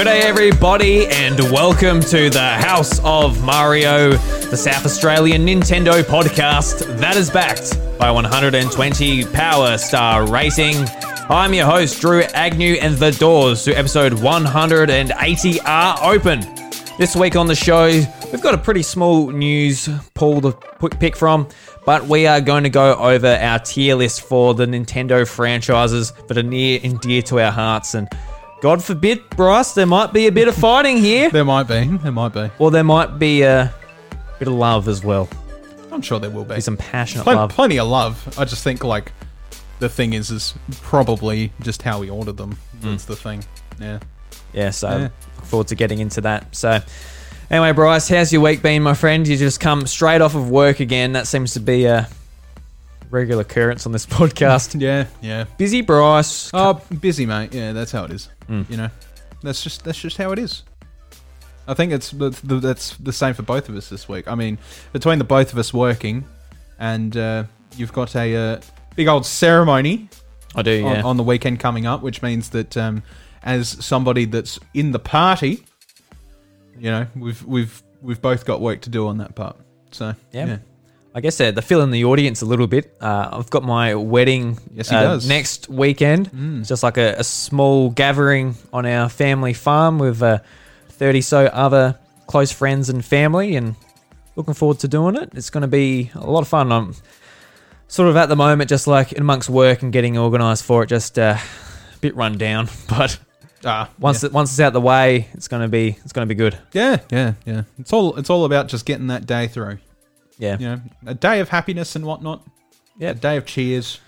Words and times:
Good 0.00 0.04
day, 0.04 0.22
everybody, 0.22 1.06
and 1.08 1.38
welcome 1.52 2.00
to 2.00 2.30
the 2.30 2.40
House 2.40 3.00
of 3.04 3.44
Mario, 3.44 4.12
the 4.12 4.56
South 4.56 4.86
Australian 4.86 5.44
Nintendo 5.44 6.02
podcast 6.02 6.96
that 7.00 7.16
is 7.18 7.28
backed 7.28 7.78
by 7.98 8.10
120 8.10 9.26
Power 9.26 9.76
Star 9.76 10.26
rating. 10.26 10.76
I'm 11.28 11.52
your 11.52 11.66
host, 11.66 12.00
Drew 12.00 12.22
Agnew, 12.22 12.78
and 12.80 12.96
the 12.96 13.10
doors 13.10 13.64
to 13.64 13.74
episode 13.74 14.14
180 14.14 15.60
are 15.60 15.98
open. 16.02 16.40
This 16.96 17.14
week 17.14 17.36
on 17.36 17.46
the 17.46 17.54
show, 17.54 17.84
we've 18.32 18.40
got 18.40 18.54
a 18.54 18.58
pretty 18.58 18.82
small 18.82 19.30
news 19.30 19.86
pool 20.14 20.40
to 20.40 20.52
pick 20.98 21.14
from, 21.14 21.46
but 21.84 22.06
we 22.06 22.26
are 22.26 22.40
going 22.40 22.62
to 22.62 22.70
go 22.70 22.94
over 22.94 23.36
our 23.36 23.58
tier 23.58 23.96
list 23.96 24.22
for 24.22 24.54
the 24.54 24.64
Nintendo 24.64 25.28
franchises 25.28 26.12
that 26.28 26.38
are 26.38 26.42
near 26.42 26.80
and 26.82 26.98
dear 27.00 27.20
to 27.20 27.38
our 27.40 27.52
hearts. 27.52 27.94
And 27.94 28.08
God 28.60 28.82
forbid, 28.84 29.28
Bryce, 29.30 29.72
there 29.72 29.86
might 29.86 30.12
be 30.12 30.26
a 30.26 30.32
bit 30.32 30.46
of 30.48 30.54
fighting 30.54 30.98
here, 30.98 31.30
There 31.30 31.44
might 31.46 31.64
be. 31.66 31.86
There 31.86 32.12
might 32.12 32.34
be. 32.34 32.50
or 32.58 32.70
there 32.70 32.84
might 32.84 33.18
be 33.18 33.42
a 33.42 33.72
bit 34.38 34.48
of 34.48 34.54
love 34.54 34.86
as 34.86 35.02
well. 35.02 35.28
I'm 35.90 36.02
sure 36.02 36.18
there 36.20 36.30
will 36.30 36.44
be. 36.44 36.56
Be 36.56 36.60
some 36.60 36.76
passionate 36.76 37.24
Plen- 37.24 37.36
love. 37.36 37.50
Plenty 37.50 37.78
of 37.78 37.88
love. 37.88 38.38
I 38.38 38.44
just 38.44 38.62
think 38.62 38.84
like 38.84 39.12
the 39.78 39.88
thing 39.88 40.12
is 40.12 40.30
is 40.30 40.54
probably 40.82 41.52
just 41.62 41.80
how 41.82 42.00
we 42.00 42.10
ordered 42.10 42.36
them. 42.36 42.52
Hmm. 42.82 42.90
That's 42.90 43.06
the 43.06 43.16
thing. 43.16 43.42
Yeah. 43.80 43.98
Yeah, 44.52 44.70
so 44.70 44.88
Yeah. 44.90 44.96
look 45.36 45.44
forward 45.46 45.68
to 45.68 45.74
getting 45.74 45.98
into 46.00 46.20
that. 46.20 46.54
So, 46.54 46.80
anyway, 47.50 47.72
Bryce, 47.72 48.08
how's 48.08 48.30
your 48.32 48.42
week 48.42 48.60
been, 48.62 48.82
my 48.82 48.94
friend? 48.94 49.26
You 49.26 49.36
just 49.38 49.58
come 49.58 49.86
straight 49.86 50.20
off 50.20 50.34
of 50.34 50.50
work 50.50 50.80
again. 50.80 51.12
That 51.14 51.26
seems 51.26 51.54
to 51.54 51.60
be 51.60 51.86
a 51.86 52.08
regular 53.10 53.42
occurrence 53.42 53.86
on 53.86 53.92
this 53.92 54.06
podcast. 54.18 54.80
Yeah. 54.80 55.06
Yeah. 55.20 55.44
Busy, 55.58 55.80
Bryce. 55.82 56.50
Oh, 56.54 56.74
busy, 57.00 57.26
mate. 57.26 57.52
Yeah, 57.54 57.72
that's 57.72 57.92
how 57.92 58.04
it 58.04 58.12
is. 58.12 58.28
Mm. 58.48 58.68
You 58.70 58.76
know, 58.76 58.90
that's 59.42 59.62
just 59.62 59.84
that's 59.84 60.00
just 60.00 60.16
how 60.16 60.32
it 60.32 60.38
is. 60.38 60.62
I 61.66 61.74
think 61.74 61.92
it's 61.92 62.10
that's 62.10 62.96
the 62.96 63.12
same 63.12 63.34
for 63.34 63.42
both 63.42 63.68
of 63.68 63.76
us 63.76 63.88
this 63.88 64.08
week. 64.08 64.26
I 64.26 64.34
mean, 64.34 64.58
between 64.92 65.18
the 65.18 65.24
both 65.24 65.52
of 65.52 65.58
us 65.58 65.72
working, 65.72 66.24
and 66.78 67.16
uh, 67.16 67.44
you've 67.76 67.92
got 67.92 68.16
a 68.16 68.34
uh, 68.34 68.60
big 68.96 69.06
old 69.06 69.24
ceremony 69.24 70.08
I 70.54 70.62
do, 70.62 70.84
on, 70.84 70.96
yeah. 70.96 71.02
on 71.02 71.16
the 71.16 71.22
weekend 71.22 71.60
coming 71.60 71.86
up, 71.86 72.02
which 72.02 72.22
means 72.22 72.50
that 72.50 72.76
um, 72.76 73.02
as 73.44 73.68
somebody 73.84 74.24
that's 74.24 74.58
in 74.74 74.90
the 74.90 74.98
party, 74.98 75.64
you 76.78 76.90
know, 76.90 77.06
we've 77.14 77.44
we've 77.44 77.82
we've 78.02 78.20
both 78.20 78.44
got 78.46 78.60
work 78.60 78.80
to 78.82 78.90
do 78.90 79.06
on 79.06 79.18
that 79.18 79.34
part. 79.36 79.56
So 79.92 80.14
Yeah. 80.32 80.46
yeah, 80.46 80.58
I 81.14 81.20
guess 81.20 81.40
uh, 81.40 81.50
to 81.50 81.62
fill 81.62 81.80
in 81.82 81.90
the 81.90 82.04
audience 82.04 82.40
a 82.40 82.46
little 82.46 82.66
bit, 82.68 82.94
uh, 83.00 83.30
I've 83.32 83.50
got 83.50 83.64
my 83.64 83.94
wedding 83.96 84.58
Yes, 84.72 84.90
he 84.90 84.96
uh, 84.96 85.02
does. 85.02 85.28
next 85.28 85.68
weekend. 85.68 86.30
Mm. 86.30 86.60
It's 86.60 86.68
just 86.68 86.82
like 86.84 86.98
a, 86.98 87.14
a 87.18 87.24
small 87.24 87.90
gathering 87.90 88.54
on 88.72 88.86
our 88.86 89.08
family 89.08 89.52
farm 89.52 89.98
with 89.98 90.22
uh, 90.22 90.38
30 90.90 91.20
so 91.22 91.46
other 91.46 91.98
close 92.28 92.52
friends 92.52 92.88
and 92.88 93.04
family, 93.04 93.56
and 93.56 93.74
looking 94.36 94.54
forward 94.54 94.78
to 94.80 94.88
doing 94.88 95.16
it. 95.16 95.30
It's 95.34 95.50
going 95.50 95.62
to 95.62 95.68
be 95.68 96.12
a 96.14 96.30
lot 96.30 96.42
of 96.42 96.48
fun. 96.48 96.70
I'm 96.70 96.94
sort 97.88 98.08
of 98.08 98.16
at 98.16 98.28
the 98.28 98.36
moment 98.36 98.68
just 98.70 98.86
like 98.86 99.10
in 99.12 99.20
amongst 99.20 99.50
work 99.50 99.82
and 99.82 99.92
getting 99.92 100.16
organised 100.16 100.62
for 100.64 100.84
it, 100.84 100.86
just 100.86 101.18
uh, 101.18 101.36
a 101.38 101.98
bit 101.98 102.14
run 102.14 102.38
down. 102.38 102.68
But 102.88 103.18
ah, 103.64 103.90
once 103.98 104.22
it, 104.22 104.32
once 104.32 104.52
it's 104.52 104.60
out 104.60 104.72
the 104.72 104.80
way, 104.80 105.28
it's 105.34 105.48
going 105.48 105.62
to 105.62 105.68
be 105.68 105.98
it's 106.04 106.12
going 106.12 106.26
to 106.26 106.32
be 106.32 106.38
good. 106.38 106.56
yeah, 106.72 106.98
yeah, 107.10 107.32
yeah. 107.44 107.62
It's 107.80 107.92
all 107.92 108.14
it's 108.16 108.30
all 108.30 108.44
about 108.44 108.68
just 108.68 108.86
getting 108.86 109.08
that 109.08 109.26
day 109.26 109.48
through. 109.48 109.78
Yeah, 110.40 110.58
You 110.58 110.66
know, 110.66 110.80
a 111.06 111.14
day 111.14 111.38
of 111.40 111.48
happiness 111.50 111.94
and 111.96 112.04
whatnot. 112.04 112.44
Yep. 112.98 113.16
a 113.16 113.20
day 113.20 113.36
of 113.36 113.46
cheers, 113.46 114.00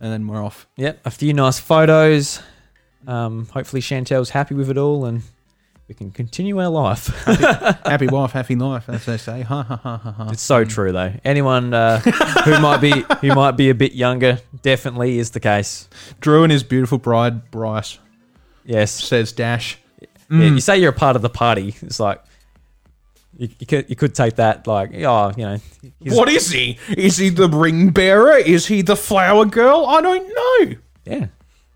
and 0.00 0.12
then 0.12 0.26
we're 0.28 0.42
off. 0.42 0.66
Yep, 0.76 1.00
a 1.04 1.10
few 1.10 1.32
nice 1.34 1.58
photos. 1.58 2.40
Um, 3.06 3.46
hopefully 3.46 3.82
Chantel's 3.82 4.30
happy 4.30 4.54
with 4.54 4.70
it 4.70 4.78
all, 4.78 5.04
and 5.04 5.22
we 5.88 5.94
can 5.94 6.10
continue 6.10 6.58
our 6.60 6.68
life. 6.70 7.06
happy 7.84 8.06
wife, 8.06 8.32
happy 8.32 8.56
life, 8.56 8.88
as 8.88 9.04
they 9.04 9.18
say. 9.18 9.42
Ha 9.42 9.62
ha 9.62 9.76
ha 9.76 9.96
ha 9.98 10.12
ha. 10.12 10.28
it's 10.30 10.40
so 10.42 10.64
true, 10.64 10.90
though. 10.92 11.12
Anyone 11.24 11.74
uh, 11.74 11.98
who 12.00 12.58
might 12.60 12.78
be 12.80 13.04
who 13.20 13.34
might 13.34 13.52
be 13.58 13.68
a 13.68 13.74
bit 13.74 13.92
younger 13.92 14.38
definitely 14.62 15.18
is 15.18 15.32
the 15.32 15.40
case. 15.40 15.88
Drew 16.20 16.44
and 16.44 16.52
his 16.52 16.62
beautiful 16.62 16.96
bride 16.98 17.50
Bryce 17.50 17.98
Yes, 18.64 18.90
says 18.90 19.32
Dash. 19.32 19.78
Yeah, 20.00 20.08
Mm. 20.30 20.54
you 20.54 20.60
say 20.60 20.78
you're 20.78 20.90
a 20.90 20.94
part 20.94 21.16
of 21.16 21.22
the 21.22 21.28
party. 21.28 21.74
It's 21.82 22.00
like 22.00 22.22
you, 23.36 23.48
you 23.58 23.66
could 23.66 23.90
you 23.90 23.96
could 23.96 24.14
take 24.14 24.36
that 24.36 24.66
like 24.66 24.90
oh 24.94 25.32
you 25.36 25.44
know 25.44 25.58
What 26.00 26.28
is 26.28 26.50
he? 26.50 26.78
Is 26.96 27.16
he 27.16 27.28
the 27.30 27.48
ring 27.48 27.90
bearer? 27.90 28.36
Is 28.36 28.66
he 28.66 28.82
the 28.82 28.96
flower 28.96 29.44
girl? 29.44 29.86
I 29.86 30.00
don't 30.00 30.28
know. 30.28 30.76
yeah. 31.04 31.26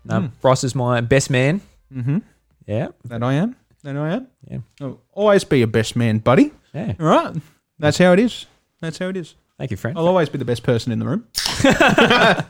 No, 0.05 0.31
Bryce 0.41 0.63
is 0.63 0.73
my 0.75 1.01
best 1.01 1.29
man. 1.29 1.61
Mm-hmm. 1.93 2.19
Yeah, 2.65 2.89
That 3.05 3.21
I 3.23 3.33
am. 3.33 3.55
That 3.83 3.95
I 3.97 4.13
am. 4.13 4.27
Yeah. 4.49 4.59
I'll 4.81 5.01
always 5.13 5.43
be 5.43 5.57
your 5.59 5.67
best 5.67 5.95
man, 5.95 6.19
buddy. 6.19 6.51
yeah. 6.73 6.93
All 6.99 7.05
right. 7.05 7.35
That's 7.79 7.97
how 7.97 8.13
it 8.13 8.19
is. 8.19 8.45
That's 8.81 8.97
how 8.97 9.07
it 9.09 9.17
is. 9.17 9.35
Thank 9.57 9.71
you, 9.71 9.77
friend. 9.77 9.97
I'll 9.97 10.07
always 10.07 10.29
be 10.29 10.37
the 10.37 10.45
best 10.45 10.63
person 10.63 10.91
in 10.91 10.99
the 10.99 11.05
room. 11.05 11.27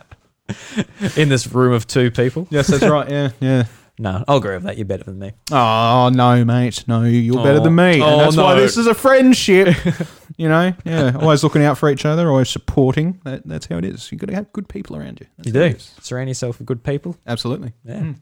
In 1.15 1.29
this 1.29 1.45
room 1.47 1.73
of 1.73 1.85
two 1.85 2.09
people. 2.09 2.47
Yes, 2.49 2.67
that's 2.67 2.83
right. 2.85 3.07
Yeah, 3.09 3.29
yeah. 3.39 3.65
No, 4.01 4.23
I'll 4.29 4.37
agree 4.37 4.53
with 4.55 4.63
that. 4.63 4.77
You're 4.77 4.85
better 4.85 5.03
than 5.03 5.19
me. 5.19 5.33
Oh 5.51 6.09
no, 6.13 6.45
mate. 6.45 6.85
No, 6.87 7.03
you're 7.03 7.43
better 7.43 7.59
Oh. 7.59 7.63
than 7.63 7.75
me. 7.75 8.01
Oh, 8.01 8.07
and 8.11 8.21
that's 8.21 8.37
why 8.37 8.55
no. 8.55 8.61
this 8.61 8.77
is 8.77 8.87
a 8.87 8.93
friendship. 8.95 9.75
you 10.37 10.47
know, 10.47 10.73
yeah. 10.85 11.17
Always 11.19 11.43
looking 11.43 11.63
out 11.63 11.77
for 11.77 11.89
each 11.89 12.05
other. 12.05 12.29
Always 12.29 12.49
supporting. 12.49 13.19
That, 13.25 13.45
that's 13.45 13.65
how 13.65 13.77
it 13.77 13.83
is. 13.83 14.09
You've 14.09 14.21
got 14.21 14.27
to 14.29 14.35
have 14.35 14.53
good 14.53 14.69
people 14.69 14.95
around 14.95 15.19
you. 15.19 15.27
That's 15.37 15.47
You 15.47 15.53
how 15.59 15.65
it 15.65 15.69
do 15.71 15.75
is. 15.75 15.91
surround 16.01 16.29
yourself 16.29 16.59
with 16.59 16.65
good 16.67 16.81
people. 16.81 17.17
Absolutely. 17.27 17.73
Yeah. 17.83 17.99
Mm. 17.99 18.15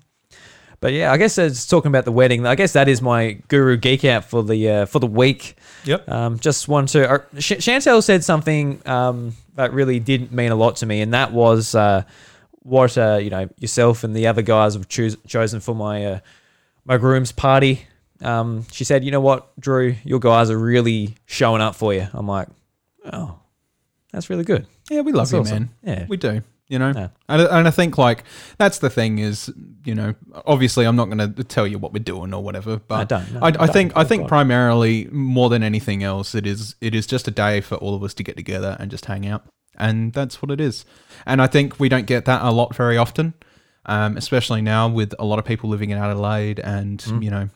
But 0.79 0.93
yeah, 0.93 1.11
I 1.11 1.17
guess 1.17 1.37
it's 1.37 1.65
talking 1.67 1.89
about 1.89 2.05
the 2.05 2.11
wedding. 2.11 2.45
I 2.45 2.55
guess 2.55 2.73
that 2.73 2.87
is 2.87 3.01
my 3.01 3.33
guru 3.47 3.77
geek 3.77 4.03
out 4.05 4.25
for 4.25 4.43
the 4.43 4.69
uh, 4.69 4.85
for 4.85 4.97
the 4.99 5.07
week. 5.07 5.57
Yep. 5.85 6.09
Um, 6.09 6.39
just 6.39 6.67
want 6.67 6.89
to. 6.89 7.07
Uh, 7.09 7.17
Sh- 7.39 7.53
Chantel 7.53 8.03
said 8.03 8.23
something 8.23 8.81
um, 8.87 9.35
that 9.55 9.73
really 9.73 9.99
didn't 9.99 10.31
mean 10.31 10.51
a 10.51 10.55
lot 10.55 10.75
to 10.77 10.85
me, 10.85 11.01
and 11.01 11.13
that 11.15 11.31
was 11.33 11.73
uh, 11.73 12.03
what 12.67 12.97
uh, 12.97 13.17
you 13.21 13.29
know 13.29 13.49
yourself 13.57 14.03
and 14.03 14.15
the 14.15 14.27
other 14.27 14.41
guys 14.41 14.73
have 14.73 14.87
choos- 14.89 15.17
chosen 15.27 15.59
for 15.59 15.73
my 15.73 16.05
uh, 16.05 16.19
my 16.85 16.97
groom's 16.97 17.31
party. 17.31 17.87
Um, 18.21 18.65
she 18.71 18.83
said, 18.83 19.03
"You 19.03 19.11
know 19.11 19.21
what, 19.21 19.57
Drew, 19.59 19.95
your 20.03 20.19
guys 20.19 20.49
are 20.49 20.57
really 20.59 21.15
showing 21.25 21.61
up 21.61 21.75
for 21.75 21.93
you." 21.93 22.07
I'm 22.13 22.27
like, 22.27 22.47
"Oh, 23.11 23.39
that's 24.11 24.29
really 24.29 24.43
good." 24.43 24.67
Yeah, 24.89 25.01
we 25.01 25.11
love 25.11 25.29
That's 25.29 25.33
you, 25.33 25.39
awesome. 25.55 25.69
man. 25.83 25.97
Yeah, 25.99 26.05
We 26.09 26.17
do. 26.17 26.41
You 26.69 26.79
know, 26.79 26.91
Yeah. 26.93 27.07
and, 27.29 27.41
and 27.43 27.67
I 27.67 27.71
think 27.71 27.97
like 27.97 28.25
that's 28.57 28.79
the 28.79 28.89
thing 28.89 29.19
is, 29.19 29.49
you 29.85 29.95
know, 29.95 30.15
obviously 30.45 30.83
I'm 30.85 30.97
not 30.97 31.05
going 31.09 31.33
to 31.33 31.43
tell 31.45 31.65
you 31.65 31.77
what 31.79 31.93
we're 31.93 32.03
doing 32.03 32.33
or 32.33 32.43
whatever, 32.43 32.75
but 32.77 32.95
I 32.95 32.97
but 33.05 33.09
don't. 33.09 33.33
No, 33.35 33.39
I, 33.39 33.47
I 33.47 33.51
don't. 33.51 33.71
think 33.73 33.91
I 33.95 34.03
think 34.03 34.23
God. 34.23 34.27
primarily 34.29 35.07
more 35.11 35.47
than 35.49 35.63
anything 35.63 36.03
else, 36.03 36.35
it 36.35 36.45
is 36.45 36.75
it 36.81 36.93
is 36.93 37.07
just 37.07 37.25
a 37.27 37.31
day 37.31 37.61
for 37.61 37.75
all 37.75 37.95
of 37.95 38.03
us 38.03 38.13
to 38.15 38.23
get 38.23 38.35
together 38.35 38.75
and 38.81 38.91
just 38.91 39.05
hang 39.05 39.25
out, 39.25 39.45
and 39.77 40.13
that's 40.13 40.41
what 40.41 40.51
it 40.51 40.59
is. 40.61 40.85
And 41.25 41.41
I 41.41 41.47
think 41.47 41.79
we 41.79 41.89
don't 41.89 42.05
get 42.07 42.25
that 42.25 42.41
a 42.41 42.51
lot 42.51 42.75
very 42.75 42.97
often, 42.97 43.33
um, 43.85 44.17
especially 44.17 44.61
now 44.61 44.87
with 44.89 45.13
a 45.19 45.25
lot 45.25 45.39
of 45.39 45.45
people 45.45 45.69
living 45.69 45.89
in 45.91 45.97
Adelaide, 45.97 46.59
and 46.59 46.99
Mm. 46.99 47.23
you 47.23 47.31
know, 47.31 47.49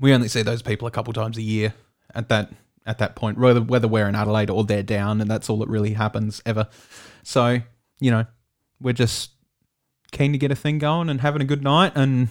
we 0.00 0.12
only 0.12 0.28
see 0.28 0.42
those 0.42 0.62
people 0.62 0.86
a 0.86 0.90
couple 0.90 1.12
times 1.12 1.36
a 1.38 1.42
year 1.42 1.74
at 2.14 2.28
that 2.28 2.52
at 2.84 2.98
that 2.98 3.16
point, 3.16 3.36
whether 3.38 3.60
whether 3.60 3.88
we're 3.88 4.08
in 4.08 4.14
Adelaide 4.14 4.50
or 4.50 4.62
they're 4.64 4.82
down, 4.82 5.20
and 5.20 5.30
that's 5.30 5.50
all 5.50 5.58
that 5.58 5.68
really 5.68 5.94
happens 5.94 6.40
ever. 6.46 6.68
So 7.22 7.60
you 8.00 8.10
know, 8.10 8.26
we're 8.80 8.92
just 8.92 9.30
keen 10.12 10.32
to 10.32 10.38
get 10.38 10.50
a 10.52 10.54
thing 10.54 10.78
going 10.78 11.08
and 11.08 11.20
having 11.20 11.42
a 11.42 11.44
good 11.44 11.62
night 11.64 11.92
and 11.96 12.28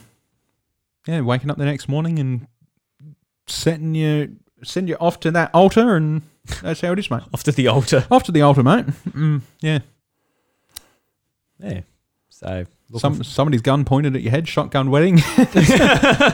yeah, 1.08 1.22
waking 1.22 1.52
up 1.52 1.58
the 1.58 1.66
next 1.66 1.88
morning 1.90 2.20
and 2.20 2.48
setting 3.48 3.94
you 3.96 4.38
send 4.64 4.88
you 4.90 4.96
off 5.00 5.20
to 5.20 5.32
that 5.32 5.50
altar 5.54 5.96
and 5.96 6.22
that's 6.62 6.82
how 6.82 6.92
it 6.92 7.00
is, 7.00 7.10
mate. 7.10 7.24
off 7.34 7.44
to 7.44 7.52
the 7.52 7.68
altar. 7.68 8.06
Off 8.12 8.24
to 8.24 8.32
the 8.32 8.42
altar, 8.42 8.64
mate. 8.64 8.86
Mm, 9.10 9.42
yeah. 9.62 9.80
Yeah. 11.60 11.82
So 12.30 12.66
Some 12.98 13.24
somebody's 13.24 13.62
gun 13.62 13.86
pointed 13.86 14.16
at 14.16 14.22
your 14.22 14.32
head, 14.32 14.48
shotgun 14.48 14.90
wedding. 14.92 15.20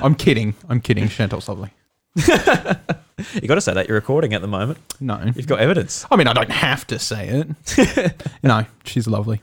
I'm 0.01 0.15
kidding. 0.15 0.55
I'm 0.67 0.81
kidding. 0.81 1.05
Chantel's 1.05 1.47
lovely. 1.47 1.69
You 2.15 3.47
got 3.47 3.55
to 3.55 3.61
say 3.61 3.73
that 3.73 3.87
you're 3.87 3.95
recording 3.95 4.33
at 4.33 4.41
the 4.41 4.47
moment. 4.47 4.79
No. 4.99 5.21
You've 5.35 5.47
got 5.47 5.59
evidence. 5.59 6.05
I 6.09 6.15
mean, 6.15 6.27
I 6.27 6.33
don't 6.33 6.49
have 6.49 6.87
to 6.87 6.97
say 6.99 7.45
it. 7.77 8.23
no, 8.43 8.65
she's 8.83 9.07
lovely. 9.07 9.41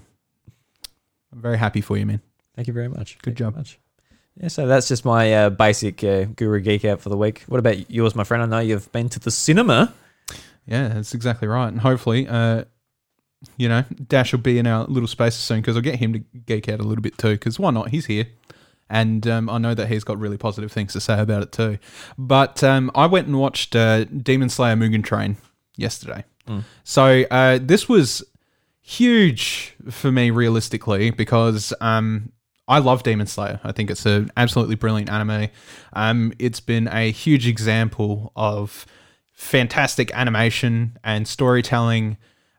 I'm 1.33 1.41
very 1.41 1.59
happy 1.59 1.81
for 1.81 1.97
you, 1.97 2.05
man. 2.05 2.21
Thank 2.57 2.67
you 2.67 2.75
very 2.75 2.89
much. 2.89 3.19
Good 3.19 3.37
Thank 3.37 3.39
job. 3.39 3.57
much. 3.57 3.79
Yeah, 4.41 4.49
so 4.49 4.67
that's 4.67 4.89
just 4.89 5.05
my 5.05 5.33
uh, 5.33 5.51
basic 5.51 6.03
uh, 6.03 6.25
guru 6.25 6.61
geek 6.61 6.85
out 6.85 7.01
for 7.01 7.09
the 7.09 7.17
week. 7.17 7.45
What 7.47 7.59
about 7.59 7.89
yours, 7.91 8.15
my 8.17 8.25
friend? 8.25 8.43
I 8.43 8.47
know 8.47 8.59
you've 8.59 8.91
been 8.93 9.09
to 9.11 9.21
the 9.21 9.31
cinema. 9.31 9.95
Yeah, 10.69 10.89
that's 10.89 11.15
exactly 11.15 11.49
right. 11.49 11.69
And 11.69 11.81
hopefully, 11.81 12.29
uh, 12.29 12.65
you 13.57 13.69
know, 13.69 13.85
Dash 14.07 14.33
will 14.33 14.41
be 14.41 14.59
in 14.59 14.67
our 14.67 14.85
little 14.85 15.07
space 15.07 15.35
soon 15.35 15.61
because 15.61 15.77
I'll 15.77 15.83
get 15.83 15.97
him 15.97 16.13
to 16.13 16.19
geek 16.19 16.69
out 16.69 16.81
a 16.81 16.83
little 16.83 17.03
bit 17.03 17.17
too. 17.17 17.33
Because 17.33 17.59
why 17.59 17.71
not? 17.71 17.89
He's 17.89 18.07
here. 18.07 18.27
And 18.91 19.27
um, 19.27 19.51
I 19.51 19.59
know 19.59 19.75
that 19.75 19.89
he's 19.89 20.05
got 20.05 20.19
really 20.19 20.39
positive 20.39 20.73
things 20.73 20.93
to 20.95 21.01
say 21.01 21.21
about 21.21 21.43
it 21.43 21.53
too. 21.53 21.79
But 22.17 22.63
um, 22.63 22.91
I 22.95 23.07
went 23.07 23.27
and 23.27 23.39
watched 23.39 23.75
uh, 23.75 24.05
Demon 24.05 24.49
Slayer 24.49 24.77
Mugen 24.77 25.05
Train 25.05 25.37
yesterday. 25.77 26.25
Mm. 26.47 26.65
So 26.85 27.25
uh, 27.31 27.59
this 27.63 27.89
was 27.89 28.23
huge 28.81 29.75
for 29.91 30.11
me 30.11 30.31
realistically 30.31 31.11
because 31.11 31.75
um, 31.81 32.33
I 32.67 32.79
love 32.79 33.03
Demon 33.03 33.27
Slayer. 33.27 33.61
I 33.65 33.73
think 33.73 33.91
it's 33.91 34.07
an 34.07 34.31
absolutely 34.37 34.77
brilliant 34.77 35.11
anime. 35.11 35.49
Um, 35.93 36.33
it's 36.39 36.61
been 36.61 36.89
a 36.89 37.11
huge 37.11 37.47
example 37.47 38.33
of 38.37 38.87
fantastic 39.39 40.13
animation 40.15 40.99
and 41.05 41.27
storytelling 41.27 42.17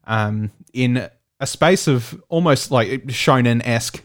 um, 0.08 0.50
in 0.74 1.10
a 1.42 1.46
space 1.46 1.88
of 1.88 2.20
almost 2.30 2.72
like 2.72 2.90
shonen 3.08 3.62
esque 3.66 4.02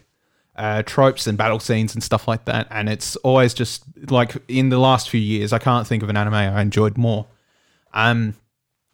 uh, 0.57 0.83
tropes 0.83 1.25
and 1.25 1.37
battle 1.37 1.59
scenes 1.59 1.93
and 1.93 2.03
stuff 2.03 2.27
like 2.27 2.43
that. 2.45 2.67
And 2.69 2.89
it's 2.89 3.15
always 3.17 3.53
just 3.53 3.85
like 4.11 4.35
in 4.49 4.69
the 4.69 4.77
last 4.77 5.09
few 5.09 5.21
years, 5.21 5.53
I 5.53 5.57
can't 5.57 5.87
think 5.87 6.03
of 6.03 6.09
an 6.09 6.17
anime 6.17 6.33
I 6.33 6.61
enjoyed 6.61 6.97
more. 6.97 7.25
Um, 7.93 8.35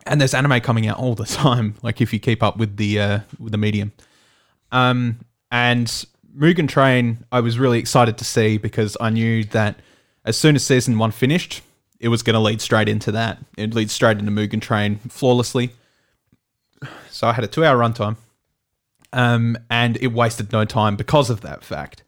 and 0.05 0.21
there's 0.21 0.35
anime 0.35 0.61
coming 0.61 0.85
out 0.85 0.99
all 0.99 1.15
the 1.15 1.25
time. 1.43 1.73
Like 1.81 2.01
if 2.01 2.13
you 2.13 2.19
keep 2.19 2.43
up 2.43 2.57
with 2.57 2.77
the 2.77 2.99
uh, 2.99 3.19
with 3.39 3.51
the 3.51 3.57
medium. 3.57 3.93
Um, 4.71 5.19
and 5.51 5.87
Mugen 6.37 6.69
Train, 6.69 7.25
I 7.31 7.39
was 7.39 7.57
really 7.57 7.79
excited 7.79 8.19
to 8.19 8.25
see 8.25 8.59
because 8.59 8.95
I 9.01 9.09
knew 9.09 9.43
that 9.45 9.79
as 10.23 10.37
soon 10.37 10.55
as 10.55 10.63
season 10.63 10.99
one 10.99 11.09
finished, 11.09 11.63
it 12.01 12.09
was 12.09 12.23
going 12.23 12.33
to 12.33 12.39
lead 12.39 12.59
straight 12.59 12.89
into 12.89 13.11
that. 13.13 13.37
It 13.57 13.73
leads 13.73 13.93
straight 13.93 14.17
into 14.17 14.31
Mugen 14.31 14.61
Train 14.61 14.97
flawlessly. 15.07 15.69
So 17.11 17.27
I 17.27 17.33
had 17.33 17.43
a 17.43 17.47
two-hour 17.47 17.77
runtime, 17.77 18.17
um, 19.13 19.55
and 19.69 19.97
it 20.01 20.07
wasted 20.07 20.51
no 20.51 20.65
time 20.65 20.95
because 20.95 21.29
of 21.29 21.41
that 21.41 21.63
fact. 21.63 22.03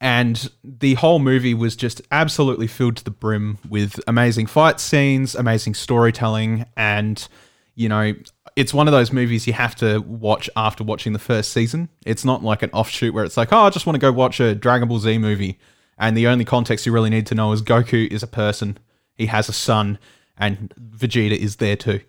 And 0.00 0.50
the 0.64 0.94
whole 0.94 1.20
movie 1.20 1.54
was 1.54 1.76
just 1.76 2.02
absolutely 2.10 2.66
filled 2.66 2.96
to 2.96 3.04
the 3.04 3.10
brim 3.10 3.58
with 3.68 4.00
amazing 4.08 4.46
fight 4.46 4.80
scenes, 4.80 5.36
amazing 5.36 5.74
storytelling, 5.74 6.66
and 6.76 7.26
you 7.76 7.88
know, 7.88 8.14
it's 8.56 8.74
one 8.74 8.88
of 8.88 8.92
those 8.92 9.12
movies 9.12 9.46
you 9.46 9.52
have 9.52 9.76
to 9.76 10.00
watch 10.00 10.50
after 10.56 10.82
watching 10.82 11.12
the 11.12 11.18
first 11.20 11.52
season. 11.52 11.88
It's 12.04 12.24
not 12.24 12.42
like 12.42 12.62
an 12.62 12.70
offshoot 12.72 13.14
where 13.14 13.24
it's 13.24 13.36
like, 13.36 13.52
oh, 13.52 13.60
I 13.60 13.70
just 13.70 13.86
want 13.86 13.94
to 13.94 14.00
go 14.00 14.10
watch 14.10 14.40
a 14.40 14.54
Dragon 14.56 14.88
Ball 14.88 14.98
Z 14.98 15.18
movie, 15.18 15.58
and 15.98 16.16
the 16.16 16.26
only 16.26 16.44
context 16.44 16.84
you 16.84 16.92
really 16.92 17.10
need 17.10 17.26
to 17.26 17.36
know 17.36 17.52
is 17.52 17.62
Goku 17.62 18.10
is 18.10 18.24
a 18.24 18.26
person, 18.26 18.78
he 19.20 19.26
has 19.26 19.48
a 19.48 19.52
son, 19.52 19.98
and 20.38 20.72
Vegeta 20.80 21.36
is 21.36 21.56
there 21.56 21.76
too. 21.76 22.00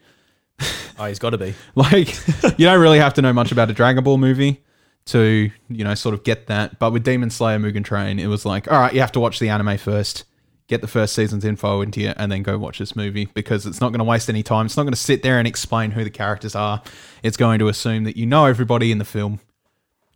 Oh, 0.98 1.06
he's 1.06 1.19
got 1.19 1.31
to 1.31 1.38
be. 1.38 1.54
Like, 1.75 2.16
you 2.58 2.66
don't 2.66 2.80
really 2.80 3.00
have 3.00 3.13
to 3.16 3.22
know 3.22 3.34
much 3.34 3.52
about 3.52 3.69
a 3.69 3.74
Dragon 3.74 4.04
Ball 4.04 4.18
movie 4.18 4.62
to, 5.06 5.50
you 5.69 5.84
know, 5.84 5.96
sort 5.96 6.13
of 6.13 6.24
get 6.24 6.48
that. 6.48 6.80
But 6.80 6.92
with 6.94 7.04
Demon 7.04 7.30
Slayer 7.30 7.60
Mugen 7.60 7.84
Train, 7.84 8.19
it 8.19 8.28
was 8.28 8.46
like, 8.46 8.72
all 8.72 8.80
right, 8.80 8.94
you 8.94 9.02
have 9.02 9.12
to 9.13 9.19
watch 9.19 9.40
the 9.40 9.50
anime 9.50 9.78
first, 9.78 10.25
get 10.68 10.81
the 10.81 10.88
first 10.88 11.13
season's 11.16 11.44
info 11.44 11.81
into 11.81 12.02
you, 12.02 12.13
and 12.16 12.31
then 12.31 12.44
go 12.44 12.58
watch 12.58 12.80
this 12.80 12.96
movie 12.96 13.25
because 13.34 13.66
it's 13.66 13.81
not 13.81 13.90
going 13.90 14.00
to 14.00 14.06
waste 14.06 14.30
any 14.30 14.44
time. 14.44 14.68
It's 14.68 14.78
not 14.78 14.84
going 14.84 14.94
to 14.94 15.00
sit 15.00 15.24
there 15.24 15.40
and 15.40 15.48
explain 15.48 15.92
who 15.92 16.04
the 16.04 16.10
characters 16.10 16.56
are. 16.56 16.81
It's 17.24 17.38
going 17.38 17.60
to 17.60 17.68
assume 17.68 18.04
that 18.06 18.16
you 18.16 18.25
know 18.25 18.46
everybody 18.46 18.92
in 18.92 19.00
the 19.00 19.06
film, 19.06 19.40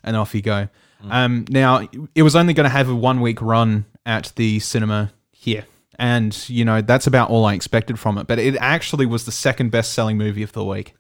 and 0.04 0.16
off 0.16 0.36
you 0.36 0.42
go. 0.42 0.70
Um, 1.10 1.46
now, 1.50 1.88
it 2.16 2.24
was 2.24 2.36
only 2.36 2.54
going 2.54 2.66
to 2.66 2.70
have 2.70 2.90
a 2.90 2.96
one 2.96 3.22
week 3.22 3.42
run 3.42 3.86
at 4.06 4.32
the 4.36 4.60
cinema 4.60 5.12
here. 5.32 5.66
And, 5.98 6.50
you 6.50 6.66
know, 6.66 6.82
that's 6.82 7.08
about 7.08 7.30
all 7.30 7.46
I 7.46 7.54
expected 7.54 8.00
from 8.00 8.18
it. 8.18 8.28
But 8.28 8.40
it 8.40 8.56
actually 8.60 9.06
was 9.06 9.26
the 9.26 9.32
second 9.32 9.72
best 9.72 9.94
selling 9.94 10.18
movie 10.18 10.44
of 10.44 10.52
the 10.52 10.64
week. 10.64 10.96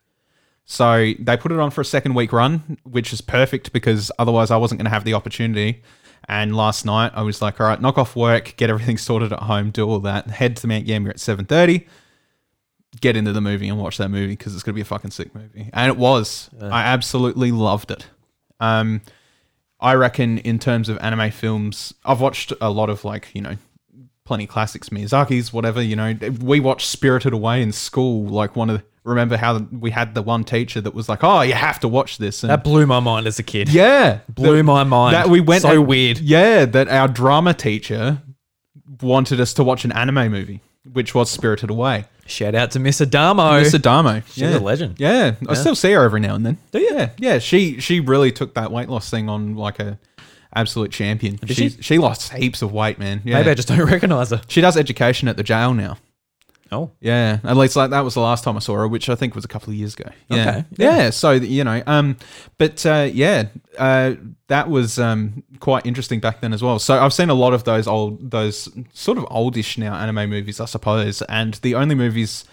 So 0.65 1.13
they 1.19 1.37
put 1.37 1.51
it 1.51 1.59
on 1.59 1.69
for 1.69 1.81
a 1.81 1.85
second 1.85 2.15
week 2.15 2.33
run, 2.33 2.77
which 2.83 3.13
is 3.13 3.21
perfect 3.21 3.71
because 3.71 4.11
otherwise 4.17 4.49
I 4.51 4.57
wasn't 4.57 4.79
going 4.79 4.85
to 4.85 4.91
have 4.91 5.03
the 5.03 5.13
opportunity. 5.13 5.83
And 6.27 6.55
last 6.55 6.85
night 6.85 7.11
I 7.13 7.21
was 7.21 7.41
like, 7.41 7.61
all 7.61 7.67
right, 7.67 7.79
knock 7.79 7.97
off 7.99 8.15
work, 8.15 8.55
get 8.57 8.69
everything 8.69 8.97
sorted 8.99 9.31
at 9.31 9.43
home, 9.43 9.69
do 9.69 9.87
all 9.87 9.99
that, 9.99 10.29
head 10.29 10.57
to 10.57 10.67
Mount 10.67 10.85
Gambier 10.85 11.11
at 11.11 11.17
7.30, 11.17 11.85
get 12.99 13.15
into 13.15 13.31
the 13.31 13.41
movie 13.41 13.67
and 13.67 13.77
watch 13.77 13.97
that 13.97 14.09
movie 14.09 14.33
because 14.33 14.55
it's 14.55 14.63
going 14.63 14.73
to 14.73 14.75
be 14.75 14.81
a 14.81 14.85
fucking 14.85 15.11
sick 15.11 15.35
movie. 15.35 15.69
And 15.71 15.91
it 15.91 15.97
was. 15.97 16.49
I 16.59 16.81
absolutely 16.83 17.51
loved 17.51 17.91
it. 17.91 18.07
Um, 18.59 19.01
I 19.79 19.93
reckon 19.93 20.39
in 20.39 20.57
terms 20.57 20.89
of 20.89 20.97
anime 20.97 21.29
films, 21.29 21.93
I've 22.03 22.21
watched 22.21 22.53
a 22.59 22.71
lot 22.71 22.89
of 22.89 23.05
like, 23.05 23.29
you 23.33 23.41
know, 23.41 23.57
plenty 24.25 24.43
of 24.45 24.49
classics, 24.49 24.89
Miyazaki's, 24.89 25.53
whatever, 25.53 25.81
you 25.81 25.95
know. 25.95 26.13
We 26.41 26.59
watched 26.59 26.87
Spirited 26.87 27.31
Away 27.33 27.61
in 27.61 27.71
school, 27.71 28.25
like 28.27 28.55
one 28.55 28.69
of 28.69 28.79
the, 28.79 28.83
remember 29.03 29.37
how 29.37 29.59
we 29.71 29.91
had 29.91 30.15
the 30.15 30.21
one 30.21 30.43
teacher 30.43 30.81
that 30.81 30.93
was 30.93 31.07
like, 31.07 31.23
"Oh, 31.23 31.41
you 31.41 31.53
have 31.53 31.79
to 31.81 31.87
watch 31.87 32.17
this." 32.17 32.43
And 32.43 32.49
That 32.49 32.63
blew 32.63 32.85
my 32.85 32.99
mind 32.99 33.27
as 33.27 33.39
a 33.39 33.43
kid. 33.43 33.69
yeah, 33.69 34.19
blew 34.27 34.57
that- 34.57 34.63
my 34.63 34.83
mind. 34.83 35.15
That 35.15 35.29
we 35.29 35.39
went 35.41 35.61
so 35.61 35.69
and- 35.71 35.87
weird. 35.87 36.17
Yeah, 36.19 36.65
that 36.65 36.87
our 36.89 37.07
drama 37.07 37.53
teacher 37.53 38.21
wanted 39.01 39.39
us 39.39 39.53
to 39.53 39.63
watch 39.63 39.85
an 39.85 39.91
anime 39.91 40.31
movie, 40.31 40.61
which 40.91 41.13
was 41.15 41.29
Spirited 41.29 41.69
Away. 41.69 42.05
Shout 42.27 42.55
out 42.55 42.71
to 42.71 42.79
Miss 42.79 42.99
Adamo. 43.01 43.59
Miss 43.59 43.75
Adamo, 43.75 44.21
She's 44.27 44.37
yeah. 44.39 44.57
a 44.57 44.59
legend. 44.59 44.95
Yeah, 44.97 45.35
I 45.47 45.53
still 45.53 45.75
see 45.75 45.91
her 45.91 46.03
every 46.03 46.19
now 46.21 46.33
and 46.33 46.43
then. 46.43 46.57
Do 46.71 46.79
you? 46.79 46.89
Yeah, 46.95 47.09
yeah. 47.19 47.37
She 47.39 47.79
she 47.79 47.99
really 47.99 48.31
took 48.31 48.55
that 48.55 48.71
weight 48.71 48.89
loss 48.89 49.11
thing 49.11 49.29
on 49.29 49.55
like 49.55 49.79
a 49.79 49.99
absolute 50.55 50.91
champion. 50.91 51.39
she, 51.47 51.53
she? 51.53 51.69
she 51.81 51.97
lost 51.97 52.33
heaps 52.33 52.61
of 52.61 52.71
weight, 52.71 52.97
man. 52.99 53.21
Yeah. 53.25 53.35
Maybe 53.37 53.49
I 53.51 53.53
just 53.53 53.67
don't 53.67 53.79
recognize 53.85 54.29
her. 54.31 54.41
she 54.47 54.61
does 54.61 54.77
education 54.77 55.27
at 55.27 55.37
the 55.37 55.43
jail 55.43 55.73
now. 55.73 55.97
Oh, 56.71 56.91
Yeah, 56.99 57.37
at 57.43 57.55
least 57.57 57.75
like 57.75 57.91
that 57.91 58.01
was 58.01 58.15
the 58.15 58.21
last 58.21 58.43
time 58.43 58.55
I 58.57 58.59
saw 58.59 58.73
her, 58.75 58.87
which 58.87 59.07
I 59.07 59.13
think 59.15 59.35
was 59.35 59.45
a 59.45 59.47
couple 59.47 59.69
of 59.69 59.75
years 59.75 59.93
ago. 59.93 60.09
Yeah, 60.29 60.41
Okay, 60.49 60.65
yeah. 60.77 61.09
so 61.11 61.31
you 61.31 61.63
know, 61.63 61.83
um, 61.85 62.17
but 62.57 62.83
uh, 62.87 63.07
yeah, 63.13 63.49
uh, 63.77 64.15
that 64.47 64.67
was 64.67 64.97
um 64.97 65.43
quite 65.59 65.85
interesting 65.85 66.19
back 66.19 66.41
then 66.41 66.53
as 66.53 66.63
well. 66.63 66.79
So 66.79 66.99
I've 66.99 67.13
seen 67.13 67.29
a 67.29 67.35
lot 67.35 67.53
of 67.53 67.65
those 67.65 67.85
old, 67.87 68.31
those 68.31 68.67
sort 68.93 69.19
of 69.19 69.27
oldish 69.29 69.77
now 69.77 69.93
anime 69.93 70.27
movies, 70.29 70.59
I 70.59 70.65
suppose, 70.65 71.21
and 71.23 71.53
the 71.55 71.75
only 71.75 71.93
movies, 71.93 72.45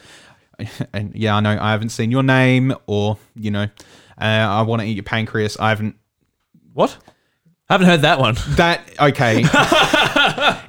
and 0.92 1.14
yeah, 1.14 1.34
I 1.34 1.40
know 1.40 1.58
I 1.58 1.70
haven't 1.72 1.88
seen 1.88 2.10
Your 2.10 2.22
Name 2.22 2.74
or 2.86 3.16
you 3.34 3.50
know, 3.50 3.64
uh, 4.20 4.24
I 4.24 4.60
want 4.62 4.82
to 4.82 4.86
eat 4.86 4.94
your 4.96 5.04
pancreas. 5.04 5.56
I 5.58 5.70
haven't 5.70 5.96
what? 6.74 6.98
I 7.72 7.76
haven't 7.76 7.86
heard 7.86 8.02
that 8.02 8.18
one. 8.18 8.36
that 8.56 8.82
okay. 9.00 9.44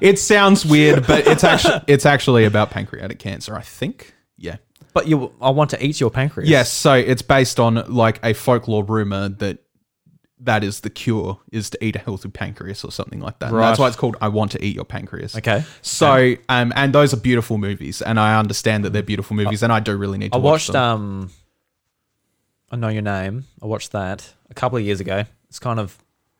it 0.00 0.18
sounds 0.18 0.64
weird, 0.64 1.06
but 1.06 1.26
it's 1.26 1.44
actually 1.44 1.82
it's 1.86 2.06
actually 2.06 2.46
about 2.46 2.70
pancreatic 2.70 3.18
cancer, 3.18 3.54
I 3.54 3.60
think. 3.60 4.14
Yeah. 4.38 4.56
But 4.94 5.06
you, 5.06 5.34
I 5.38 5.50
want 5.50 5.68
to 5.70 5.84
eat 5.84 6.00
your 6.00 6.08
pancreas. 6.08 6.48
Yes, 6.48 6.72
so 6.72 6.94
it's 6.94 7.20
based 7.20 7.60
on 7.60 7.74
like 7.92 8.20
a 8.24 8.32
folklore 8.32 8.84
rumor 8.84 9.28
that 9.28 9.58
that 10.40 10.64
is 10.64 10.80
the 10.80 10.88
cure 10.88 11.40
is 11.52 11.68
to 11.70 11.84
eat 11.84 11.94
a 11.94 11.98
healthy 11.98 12.30
pancreas 12.30 12.82
or 12.84 12.90
something 12.90 13.20
like 13.20 13.38
that. 13.40 13.48
And 13.48 13.56
Right. 13.56 13.68
That's 13.68 13.78
why 13.78 13.88
it's 13.88 13.96
called 13.96 14.16
I 14.22 14.28
Want 14.28 14.52
to 14.52 14.64
Eat 14.64 14.74
Your 14.74 14.86
Pancreas. 14.86 15.36
Okay. 15.36 15.62
So, 15.82 16.36
um, 16.48 16.72
and 16.74 16.94
those 16.94 17.12
are 17.12 17.18
beautiful 17.18 17.58
movies, 17.58 18.00
and 18.00 18.18
I 18.18 18.38
understand 18.38 18.82
that 18.86 18.94
they're 18.94 19.02
beautiful 19.02 19.36
movies, 19.36 19.62
and 19.62 19.70
I 19.70 19.80
do 19.80 19.94
really 19.94 20.16
need 20.16 20.32
to 20.32 20.38
I 20.38 20.40
watch 20.40 20.52
watched 20.52 20.72
them. 20.72 20.82
um 20.82 21.30
I 22.70 22.76
know 22.76 22.88
your 22.88 23.02
name. 23.02 23.44
I 23.60 23.66
watched 23.66 23.92
that 23.92 24.32
a 24.48 24.54
couple 24.54 24.78
of 24.78 24.84
years 24.84 25.00
ago. 25.00 25.24
It's 25.50 25.58
kind 25.58 25.78
of 25.78 25.98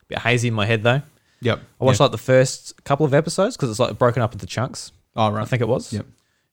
bit 0.09 0.19
hazy 0.19 0.49
in 0.49 0.55
my 0.55 0.67
head 0.67 0.83
though. 0.83 1.03
yep. 1.41 1.61
I 1.81 1.85
watched 1.85 2.01
Yeah. 2.01 2.05
like 2.05 2.13
the 2.13 2.19
first 2.19 2.83
couple 2.85 3.07
of 3.07 3.15
episodes 3.15 3.57
because 3.57 3.71
it's 3.71 3.79
like 3.81 3.99
broken 3.99 4.23
up 4.23 4.33
into 4.33 4.47
chunks. 4.47 4.93
Oh 5.17 5.31
right. 5.31 5.43
I 5.43 5.45
think 5.45 5.63
it 5.63 5.69
was. 5.69 5.93
Yep. 5.93 6.07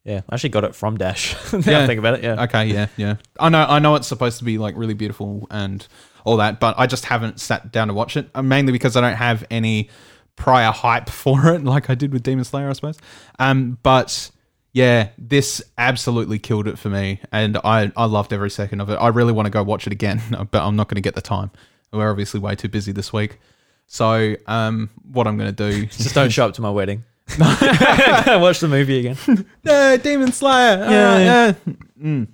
Yeah, 0.03 0.22
I 0.29 0.34
actually 0.34 0.50
got 0.50 0.63
it 0.63 0.74
from 0.75 0.98
Dash. 0.98 1.36
now 1.53 1.60
Yeah. 1.60 1.79
I 1.84 1.88
think 1.88 2.00
about 2.00 2.15
it. 2.15 2.24
Yeah. 2.24 2.43
Okay. 2.43 2.65
Yeah. 2.65 2.88
Yeah. 2.98 3.15
I 3.39 3.50
know. 3.50 3.63
I 3.63 3.79
know 3.79 3.93
it's 3.96 4.08
supposed 4.08 4.39
to 4.39 4.43
be 4.43 4.58
like 4.58 4.75
really 4.75 4.96
beautiful 4.96 5.48
and 5.51 5.88
all 6.24 6.38
that, 6.38 6.60
but 6.60 6.75
I 6.77 6.88
just 6.88 7.05
haven't 7.05 7.39
sat 7.39 7.72
down 7.72 7.88
to 7.89 7.93
watch 7.93 8.17
it. 8.17 8.29
uh, 8.34 8.41
Mainly 8.41 8.72
because 8.72 8.96
I 8.96 9.01
don't 9.01 9.15
have 9.15 9.43
any 9.51 9.89
prior 10.36 10.72
hype 10.72 11.10
for 11.22 11.53
it, 11.53 11.63
like 11.63 11.89
I 11.91 11.96
did 11.96 12.13
with 12.13 12.24
Demon 12.24 12.43
Slayer, 12.46 12.70
I 12.70 12.74
suppose. 12.74 12.98
Um, 13.38 13.77
but 13.84 14.31
yeah, 14.74 15.10
this 15.20 15.62
absolutely 15.77 16.39
killed 16.39 16.67
it 16.67 16.79
for 16.79 16.89
me, 16.89 17.20
and 17.31 17.58
I 17.63 17.91
I 17.96 18.05
loved 18.05 18.34
every 18.34 18.50
second 18.50 18.81
of 18.81 18.89
it. 18.89 18.96
I 18.96 19.10
really 19.10 19.34
want 19.34 19.46
to 19.48 19.50
go 19.51 19.62
watch 19.63 19.86
it 19.86 19.93
again, 19.93 20.22
but 20.51 20.65
I'm 20.65 20.75
not 20.75 20.88
going 20.88 20.96
to 20.96 21.01
get 21.01 21.13
the 21.13 21.22
time. 21.22 21.51
We're 21.93 22.10
obviously 22.10 22.39
way 22.39 22.55
too 22.55 22.69
busy 22.69 22.91
this 22.91 23.12
week. 23.12 23.39
So, 23.88 24.36
um, 24.48 24.89
what 25.12 25.27
I'm 25.27 25.38
going 25.38 25.53
to 25.53 25.71
do? 25.71 25.86
Just 25.88 26.15
don't 26.15 26.29
show 26.29 26.48
up 26.48 26.53
to 26.53 26.62
my 26.62 26.69
wedding. 26.69 27.03
Watch 27.39 28.60
the 28.60 28.67
movie 28.69 29.00
again. 29.00 29.45
no, 29.63 29.98
Demon 29.98 30.31
Slayer. 30.31 30.77
Yeah. 30.79 30.89
Yeah, 30.89 31.53
yeah. 31.65 31.74
Mm. 32.01 32.27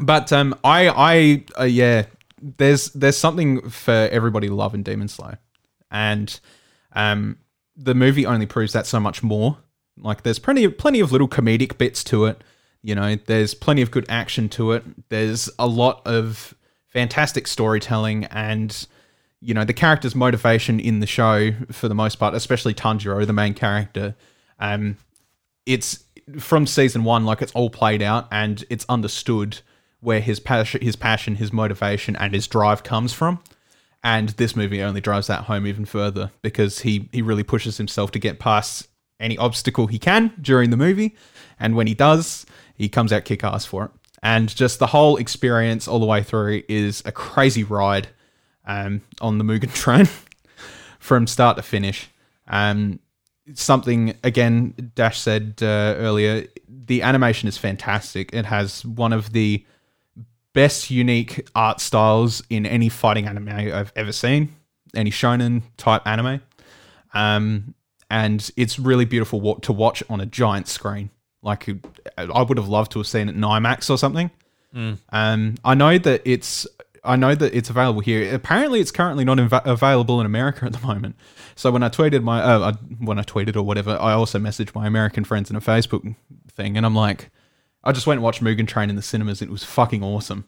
But 0.00 0.32
um, 0.32 0.56
I, 0.62 0.88
I, 0.88 1.44
uh, 1.60 1.64
yeah, 1.64 2.04
there's 2.40 2.90
there's 2.90 3.16
something 3.16 3.68
for 3.70 3.92
everybody 3.92 4.48
to 4.48 4.54
love 4.54 4.74
in 4.74 4.82
Demon 4.82 5.08
Slayer, 5.08 5.38
and 5.90 6.38
um, 6.92 7.38
the 7.76 7.94
movie 7.94 8.26
only 8.26 8.46
proves 8.46 8.72
that 8.72 8.86
so 8.86 9.00
much 9.00 9.22
more. 9.22 9.58
Like, 9.96 10.22
there's 10.22 10.38
plenty 10.38 10.64
of 10.64 10.76
plenty 10.76 11.00
of 11.00 11.12
little 11.12 11.28
comedic 11.28 11.78
bits 11.78 12.02
to 12.04 12.26
it. 12.26 12.42
You 12.82 12.94
know, 12.94 13.16
there's 13.16 13.54
plenty 13.54 13.82
of 13.82 13.90
good 13.90 14.06
action 14.08 14.48
to 14.50 14.72
it. 14.72 14.84
There's 15.08 15.48
a 15.58 15.66
lot 15.66 16.02
of 16.06 16.54
fantastic 16.94 17.46
storytelling 17.46 18.24
and 18.26 18.86
you 19.40 19.52
know 19.52 19.64
the 19.64 19.74
character's 19.74 20.14
motivation 20.14 20.80
in 20.80 21.00
the 21.00 21.06
show 21.06 21.50
for 21.70 21.88
the 21.88 21.94
most 21.94 22.16
part, 22.16 22.32
especially 22.34 22.72
Tanjiro, 22.72 23.26
the 23.26 23.34
main 23.34 23.52
character. 23.52 24.14
Um, 24.58 24.96
it's 25.66 26.04
from 26.38 26.66
season 26.66 27.04
one, 27.04 27.26
like 27.26 27.42
it's 27.42 27.52
all 27.52 27.68
played 27.68 28.00
out 28.00 28.26
and 28.32 28.64
it's 28.70 28.86
understood 28.88 29.60
where 30.00 30.20
his 30.20 30.40
passion, 30.40 30.80
his 30.80 30.96
passion, 30.96 31.34
his 31.34 31.52
motivation, 31.52 32.16
and 32.16 32.32
his 32.32 32.46
drive 32.46 32.82
comes 32.82 33.12
from. 33.12 33.40
And 34.02 34.30
this 34.30 34.54
movie 34.54 34.82
only 34.82 35.00
drives 35.00 35.26
that 35.26 35.44
home 35.44 35.66
even 35.66 35.84
further 35.84 36.30
because 36.40 36.80
he 36.80 37.08
he 37.12 37.20
really 37.20 37.42
pushes 37.42 37.76
himself 37.76 38.12
to 38.12 38.18
get 38.18 38.38
past 38.38 38.88
any 39.20 39.36
obstacle 39.36 39.86
he 39.86 39.98
can 39.98 40.32
during 40.40 40.70
the 40.70 40.76
movie, 40.76 41.16
and 41.58 41.74
when 41.74 41.86
he 41.86 41.94
does, 41.94 42.46
he 42.74 42.88
comes 42.88 43.12
out 43.12 43.24
kick 43.24 43.44
ass 43.44 43.64
for 43.64 43.84
it. 43.86 43.90
And 44.24 44.54
just 44.54 44.78
the 44.80 44.86
whole 44.88 45.18
experience 45.18 45.86
all 45.86 46.00
the 46.00 46.06
way 46.06 46.22
through 46.22 46.62
is 46.68 47.02
a 47.04 47.12
crazy 47.12 47.62
ride 47.62 48.08
um, 48.66 49.02
on 49.20 49.38
the 49.38 49.44
Mugen 49.44 49.72
train. 49.74 50.08
from 50.98 51.26
start 51.26 51.58
to 51.58 51.62
finish. 51.62 52.08
Um, 52.48 52.98
something 53.52 54.14
again, 54.24 54.92
Dash 54.94 55.20
said 55.20 55.56
uh, 55.60 55.94
earlier. 55.98 56.46
The 56.66 57.02
animation 57.02 57.46
is 57.46 57.58
fantastic. 57.58 58.32
It 58.32 58.46
has 58.46 58.86
one 58.86 59.12
of 59.12 59.32
the 59.32 59.64
best 60.54 60.90
unique 60.90 61.46
art 61.54 61.80
styles 61.80 62.42
in 62.48 62.64
any 62.64 62.88
fighting 62.88 63.26
anime 63.26 63.50
I've 63.50 63.92
ever 63.94 64.12
seen, 64.12 64.54
any 64.94 65.10
shonen 65.10 65.62
type 65.76 66.06
anime. 66.06 66.40
Um, 67.12 67.74
and 68.10 68.50
it's 68.56 68.78
really 68.78 69.04
beautiful 69.04 69.56
to 69.56 69.72
watch 69.72 70.02
on 70.08 70.22
a 70.22 70.26
giant 70.26 70.68
screen. 70.68 71.10
Like 71.44 71.68
I 72.18 72.42
would 72.42 72.58
have 72.58 72.68
loved 72.68 72.92
to 72.92 72.98
have 73.00 73.06
seen 73.06 73.28
it 73.28 73.34
in 73.36 73.40
IMAX 73.42 73.88
or 73.90 73.98
something. 73.98 74.30
Um, 74.74 75.54
I 75.64 75.74
know 75.74 75.98
that 75.98 76.22
it's 76.24 76.66
I 77.04 77.16
know 77.16 77.34
that 77.34 77.54
it's 77.54 77.70
available 77.70 78.00
here. 78.00 78.34
Apparently, 78.34 78.80
it's 78.80 78.90
currently 78.90 79.24
not 79.24 79.38
inv- 79.38 79.66
available 79.66 80.18
in 80.20 80.26
America 80.26 80.64
at 80.64 80.72
the 80.72 80.84
moment. 80.84 81.16
So 81.54 81.70
when 81.70 81.82
I 81.84 81.88
tweeted 81.90 82.22
my 82.24 82.42
uh, 82.42 82.72
I, 82.72 82.72
when 83.04 83.18
I 83.18 83.22
tweeted 83.22 83.54
or 83.56 83.62
whatever, 83.62 83.96
I 84.00 84.12
also 84.14 84.38
messaged 84.38 84.74
my 84.74 84.86
American 84.86 85.22
friends 85.22 85.50
in 85.50 85.54
a 85.56 85.60
Facebook 85.60 86.16
thing, 86.52 86.76
and 86.76 86.84
I'm 86.84 86.94
like, 86.96 87.30
I 87.84 87.92
just 87.92 88.06
went 88.06 88.16
and 88.18 88.24
watched 88.24 88.42
Mugen 88.42 88.66
Train 88.66 88.90
in 88.90 88.96
the 88.96 89.02
cinemas. 89.02 89.42
It 89.42 89.50
was 89.50 89.62
fucking 89.62 90.02
awesome. 90.02 90.46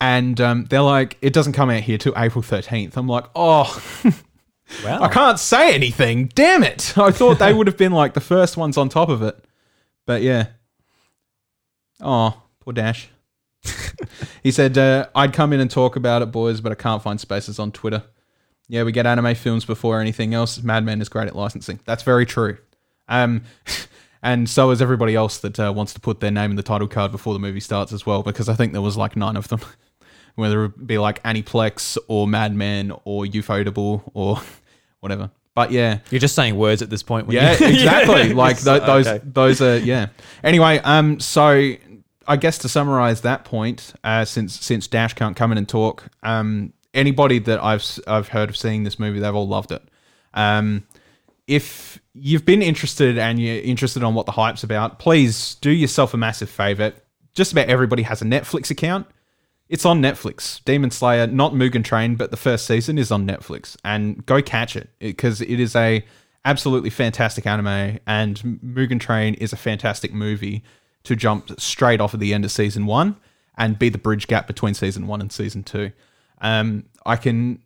And 0.00 0.40
um, 0.40 0.64
they're 0.64 0.80
like, 0.80 1.16
it 1.22 1.32
doesn't 1.32 1.52
come 1.52 1.70
out 1.70 1.82
here 1.82 1.96
till 1.98 2.14
April 2.16 2.42
13th. 2.42 2.96
I'm 2.96 3.06
like, 3.06 3.26
oh, 3.36 3.80
Wow. 4.84 5.02
I 5.02 5.08
can't 5.08 5.38
say 5.38 5.74
anything. 5.74 6.28
Damn 6.34 6.62
it! 6.64 6.96
I 6.98 7.10
thought 7.12 7.38
they 7.38 7.52
would 7.52 7.66
have 7.66 7.76
been 7.76 7.92
like 7.92 8.14
the 8.14 8.20
first 8.20 8.56
ones 8.56 8.76
on 8.78 8.88
top 8.88 9.10
of 9.10 9.22
it, 9.22 9.38
but 10.06 10.22
yeah. 10.22 10.48
Oh, 12.00 12.42
poor 12.60 12.72
Dash. 12.72 13.08
he 14.42 14.50
said, 14.50 14.76
uh, 14.76 15.08
"I'd 15.14 15.32
come 15.32 15.52
in 15.52 15.60
and 15.60 15.70
talk 15.70 15.96
about 15.96 16.22
it, 16.22 16.26
boys, 16.26 16.60
but 16.60 16.72
I 16.72 16.74
can't 16.74 17.02
find 17.02 17.20
spaces 17.20 17.58
on 17.58 17.72
Twitter." 17.72 18.02
Yeah, 18.68 18.82
we 18.82 18.92
get 18.92 19.06
anime 19.06 19.34
films 19.34 19.64
before 19.64 20.00
anything 20.00 20.32
else. 20.32 20.62
Madman 20.62 21.00
is 21.00 21.08
great 21.08 21.28
at 21.28 21.36
licensing. 21.36 21.80
That's 21.84 22.02
very 22.02 22.24
true. 22.24 22.56
Um, 23.08 23.42
and 24.22 24.48
so 24.48 24.70
is 24.70 24.80
everybody 24.80 25.14
else 25.14 25.38
that 25.38 25.60
uh, 25.60 25.72
wants 25.74 25.92
to 25.94 26.00
put 26.00 26.20
their 26.20 26.30
name 26.30 26.50
in 26.50 26.56
the 26.56 26.62
title 26.62 26.88
card 26.88 27.12
before 27.12 27.34
the 27.34 27.38
movie 27.38 27.60
starts 27.60 27.92
as 27.92 28.06
well, 28.06 28.22
because 28.22 28.48
I 28.48 28.54
think 28.54 28.72
there 28.72 28.82
was 28.82 28.96
like 28.96 29.16
nine 29.16 29.36
of 29.36 29.48
them. 29.48 29.60
Whether 30.34 30.64
it 30.64 30.86
be 30.86 30.98
like 30.98 31.22
Aniplex 31.22 31.96
or 32.08 32.26
Madman 32.26 32.90
or 33.04 33.24
Ufotable 33.24 34.10
or 34.14 34.40
whatever. 34.98 35.30
But 35.54 35.70
yeah, 35.70 35.98
You're 36.10 36.18
just 36.20 36.34
saying 36.34 36.56
words 36.56 36.82
at 36.82 36.90
this 36.90 37.02
point. 37.02 37.30
yeah, 37.30 37.52
you- 37.58 37.66
exactly. 37.74 38.32
like 38.34 38.56
th- 38.62 38.82
those, 38.82 39.06
Okay. 39.06 39.24
those 39.24 39.62
are 39.62 39.78
yeah. 39.78 40.08
Anyway, 40.42 40.78
um, 40.78 41.20
so 41.20 41.72
I 42.26 42.36
guess 42.36 42.58
to 42.58 42.68
summarize 42.68 43.20
that 43.20 43.44
point, 43.44 43.94
uh, 44.02 44.24
since 44.24 44.58
since 44.60 44.88
Dash 44.88 45.14
can't 45.14 45.36
come 45.36 45.52
in 45.52 45.58
and 45.58 45.68
talk, 45.68 46.04
um, 46.24 46.72
anybody 46.92 47.38
that 47.40 47.62
I've 47.62 47.84
I've 48.06 48.28
heard 48.28 48.48
of 48.48 48.56
seeing 48.56 48.82
this 48.84 48.98
movie, 48.98 49.20
they've 49.20 49.34
all 49.34 49.46
loved 49.48 49.70
it. 49.70 49.82
Um, 50.34 50.84
if 51.46 52.00
you've 52.14 52.44
been 52.44 52.62
interested 52.62 53.18
and 53.18 53.38
you're 53.40 53.60
interested 53.60 54.02
on 54.02 54.14
what 54.14 54.26
the 54.26 54.32
hype's 54.32 54.64
about, 54.64 54.98
please 54.98 55.56
do 55.56 55.70
yourself 55.70 56.14
a 56.14 56.16
massive 56.16 56.48
favor. 56.50 56.92
Just 57.34 57.52
about 57.52 57.68
everybody 57.68 58.02
has 58.02 58.22
a 58.22 58.24
Netflix 58.24 58.70
account. 58.70 59.06
It's 59.68 59.84
on 59.86 60.02
Netflix. 60.02 60.62
Demon 60.64 60.90
Slayer, 60.90 61.26
not 61.26 61.52
Mugen 61.52 61.84
Train, 61.84 62.16
but 62.16 62.30
the 62.30 62.36
first 62.36 62.66
season 62.66 62.98
is 62.98 63.10
on 63.10 63.26
Netflix, 63.26 63.76
and 63.84 64.24
go 64.26 64.42
catch 64.42 64.76
it 64.76 64.90
because 64.98 65.40
it 65.40 65.58
is 65.58 65.74
a 65.74 66.04
absolutely 66.44 66.90
fantastic 66.90 67.46
anime, 67.46 67.98
and 68.06 68.60
Mugen 68.62 69.00
Train 69.00 69.34
is 69.34 69.52
a 69.52 69.56
fantastic 69.56 70.12
movie 70.12 70.62
to 71.04 71.16
jump 71.16 71.58
straight 71.58 72.00
off 72.00 72.14
at 72.14 72.20
the 72.20 72.34
end 72.34 72.44
of 72.44 72.52
season 72.52 72.86
one 72.86 73.16
and 73.56 73.78
be 73.78 73.88
the 73.88 73.98
bridge 73.98 74.26
gap 74.26 74.46
between 74.46 74.74
season 74.74 75.06
one 75.06 75.20
and 75.20 75.32
season 75.32 75.62
two. 75.62 75.92
Um, 76.40 76.84
I 77.06 77.16
can 77.16 77.62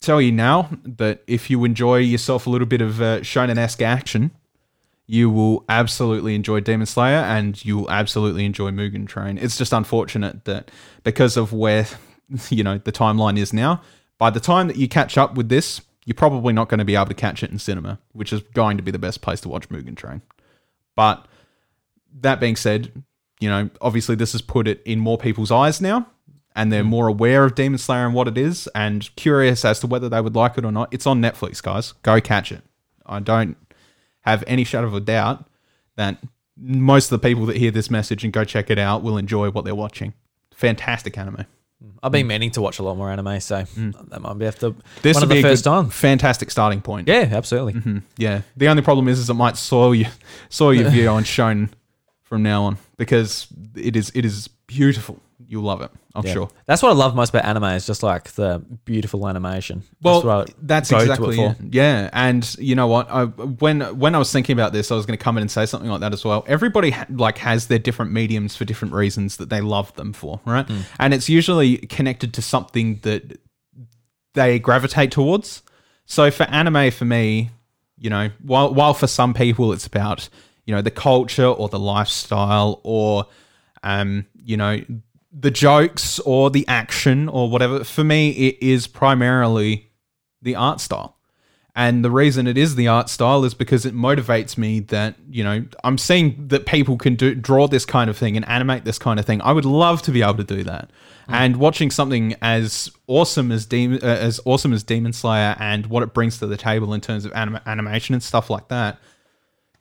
tell 0.00 0.20
you 0.20 0.32
now 0.32 0.68
that 0.84 1.22
if 1.26 1.48
you 1.48 1.64
enjoy 1.64 1.98
yourself 1.98 2.46
a 2.46 2.50
little 2.50 2.66
bit 2.66 2.80
of 2.80 3.00
uh, 3.00 3.20
shonen 3.20 3.56
esque 3.56 3.82
action, 3.82 4.30
you 5.12 5.28
will 5.28 5.62
absolutely 5.68 6.34
enjoy 6.34 6.58
Demon 6.58 6.86
Slayer 6.86 7.18
and 7.18 7.62
you 7.66 7.76
will 7.76 7.90
absolutely 7.90 8.46
enjoy 8.46 8.70
Mugen 8.70 9.06
Train. 9.06 9.36
It's 9.36 9.58
just 9.58 9.74
unfortunate 9.74 10.46
that 10.46 10.70
because 11.04 11.36
of 11.36 11.52
where 11.52 11.86
you 12.48 12.64
know 12.64 12.78
the 12.78 12.92
timeline 12.92 13.38
is 13.38 13.52
now, 13.52 13.82
by 14.16 14.30
the 14.30 14.40
time 14.40 14.68
that 14.68 14.76
you 14.76 14.88
catch 14.88 15.18
up 15.18 15.34
with 15.34 15.50
this, 15.50 15.82
you're 16.06 16.14
probably 16.14 16.54
not 16.54 16.70
going 16.70 16.78
to 16.78 16.84
be 16.86 16.94
able 16.94 17.06
to 17.06 17.14
catch 17.14 17.42
it 17.42 17.50
in 17.50 17.58
cinema, 17.58 17.98
which 18.12 18.32
is 18.32 18.40
going 18.54 18.78
to 18.78 18.82
be 18.82 18.90
the 18.90 18.98
best 18.98 19.20
place 19.20 19.42
to 19.42 19.50
watch 19.50 19.68
Mugen 19.68 19.94
Train. 19.94 20.22
But 20.96 21.28
that 22.22 22.40
being 22.40 22.56
said, 22.56 22.90
you 23.38 23.50
know, 23.50 23.68
obviously 23.82 24.14
this 24.14 24.32
has 24.32 24.40
put 24.40 24.66
it 24.66 24.80
in 24.86 24.98
more 24.98 25.18
people's 25.18 25.50
eyes 25.50 25.82
now, 25.82 26.06
and 26.56 26.72
they're 26.72 26.82
more 26.82 27.06
aware 27.06 27.44
of 27.44 27.54
Demon 27.54 27.76
Slayer 27.76 28.06
and 28.06 28.14
what 28.14 28.28
it 28.28 28.38
is, 28.38 28.66
and 28.74 29.14
curious 29.16 29.62
as 29.62 29.78
to 29.80 29.86
whether 29.86 30.08
they 30.08 30.22
would 30.22 30.34
like 30.34 30.56
it 30.56 30.64
or 30.64 30.72
not. 30.72 30.88
It's 30.90 31.06
on 31.06 31.20
Netflix, 31.20 31.62
guys. 31.62 31.92
Go 32.00 32.18
catch 32.18 32.50
it. 32.50 32.62
I 33.04 33.20
don't 33.20 33.58
have 34.22 34.42
any 34.46 34.64
shadow 34.64 34.86
of 34.86 34.94
a 34.94 35.00
doubt 35.00 35.46
that 35.96 36.16
most 36.56 37.10
of 37.12 37.20
the 37.20 37.28
people 37.28 37.46
that 37.46 37.56
hear 37.56 37.70
this 37.70 37.90
message 37.90 38.24
and 38.24 38.32
go 38.32 38.44
check 38.44 38.70
it 38.70 38.78
out 38.78 39.02
will 39.02 39.16
enjoy 39.18 39.50
what 39.50 39.64
they're 39.64 39.74
watching. 39.74 40.14
Fantastic 40.54 41.16
anime. 41.18 41.44
I've 42.02 42.12
been 42.12 42.26
meaning 42.28 42.50
to 42.52 42.60
watch 42.62 42.78
a 42.78 42.82
lot 42.82 42.96
more 42.96 43.10
anime, 43.10 43.40
so 43.40 43.64
that 44.08 44.20
might 44.20 44.34
be 44.38 44.46
after 44.46 44.72
This 45.02 45.14
one 45.14 45.24
of 45.24 45.28
be 45.28 45.36
the 45.40 45.48
a 45.48 45.50
first 45.50 45.64
time. 45.64 45.90
fantastic 45.90 46.50
starting 46.50 46.80
point. 46.80 47.08
Yeah, 47.08 47.28
absolutely. 47.32 47.74
Hmm, 47.74 47.98
yeah. 48.16 48.42
The 48.56 48.68
only 48.68 48.82
problem 48.82 49.08
is, 49.08 49.18
is 49.18 49.28
it 49.30 49.34
might 49.34 49.56
soil 49.56 49.94
you, 49.94 50.06
soil 50.48 50.74
your 50.74 50.90
view 50.90 51.08
on 51.08 51.24
shonen 51.24 51.70
from 52.22 52.42
now 52.42 52.64
on 52.64 52.78
because 52.98 53.46
it 53.74 53.96
is 53.96 54.10
it 54.14 54.24
is 54.24 54.48
beautiful. 54.66 55.18
You'll 55.46 55.64
love 55.64 55.82
it. 55.82 55.90
I'm 56.14 56.26
Yeah. 56.26 56.32
sure. 56.34 56.50
That's 56.66 56.82
what 56.82 56.90
I 56.90 56.94
love 56.94 57.14
most 57.14 57.30
about 57.30 57.44
anime 57.46 57.64
is 57.64 57.86
just 57.86 58.02
like 58.02 58.32
the 58.32 58.62
beautiful 58.84 59.26
animation. 59.28 59.82
Well, 60.02 60.20
that's 60.20 60.22
what 60.26 60.50
I 60.50 60.52
that's 60.62 60.90
go 60.90 60.96
to 60.98 61.02
exactly 61.02 61.40
it. 61.40 61.56
Yeah, 61.74 62.10
and 62.12 62.54
you 62.58 62.74
know 62.74 62.86
what? 62.86 63.10
I, 63.10 63.24
when 63.24 63.80
when 63.98 64.14
I 64.14 64.18
was 64.18 64.30
thinking 64.30 64.52
about 64.52 64.72
this, 64.72 64.90
I 64.90 64.94
was 64.96 65.06
going 65.06 65.18
to 65.18 65.22
come 65.22 65.38
in 65.38 65.42
and 65.42 65.50
say 65.50 65.64
something 65.64 65.88
like 65.90 66.00
that 66.00 66.12
as 66.12 66.24
well. 66.24 66.44
Everybody 66.46 66.90
ha- 66.90 67.06
like 67.10 67.38
has 67.38 67.68
their 67.68 67.78
different 67.78 68.12
mediums 68.12 68.54
for 68.56 68.64
different 68.66 68.92
reasons 68.94 69.38
that 69.38 69.48
they 69.48 69.60
love 69.62 69.94
them 69.94 70.12
for, 70.12 70.40
right? 70.44 70.66
Mm. 70.66 70.82
And 70.98 71.14
it's 71.14 71.28
usually 71.28 71.78
connected 71.78 72.34
to 72.34 72.42
something 72.42 73.00
that 73.02 73.38
they 74.34 74.58
gravitate 74.58 75.10
towards. 75.12 75.62
So 76.04 76.30
for 76.30 76.44
anime, 76.44 76.90
for 76.90 77.04
me, 77.04 77.50
you 77.98 78.10
know, 78.10 78.30
while 78.42 78.74
while 78.74 78.92
for 78.94 79.06
some 79.06 79.32
people 79.34 79.72
it's 79.72 79.86
about 79.86 80.28
you 80.66 80.74
know 80.74 80.82
the 80.82 80.90
culture 80.90 81.46
or 81.46 81.68
the 81.68 81.78
lifestyle 81.78 82.80
or 82.84 83.26
um 83.82 84.26
you 84.34 84.56
know 84.56 84.80
the 85.32 85.50
jokes 85.50 86.18
or 86.20 86.50
the 86.50 86.66
action 86.68 87.28
or 87.28 87.48
whatever. 87.48 87.84
For 87.84 88.04
me, 88.04 88.30
it 88.30 88.62
is 88.62 88.86
primarily 88.86 89.90
the 90.42 90.54
art 90.56 90.80
style. 90.80 91.16
And 91.74 92.04
the 92.04 92.10
reason 92.10 92.46
it 92.46 92.58
is 92.58 92.74
the 92.74 92.88
art 92.88 93.08
style 93.08 93.44
is 93.44 93.54
because 93.54 93.86
it 93.86 93.94
motivates 93.94 94.58
me 94.58 94.80
that, 94.80 95.14
you 95.30 95.42
know, 95.42 95.64
I'm 95.84 95.96
seeing 95.96 96.48
that 96.48 96.66
people 96.66 96.98
can 96.98 97.14
do 97.14 97.34
draw 97.34 97.66
this 97.66 97.86
kind 97.86 98.10
of 98.10 98.16
thing 98.18 98.36
and 98.36 98.46
animate 98.46 98.84
this 98.84 98.98
kind 98.98 99.18
of 99.18 99.24
thing. 99.24 99.40
I 99.40 99.52
would 99.52 99.64
love 99.64 100.02
to 100.02 100.10
be 100.10 100.20
able 100.20 100.36
to 100.36 100.44
do 100.44 100.64
that. 100.64 100.90
And 101.28 101.56
watching 101.56 101.90
something 101.90 102.34
as 102.42 102.90
awesome 103.06 103.50
as 103.50 103.64
Demon 103.64 104.00
uh, 104.02 104.06
as 104.06 104.38
awesome 104.44 104.74
as 104.74 104.82
Demon 104.82 105.14
Slayer 105.14 105.56
and 105.58 105.86
what 105.86 106.02
it 106.02 106.12
brings 106.12 106.38
to 106.40 106.46
the 106.46 106.58
table 106.58 106.92
in 106.92 107.00
terms 107.00 107.24
of 107.24 107.32
anim- 107.32 107.60
animation 107.64 108.14
and 108.14 108.22
stuff 108.22 108.50
like 108.50 108.68
that, 108.68 108.98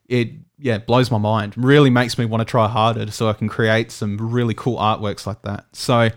it 0.08 0.30
yeah 0.62 0.78
blows 0.78 1.10
my 1.12 1.18
mind. 1.18 1.54
Really 1.58 1.90
makes 1.90 2.18
me 2.18 2.26
want 2.26 2.42
to 2.42 2.46
try 2.46 2.68
harder 2.68 3.10
so 3.12 3.28
I 3.28 3.34
can 3.34 3.50
create 3.50 3.92
some 3.92 4.18
really 4.18 4.54
cool 4.54 4.78
artworks 4.78 5.26
like 5.26 5.42
that. 5.42 5.66
So 5.74 6.10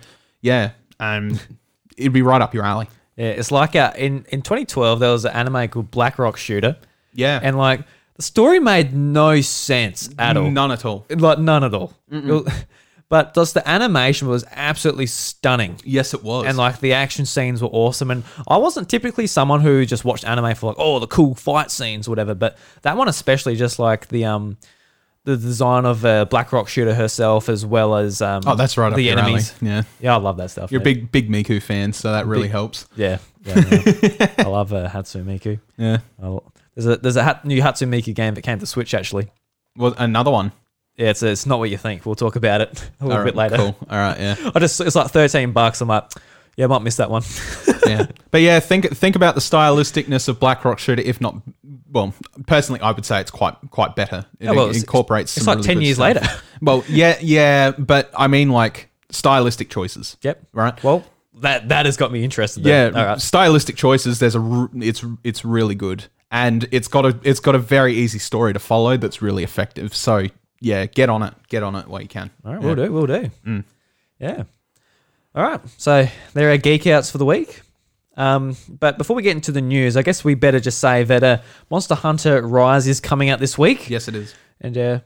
yeah, 0.43 0.73
um, 1.01 1.39
it'd 1.97 2.13
be 2.13 2.23
right 2.23 2.41
up 2.43 2.55
your 2.55 2.65
alley. 2.65 2.89
Yeah, 3.17 3.27
it's 3.29 3.51
like 3.51 3.75
uh, 3.77 3.93
in 3.97 4.25
in 4.29 4.43
2012 4.43 5.01
there 5.01 5.11
was 5.13 5.25
an 5.25 5.33
anime 5.33 5.69
called 5.69 5.91
Black 5.91 6.19
Rock 6.19 6.37
Shooter, 6.37 6.77
Yeah, 7.13 7.41
and 7.43 7.57
like 7.57 7.81
the 8.17 8.23
story 8.23 8.59
made 8.61 8.95
no 8.95 9.41
sense 9.41 10.09
at 10.19 10.37
all. 10.37 10.51
none 10.51 10.71
at 10.73 10.85
all. 10.85 11.07
Like 11.11 11.39
none 11.39 11.65
at 11.65 11.75
all. 11.75 11.93
But 13.15 13.33
just 13.33 13.55
the 13.55 13.69
animation 13.69 14.27
was 14.27 14.45
absolutely 14.51 15.07
stunning. 15.07 15.79
Yes, 15.85 16.15
it 16.15 16.25
was. 16.25 16.47
And 16.47 16.59
like 16.59 16.81
the 16.81 16.95
action 16.95 17.27
scenes 17.27 17.63
were 17.63 17.69
awesome. 17.69 18.11
And 18.11 18.25
I 18.49 18.57
wasn't 18.57 18.89
typically 18.89 19.29
someone 19.29 19.61
who 19.61 19.87
just 19.87 20.05
watched 20.05 20.25
anime 20.25 20.53
for 20.57 20.67
like, 20.67 20.77
oh, 20.81 20.99
the 20.99 21.07
cool 21.07 21.37
fight 21.37 21.71
scenes, 21.71 22.09
whatever. 22.09 22.35
But 22.35 22.59
that 22.83 22.97
one 22.97 23.07
especially, 23.07 23.55
just 23.55 23.79
like 23.79 24.09
the 24.09 24.25
um, 24.25 24.57
the 25.23 25.37
design 25.37 25.85
of 25.87 26.05
uh, 26.05 26.25
Black 26.25 26.53
Rock 26.53 26.67
Shooter 26.67 26.93
herself, 26.93 27.49
as 27.49 27.65
well 27.65 27.95
as 27.95 28.21
um, 28.21 28.43
oh, 28.49 28.57
that's 28.57 28.77
right 28.77 28.93
the 28.93 29.11
enemies. 29.11 29.55
alley. 29.63 29.71
Yeah, 29.71 29.83
Yeah, 30.01 30.15
I 30.17 30.19
love 30.19 30.37
that 30.39 30.51
stuff. 30.51 30.73
you're 30.73 30.81
a 30.81 30.85
big 30.85 31.13
big 31.13 31.31
Miku 31.31 31.63
fan, 31.63 31.93
so 31.93 32.11
that 32.11 32.27
really 32.27 32.43
Big- 32.49 32.51
helps. 32.51 32.89
Yeah, 32.97 33.19
yeah, 33.45 33.61
yeah. 34.03 34.35
I 34.39 34.43
love 34.49 34.73
uh, 34.73 34.89
Hatsune 34.89 35.23
Miku. 35.25 35.61
Yeah. 35.77 35.99
I- 36.21 36.39
There's 36.75 36.87
a 36.87 36.97
there's 36.97 37.15
a 37.15 37.23
hat, 37.23 37.45
new 37.45 37.63
Hatsune 37.63 37.91
Miku 37.91 38.13
game 38.13 38.35
that 38.35 38.43
came 38.43 38.59
to 38.59 38.67
Switch 38.67 38.93
actually. 38.93 39.29
Well, 39.77 39.95
another 39.99 40.33
one. 40.33 40.51
Yeah, 40.97 41.11
it's 41.11 41.23
it's 41.23 41.47
not 41.47 41.59
what 41.59 41.71
you 41.71 41.77
think. 41.79 42.07
We'll 42.07 42.15
talk 42.15 42.37
about 42.37 42.61
it 42.61 42.91
a 43.01 43.05
little 43.07 43.19
All 43.19 43.25
bit 43.25 43.35
right, 43.35 43.51
later. 43.51 43.57
Cool. 43.57 43.77
All 43.91 43.99
right. 43.99 44.19
Yeah. 44.19 44.51
I 44.55 44.59
just 44.61 44.81
it's 44.81 44.95
like 44.97 45.11
thirteen 45.11 45.53
bucks. 45.53 45.81
I'm 45.81 45.89
like, 45.89 46.05
yeah, 46.57 46.67
I 46.67 46.69
might 46.69 46.83
miss 46.83 46.97
that 46.97 47.11
one. 47.11 47.23
yeah. 47.87 48.07
But 48.31 48.43
yeah, 48.43 48.61
think 48.61 48.97
think 48.97 49.17
about 49.17 49.35
the 49.35 49.41
stylisticness 49.41 50.29
of 50.29 50.39
Black 50.39 50.65
Rock 50.65 50.79
Shooter. 50.79 51.03
If 51.03 51.21
not, 51.21 51.37
well, 51.91 52.15
personally, 52.47 52.81
I 52.81 52.93
would 52.93 53.05
say 53.05 53.21
it's 53.21 53.31
quite 53.31 53.57
quite 53.71 53.97
better. 53.97 54.25
It 54.39 54.45
Yeah, 54.47 54.51
well, 54.53 54.67
it's- 54.67 54.81
incorporates. 54.83 55.37
it's 55.37 55.45
some 55.47 55.57
like 55.59 55.65
really 55.65 55.67
10 55.67 55.77
good 55.79 55.85
years 55.85 55.97
stuff. 55.97 56.15
later. 56.15 56.27
Well, 56.63 56.83
yeah, 56.89 57.19
yeah, 57.21 57.73
but 57.73 58.11
I 58.17 58.27
mean 58.29 58.49
like 58.51 58.89
stylistic 59.11 59.69
choices. 59.69 60.17
Yep. 60.23 60.47
Right. 60.53 60.83
Well, 60.83 61.05
that 61.41 61.69
that 61.71 61.85
has 61.87 61.97
got 61.99 62.11
me 62.13 62.23
interested. 62.25 62.65
Yeah, 62.65 62.91
Then. 62.91 62.97
All 62.97 63.07
right. 63.07 63.21
stylistic 63.21 63.77
choices. 63.77 64.19
There's 64.21 64.37
a 64.37 64.69
it's 64.77 65.05
it's 65.25 65.45
really 65.45 65.75
good, 65.75 66.05
and 66.31 66.67
it's 66.71 66.87
got 66.89 67.05
a 67.05 67.19
it's 67.25 67.41
got 67.41 67.55
a 67.57 67.59
very 67.59 67.95
easy 67.95 68.19
story 68.21 68.53
to 68.55 68.59
follow 68.61 68.97
that's 68.97 69.21
really 69.21 69.43
effective. 69.43 69.95
So 69.95 70.27
yeah, 70.65 70.87
get 70.87 71.09
on 71.11 71.23
it, 71.23 71.35
get 71.49 71.63
on 71.63 71.77
it 71.77 71.87
while 71.87 72.01
you 72.01 72.09
can. 72.09 72.31
All 72.45 72.53
right, 72.55 72.61
Yeah. 72.63 72.67
we'll 72.67 72.77
do. 72.87 72.93
We'll 72.93 73.07
do. 73.07 73.63
Yeah. 74.19 74.45
All 75.35 75.43
right. 75.43 75.61
So 75.77 76.09
there 76.33 76.51
are 76.53 76.57
geek 76.57 76.87
outs 76.87 77.11
for 77.11 77.19
the 77.19 77.25
week. 77.25 77.61
Um, 78.17 78.57
but 78.69 78.97
before 78.97 79.17
we 79.17 79.23
get 79.23 79.35
into 79.35 79.51
the 79.53 79.61
news, 79.61 79.97
I 79.97 80.03
guess 80.03 80.25
we 80.25 80.35
better 80.35 80.61
just 80.61 80.79
say 80.79 81.03
that 81.03 81.23
uh, 81.25 81.39
Monster 81.71 81.97
Hunter 81.97 82.41
Rise 82.47 82.87
is 82.87 83.01
coming 83.01 83.29
out 83.29 83.41
this 83.41 83.59
week, 83.59 83.91
Yes, 83.91 84.07
it 84.07 84.15
is. 84.15 84.33
and 84.61 84.79
uh, 84.79 85.01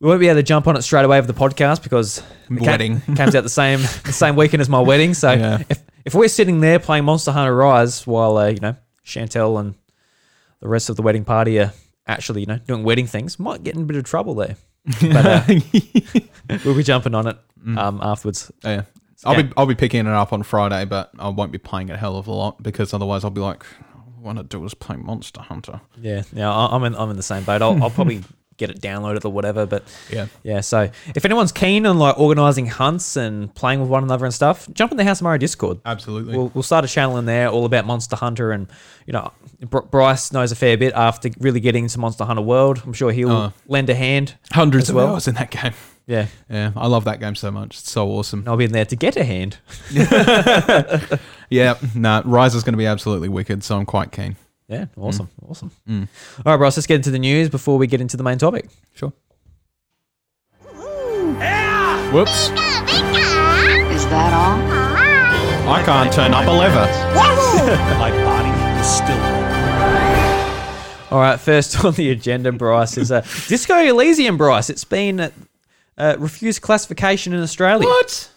we 0.00 0.08
won't 0.08 0.20
be 0.20 0.28
able 0.28 0.36
to 0.38 0.42
jump 0.42 0.66
on 0.66 0.74
it 0.74 0.80
straight 0.82 1.04
away 1.04 1.20
with 1.20 1.26
the 1.26 1.34
podcast 1.34 1.82
because 1.82 2.22
it 2.50 2.58
ca- 2.58 2.64
Wedding. 2.64 3.00
comes 3.16 3.34
out 3.34 3.42
the 3.42 3.50
same 3.50 3.80
the 4.04 4.12
same 4.14 4.36
weekend 4.36 4.62
as 4.62 4.70
my 4.70 4.80
wedding. 4.80 5.12
So 5.12 5.32
Yeah. 5.32 5.62
if 5.68 5.82
if 6.06 6.14
we're 6.14 6.28
sitting 6.28 6.60
there 6.60 6.78
playing 6.78 7.04
Monster 7.04 7.32
Hunter 7.32 7.54
Rise 7.54 8.06
while 8.06 8.38
uh, 8.38 8.46
you 8.48 8.60
know 8.60 8.76
Chantel 9.04 9.60
and 9.60 9.74
the 10.60 10.68
rest 10.68 10.88
of 10.88 10.96
the 10.96 11.02
wedding 11.02 11.24
party 11.26 11.58
are 11.60 11.74
actually 12.06 12.40
you 12.40 12.46
know 12.46 12.58
doing 12.66 12.82
wedding 12.84 13.06
things, 13.06 13.38
might 13.38 13.62
get 13.62 13.74
in 13.76 13.82
a 13.82 13.84
bit 13.84 13.98
of 13.98 14.04
trouble 14.04 14.34
there. 14.34 14.56
But 14.84 15.26
uh, 15.26 15.42
we'll 16.64 16.76
be 16.76 16.82
jumping 16.82 17.14
on 17.14 17.26
it 17.28 17.36
um, 17.76 18.00
afterwards. 18.02 18.50
Yeah. 18.64 18.82
I'll 19.24 19.42
be 19.42 19.52
I'll 19.56 19.66
be 19.66 19.74
picking 19.74 20.00
it 20.00 20.06
up 20.06 20.32
on 20.32 20.42
Friday, 20.42 20.86
but 20.86 21.10
I 21.18 21.28
won't 21.28 21.52
be 21.52 21.58
playing 21.58 21.90
it 21.90 21.92
a 21.92 21.96
hell 21.98 22.16
of 22.16 22.26
a 22.26 22.32
lot 22.32 22.62
because 22.62 22.94
otherwise 22.94 23.22
I'll 23.22 23.30
be 23.30 23.42
like, 23.42 23.64
all 23.94 24.14
I 24.16 24.20
want 24.22 24.38
to 24.38 24.44
do 24.44 24.64
is 24.64 24.72
play 24.72 24.96
Monster 24.96 25.42
Hunter. 25.42 25.82
Yeah, 26.00 26.22
yeah, 26.32 26.50
I- 26.50 26.74
I'm 26.74 26.82
in. 26.84 26.94
I'm 26.96 27.10
in 27.10 27.16
the 27.18 27.22
same 27.22 27.44
boat. 27.44 27.60
I'll, 27.60 27.82
I'll 27.82 27.90
probably 27.90 28.22
get 28.60 28.70
it 28.70 28.80
downloaded 28.80 29.24
or 29.24 29.30
whatever. 29.30 29.66
But 29.66 29.82
Yeah. 30.08 30.26
yeah, 30.44 30.60
so 30.60 30.88
if 31.16 31.24
anyone's 31.24 31.50
keen 31.50 31.84
on 31.86 31.98
like 31.98 32.16
organizing 32.18 32.66
hunts 32.66 33.16
and 33.16 33.52
playing 33.56 33.80
with 33.80 33.88
one 33.88 34.04
another 34.04 34.24
and 34.24 34.32
stuff, 34.32 34.68
jump 34.72 34.92
in 34.92 34.96
the 34.98 35.04
House 35.04 35.18
of 35.18 35.24
Mario 35.24 35.38
Discord. 35.38 35.80
Absolutely. 35.84 36.36
We'll, 36.36 36.52
we'll 36.54 36.62
start 36.62 36.84
a 36.84 36.88
channel 36.88 37.16
in 37.18 37.24
there 37.24 37.48
all 37.48 37.64
about 37.64 37.86
Monster 37.86 38.14
Hunter, 38.16 38.52
and 38.52 38.68
you 39.06 39.12
know, 39.12 39.32
Br- 39.68 39.80
Bryce 39.80 40.30
knows 40.32 40.52
a 40.52 40.56
fair 40.56 40.76
bit 40.76 40.92
after 40.94 41.30
really 41.40 41.58
getting 41.60 41.84
into 41.84 41.98
Monster 41.98 42.24
Hunter 42.24 42.42
World. 42.42 42.82
I'm 42.86 42.92
sure 42.92 43.10
he'll 43.10 43.30
Uh. 43.30 43.50
lend 43.66 43.90
a 43.90 43.94
hand. 43.96 44.34
Hundreds 44.52 44.84
as 44.84 44.90
of 44.90 44.96
well. 44.96 45.08
hours 45.14 45.26
in 45.26 45.34
that 45.34 45.50
game. 45.50 45.72
Yeah, 46.06 46.26
Yeah, 46.48 46.72
I 46.76 46.88
love 46.88 47.04
that 47.04 47.20
game 47.20 47.36
so 47.36 47.50
much. 47.52 47.78
It's 47.78 47.90
so 47.92 48.08
awesome. 48.08 48.42
I'll 48.46 48.56
be 48.56 48.64
in 48.64 48.72
there 48.72 48.84
to 48.84 48.96
get 48.96 49.16
a 49.16 49.22
hand. 49.24 49.58
Yeah, 51.52 51.74
nah, 51.96 52.22
Rise 52.24 52.54
is 52.54 52.62
going 52.62 52.74
to 52.74 52.78
be 52.78 52.86
absolutely 52.86 53.28
wicked, 53.28 53.64
so 53.64 53.76
I'm 53.76 53.84
quite 53.84 54.12
keen. 54.12 54.36
Yeah, 54.70 54.86
awesome, 54.96 55.28
awesome. 55.48 55.72
Mm. 55.88 56.06
All 56.46 56.52
right, 56.52 56.56
Bryce, 56.56 56.76
let's 56.76 56.86
get 56.86 56.94
into 56.94 57.10
the 57.10 57.18
news 57.18 57.48
before 57.48 57.76
we 57.76 57.88
get 57.88 58.00
into 58.00 58.16
the 58.16 58.22
main 58.22 58.38
topic. 58.38 58.68
Sure. 58.94 59.12
Whoops. 62.12 62.50
Is 62.50 64.06
that 64.06 64.32
all? 64.32 64.60
I 65.72 65.82
can't 65.84 66.12
turn 66.12 66.32
up 66.32 66.46
a 66.46 66.50
lever. 66.50 66.86
My 67.98 68.10
body 68.24 68.80
is 68.80 68.86
still. 68.86 69.40
All 71.10 71.18
right, 71.20 71.38
first 71.40 71.84
on 71.84 71.94
the 71.94 72.10
agenda, 72.10 72.52
Bryce, 72.52 72.96
is 72.96 73.10
uh, 73.10 73.22
Disco 73.48 73.76
Elysium, 73.76 74.36
Bryce. 74.36 74.70
It's 74.70 74.84
been 74.84 75.18
uh, 75.18 75.30
uh, 75.98 76.14
refused 76.18 76.62
classification 76.62 77.32
in 77.32 77.40
Australia. 77.40 77.88
What? 77.88 78.30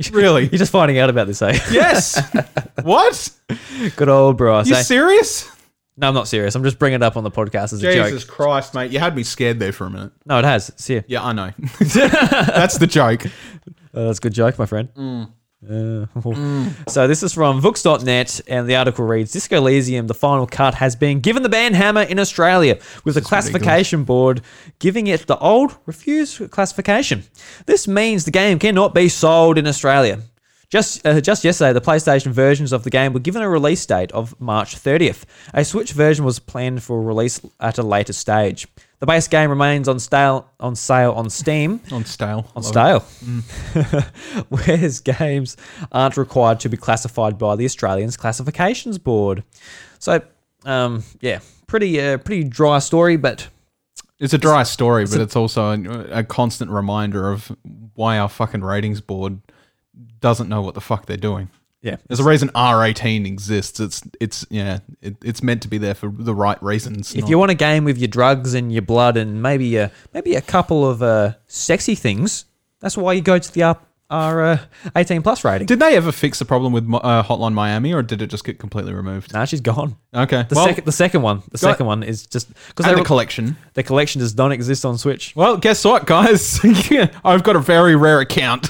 Really? 0.12 0.42
You're 0.42 0.58
just 0.58 0.72
finding 0.72 0.98
out 0.98 1.10
about 1.10 1.26
this, 1.26 1.42
eh? 1.42 1.58
Yes. 1.70 2.20
what? 2.82 3.30
Good 3.96 4.08
old 4.08 4.36
Bryce. 4.38 4.66
You 4.66 4.74
eh? 4.74 4.82
serious? 4.82 5.48
no, 5.96 6.08
I'm 6.08 6.14
not 6.14 6.26
serious. 6.26 6.54
I'm 6.54 6.64
just 6.64 6.78
bringing 6.78 6.96
it 6.96 7.02
up 7.02 7.16
on 7.16 7.24
the 7.24 7.30
podcast 7.30 7.72
as 7.74 7.82
a 7.82 7.92
Jesus 7.92 8.24
joke. 8.24 8.34
Christ, 8.34 8.74
mate. 8.74 8.90
You 8.90 8.98
had 8.98 9.14
me 9.14 9.22
scared 9.22 9.58
there 9.58 9.72
for 9.72 9.86
a 9.86 9.90
minute. 9.90 10.12
No, 10.24 10.38
it 10.38 10.44
has. 10.44 10.70
It's 10.70 10.86
here. 10.86 11.04
Yeah, 11.06 11.22
I 11.22 11.32
know. 11.32 11.50
That's 11.80 12.78
the 12.78 12.86
joke. 12.86 13.26
Oh, 13.92 14.06
that's 14.06 14.18
a 14.18 14.22
good 14.22 14.32
joke, 14.32 14.56
my 14.56 14.66
friend. 14.66 14.88
Uh, 15.68 16.06
So 16.88 17.06
this 17.06 17.22
is 17.22 17.34
from 17.34 17.60
Vooks.net, 17.60 18.40
and 18.48 18.66
the 18.66 18.76
article 18.76 19.04
reads: 19.04 19.32
Disco 19.32 19.58
Elysium, 19.58 20.06
the 20.06 20.14
final 20.14 20.46
cut, 20.46 20.74
has 20.74 20.96
been 20.96 21.20
given 21.20 21.42
the 21.42 21.48
ban 21.48 21.74
hammer 21.74 22.02
in 22.02 22.18
Australia, 22.18 22.78
with 23.04 23.14
the 23.14 23.20
classification 23.20 24.04
board 24.04 24.40
giving 24.78 25.06
it 25.06 25.26
the 25.26 25.38
old 25.38 25.76
refused 25.86 26.50
classification. 26.50 27.24
This 27.66 27.86
means 27.86 28.24
the 28.24 28.30
game 28.30 28.58
cannot 28.58 28.94
be 28.94 29.08
sold 29.08 29.58
in 29.58 29.66
Australia. 29.66 30.20
Just 30.70 31.04
uh, 31.06 31.20
just 31.20 31.44
yesterday, 31.44 31.72
the 31.72 31.80
PlayStation 31.80 32.28
versions 32.32 32.72
of 32.72 32.84
the 32.84 32.90
game 32.90 33.12
were 33.12 33.20
given 33.20 33.42
a 33.42 33.48
release 33.48 33.84
date 33.84 34.12
of 34.12 34.40
March 34.40 34.76
30th. 34.76 35.24
A 35.52 35.64
Switch 35.64 35.92
version 35.92 36.24
was 36.24 36.38
planned 36.38 36.82
for 36.82 37.02
release 37.02 37.40
at 37.58 37.76
a 37.76 37.82
later 37.82 38.12
stage. 38.12 38.68
The 39.00 39.06
base 39.06 39.28
game 39.28 39.48
remains 39.48 39.88
on 39.88 39.98
stale 39.98 40.46
on 40.60 40.76
sale 40.76 41.12
on 41.12 41.30
Steam 41.30 41.80
On 41.90 42.04
stale. 42.04 42.46
on 42.54 42.62
stale. 42.62 43.00
Whereas 44.50 45.00
games 45.00 45.56
aren't 45.90 46.16
required 46.18 46.60
to 46.60 46.68
be 46.68 46.76
classified 46.76 47.38
by 47.38 47.56
the 47.56 47.64
Australians 47.64 48.16
Classifications 48.18 48.98
Board. 48.98 49.42
So, 49.98 50.20
um, 50.66 51.02
yeah, 51.20 51.40
pretty 51.66 52.00
uh, 52.00 52.18
pretty 52.18 52.44
dry 52.44 52.78
story, 52.78 53.16
but 53.16 53.48
It's 54.18 54.34
a 54.34 54.38
dry 54.38 54.64
story, 54.64 55.06
but 55.06 55.20
it's 55.20 55.34
also 55.36 55.70
a, 55.72 56.18
a 56.18 56.24
constant 56.24 56.70
reminder 56.70 57.30
of 57.30 57.50
why 57.94 58.18
our 58.18 58.28
fucking 58.28 58.62
ratings 58.62 59.00
board 59.00 59.40
doesn't 60.20 60.48
know 60.50 60.60
what 60.60 60.74
the 60.74 60.80
fuck 60.82 61.06
they're 61.06 61.16
doing. 61.16 61.48
Yeah, 61.82 61.96
There's 62.08 62.20
a 62.20 62.24
reason 62.24 62.50
R18 62.50 63.26
exists. 63.26 63.80
It's 63.80 64.02
it's 64.20 64.46
yeah, 64.50 64.80
it, 65.00 65.16
it's 65.24 65.42
meant 65.42 65.62
to 65.62 65.68
be 65.68 65.78
there 65.78 65.94
for 65.94 66.08
the 66.12 66.34
right 66.34 66.62
reasons. 66.62 67.14
if 67.14 67.22
not- 67.22 67.30
you 67.30 67.38
want 67.38 67.50
a 67.50 67.54
game 67.54 67.84
with 67.84 67.96
your 67.98 68.08
drugs 68.08 68.54
and 68.54 68.70
your 68.72 68.82
blood 68.82 69.16
and 69.16 69.42
maybe 69.42 69.76
a 69.76 69.90
maybe 70.12 70.34
a 70.34 70.42
couple 70.42 70.88
of 70.88 71.02
uh, 71.02 71.32
sexy 71.46 71.94
things, 71.94 72.44
that's 72.80 72.96
why 72.96 73.14
you 73.14 73.22
go 73.22 73.38
to 73.38 73.52
the 73.52 73.62
R, 73.62 73.78
R 74.10 74.42
uh, 74.44 74.58
18 74.96 75.22
plus 75.22 75.44
rating. 75.44 75.66
did 75.68 75.78
they 75.78 75.96
ever 75.96 76.10
fix 76.12 76.38
the 76.40 76.44
problem 76.44 76.72
with 76.72 76.84
uh, 76.92 77.22
Hotline 77.22 77.54
Miami, 77.54 77.94
or 77.94 78.02
did 78.02 78.20
it 78.20 78.26
just 78.26 78.44
get 78.44 78.58
completely 78.58 78.92
removed? 78.92 79.32
Nah, 79.32 79.44
she's 79.44 79.60
gone. 79.60 79.96
Okay, 80.12 80.44
The 80.48 80.56
well, 80.56 80.66
second 80.66 80.84
the 80.84 80.92
second 80.92 81.22
one, 81.22 81.42
the 81.52 81.58
second 81.58 81.86
one 81.86 82.02
is 82.02 82.26
just 82.26 82.48
because 82.68 82.92
the, 82.94 83.04
collection. 83.04 83.56
the 83.74 83.82
collection 83.84 84.18
does 84.20 84.36
not 84.36 84.50
exist 84.52 84.84
on 84.84 84.98
Switch. 84.98 85.34
Well, 85.36 85.56
guess 85.56 85.84
what, 85.84 86.06
guys? 86.06 86.58
I've 87.24 87.42
got 87.44 87.54
a 87.56 87.60
very 87.60 87.94
rare 87.96 88.18
account. 88.20 88.68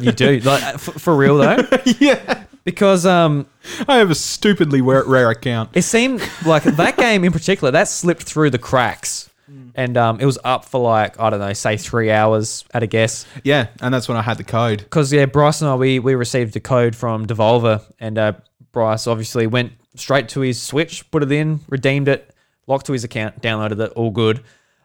You 0.00 0.10
do 0.12 0.40
like 0.44 0.62
uh, 0.62 0.76
for, 0.76 0.98
for 0.98 1.16
real 1.16 1.36
though, 1.38 1.64
yeah, 2.00 2.42
because 2.64 3.06
um. 3.06 3.46
I 3.86 3.98
have 3.98 4.10
a 4.10 4.14
stupidly 4.14 4.80
rare, 4.80 5.04
rare 5.04 5.30
account. 5.30 5.70
It 5.74 5.82
seemed 5.82 6.22
like 6.46 6.62
that 6.62 6.96
game 6.96 7.24
in 7.24 7.32
particular 7.32 7.70
that 7.72 7.88
slipped 7.88 8.22
through 8.22 8.50
the 8.50 8.58
cracks, 8.58 9.30
and 9.74 9.96
um, 9.96 10.20
it 10.20 10.24
was 10.26 10.38
up 10.44 10.64
for 10.64 10.80
like 10.80 11.18
I 11.20 11.30
don't 11.30 11.40
know, 11.40 11.52
say 11.52 11.76
three 11.76 12.10
hours 12.10 12.64
at 12.72 12.82
a 12.82 12.86
guess. 12.86 13.26
Yeah, 13.44 13.68
and 13.80 13.92
that's 13.92 14.08
when 14.08 14.16
I 14.16 14.22
had 14.22 14.38
the 14.38 14.44
code. 14.44 14.78
Because 14.78 15.12
yeah, 15.12 15.26
Bryce 15.26 15.60
and 15.60 15.70
I 15.70 15.74
we 15.74 15.98
we 15.98 16.14
received 16.14 16.56
a 16.56 16.60
code 16.60 16.96
from 16.96 17.26
Devolver, 17.26 17.82
and 17.98 18.18
uh, 18.18 18.32
Bryce 18.72 19.06
obviously 19.06 19.46
went 19.46 19.72
straight 19.94 20.28
to 20.30 20.40
his 20.40 20.60
Switch, 20.60 21.08
put 21.10 21.22
it 21.22 21.32
in, 21.32 21.60
redeemed 21.68 22.08
it, 22.08 22.34
logged 22.66 22.86
to 22.86 22.92
his 22.92 23.04
account, 23.04 23.42
downloaded 23.42 23.80
it, 23.80 23.92
all 23.92 24.10
good. 24.10 24.42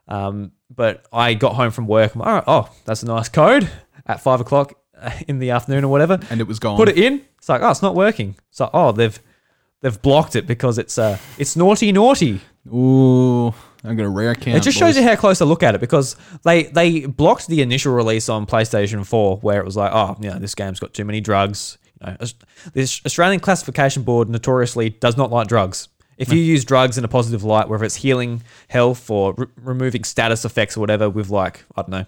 Um, 0.08 0.52
but 0.74 1.06
I 1.14 1.34
got 1.34 1.56
home 1.56 1.72
from 1.72 1.88
work. 1.88 2.14
I'm 2.14 2.20
like, 2.20 2.28
all 2.28 2.34
right, 2.36 2.44
oh, 2.48 2.76
that's 2.86 3.04
a 3.04 3.06
nice 3.06 3.30
code 3.30 3.70
at 4.06 4.22
five 4.22 4.42
o'clock 4.42 4.74
uh, 5.00 5.12
in 5.28 5.40
the 5.40 5.52
afternoon 5.52 5.84
or 5.84 5.90
whatever. 5.90 6.20
And 6.30 6.42
it 6.42 6.48
was 6.48 6.60
gone. 6.60 6.78
Put 6.78 6.90
it 6.90 6.98
in. 6.98 7.22
It's 7.38 7.50
like, 7.50 7.62
oh, 7.62 7.70
it's 7.70 7.82
not 7.82 7.96
working. 7.96 8.36
It's 8.50 8.60
like, 8.60 8.72
oh, 8.74 8.92
they've 8.92 9.18
they've 9.82 10.02
blocked 10.02 10.36
it 10.36 10.48
because 10.48 10.78
it's 10.78 10.98
uh 10.98 11.18
it's 11.38 11.56
naughty 11.56 11.92
naughty. 11.92 12.42
Ooh, 12.68 13.50
I 13.84 13.94
got 13.94 14.06
a 14.06 14.10
rare 14.10 14.32
account. 14.32 14.58
It 14.58 14.64
just 14.64 14.78
shows 14.78 14.98
you 14.98 15.04
how 15.04 15.16
close 15.16 15.38
to 15.38 15.46
look 15.46 15.62
at 15.62 15.76
it 15.76 15.82
because 15.82 16.16
they 16.44 16.64
they 16.64 17.06
blocked 17.06 17.48
the 17.48 17.62
initial 17.62 17.94
release 17.94 18.30
on 18.30 18.46
PlayStation 18.48 19.06
4 19.06 19.38
where 19.38 19.60
it 19.60 19.66
was 19.66 19.78
like, 19.78 19.92
oh, 19.94 20.18
you 20.20 20.30
know, 20.32 20.40
this 20.40 20.56
game's 20.56 20.80
got 20.80 20.94
too 20.94 21.06
many 21.06 21.22
drugs. 21.22 21.78
You 22.02 22.12
know, 22.12 22.18
this 22.74 23.02
Australian 23.06 23.40
classification 23.40 24.04
board 24.04 24.30
notoriously 24.30 24.90
does 24.90 25.18
not 25.18 25.32
like 25.32 25.48
drugs. 25.48 25.90
If 26.18 26.32
you 26.32 26.40
use 26.40 26.64
drugs 26.64 26.98
in 26.98 27.04
a 27.04 27.10
positive 27.10 27.44
light, 27.44 27.68
whether 27.68 27.84
it's 27.84 27.96
healing 27.96 28.42
health 28.70 29.10
or 29.10 29.34
re- 29.38 29.48
removing 29.62 30.06
status 30.06 30.46
effects 30.46 30.78
or 30.78 30.80
whatever, 30.80 31.10
with 31.10 31.30
like 31.30 31.66
I 31.76 31.82
don't 31.82 31.90
know, 31.90 32.06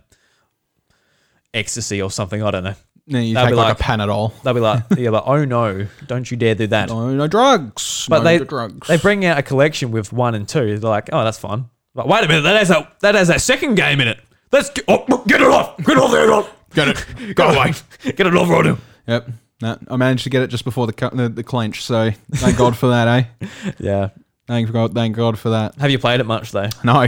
ecstasy 1.57 2.01
or 2.01 2.09
something, 2.11 2.41
I 2.43 2.51
don't 2.51 2.63
know. 2.63 2.75
No, 3.09 3.19
you 3.19 3.33
They'll 3.35 3.43
take 3.45 3.51
be 3.51 3.55
like, 3.55 3.67
like- 3.69 3.79
a 3.79 3.83
Panadol. 3.83 4.41
They'll 4.43 4.53
be 4.53 4.59
like, 4.59 4.83
yeah, 4.97 5.09
like, 5.11 5.23
oh 5.25 5.45
no, 5.45 5.87
don't 6.07 6.29
you 6.29 6.35
dare 6.37 6.55
do 6.55 6.67
that. 6.67 6.89
No, 6.89 7.09
no 7.15 7.27
drugs. 7.27 8.05
But 8.09 8.19
no 8.19 8.23
they 8.25 8.39
drugs. 8.43 8.87
they 8.87 8.97
bring 8.97 9.23
out 9.25 9.37
a 9.37 9.43
collection 9.43 9.91
with 9.91 10.11
one 10.11 10.35
and 10.35 10.47
two. 10.47 10.77
They're 10.77 10.89
like, 10.89 11.09
oh, 11.13 11.23
that's 11.23 11.37
fun. 11.39 11.69
Like, 11.95 12.05
wait 12.07 12.23
a 12.25 12.27
minute, 12.27 12.41
that 12.41 12.57
has 12.57 12.69
a 12.69 12.91
that 13.01 13.15
has 13.15 13.29
a 13.29 13.39
second 13.39 13.75
game 13.75 14.01
in 14.01 14.07
it. 14.09 14.19
Let's 14.51 14.69
get, 14.69 14.85
oh, 14.87 15.23
get 15.27 15.41
it 15.41 15.47
off. 15.47 15.77
Get 15.77 15.97
off 15.97 16.11
there. 16.11 16.31
Off. 16.33 16.53
get 16.73 16.87
it. 16.89 17.35
Go 17.35 17.47
away. 17.47 17.73
Get 18.03 18.19
it 18.27 18.35
off, 18.35 18.47
Rodham. 18.47 18.77
Yep. 19.07 19.29
No, 19.61 19.77
I 19.89 19.95
managed 19.95 20.23
to 20.25 20.29
get 20.29 20.43
it 20.43 20.47
just 20.47 20.63
before 20.65 20.85
the 20.85 20.93
cu- 20.93 21.09
the, 21.15 21.29
the 21.29 21.43
clench. 21.43 21.83
So 21.83 22.11
thank 22.33 22.57
God 22.57 22.77
for 22.77 22.89
that, 22.89 23.07
eh? 23.41 23.47
Yeah. 23.79 24.09
Thank 24.47 24.71
God. 24.71 24.93
Thank 24.93 25.15
God 25.15 25.37
for 25.39 25.49
that. 25.49 25.75
Have 25.75 25.91
you 25.91 25.99
played 25.99 26.19
it 26.21 26.25
much 26.25 26.51
though? 26.51 26.69
No, 26.83 27.07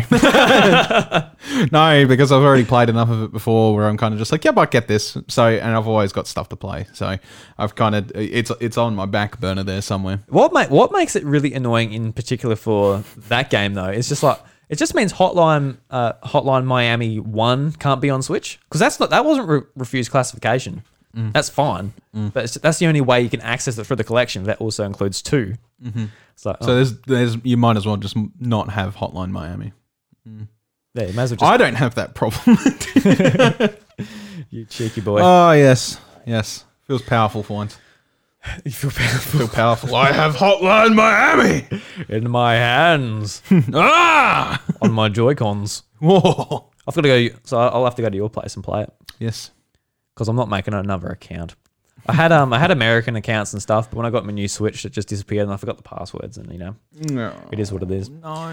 no, 1.72 2.06
because 2.08 2.32
I've 2.32 2.42
already 2.44 2.66
played 2.66 2.90
enough 2.90 3.10
of 3.10 3.24
it 3.24 3.32
before, 3.32 3.76
where 3.76 3.88
I'm 3.88 3.98
kind 3.98 4.14
of 4.14 4.20
just 4.20 4.32
like, 4.32 4.44
yep, 4.46 4.58
I 4.58 4.66
get 4.66 4.88
this. 4.88 5.18
So, 5.28 5.46
and 5.48 5.76
I've 5.76 5.88
always 5.88 6.12
got 6.12 6.28
stuff 6.28 6.50
to 6.50 6.56
play. 6.56 6.88
So, 6.94 7.18
I've 7.58 7.76
kind 7.76 7.96
of 7.96 8.12
it's 8.16 8.52
it's 8.60 8.78
on 8.78 8.96
my 8.96 9.06
back 9.06 9.40
burner 9.40 9.64
there 9.64 9.82
somewhere. 9.82 10.22
What 10.30 10.54
ma- 10.54 10.68
what 10.68 10.92
makes 10.92 11.16
it 11.16 11.24
really 11.24 11.54
annoying 11.54 11.94
in 11.94 12.14
particular 12.14 12.56
for 12.56 13.04
that 13.28 13.50
game 13.50 13.74
though? 13.74 13.88
It's 13.90 14.10
just 14.10 14.24
like 14.24 14.40
it 14.70 14.78
just 14.78 14.94
means 14.96 15.14
Hotline 15.14 15.78
uh, 15.90 16.14
Hotline 16.24 16.66
Miami 16.66 17.20
One 17.20 17.72
can't 17.74 18.02
be 18.02 18.10
on 18.10 18.22
Switch 18.22 18.60
because 18.66 18.80
that's 18.80 19.00
not 19.00 19.10
that 19.10 19.26
wasn't 19.26 19.48
re- 19.48 19.62
refused 19.76 20.12
classification. 20.12 20.84
That's 21.34 21.50
fine, 21.50 21.92
but 22.14 22.44
it's, 22.46 22.54
that's 22.54 22.78
the 22.78 22.86
only 22.86 23.02
way 23.02 23.20
you 23.22 23.30
can 23.30 23.42
access 23.42 23.78
it 23.78 23.84
through 23.84 23.96
the 23.98 24.04
collection. 24.04 24.44
That 24.44 24.62
also 24.62 24.86
includes 24.86 25.22
2 25.24 25.56
Mm-hmm. 25.84 26.06
So, 26.36 26.56
So 26.62 26.76
there's 26.76 26.98
there's 27.02 27.38
you 27.44 27.58
might 27.58 27.78
as 27.78 27.86
well 27.86 27.98
just 27.98 28.16
not 28.40 28.70
have 28.70 28.96
Hotline 28.96 29.32
Miami. 29.32 29.74
Yeah, 30.94 31.06
you 31.08 31.14
may 31.14 31.24
as 31.24 31.32
well 31.32 31.38
just 31.38 31.44
I 31.52 31.58
don't 31.58 31.76
have 31.76 31.96
that 31.96 32.14
problem. 32.16 32.58
you 34.50 34.66
cheeky 34.66 35.02
boy. 35.02 35.20
oh 35.22 35.52
yes, 35.52 36.00
yes, 36.26 36.66
feels 36.84 37.02
powerful 37.02 37.44
for 37.44 37.54
once. 37.54 37.78
you 38.64 38.72
feel 38.72 38.92
powerful 38.92 39.40
Feel 39.40 39.48
powerful. 39.50 39.96
I 39.96 40.12
have 40.14 40.36
Hotline 40.36 40.96
Miami. 40.96 41.68
in 42.08 42.30
my 42.32 42.54
hands 42.56 43.42
ah, 43.74 44.64
on 44.82 44.94
my 44.94 45.10
Joy 45.10 45.36
Cons. 45.36 45.84
whoa. 46.00 46.66
I've 46.88 46.96
got 46.96 47.02
to 47.02 47.30
go. 47.30 47.36
So 47.44 47.58
I'll 47.60 47.84
have 47.84 47.96
to 47.96 48.02
go 48.02 48.10
to 48.10 48.16
your 48.16 48.30
place 48.30 48.56
and 48.56 48.64
play 48.64 48.84
it 48.84 48.94
Yes. 49.20 49.52
because 50.16 50.28
I'm 50.30 50.36
not 50.38 50.50
making 50.50 50.74
another 50.74 51.10
account. 51.10 51.56
I 52.10 52.14
had 52.14 52.32
um 52.32 52.52
I 52.54 52.60
had 52.60 52.72
American 52.72 53.16
accounts 53.16 53.54
and 53.54 53.62
stuff, 53.62 53.90
but 53.90 53.98
when 53.98 54.06
I 54.06 54.10
got 54.10 54.26
my 54.26 54.32
new 54.32 54.48
Switch, 54.48 54.84
it 54.86 54.92
just 54.92 55.08
disappeared 55.08 55.44
and 55.44 55.54
I 55.54 55.58
forgot 55.58 55.78
the 55.78 55.84
passwords. 55.84 56.38
And 56.38 56.52
you 56.52 56.58
know, 56.58 56.76
No. 57.12 57.34
it 57.52 57.60
is 57.60 57.72
what 57.72 57.84
it 57.84 57.92
is. 57.92 58.10
No. 58.10 58.30
All 58.30 58.46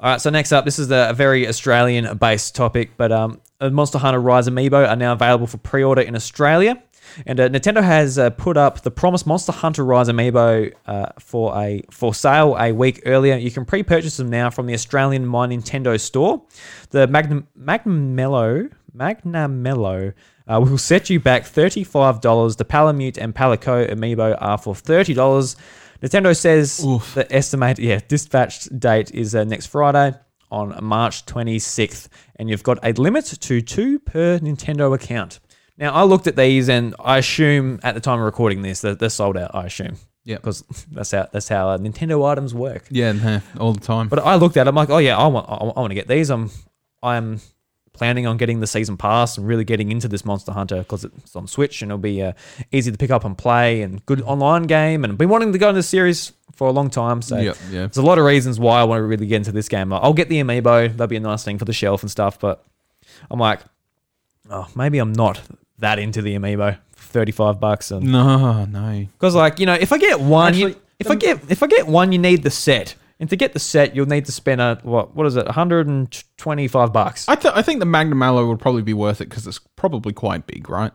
right, 0.00 0.20
so 0.20 0.30
next 0.30 0.52
up, 0.52 0.64
this 0.64 0.78
is 0.78 0.90
a 0.90 1.12
very 1.14 1.46
Australian-based 1.48 2.54
topic, 2.54 2.92
but 2.96 3.12
um, 3.12 3.40
uh, 3.60 3.70
Monster 3.70 3.98
Hunter 3.98 4.20
Rise 4.20 4.48
Amiibo 4.48 4.88
are 4.88 4.96
now 4.96 5.12
available 5.12 5.46
for 5.46 5.58
pre-order 5.58 6.02
in 6.02 6.14
Australia, 6.14 6.82
and 7.26 7.38
uh, 7.40 7.48
Nintendo 7.48 7.82
has 7.82 8.18
uh, 8.18 8.30
put 8.30 8.56
up 8.56 8.80
the 8.82 8.90
promised 8.90 9.26
Monster 9.26 9.52
Hunter 9.52 9.84
Rise 9.84 10.08
Amiibo 10.08 10.72
uh, 10.86 11.06
for 11.18 11.56
a 11.56 11.82
for 11.90 12.14
sale 12.14 12.56
a 12.58 12.72
week 12.72 13.02
earlier. 13.06 13.36
You 13.36 13.50
can 13.50 13.64
pre-purchase 13.64 14.16
them 14.16 14.28
now 14.30 14.50
from 14.50 14.66
the 14.66 14.74
Australian 14.74 15.26
My 15.26 15.46
Nintendo 15.46 15.98
store. 16.00 16.42
The 16.90 17.06
Magnum 17.06 17.46
Magnamalo 17.58 18.70
Magnamalo. 18.96 20.12
Uh, 20.46 20.60
will 20.60 20.76
set 20.78 21.08
you 21.08 21.18
back 21.18 21.44
$35. 21.44 22.56
The 22.56 22.64
Palamute 22.64 23.16
and 23.18 23.34
Palico 23.34 23.90
amiibo 23.90 24.36
are 24.40 24.58
for 24.58 24.74
$30. 24.74 25.56
Nintendo 26.02 26.36
says 26.36 26.84
Oof. 26.84 27.14
the 27.14 27.32
estimated 27.34 27.82
yeah 27.84 28.00
dispatched 28.08 28.78
date 28.78 29.10
is 29.14 29.34
uh, 29.34 29.44
next 29.44 29.66
Friday 29.66 30.12
on 30.50 30.78
March 30.84 31.24
26th, 31.24 32.08
and 32.36 32.50
you've 32.50 32.62
got 32.62 32.78
a 32.84 32.92
limit 32.92 33.24
to 33.24 33.60
two 33.62 33.98
per 34.00 34.38
Nintendo 34.38 34.94
account. 34.94 35.40
Now 35.78 35.92
I 35.94 36.02
looked 36.04 36.26
at 36.26 36.36
these, 36.36 36.68
and 36.68 36.94
I 37.00 37.18
assume 37.18 37.80
at 37.82 37.94
the 37.94 38.00
time 38.00 38.18
of 38.18 38.24
recording 38.26 38.60
this 38.62 38.82
that 38.82 38.98
they're 38.98 39.08
sold 39.08 39.36
out. 39.38 39.52
I 39.54 39.64
assume, 39.64 39.96
Yeah. 40.24 40.36
because 40.36 40.60
that's 40.92 41.10
how 41.12 41.26
that's 41.32 41.48
how 41.48 41.70
uh, 41.70 41.78
Nintendo 41.78 42.22
items 42.28 42.54
work. 42.54 42.84
Yeah, 42.90 43.40
all 43.58 43.72
the 43.72 43.80
time. 43.80 44.08
But 44.08 44.18
I 44.20 44.34
looked 44.36 44.56
at, 44.58 44.66
it, 44.66 44.68
I'm 44.68 44.74
like, 44.76 44.90
oh 44.90 44.98
yeah, 44.98 45.16
I 45.16 45.26
want 45.26 45.48
I, 45.48 45.54
I 45.54 45.80
want 45.80 45.90
to 45.90 45.94
get 45.96 46.06
these. 46.06 46.30
I'm 46.30 46.50
I'm 47.02 47.40
planning 47.94 48.26
on 48.26 48.36
getting 48.36 48.60
the 48.60 48.66
season 48.66 48.96
pass 48.96 49.38
and 49.38 49.46
really 49.46 49.64
getting 49.64 49.90
into 49.90 50.08
this 50.08 50.24
Monster 50.24 50.52
Hunter 50.52 50.78
because 50.80 51.04
it's 51.04 51.34
on 51.34 51.46
Switch 51.46 51.80
and 51.80 51.90
it'll 51.90 51.98
be 51.98 52.22
uh, 52.22 52.32
easy 52.72 52.90
to 52.92 52.98
pick 52.98 53.10
up 53.10 53.24
and 53.24 53.38
play 53.38 53.82
and 53.82 54.04
good 54.04 54.20
online 54.22 54.64
game. 54.64 55.04
And 55.04 55.12
I've 55.12 55.18
been 55.18 55.28
wanting 55.28 55.52
to 55.52 55.58
go 55.58 55.68
into 55.68 55.78
the 55.78 55.82
series 55.84 56.32
for 56.54 56.68
a 56.68 56.72
long 56.72 56.90
time, 56.90 57.22
so 57.22 57.38
Yep, 57.38 57.56
yeah. 57.70 57.80
there's 57.80 57.96
a 57.96 58.02
lot 58.02 58.18
of 58.18 58.24
reasons 58.24 58.60
why 58.60 58.80
I 58.80 58.84
want 58.84 59.00
to 59.00 59.04
really 59.04 59.26
get 59.26 59.36
into 59.36 59.52
this 59.52 59.68
game. 59.68 59.88
Like, 59.88 60.02
I'll 60.02 60.12
get 60.12 60.28
the 60.28 60.40
amiibo; 60.40 60.90
that'll 60.92 61.06
be 61.06 61.16
a 61.16 61.20
nice 61.20 61.42
thing 61.44 61.58
for 61.58 61.64
the 61.64 61.72
shelf 61.72 62.02
and 62.02 62.10
stuff. 62.10 62.38
But 62.38 62.64
I'm 63.30 63.40
like, 63.40 63.60
oh, 64.50 64.68
maybe 64.76 64.98
I'm 64.98 65.12
not 65.12 65.40
that 65.78 65.98
into 65.98 66.22
the 66.22 66.36
amiibo. 66.36 66.78
Thirty-five 66.96 67.60
bucks, 67.60 67.90
and 67.90 68.10
no, 68.10 68.64
no. 68.64 69.06
because 69.18 69.34
like 69.34 69.58
you 69.60 69.66
know, 69.66 69.74
if 69.74 69.92
I 69.92 69.98
get 69.98 70.20
one, 70.20 70.54
you, 70.54 70.68
Actually, 70.68 70.82
if 70.98 71.10
I 71.10 71.14
get 71.16 71.40
if 71.50 71.62
I 71.62 71.66
get 71.68 71.86
one, 71.86 72.12
you 72.12 72.18
need 72.18 72.42
the 72.42 72.50
set, 72.50 72.94
and 73.24 73.30
to 73.30 73.36
get 73.36 73.54
the 73.54 73.58
set, 73.58 73.96
you'll 73.96 74.04
need 74.04 74.26
to 74.26 74.32
spend 74.32 74.60
a 74.60 74.78
what 74.82 75.16
what 75.16 75.26
is 75.26 75.34
it, 75.34 75.46
125 75.46 76.92
bucks. 76.92 77.26
I, 77.26 77.34
th- 77.34 77.54
I 77.56 77.62
think 77.62 77.80
the 77.80 77.86
Magnamalo 77.86 78.46
would 78.46 78.60
probably 78.60 78.82
be 78.82 78.92
worth 78.92 79.22
it 79.22 79.30
because 79.30 79.46
it's 79.46 79.60
probably 79.76 80.12
quite 80.12 80.46
big, 80.46 80.68
right? 80.68 80.92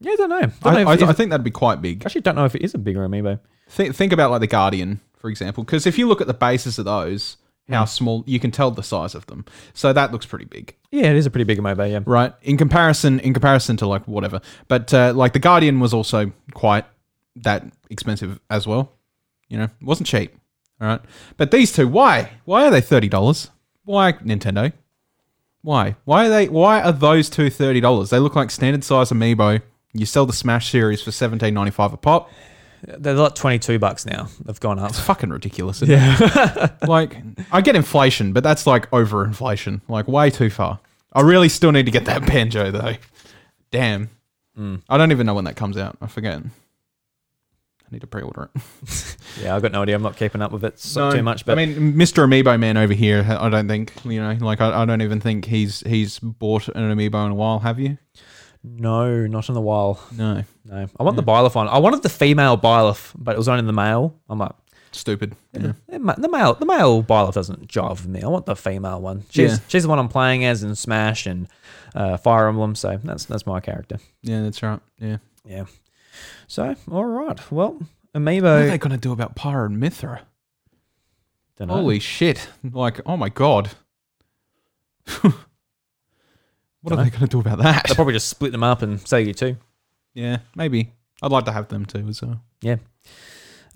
yeah, 0.00 0.12
I 0.12 0.16
don't 0.16 0.30
know. 0.30 0.36
I, 0.36 0.40
don't 0.40 0.52
I, 0.64 0.72
know 0.72 0.80
if 0.80 0.88
I, 0.88 0.96
th- 0.96 1.10
I 1.10 1.12
think 1.12 1.28
that'd 1.28 1.44
be 1.44 1.50
quite 1.50 1.82
big. 1.82 2.06
actually 2.06 2.22
don't 2.22 2.34
know 2.34 2.46
if 2.46 2.54
it 2.54 2.62
is 2.62 2.72
a 2.72 2.78
bigger 2.78 3.06
amiibo. 3.06 3.40
Think, 3.68 3.94
think 3.94 4.10
about 4.14 4.30
like 4.30 4.40
the 4.40 4.46
Guardian, 4.46 5.00
for 5.18 5.28
example, 5.28 5.64
because 5.64 5.86
if 5.86 5.98
you 5.98 6.08
look 6.08 6.22
at 6.22 6.28
the 6.28 6.32
bases 6.32 6.78
of 6.78 6.86
those, 6.86 7.36
how 7.68 7.84
small 7.84 8.24
you 8.26 8.40
can 8.40 8.50
tell 8.50 8.70
the 8.70 8.82
size 8.82 9.14
of 9.14 9.26
them. 9.26 9.44
So 9.74 9.92
that 9.92 10.12
looks 10.12 10.24
pretty 10.24 10.46
big, 10.46 10.74
Yeah, 10.92 11.10
it 11.10 11.16
is 11.16 11.26
a 11.26 11.30
pretty 11.30 11.44
big 11.44 11.58
amiibo. 11.58 11.90
Yeah, 11.90 12.00
right? 12.06 12.32
In 12.40 12.56
comparison, 12.56 13.20
in 13.20 13.34
comparison 13.34 13.76
to 13.76 13.86
like 13.86 14.08
whatever, 14.08 14.40
but 14.66 14.94
uh, 14.94 15.12
like 15.14 15.34
the 15.34 15.40
Guardian 15.40 15.78
was 15.78 15.92
also 15.92 16.32
quite 16.54 16.86
that 17.36 17.64
expensive 17.90 18.40
as 18.48 18.66
well. 18.66 18.92
You 19.50 19.58
know, 19.58 19.64
it 19.64 19.82
wasn't 19.82 20.06
cheap. 20.08 20.34
All 20.80 20.88
right, 20.88 21.00
but 21.36 21.50
these 21.50 21.72
two, 21.72 21.88
why? 21.88 22.30
Why 22.44 22.66
are 22.66 22.70
they 22.70 22.80
thirty 22.80 23.08
dollars? 23.08 23.50
Why 23.84 24.12
Nintendo? 24.12 24.72
Why? 25.62 25.96
Why 26.04 26.26
are 26.26 26.28
they? 26.28 26.48
Why 26.48 26.80
are 26.82 26.92
those 26.92 27.28
two 27.30 27.50
thirty 27.50 27.80
dollars? 27.80 28.10
They 28.10 28.18
look 28.18 28.36
like 28.36 28.50
standard 28.50 28.84
size 28.84 29.10
amiibo. 29.10 29.62
You 29.92 30.06
sell 30.06 30.26
the 30.26 30.32
Smash 30.32 30.70
series 30.70 31.02
for 31.02 31.10
seventeen 31.12 31.54
ninety 31.54 31.70
five 31.70 31.92
a 31.92 31.96
pop. 31.96 32.30
they're 32.98 33.14
like 33.14 33.34
22 33.34 33.78
bucks 33.78 34.04
now. 34.04 34.28
They've 34.44 34.60
gone 34.60 34.78
up. 34.78 34.90
It's 34.90 35.00
fucking 35.00 35.30
ridiculous. 35.30 35.80
Yeah. 35.82 36.68
Like, 36.86 37.16
I 37.50 37.62
get 37.62 37.74
inflation, 37.74 38.32
but 38.34 38.44
that's 38.44 38.66
like 38.66 38.92
over 38.92 39.24
inflation. 39.24 39.80
Like, 39.88 40.06
way 40.06 40.28
too 40.30 40.50
far. 40.50 40.78
I 41.12 41.22
really 41.22 41.48
still 41.48 41.72
need 41.72 41.86
to 41.86 41.90
get 41.90 42.04
that 42.04 42.26
banjo, 42.26 42.70
though. 42.70 42.94
Damn. 43.70 44.10
Hmm. 44.54 44.76
I 44.88 44.98
don't 44.98 45.10
even 45.10 45.26
know 45.26 45.34
when 45.34 45.46
that 45.46 45.56
comes 45.56 45.76
out. 45.78 45.96
I 46.02 46.06
forget. 46.06 46.42
I 47.86 47.88
need 47.92 48.00
to 48.00 48.06
pre 48.06 48.22
order 48.22 48.50
it. 48.54 48.62
Yeah, 49.42 49.54
I've 49.54 49.60
got 49.60 49.70
no 49.72 49.82
idea. 49.82 49.94
I'm 49.94 50.02
not 50.02 50.16
keeping 50.16 50.40
up 50.40 50.50
with 50.50 50.64
it 50.64 50.78
so, 50.78 51.10
too 51.12 51.22
much. 51.22 51.44
But 51.44 51.58
I 51.58 51.66
mean, 51.66 51.92
Mr. 51.92 52.24
Amiibo 52.24 52.58
Man 52.58 52.78
over 52.78 52.94
here, 52.94 53.22
I 53.28 53.50
don't 53.50 53.68
think, 53.68 53.92
you 54.02 54.18
know, 54.18 54.32
like, 54.40 54.62
I, 54.62 54.80
I 54.82 54.86
don't 54.86 55.02
even 55.02 55.20
think 55.20 55.44
he's 55.44 55.80
he's 55.80 56.18
bought 56.18 56.68
an 56.68 56.96
Amiibo 56.96 57.26
in 57.26 57.32
a 57.32 57.34
while, 57.34 57.58
have 57.58 57.78
you? 57.78 57.98
no, 58.64 59.26
not 59.26 59.48
in 59.48 59.56
a 59.56 59.60
while. 59.60 60.00
No. 60.16 60.42
No, 60.64 60.88
I 60.98 61.02
want 61.02 61.16
the 61.16 61.22
Byleth 61.22 61.54
one. 61.54 61.68
I 61.68 61.78
wanted 61.78 62.02
the 62.02 62.08
female 62.08 62.56
Byleth, 62.58 63.12
but 63.16 63.34
it 63.34 63.38
was 63.38 63.46
only 63.48 63.62
the 63.64 63.72
male. 63.72 64.14
I'm 64.28 64.38
like, 64.38 64.52
Stupid. 64.92 65.36
Yeah. 65.52 65.72
The 65.88 65.98
the 66.16 66.28
male, 66.28 66.54
the 66.54 66.64
male 66.64 67.02
Byleth 67.02 67.34
doesn't 67.34 67.68
jive 67.68 67.90
with 67.90 68.08
me. 68.08 68.22
I 68.22 68.28
want 68.28 68.46
the 68.46 68.56
female 68.56 69.00
one. 69.02 69.24
She's 69.30 69.52
Yeah. 69.52 69.58
she's 69.68 69.82
the 69.82 69.88
one 69.90 69.98
I'm 69.98 70.08
playing 70.08 70.44
as 70.46 70.62
in 70.62 70.74
Smash 70.74 71.26
and 71.26 71.48
uh, 71.94 72.16
Fire 72.16 72.48
Emblem. 72.48 72.74
So 72.74 72.98
that's 73.04 73.26
that's 73.26 73.46
my 73.46 73.60
character. 73.60 73.98
Yeah, 74.22 74.42
that's 74.42 74.62
right. 74.62 74.80
Yeah. 74.98 75.18
Yeah. 75.44 75.64
So 76.46 76.74
all 76.90 77.04
right. 77.04 77.50
Well, 77.50 77.80
Amiibo. 78.14 78.42
What 78.42 78.52
are 78.52 78.66
they 78.68 78.78
going 78.78 78.92
to 78.92 78.96
do 78.96 79.12
about 79.12 79.36
Pyra 79.36 79.66
and 79.66 79.82
Mythra? 79.82 80.20
Dunno. 81.56 81.74
Holy 81.74 81.98
shit. 81.98 82.48
Like, 82.64 83.00
oh 83.06 83.16
my 83.16 83.28
god. 83.28 83.70
what 85.22 85.34
are 86.90 86.96
they 86.96 87.10
going 87.10 87.20
to 87.20 87.26
do 87.26 87.40
about 87.40 87.58
that? 87.58 87.84
They'll 87.86 87.94
probably 87.94 88.14
just 88.14 88.28
split 88.28 88.52
them 88.52 88.62
up 88.62 88.82
and 88.82 89.06
sell 89.06 89.20
you 89.20 89.34
two. 89.34 89.56
Yeah, 90.14 90.38
maybe. 90.54 90.92
I'd 91.22 91.32
like 91.32 91.44
to 91.46 91.52
have 91.52 91.68
them 91.68 91.86
too 91.86 92.06
as 92.08 92.22
well. 92.22 92.40
Yeah. 92.60 92.76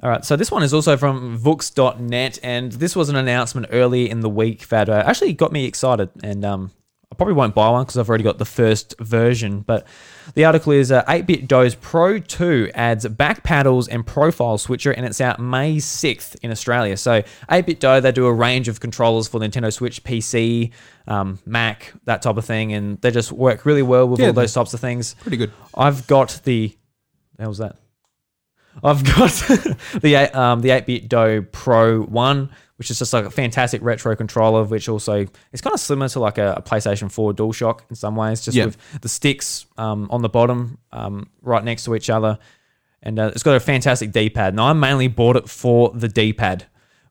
All 0.02 0.10
right. 0.10 0.24
So 0.24 0.36
this 0.36 0.50
one 0.50 0.62
is 0.62 0.72
also 0.72 0.96
from 0.96 1.38
Vooks.net, 1.38 2.38
and 2.42 2.72
this 2.72 2.96
was 2.96 3.08
an 3.08 3.16
announcement 3.16 3.66
early 3.70 4.08
in 4.08 4.20
the 4.20 4.28
week 4.28 4.68
that 4.68 4.88
uh, 4.88 5.02
actually 5.06 5.34
got 5.34 5.52
me 5.52 5.66
excited. 5.66 6.10
And 6.22 6.44
um, 6.44 6.70
I 7.12 7.16
probably 7.16 7.34
won't 7.34 7.54
buy 7.56 7.68
one 7.70 7.82
because 7.82 7.98
I've 7.98 8.08
already 8.08 8.22
got 8.22 8.38
the 8.38 8.44
first 8.44 8.94
version. 9.00 9.60
But 9.60 9.86
the 10.34 10.44
article 10.44 10.72
is 10.72 10.92
uh, 10.92 11.02
8BitDo's 11.04 11.74
Pro 11.74 12.20
2 12.20 12.70
adds 12.72 13.06
back 13.08 13.42
paddles 13.42 13.88
and 13.88 14.06
profile 14.06 14.58
switcher, 14.58 14.92
and 14.92 15.04
it's 15.04 15.20
out 15.20 15.40
May 15.40 15.76
6th 15.78 16.36
in 16.42 16.52
Australia. 16.52 16.96
So 16.96 17.22
8BitDo, 17.50 18.00
they 18.00 18.12
do 18.12 18.26
a 18.26 18.32
range 18.32 18.68
of 18.68 18.78
controllers 18.78 19.26
for 19.26 19.40
Nintendo 19.40 19.72
Switch, 19.72 20.04
PC, 20.04 20.70
um, 21.08 21.40
Mac, 21.44 21.92
that 22.04 22.22
type 22.22 22.36
of 22.36 22.44
thing, 22.44 22.72
and 22.72 23.00
they 23.00 23.10
just 23.10 23.32
work 23.32 23.66
really 23.66 23.82
well 23.82 24.06
with 24.06 24.20
Yeah, 24.20 24.28
all 24.28 24.32
those 24.32 24.54
types 24.54 24.72
of 24.72 24.78
things. 24.78 25.14
Pretty 25.20 25.36
good. 25.36 25.50
I've 25.74 26.06
got 26.06 26.40
the. 26.44 26.76
The 27.36 27.42
hell's 27.42 27.58
that? 27.58 27.76
I've 28.84 29.04
got 29.04 29.30
the 30.00 30.16
um, 30.32 30.60
the 30.60 30.68
8BitDo 30.68 31.50
Pro 31.50 32.02
One, 32.02 32.50
which 32.80 32.90
is 32.90 32.98
just 32.98 33.12
like 33.12 33.26
a 33.26 33.30
fantastic 33.30 33.82
retro 33.82 34.16
controller, 34.16 34.64
which 34.64 34.88
also 34.88 35.26
is 35.52 35.60
kind 35.60 35.74
of 35.74 35.80
similar 35.80 36.08
to 36.08 36.18
like 36.18 36.38
a, 36.38 36.54
a 36.56 36.62
PlayStation 36.62 37.12
4 37.12 37.34
DualShock 37.34 37.80
in 37.90 37.94
some 37.94 38.16
ways, 38.16 38.42
just 38.42 38.56
Yeah. 38.56 38.64
with 38.64 38.78
the 39.02 39.08
sticks 39.08 39.66
um, 39.76 40.08
on 40.10 40.22
the 40.22 40.30
bottom, 40.30 40.78
um, 40.90 41.28
right 41.42 41.62
next 41.62 41.84
to 41.84 41.94
each 41.94 42.08
other, 42.08 42.38
and 43.02 43.18
uh, 43.18 43.30
it's 43.34 43.42
got 43.42 43.54
a 43.54 43.60
fantastic 43.60 44.12
D-pad. 44.12 44.54
Now 44.54 44.64
I 44.68 44.72
mainly 44.72 45.08
bought 45.08 45.36
it 45.36 45.46
for 45.46 45.90
the 45.94 46.08
D-pad, 46.08 46.64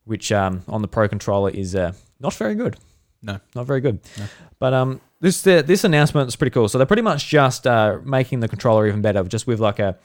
which 0.05 0.31
um, 0.31 0.63
on 0.67 0.81
the 0.81 0.87
Pro 0.87 1.07
controller 1.07 1.51
is 1.51 1.75
uh, 1.75 1.91
not 2.19 2.33
very 2.33 2.55
good 2.55 2.75
No. 3.21 3.39
not 3.53 3.67
very 3.67 3.79
good. 3.81 3.99
But 4.57 4.73
um, 4.73 5.01
this 5.21 5.45
uh, 5.45 5.61
this 5.61 5.83
announcement 5.83 6.29
is 6.29 6.35
pretty 6.35 6.49
cool. 6.51 6.67
So 6.67 6.79
they're 6.79 6.87
pretty 6.87 7.03
much 7.03 7.27
just 7.27 7.67
uh, 7.67 7.99
making 8.03 8.39
the 8.39 8.47
controller 8.47 8.87
even 8.87 9.01
better, 9.03 9.21
just 9.23 9.45
with 9.45 9.59
like 9.59 9.77
a, 9.77 9.95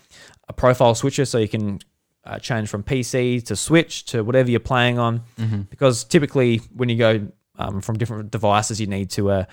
a 0.47 0.53
profile 0.53 0.95
switcher, 0.95 1.25
so 1.25 1.39
you 1.39 1.49
can 1.49 1.79
uh, 2.27 2.39
change 2.39 2.69
from 2.69 2.83
PC 2.83 3.45
to 3.47 3.57
Switch 3.57 4.05
to 4.07 4.23
whatever 4.23 4.51
you're 4.51 4.61
playing 4.61 4.99
on. 4.99 5.23
Because 5.71 6.05
typically, 6.05 6.59
when 6.75 6.89
you 6.89 6.97
go 6.97 7.29
um, 7.59 7.81
from 7.81 7.99
different 7.99 8.31
devices, 8.31 8.81
you 8.81 8.87
need 8.87 9.11
to 9.11 9.31
uh, 9.31 9.45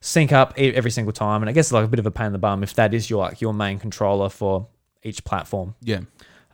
sync 0.00 0.32
up 0.32 0.54
every 0.56 0.90
single 0.90 1.12
time, 1.12 1.42
and 1.42 1.48
I 1.48 1.52
guess 1.52 1.66
it's 1.66 1.72
like 1.72 1.84
a 1.84 1.88
bit 1.88 1.98
of 1.98 2.06
a 2.06 2.10
pain 2.10 2.26
in 2.26 2.32
the 2.32 2.38
bum 2.38 2.62
if 2.62 2.74
that 2.74 2.94
is 2.94 3.08
your 3.10 3.20
like 3.20 3.40
your 3.40 3.54
main 3.54 3.78
controller 3.78 4.28
for 4.28 4.68
each 5.02 5.24
platform. 5.24 5.74
Yeah. 5.80 6.00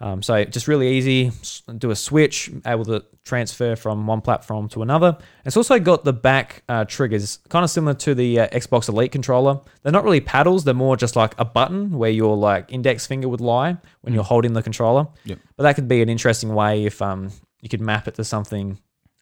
Um, 0.00 0.22
so 0.22 0.44
just 0.44 0.68
really 0.68 0.88
easy. 0.96 1.32
Do 1.78 1.90
a 1.90 1.96
switch, 1.96 2.50
able 2.66 2.85
to 2.87 3.04
transfer 3.24 3.76
from 3.76 4.06
one 4.06 4.20
platform 4.20 4.68
to 4.70 4.82
another. 4.82 5.16
It's 5.44 5.56
also 5.56 5.78
got 5.78 6.04
the 6.04 6.12
back 6.12 6.62
uh, 6.68 6.85
triggers, 6.85 7.38
kind 7.48 7.64
of 7.64 7.70
similar 7.70 7.94
to 7.94 8.14
the 8.14 8.40
uh, 8.40 8.48
Xbox 8.48 8.88
Elite 8.88 9.11
controller. 9.11 9.61
They're 9.82 9.92
not 9.92 10.04
really 10.04 10.20
paddles; 10.20 10.64
they're 10.64 10.74
more 10.74 10.96
just 10.96 11.16
like 11.16 11.35
a 11.38 11.44
button 11.44 11.92
where 11.92 12.11
your 12.11 12.37
like 12.37 12.70
index 12.70 13.06
finger 13.06 13.28
would 13.28 13.40
lie 13.40 13.78
when 14.02 14.12
you're 14.12 14.24
holding 14.24 14.52
the 14.52 14.62
controller. 14.62 15.09
Yep. 15.24 15.38
But 15.56 15.62
that 15.62 15.74
could 15.74 15.88
be 15.88 16.02
an 16.02 16.09
interesting 16.09 16.54
way 16.54 16.85
if 16.85 17.00
um, 17.00 17.30
you 17.62 17.68
could 17.68 17.80
map 17.80 18.06
it 18.06 18.14
to 18.16 18.24
something 18.24 18.78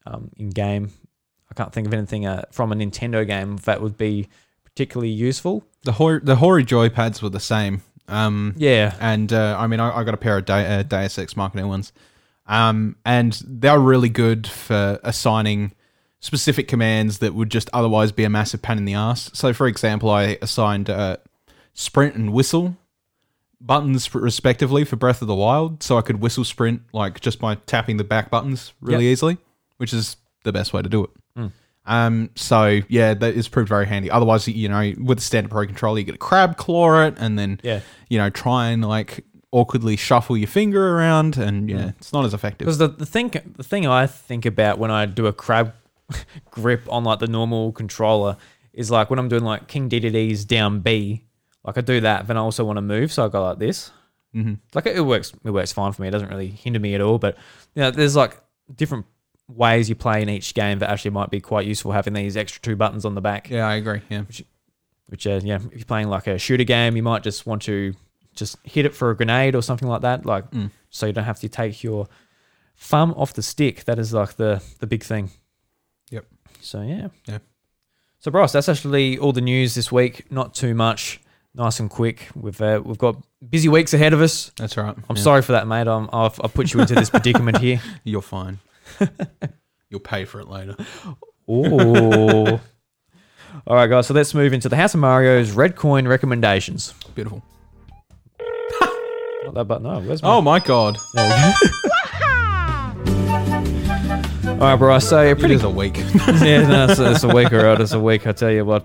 um, 0.07 0.31
in 0.37 0.51
game. 0.51 0.91
I 1.51 1.55
can't 1.55 1.73
think 1.73 1.87
of 1.87 1.95
anything 1.95 2.27
uh, 2.27 2.47
from 2.51 2.73
a 2.73 2.75
Nintendo 2.75 3.25
game 3.25 3.59
that 3.59 3.81
would 3.81 3.97
be 3.97 4.29
particularly 4.65 5.13
useful. 5.13 5.65
The 5.85 5.93
Hori, 5.93 6.21
the 6.21 6.37
Hori 6.37 6.65
joypads 6.65 7.23
were 7.23 7.29
the 7.29 7.39
same. 7.39 7.83
Um, 8.09 8.55
Yeah, 8.57 8.95
and 9.01 9.33
uh, 9.33 9.57
I 9.59 9.67
mean, 9.67 9.81
I, 9.81 9.99
I 9.99 10.05
got 10.05 10.15
a 10.15 10.19
pair 10.19 10.37
of 10.39 10.45
da- 10.45 10.57
uh, 10.79 10.83
Deus 10.83 11.19
Ex 11.19 11.37
Machina 11.37 11.67
ones, 11.67 11.93
um, 12.47 12.97
and 13.05 13.41
they're 13.47 13.79
really 13.79 14.09
good 14.11 14.47
for 14.47 14.99
assigning 15.03 15.73
specific 16.21 16.69
commands 16.69 17.19
that 17.19 17.35
would 17.35 17.51
just 17.51 17.69
otherwise 17.73 18.13
be 18.13 18.25
a 18.25 18.31
massive 18.31 18.63
pain 18.63 18.79
in 18.79 18.85
the 18.85 18.95
ass. 18.95 19.31
So, 19.35 19.53
for 19.53 19.67
example, 19.67 20.11
I 20.11 20.39
assigned 20.43 20.89
uh, 20.91 21.19
sprint 21.75 22.15
and 22.15 22.33
whistle 22.33 22.77
buttons 23.61 24.15
respectively 24.15 24.85
for 24.85 24.97
Breath 24.97 25.23
of 25.23 25.29
the 25.29 25.35
Wild, 25.35 25.83
so 25.83 25.97
I 25.97 26.03
could 26.03 26.21
whistle 26.21 26.45
sprint 26.45 26.83
like 26.93 27.21
just 27.21 27.39
by 27.41 27.55
tapping 27.55 27.97
the 27.97 28.05
back 28.05 28.31
buttons 28.31 28.73
really 28.81 29.05
Yep. 29.07 29.13
easily, 29.13 29.39
which 29.79 29.93
is 29.95 30.17
the 30.45 30.53
best 30.53 30.73
way 30.73 30.83
to 30.83 30.89
do 30.89 31.05
it. 31.05 31.11
Mm. 31.39 31.53
Um, 31.87 32.31
so 32.35 32.81
yeah, 32.89 33.15
that 33.15 33.35
is 33.35 33.49
proved 33.49 33.69
very 33.69 33.87
handy. 33.87 34.11
Otherwise, 34.11 34.49
you 34.49 34.69
know, 34.69 34.93
with 34.99 35.19
the 35.19 35.25
standard 35.25 35.51
pro 35.51 35.67
controller, 35.67 35.99
you 35.99 36.05
get 36.05 36.15
a 36.15 36.19
crab 36.19 36.57
claw 36.57 37.03
it, 37.03 37.15
and 37.19 37.39
then 37.39 37.61
yeah. 37.63 37.81
you 38.09 38.19
know, 38.19 38.31
try 38.31 38.69
and 38.69 38.87
like 38.87 39.25
awkwardly 39.53 39.97
shuffle 39.97 40.37
your 40.37 40.49
finger 40.49 40.97
around, 40.97 41.37
and 41.37 41.69
yeah, 41.69 41.93
it's 41.99 42.13
not 42.13 42.25
as 42.25 42.35
effective. 42.35 42.67
Because 42.67 42.79
the, 42.79 42.89
the 42.89 43.07
thing 43.07 43.33
the 43.57 43.65
thing 43.65 43.87
I 43.87 44.07
think 44.07 44.47
about 44.47 44.79
when 44.79 44.91
I 44.91 45.07
do 45.07 45.27
a 45.27 45.33
crab 45.33 45.75
grip 46.51 46.91
on 46.91 47.05
like 47.05 47.19
the 47.19 47.27
normal 47.27 47.73
controller 47.73 48.37
is 48.73 48.91
like 48.91 49.11
when 49.11 49.19
I'm 49.19 49.29
doing 49.29 49.45
like 49.45 49.69
King 49.69 49.89
Dedede's 49.89 50.45
down 50.45 50.81
B, 50.81 51.25
like 51.65 51.79
I 51.79 51.81
do 51.81 52.01
that, 52.01 52.27
then 52.27 52.37
I 52.37 52.41
also 52.41 52.65
want 52.65 52.79
to 52.79 52.83
move, 52.83 53.13
so 53.13 53.25
I 53.25 53.29
go 53.29 53.43
like 53.43 53.59
this. 53.59 53.91
Mm-hmm. 54.35 54.55
Like 54.75 54.87
it 54.87 55.01
works, 55.01 55.33
it 55.45 55.51
works 55.51 55.73
fine 55.73 55.93
for 55.93 56.03
me. 56.03 56.09
It 56.09 56.11
doesn't 56.11 56.29
really 56.29 56.49
hinder 56.49 56.81
me 56.81 56.95
at 56.95 57.01
all. 57.01 57.19
But 57.19 57.37
you 57.75 57.83
know, 57.83 57.91
there's 57.91 58.17
like 58.17 58.41
different 58.75 59.07
ways 59.49 59.89
you 59.89 59.95
play 59.95 60.23
in 60.23 60.29
each 60.29 60.55
game 60.55 60.79
that 60.79 60.89
actually 60.91 61.11
might 61.11 61.31
be 61.31 61.41
quite 61.41 61.67
useful 61.67 61.93
having 61.93 62.13
these 62.15 62.37
extra 62.37 62.61
two 62.63 62.77
buttons 62.77 63.05
on 63.05 63.15
the 63.15 63.21
back. 63.21 63.51
Yeah, 63.51 63.67
I 63.69 63.75
agree. 63.77 64.01
Yeah, 64.09 64.23
Which 65.07 65.27
uh, 65.27 65.41
yeah, 65.43 65.57
if 65.57 65.73
you're 65.77 65.85
playing 65.85 66.09
like 66.09 66.27
a 66.27 66.39
shooter 66.39 66.65
game, 66.65 66.97
you 66.97 67.03
might 67.03 67.23
just 67.23 67.47
want 67.47 67.63
to 67.63 67.95
just 68.35 68.57
hit 68.65 68.85
it 68.87 68.95
for 68.95 69.11
a 69.11 69.17
grenade 69.17 69.55
or 69.55 69.63
something 69.63 69.87
like 69.89 70.01
that. 70.03 70.25
Like 70.27 70.51
Mm. 70.51 70.71
so 70.91 71.07
you 71.07 71.13
don't 71.13 71.25
have 71.25 71.41
to 71.41 71.49
take 71.49 71.85
your 71.85 72.09
thumb 72.77 73.13
off 73.17 73.35
the 73.35 73.43
stick. 73.43 73.85
That 73.85 73.99
is 73.99 74.13
like 74.13 74.37
the 74.37 74.63
the 74.81 74.87
big 74.87 75.03
thing. 75.05 75.31
Yep. 76.11 76.25
So 76.61 76.81
yeah. 76.83 77.09
Yeah. 77.27 77.39
So 78.19 78.31
Bryce, 78.31 78.53
that's 78.53 78.69
actually 78.71 79.19
all 79.19 79.33
the 79.33 79.43
news 79.43 79.75
this 79.75 79.93
week. 79.93 80.31
Not 80.33 80.55
too 80.55 80.75
much. 80.75 81.21
Nice 81.55 81.79
and 81.79 81.89
quick. 81.91 82.29
We've 82.35 82.61
uh, 82.61 82.81
we've 82.85 82.99
got 82.99 83.17
busy 83.49 83.69
weeks 83.69 83.93
ahead 83.95 84.13
of 84.15 84.21
us. 84.23 84.51
that's 84.57 84.77
right. 84.79 84.97
I'm 85.09 85.17
Yeah. 85.17 85.23
sorry 85.23 85.43
for 85.43 85.53
that, 85.53 85.69
mate. 85.69 85.87
I'm, 85.87 86.09
I've 86.13 86.41
I've 86.43 86.55
put 86.55 86.73
you 86.73 86.81
into 86.81 86.95
this 86.95 87.11
predicament 87.11 87.59
here. 87.59 87.81
You're 88.05 88.23
fine. 88.23 88.59
You'll 89.91 90.01
pay 90.01 90.25
for 90.25 90.41
it 90.41 90.49
later. 90.49 90.77
Ooh. 91.49 92.61
All 93.67 93.77
right, 93.77 93.89
guys. 93.89 94.09
So 94.09 94.15
let's 94.15 94.35
move 94.35 94.53
into 94.53 94.69
the 94.69 94.77
House 94.77 94.95
of 94.95 95.01
Mario's 95.01 95.53
red 95.53 95.77
coin 95.77 96.09
recommendations. 96.09 96.93
Beautiful. 97.15 97.43
Not 99.45 99.55
that 99.55 99.65
button. 99.65 99.83
No, 99.85 100.01
where's 100.01 100.23
my? 100.23 100.29
Oh 100.29 100.41
my 100.41 100.59
god, 100.59 100.97
There 101.15 101.25
we 101.25 101.31
go. 101.31 101.85
All 104.55 104.71
right, 104.71 104.77
Bryce. 104.77 105.09
So 105.09 105.21
it 105.23 105.39
pretty 105.39 105.55
is 105.55 105.63
a 105.65 105.71
week. 105.71 105.97
yeah, 106.43 106.67
no, 106.67 106.87
it's, 106.89 106.99
it's 106.99 107.25
a 107.25 107.29
week, 107.29 107.53
all 107.53 107.63
right. 107.63 107.81
It's 107.81 107.93
a 107.93 108.01
week, 108.01 108.27
I 108.27 108.33
tell 108.33 108.51
you 108.51 108.65
what. 108.65 108.85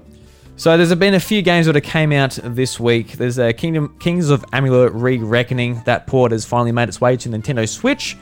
So 0.60 0.76
there's 0.76 0.93
been 0.95 1.13
a 1.13 1.22
few 1.22 1.41
games 1.41 1.67
that 1.67 1.76
have 1.76 1.86
came 1.86 2.12
out 2.12 2.38
this 2.43 2.78
week. 2.82 3.13
There's 3.13 3.38
a 3.39 3.54
Kingdom 3.54 3.95
Kings 4.00 4.30
of 4.30 4.41
Amalur 4.48 4.89
Re-Reckoning. 4.93 5.84
That 5.86 6.06
port 6.06 6.34
has 6.34 6.43
finally 6.43 6.74
made 6.74 6.89
its 6.89 7.00
way 7.00 7.15
to 7.15 7.30
Nintendo 7.30 7.67
Switch. 7.67 8.17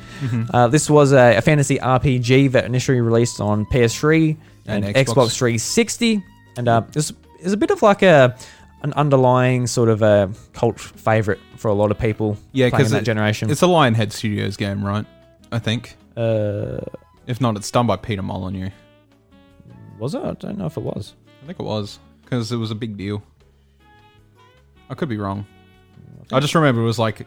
Uh, 0.54 0.68
this 0.68 0.88
was 0.88 1.14
a, 1.14 1.38
a 1.38 1.42
fantasy 1.42 1.80
RPG 1.80 2.52
that 2.52 2.66
initially 2.66 3.02
released 3.02 3.42
on 3.42 3.66
PS3 3.66 4.38
and, 4.68 4.86
And 4.86 4.96
Xbox. 4.96 5.06
Xbox. 5.16 5.38
360, 5.38 6.24
and 6.58 6.68
uh, 6.68 6.82
this 6.92 7.12
is 7.40 7.54
a 7.54 7.58
bit 7.58 7.72
of 7.72 7.82
like 7.82 8.04
a 8.04 8.38
an 8.84 8.94
underlying 8.94 9.66
sort 9.66 9.90
of 9.90 10.04
a 10.04 10.30
cult 10.54 10.80
favorite 10.80 11.40
for 11.56 11.70
a 11.70 11.74
lot 11.74 11.90
of 11.90 11.98
people. 11.98 12.38
Yeah, 12.52 12.70
playing 12.70 12.84
'cause 12.86 12.92
that 12.92 13.02
it- 13.02 13.06
generation. 13.06 13.50
it's 13.50 13.64
a 13.64 13.66
Lionhead 13.66 14.12
Studios 14.12 14.58
game, 14.58 14.86
right? 14.86 15.08
I 15.52 15.58
think. 15.58 15.98
uh, 16.16 16.82
If 17.26 17.42
not, 17.42 17.58
it's 17.58 17.72
done 17.72 17.88
by 17.88 17.96
Peter 17.96 18.22
Molyneux. 18.22 18.70
was 19.98 20.14
it? 20.14 20.22
I 20.22 20.34
don't 20.34 20.60
know 20.60 20.68
if 20.68 20.78
it 20.78 20.84
was. 20.84 21.16
I 21.42 21.48
think 21.48 21.60
it 21.60 21.64
was 21.66 21.98
because 22.28 22.52
it 22.52 22.58
was 22.58 22.72
a 22.72 22.76
big 22.76 22.98
deal. 22.98 23.24
I 24.90 24.96
could 24.96 25.08
be 25.08 25.18
wrong. 25.18 25.46
I 26.32 26.42
just 26.42 26.54
remember 26.56 26.82
it 26.82 26.86
was 26.86 27.00
like 27.00 27.26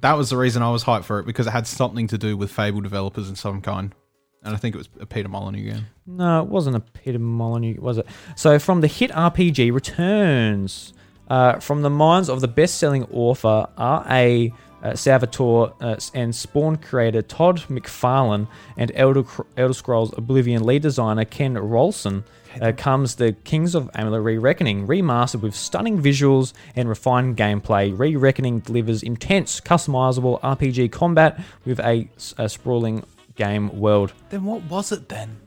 that 0.00 0.14
was 0.14 0.28
the 0.28 0.36
reason 0.36 0.62
I 0.62 0.70
was 0.70 0.84
hyped 0.84 1.04
for 1.04 1.18
it 1.18 1.26
because 1.26 1.46
it 1.46 1.50
had 1.50 1.66
something 1.66 2.06
to 2.08 2.18
do 2.18 2.36
with 2.36 2.50
Fable 2.50 2.82
developers 2.82 3.30
in 3.30 3.36
some 3.36 3.62
kind, 3.62 3.94
and 4.42 4.54
I 4.54 4.58
think 4.58 4.74
it 4.74 4.78
was 4.78 4.88
a 5.00 5.06
Peter 5.06 5.28
Molyneux 5.28 5.72
game. 5.72 5.86
No, 6.06 6.42
it 6.42 6.48
wasn't 6.48 6.76
a 6.76 6.80
Peter 6.80 7.18
Molyneux, 7.18 7.80
was 7.80 7.96
it? 7.98 8.06
So, 8.36 8.58
from 8.58 8.82
the 8.82 8.86
hit 8.86 9.10
RPG 9.12 9.72
returns 9.72 10.92
uh, 11.28 11.58
from 11.60 11.80
the 11.80 11.90
minds 11.90 12.28
of 12.28 12.42
the 12.42 12.48
best-selling 12.48 13.04
author 13.04 13.66
R.A. 13.78 14.52
Uh, 14.82 14.94
Salvatore 14.94 15.72
uh, 15.80 15.96
and 16.12 16.34
Spawn 16.34 16.76
creator 16.76 17.22
Todd 17.22 17.60
McFarlane 17.70 18.46
and 18.76 18.92
Elder, 18.94 19.24
Elder 19.56 19.72
Scrolls 19.72 20.12
Oblivion 20.18 20.62
lead 20.62 20.82
designer 20.82 21.24
Ken 21.24 21.56
Rolston 21.56 22.22
uh, 22.60 22.72
comes 22.76 23.16
the 23.16 23.32
Kings 23.44 23.74
of 23.74 23.90
Amalur 23.92 24.22
Re-Reckoning, 24.22 24.86
remastered 24.86 25.40
with 25.40 25.54
stunning 25.54 26.00
visuals 26.00 26.52
and 26.76 26.88
refined 26.88 27.36
gameplay. 27.36 27.96
Re-Reckoning 27.96 28.60
delivers 28.60 29.02
intense, 29.02 29.60
customizable 29.60 30.40
RPG 30.40 30.92
combat 30.92 31.40
with 31.64 31.80
a, 31.80 32.08
a 32.38 32.48
sprawling 32.48 33.04
game 33.36 33.78
world. 33.78 34.12
Then 34.30 34.44
what 34.44 34.62
was 34.64 34.92
it 34.92 35.08
then? 35.08 35.40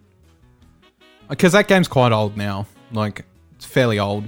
Because 1.29 1.53
that 1.53 1.67
game's 1.67 1.87
quite 1.87 2.11
old 2.11 2.37
now. 2.37 2.67
Like 2.91 3.25
it's 3.55 3.65
fairly 3.65 3.99
old. 3.99 4.25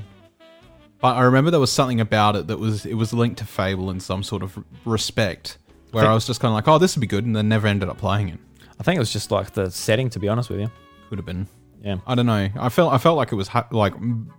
But 1.00 1.16
I 1.16 1.22
remember 1.22 1.50
there 1.50 1.60
was 1.60 1.72
something 1.72 2.02
about 2.02 2.36
it 2.36 2.48
that 2.48 2.60
was 2.60 2.86
it 2.86 2.96
was 2.96 3.14
linked 3.14 3.38
to 3.40 3.46
Fable 3.46 3.90
in 3.90 4.02
some 4.02 4.22
sort 4.22 4.44
of 4.44 4.62
respect, 4.84 5.58
where 5.92 6.06
I 6.06 6.14
was 6.14 6.28
just 6.28 6.42
kind 6.42 6.52
of 6.52 6.56
like, 6.56 6.68
oh, 6.68 6.78
this 6.78 6.96
would 6.96 7.02
be 7.02 7.08
good, 7.08 7.26
and 7.26 7.34
then 7.34 7.48
never 7.48 7.68
ended 7.68 7.88
up 7.88 7.98
playing 7.98 8.30
it. 8.30 8.40
I 8.80 8.84
think 8.84 8.98
it 8.98 9.00
was 9.00 9.14
just 9.14 9.32
like 9.32 9.52
the 9.54 9.72
setting, 9.72 10.10
to 10.10 10.20
be 10.20 10.28
honest 10.28 10.50
with 10.50 10.60
you. 10.60 10.70
Could 11.08 11.18
have 11.18 11.26
been. 11.26 11.48
Yeah. 11.82 11.98
I 12.06 12.16
don't 12.16 12.26
know. 12.26 12.50
I 12.60 12.70
felt 12.70 12.94
I 12.94 12.98
felt 12.98 13.18
like 13.18 13.32
it 13.32 13.36
was 13.36 13.48
ha- 13.48 13.68
like 13.72 13.94
m- 13.94 14.32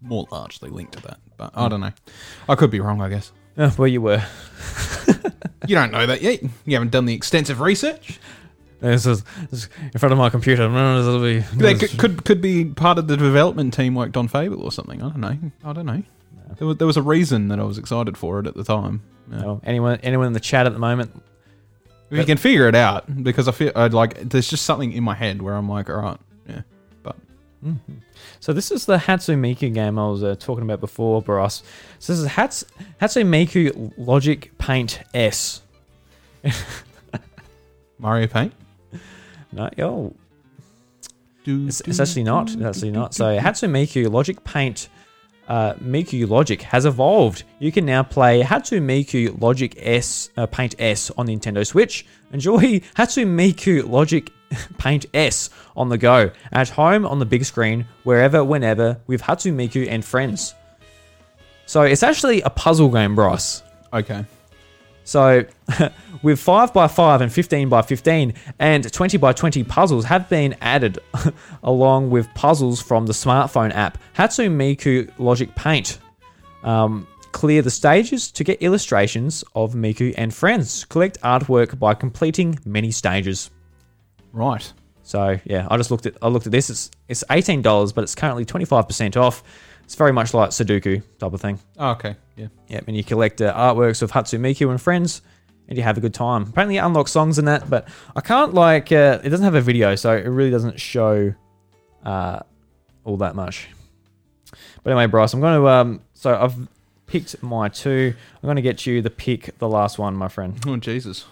more 0.00 0.26
largely 0.30 0.70
linked 0.70 0.92
to 0.94 1.02
that, 1.02 1.18
but 1.36 1.50
I 1.54 1.68
don't 1.68 1.80
know. 1.80 1.92
I 2.48 2.54
could 2.54 2.70
be 2.70 2.80
wrong. 2.80 3.00
I 3.00 3.08
guess 3.08 3.32
Uh, 3.56 3.70
where 3.72 3.88
you 3.88 4.00
were. 4.00 4.22
you 5.66 5.74
don't 5.74 5.90
know 5.92 6.06
that 6.06 6.22
yet. 6.22 6.40
You 6.64 6.74
haven't 6.74 6.90
done 6.92 7.06
the 7.06 7.14
extensive 7.14 7.60
research. 7.60 8.18
This 8.80 9.06
is, 9.06 9.24
this 9.50 9.64
is 9.64 9.68
in 9.92 9.98
front 9.98 10.12
of 10.12 10.18
my 10.18 10.30
computer. 10.30 10.68
Will 10.68 11.20
be- 11.20 11.40
They 11.56 11.74
could, 11.74 11.98
could 11.98 12.24
could 12.24 12.40
be 12.40 12.64
part 12.66 12.98
of 12.98 13.08
the 13.08 13.16
development 13.16 13.74
team 13.74 13.96
worked 13.96 14.16
on 14.16 14.28
Fable 14.28 14.62
or 14.62 14.70
something. 14.70 15.02
I 15.02 15.08
don't 15.08 15.20
know. 15.20 15.36
I 15.64 15.72
don't 15.72 15.86
know. 15.86 16.02
There 16.58 16.66
was, 16.68 16.76
there 16.76 16.86
was 16.86 16.96
a 16.96 17.02
reason 17.02 17.48
that 17.48 17.58
I 17.58 17.64
was 17.64 17.76
excited 17.78 18.16
for 18.16 18.38
it 18.38 18.46
at 18.46 18.54
the 18.54 18.62
time. 18.64 19.02
Yeah. 19.30 19.38
No, 19.40 19.60
anyone, 19.64 19.98
anyone 20.04 20.28
in 20.28 20.32
the 20.32 20.40
chat 20.40 20.66
at 20.66 20.72
the 20.72 20.78
moment? 20.78 21.10
If 22.10 22.18
you 22.18 22.24
can 22.24 22.38
figure 22.38 22.68
it 22.68 22.74
out, 22.74 23.04
because 23.22 23.48
I 23.48 23.52
feel 23.52 23.70
I'd 23.76 23.92
like 23.92 24.30
there's 24.30 24.48
just 24.48 24.64
something 24.64 24.92
in 24.92 25.02
my 25.04 25.14
head 25.14 25.42
where 25.42 25.54
I'm 25.54 25.68
like, 25.68 25.90
all 25.90 25.96
right, 25.96 26.18
yeah, 26.48 26.62
but 27.02 27.16
So 28.40 28.52
this 28.52 28.70
is 28.70 28.86
the 28.86 28.96
Hatsune 28.96 29.38
Miku 29.38 29.72
game 29.72 29.98
I 29.98 30.08
was 30.08 30.22
uh, 30.22 30.36
talking 30.38 30.64
about 30.64 30.80
before, 30.80 31.22
Bros. 31.22 31.62
So 31.98 32.12
this 32.12 32.20
is 32.20 32.26
Hats, 32.26 32.64
Hatsune 33.00 33.26
Miku 33.26 33.92
Logic 33.96 34.50
Paint 34.58 35.02
S. 35.14 35.62
Mario 37.98 38.26
Paint. 38.26 38.52
No, 39.52 39.70
yo, 39.76 40.14
Do, 41.44 41.66
it's, 41.66 41.80
it's 41.82 42.00
actually 42.00 42.24
not. 42.24 42.52
It's 42.52 42.62
actually 42.62 42.92
not. 42.92 43.14
So 43.14 43.38
Hatsune 43.38 43.70
Miku 43.70 44.10
Logic 44.10 44.42
Paint 44.44 44.88
uh, 45.48 45.74
Miku 45.74 46.28
Logic 46.28 46.60
has 46.62 46.84
evolved. 46.84 47.44
You 47.58 47.72
can 47.72 47.86
now 47.86 48.02
play 48.02 48.42
Hatsune 48.42 48.82
Miku 48.82 49.40
Logic 49.40 49.74
S 49.78 50.30
uh, 50.36 50.46
Paint 50.46 50.74
S 50.78 51.10
on 51.16 51.26
Nintendo 51.26 51.66
Switch. 51.66 52.06
Enjoy 52.32 52.80
Hatsune 52.96 53.34
Miku 53.34 53.88
Logic 53.88 54.30
Paint 54.78 55.06
S 55.14 55.50
on 55.76 55.88
the 55.88 55.98
go, 55.98 56.30
at 56.52 56.68
home, 56.70 57.06
on 57.06 57.18
the 57.18 57.26
big 57.26 57.44
screen, 57.44 57.86
wherever, 58.04 58.44
whenever, 58.44 58.98
with 59.06 59.22
Hatsune 59.22 59.54
Miku 59.54 59.86
and 59.88 60.04
friends. 60.04 60.54
So 61.66 61.82
it's 61.82 62.02
actually 62.02 62.40
a 62.42 62.50
puzzle 62.50 62.88
game, 62.88 63.14
Bryce. 63.14 63.62
okay. 63.92 64.24
So, 65.04 65.46
with 66.22 66.38
5x5 66.38 67.22
and 67.22 67.32
15x15 67.32 68.36
and 68.58 68.84
20x20 68.84 69.66
puzzles 69.66 70.04
have 70.04 70.28
been 70.28 70.54
added 70.60 70.98
along 71.62 72.10
with 72.10 72.28
puzzles 72.34 72.82
from 72.82 73.06
the 73.06 73.14
smartphone 73.14 73.74
app 73.74 73.96
Hatsune 74.14 74.56
Miku 74.56 75.10
Logic 75.18 75.54
Paint. 75.54 75.98
Um, 76.62 77.06
clear 77.32 77.62
the 77.62 77.70
stages 77.70 78.30
to 78.32 78.44
get 78.44 78.60
illustrations 78.60 79.44
of 79.54 79.72
Miku 79.72 80.12
and 80.18 80.34
friends. 80.34 80.84
Collect 80.84 81.18
artwork 81.22 81.78
by 81.78 81.94
completing 81.94 82.58
many 82.66 82.90
stages. 82.90 83.50
Right. 84.32 84.72
So 85.02 85.38
yeah, 85.44 85.66
I 85.70 85.76
just 85.76 85.90
looked 85.90 86.06
at 86.06 86.16
I 86.20 86.28
looked 86.28 86.46
at 86.46 86.52
this. 86.52 86.68
It's 86.70 86.90
it's 87.08 87.24
eighteen 87.30 87.62
dollars, 87.62 87.92
but 87.92 88.04
it's 88.04 88.14
currently 88.14 88.44
twenty 88.44 88.66
five 88.66 88.86
percent 88.86 89.16
off. 89.16 89.42
It's 89.84 89.94
very 89.94 90.12
much 90.12 90.34
like 90.34 90.50
Sudoku 90.50 91.02
type 91.18 91.32
of 91.32 91.40
thing. 91.40 91.58
Oh, 91.78 91.92
okay. 91.92 92.14
Yeah. 92.36 92.48
Yep, 92.68 92.84
and 92.88 92.96
you 92.96 93.02
collect 93.02 93.40
uh, 93.40 93.54
artworks 93.54 94.02
of 94.02 94.12
Hatsune 94.12 94.40
Miku 94.40 94.70
and 94.70 94.78
friends, 94.78 95.22
and 95.66 95.78
you 95.78 95.82
have 95.82 95.96
a 95.96 96.00
good 96.02 96.12
time. 96.12 96.42
Apparently, 96.42 96.74
you 96.74 96.82
unlock 96.82 97.08
songs 97.08 97.38
and 97.38 97.48
that, 97.48 97.70
but 97.70 97.88
I 98.14 98.20
can't 98.20 98.52
like 98.52 98.92
uh, 98.92 99.20
it 99.24 99.30
doesn't 99.30 99.44
have 99.44 99.54
a 99.54 99.62
video, 99.62 99.94
so 99.94 100.14
it 100.14 100.28
really 100.28 100.50
doesn't 100.50 100.78
show 100.78 101.32
uh, 102.04 102.40
all 103.04 103.16
that 103.16 103.34
much. 103.34 103.68
But 104.82 104.90
anyway, 104.90 105.06
Bryce, 105.06 105.32
I'm 105.32 105.40
going 105.40 105.58
to 105.58 105.68
um, 105.68 106.02
so 106.12 106.36
I've 106.38 106.54
picked 107.06 107.42
my 107.42 107.68
two. 107.70 108.14
I'm 108.42 108.46
going 108.46 108.56
to 108.56 108.62
get 108.62 108.84
you 108.84 109.00
the 109.00 109.08
pick, 109.08 109.58
the 109.58 109.68
last 109.68 109.98
one, 109.98 110.14
my 110.14 110.28
friend. 110.28 110.54
Oh 110.66 110.76
Jesus. 110.76 111.24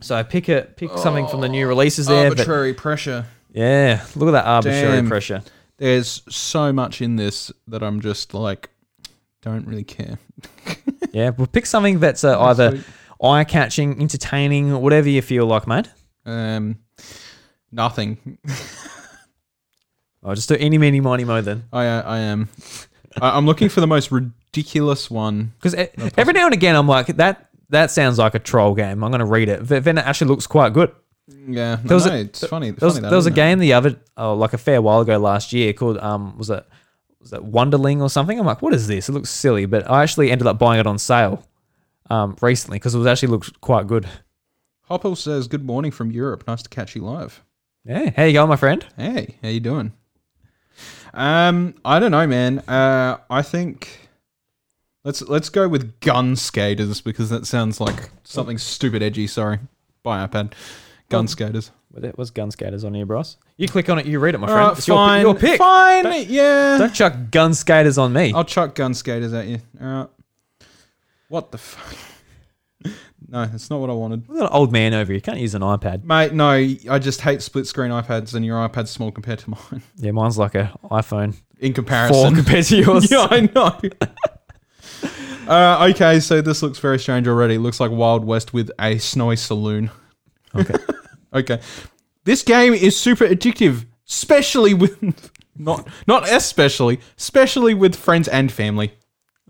So 0.00 0.22
pick 0.24 0.48
a 0.48 0.62
pick 0.76 0.90
something 0.98 1.26
from 1.28 1.40
the 1.40 1.48
new 1.48 1.66
releases 1.66 2.06
there. 2.06 2.30
but- 2.30 2.38
Arbitrary 2.40 2.74
pressure. 2.74 3.26
yeah, 3.52 4.04
look 4.16 4.28
at 4.28 4.32
that 4.32 4.44
arbitrary 4.46 4.96
Damn. 4.96 5.08
pressure. 5.08 5.42
There's 5.78 6.22
so 6.28 6.72
much 6.72 7.00
in 7.02 7.16
this 7.16 7.50
that 7.68 7.82
I'm 7.82 8.00
just 8.00 8.32
like, 8.34 8.70
don't 9.42 9.66
really 9.66 9.84
care. 9.84 10.18
Yeah, 11.12 11.30
well, 11.30 11.46
pick 11.46 11.64
something 11.64 12.00
that's 12.00 12.24
uh, 12.24 12.40
either 12.40 12.82
eye 13.22 13.44
catching, 13.44 14.00
entertaining, 14.02 14.72
whatever 14.80 15.08
you 15.08 15.22
feel 15.22 15.46
like, 15.46 15.68
mate. 15.68 15.86
Um, 16.26 16.78
nothing. 17.70 18.38
I'll 20.24 20.34
just 20.34 20.48
do 20.48 20.56
any, 20.58 20.76
meeny, 20.78 21.00
miny, 21.00 21.24
mo 21.24 21.40
then. 21.40 21.64
I 21.72 21.84
I 21.84 22.18
am. 22.18 22.48
I, 23.20 23.36
I'm 23.36 23.46
looking 23.46 23.68
for 23.68 23.80
the 23.80 23.86
most 23.86 24.10
ridiculous 24.10 25.08
one. 25.10 25.52
Because 25.60 25.74
every 26.18 26.32
now 26.32 26.46
and 26.46 26.54
again, 26.54 26.74
I'm 26.74 26.88
like, 26.88 27.06
that 27.18 27.48
that 27.70 27.90
sounds 27.90 28.18
like 28.18 28.34
a 28.34 28.38
troll 28.38 28.74
game. 28.74 29.02
I'm 29.04 29.10
going 29.10 29.20
to 29.20 29.24
read 29.26 29.48
it. 29.48 29.66
But 29.68 29.84
then 29.84 29.98
it 29.98 30.06
actually 30.06 30.28
looks 30.28 30.46
quite 30.46 30.72
good. 30.72 30.92
Yeah, 31.48 31.76
There 31.82 31.94
was 31.94 32.06
no, 32.06 32.12
a- 32.12 32.18
it's 32.20 32.46
funny. 32.46 32.70
There 32.70 32.86
was, 32.86 32.94
funny 32.94 33.02
that, 33.02 33.08
there 33.10 33.16
was 33.16 33.26
a 33.26 33.30
isn't 33.30 33.32
it? 33.32 33.36
game 33.36 33.58
the 33.58 33.72
other, 33.72 33.96
oh, 34.16 34.34
like 34.34 34.52
a 34.52 34.58
fair 34.58 34.82
while 34.82 35.00
ago 35.00 35.16
last 35.18 35.52
year 35.52 35.72
called, 35.72 35.98
um, 35.98 36.36
was 36.36 36.50
it, 36.50 36.66
was 37.20 37.32
it 37.32 37.42
Wonderling 37.42 38.00
or 38.02 38.10
something? 38.10 38.38
I'm 38.38 38.44
like, 38.44 38.60
what 38.60 38.74
is 38.74 38.86
this? 38.86 39.08
It 39.08 39.12
looks 39.12 39.30
silly, 39.30 39.64
but 39.64 39.90
I 39.90 40.02
actually 40.02 40.30
ended 40.30 40.46
up 40.46 40.58
buying 40.58 40.80
it 40.80 40.86
on 40.86 40.98
sale 40.98 41.46
um, 42.10 42.36
recently 42.42 42.76
because 42.78 42.94
it 42.94 42.98
was 42.98 43.06
actually 43.06 43.28
looked 43.28 43.58
quite 43.62 43.86
good. 43.86 44.06
Hopple 44.82 45.16
says, 45.16 45.48
"Good 45.48 45.64
morning 45.64 45.90
from 45.90 46.10
Europe. 46.10 46.44
Nice 46.46 46.62
to 46.62 46.68
catch 46.68 46.94
you 46.94 47.00
live." 47.02 47.42
Yeah, 47.86 48.10
how 48.14 48.24
you 48.24 48.34
going, 48.34 48.50
my 48.50 48.56
friend? 48.56 48.84
Hey, 48.98 49.36
how 49.42 49.48
you 49.48 49.60
doing? 49.60 49.92
Um, 51.14 51.74
I 51.84 51.98
don't 52.00 52.10
know, 52.10 52.26
man. 52.26 52.58
Uh, 52.60 53.18
I 53.30 53.40
think 53.42 54.03
let's 55.04 55.22
let's 55.22 55.48
go 55.48 55.68
with 55.68 56.00
gun 56.00 56.36
skaters 56.36 57.00
because 57.00 57.30
that 57.30 57.46
sounds 57.46 57.80
like 57.80 58.10
something 58.24 58.58
stupid 58.58 59.02
edgy. 59.02 59.26
Sorry, 59.26 59.58
bye 60.02 60.26
iPad. 60.26 60.52
Gun 61.08 61.24
oh. 61.24 61.26
skaters. 61.26 61.70
Well, 61.92 62.02
that 62.02 62.18
was 62.18 62.32
Gun 62.32 62.50
Skaters 62.50 62.82
on 62.82 62.92
here, 62.92 63.06
Bros. 63.06 63.36
You 63.56 63.68
click 63.68 63.88
on 63.88 64.00
it, 64.00 64.06
you 64.06 64.18
read 64.18 64.34
it, 64.34 64.38
my 64.38 64.48
ah, 64.48 64.50
friend. 64.50 64.66
right, 64.66 64.78
It's 64.78 64.88
your, 64.88 64.96
fine, 64.96 65.22
your 65.22 65.34
pick. 65.36 65.58
fine. 65.58 66.02
Don't- 66.02 66.26
yeah, 66.26 66.76
Don't 66.76 66.92
chuck 66.92 67.14
Gun 67.30 67.54
Skaters 67.54 67.98
on 67.98 68.12
me. 68.12 68.32
I'll 68.32 68.42
chuck 68.42 68.74
gun 68.74 68.94
skaters 68.94 69.32
at 69.32 69.46
you. 69.46 69.60
All 69.80 69.86
right. 69.86 70.08
What 71.28 71.52
the 71.52 71.58
fuck? 71.58 71.96
no, 73.28 73.46
that's 73.46 73.70
not 73.70 73.78
what 73.78 73.90
I 73.90 73.92
wanted. 73.92 74.26
We've 74.28 74.38
got 74.38 74.50
an 74.50 74.56
old 74.56 74.72
man 74.72 74.92
over 74.92 75.12
here. 75.12 75.20
Can't 75.20 75.38
use 75.38 75.54
an 75.54 75.62
iPad. 75.62 76.02
Mate, 76.02 76.32
no, 76.32 76.50
I 76.50 76.98
just 76.98 77.20
hate 77.20 77.42
split 77.42 77.68
screen 77.68 77.92
iPads, 77.92 78.34
and 78.34 78.44
your 78.44 78.56
iPad's 78.68 78.90
small 78.90 79.12
compared 79.12 79.38
to 79.40 79.50
mine. 79.50 79.82
Yeah, 79.96 80.10
mine's 80.10 80.36
like 80.36 80.56
a 80.56 80.76
iPhone 80.90 81.36
In 81.60 81.72
4 81.72 81.74
comparison, 81.74 82.34
compared 82.36 82.64
to 82.64 82.76
yours. 82.82 83.10
yeah, 83.10 83.28
I 83.30 83.48
know. 83.54 83.78
Uh, 85.48 85.88
okay, 85.90 86.20
so 86.20 86.40
this 86.40 86.62
looks 86.62 86.78
very 86.78 86.98
strange 86.98 87.28
already. 87.28 87.54
It 87.54 87.60
looks 87.60 87.80
like 87.80 87.90
Wild 87.90 88.24
West 88.24 88.52
with 88.52 88.70
a 88.78 88.98
snowy 88.98 89.36
saloon. 89.36 89.90
Okay. 90.54 90.74
Okay, 91.34 91.60
this 92.22 92.44
game 92.44 92.74
is 92.74 92.96
super 92.96 93.26
addictive, 93.26 93.86
especially 94.08 94.72
with 94.72 95.32
not 95.56 95.88
not 96.06 96.28
especially, 96.30 97.00
especially 97.18 97.74
with 97.74 97.96
friends 97.96 98.28
and 98.28 98.52
family. 98.52 98.94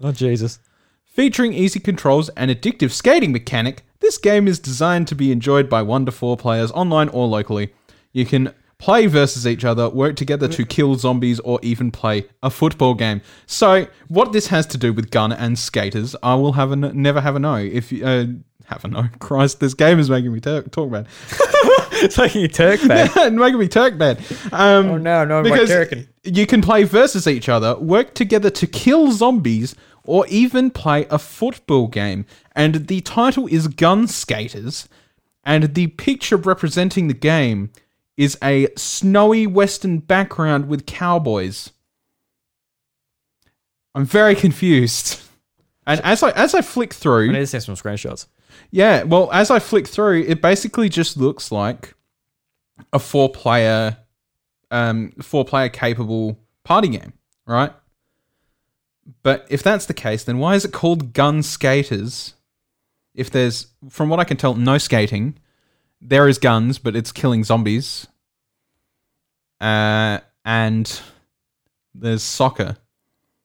Oh, 0.00 0.12
Jesus. 0.12 0.60
Featuring 1.04 1.52
easy 1.52 1.78
controls 1.78 2.30
and 2.30 2.50
addictive 2.50 2.90
skating 2.90 3.32
mechanic, 3.32 3.84
this 4.00 4.16
game 4.16 4.48
is 4.48 4.58
designed 4.58 5.06
to 5.08 5.14
be 5.14 5.30
enjoyed 5.30 5.68
by 5.68 5.82
one 5.82 6.06
to 6.06 6.10
four 6.10 6.38
players 6.38 6.72
online 6.72 7.10
or 7.10 7.26
locally. 7.28 7.74
You 8.12 8.24
can 8.24 8.54
play 8.78 9.06
versus 9.06 9.46
each 9.46 9.64
other, 9.64 9.88
work 9.88 10.16
together 10.16 10.48
to 10.48 10.64
kill 10.64 10.96
zombies, 10.96 11.40
or 11.40 11.58
even 11.62 11.90
play 11.90 12.26
a 12.42 12.50
football 12.50 12.94
game. 12.94 13.20
So, 13.46 13.86
what 14.08 14.32
this 14.32 14.48
has 14.48 14.66
to 14.68 14.78
do 14.78 14.92
with 14.92 15.10
gun 15.10 15.32
and 15.32 15.58
skaters, 15.58 16.14
I 16.22 16.34
will 16.34 16.52
have 16.52 16.70
a 16.70 16.72
n- 16.74 16.92
never 16.94 17.20
have 17.20 17.36
a 17.36 17.38
no. 17.38 17.56
If 17.56 17.92
you 17.92 18.04
uh, 18.04 18.26
have 18.66 18.84
a 18.84 18.88
no, 18.88 19.04
Christ, 19.20 19.60
this 19.60 19.74
game 19.74 19.98
is 19.98 20.10
making 20.10 20.32
me 20.32 20.40
tur- 20.40 20.62
talk 20.62 20.90
bad. 20.90 21.06
It's 21.96 22.18
making 22.18 22.42
you 22.42 22.48
Turk 22.48 22.86
bag. 22.86 23.16
and 23.16 23.36
making 23.38 23.58
me 23.58 23.68
Turk 23.68 23.96
bad. 23.96 24.18
Um, 24.52 24.86
Oh, 24.90 24.96
no, 24.98 25.24
no, 25.24 25.42
because 25.42 25.70
Turkin. 25.70 26.08
you 26.24 26.44
can 26.44 26.60
play 26.60 26.82
versus 26.82 27.26
each 27.28 27.48
other, 27.48 27.76
work 27.76 28.14
together 28.14 28.50
to 28.50 28.66
kill 28.66 29.12
zombies, 29.12 29.74
or 30.04 30.26
even 30.26 30.70
play 30.70 31.06
a 31.08 31.18
football 31.18 31.86
game. 31.86 32.26
And 32.54 32.88
the 32.88 33.00
title 33.00 33.46
is 33.46 33.68
Gun 33.68 34.06
Skaters, 34.08 34.88
and 35.44 35.74
the 35.74 35.86
picture 35.86 36.36
representing 36.36 37.06
the 37.08 37.14
game 37.14 37.70
is 38.16 38.38
a 38.42 38.68
snowy 38.76 39.46
western 39.46 39.98
background 39.98 40.68
with 40.68 40.86
cowboys. 40.86 41.70
I'm 43.94 44.04
very 44.04 44.34
confused. 44.44 45.20
And 45.86 46.00
as 46.00 46.22
I 46.22 46.30
as 46.30 46.54
I 46.54 46.62
flick 46.62 46.94
through, 46.94 47.28
I 47.28 47.32
need 47.32 47.38
to 47.40 47.46
see 47.46 47.60
some 47.60 47.74
screenshots. 47.74 48.26
yeah, 48.70 49.02
well, 49.02 49.30
as 49.32 49.50
I 49.50 49.58
flick 49.58 49.86
through, 49.86 50.22
it 50.26 50.40
basically 50.40 50.88
just 50.88 51.16
looks 51.16 51.52
like 51.52 51.94
a 52.92 52.98
four 52.98 53.28
player 53.28 53.98
um 54.70 55.12
four 55.20 55.44
player 55.44 55.68
capable 55.68 56.38
party 56.64 56.88
game, 56.88 57.12
right? 57.46 57.72
But 59.22 59.46
if 59.50 59.62
that's 59.62 59.86
the 59.86 59.94
case, 59.94 60.24
then 60.24 60.38
why 60.38 60.54
is 60.54 60.64
it 60.64 60.72
called 60.72 61.12
Gun 61.12 61.42
Skaters? 61.42 62.34
If 63.14 63.30
there's 63.30 63.66
from 63.90 64.08
what 64.08 64.20
I 64.20 64.24
can 64.24 64.38
tell, 64.38 64.54
no 64.54 64.78
skating. 64.78 65.38
There 66.06 66.28
is 66.28 66.38
guns, 66.38 66.78
but 66.78 66.94
it's 66.94 67.10
killing 67.12 67.44
zombies. 67.44 68.06
Uh 69.60 70.18
and 70.44 71.00
there's 71.94 72.22
soccer. 72.22 72.76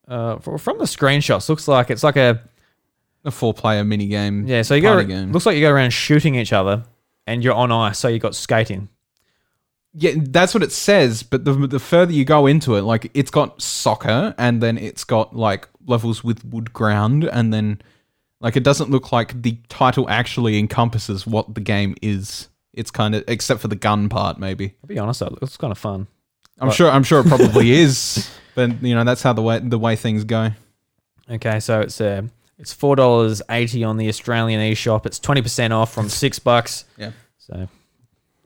Uh, 0.08 0.38
fr- 0.40 0.58
from 0.58 0.80
the 0.80 0.86
screenshots, 0.86 1.48
looks 1.50 1.68
like 1.68 1.90
it's 1.92 2.04
like 2.04 2.18
a 2.18 2.42
A 3.24 3.32
four 3.32 3.54
player 3.54 3.84
mini 3.84 4.08
game. 4.08 4.46
yeah. 4.48 4.64
So 4.64 4.74
you 4.76 4.82
go 4.82 5.02
game. 5.04 5.32
looks 5.32 5.46
like 5.46 5.56
you 5.56 5.62
go 5.62 5.70
around 5.72 5.92
shooting 5.92 6.36
each 6.36 6.52
other, 6.52 6.84
and 7.28 7.44
you're 7.44 7.54
on 7.54 7.72
ice. 7.72 8.00
So 8.00 8.08
you 8.08 8.18
got 8.20 8.34
skating. 8.36 8.90
Yeah, 9.94 10.14
that's 10.18 10.54
what 10.54 10.64
it 10.64 10.72
says. 10.72 11.22
But 11.24 11.46
the 11.46 11.54
the 11.68 11.80
further 11.80 12.12
you 12.12 12.26
go 12.26 12.48
into 12.48 12.76
it, 12.76 12.82
like 12.82 13.12
it's 13.14 13.32
got 13.32 13.62
soccer, 13.62 14.34
and 14.38 14.62
then 14.64 14.78
it's 14.78 15.04
got 15.04 15.36
like 15.36 15.68
levels 15.86 16.24
with 16.24 16.44
wood 16.44 16.74
ground, 16.74 17.24
and 17.24 17.54
then 17.54 17.82
like 18.42 18.56
it 18.56 18.64
doesn't 18.64 18.90
look 18.90 19.12
like 19.12 19.42
the 19.42 19.58
title 19.70 20.10
actually 20.10 20.58
encompasses 20.60 21.26
what 21.28 21.54
the 21.56 21.62
game 21.62 21.96
is. 22.02 22.48
It's 22.74 22.92
kind 22.92 23.16
of 23.16 23.24
except 23.28 23.60
for 23.62 23.68
the 23.68 23.76
gun 23.76 24.10
part, 24.10 24.38
maybe. 24.40 24.76
I'll 24.84 24.88
be 24.88 25.00
honest, 25.00 25.22
it 25.22 25.42
looks 25.42 25.58
kind 25.58 25.72
of 25.72 25.78
fun. 25.78 26.08
I'm 26.60 26.68
Right. 26.70 26.76
sure. 26.76 26.90
I'm 26.92 27.04
sure 27.04 27.20
it 27.22 27.28
probably 27.28 27.72
is. 27.72 28.30
But 28.56 28.82
you 28.84 28.94
know, 28.96 29.04
that's 29.04 29.22
how 29.24 29.34
the 29.34 29.42
way 29.42 29.60
the 29.60 29.80
way 29.80 29.96
things 29.96 30.24
go. 30.24 30.52
Okay, 31.30 31.60
so 31.60 31.82
it's 31.82 32.00
uh, 32.02 32.24
it's 32.58 32.74
four 32.74 32.96
dollars 32.96 33.42
eighty 33.50 33.84
on 33.84 33.98
the 33.98 34.08
Australian 34.10 34.60
eShop. 34.62 35.06
It's 35.06 35.20
twenty 35.20 35.42
percent 35.42 35.74
off 35.74 35.94
from 35.94 36.10
six 36.10 36.40
bucks. 36.50 36.86
Yeah. 36.98 37.12
So 37.38 37.68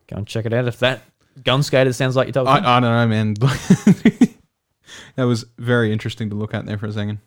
go 0.08 0.15
and 0.17 0.27
check 0.27 0.45
it 0.45 0.53
out. 0.53 0.67
If 0.67 0.79
that 0.79 1.01
gun 1.43 1.63
skater 1.63 1.91
sounds 1.93 2.15
like 2.15 2.34
you're 2.34 2.47
I, 2.47 2.60
talking. 2.62 2.65
I 2.65 2.79
don't 2.79 2.91
know, 2.91 3.08
man. 3.08 3.34
that 5.15 5.23
was 5.23 5.45
very 5.58 5.91
interesting 5.91 6.29
to 6.29 6.36
look 6.36 6.53
at 6.53 6.65
there 6.65 6.77
for 6.77 6.86
a 6.88 6.91
second. 6.93 7.19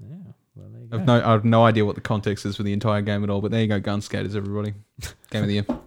yeah. 0.00 0.16
Well, 0.54 0.68
there 0.70 0.79
you 0.79 0.79
I've 0.92 1.06
no, 1.06 1.22
I 1.24 1.32
have 1.32 1.44
no 1.44 1.64
idea 1.64 1.84
what 1.84 1.94
the 1.94 2.00
context 2.00 2.44
is 2.44 2.56
for 2.56 2.62
the 2.62 2.72
entire 2.72 3.00
game 3.02 3.22
at 3.22 3.30
all. 3.30 3.40
But 3.40 3.50
there 3.50 3.60
you 3.60 3.68
go, 3.68 3.78
gun 3.80 4.00
skaters, 4.00 4.34
everybody. 4.34 4.74
Game 5.30 5.42
of 5.42 5.48
the 5.48 5.54
year. 5.54 5.62
Game 5.62 5.78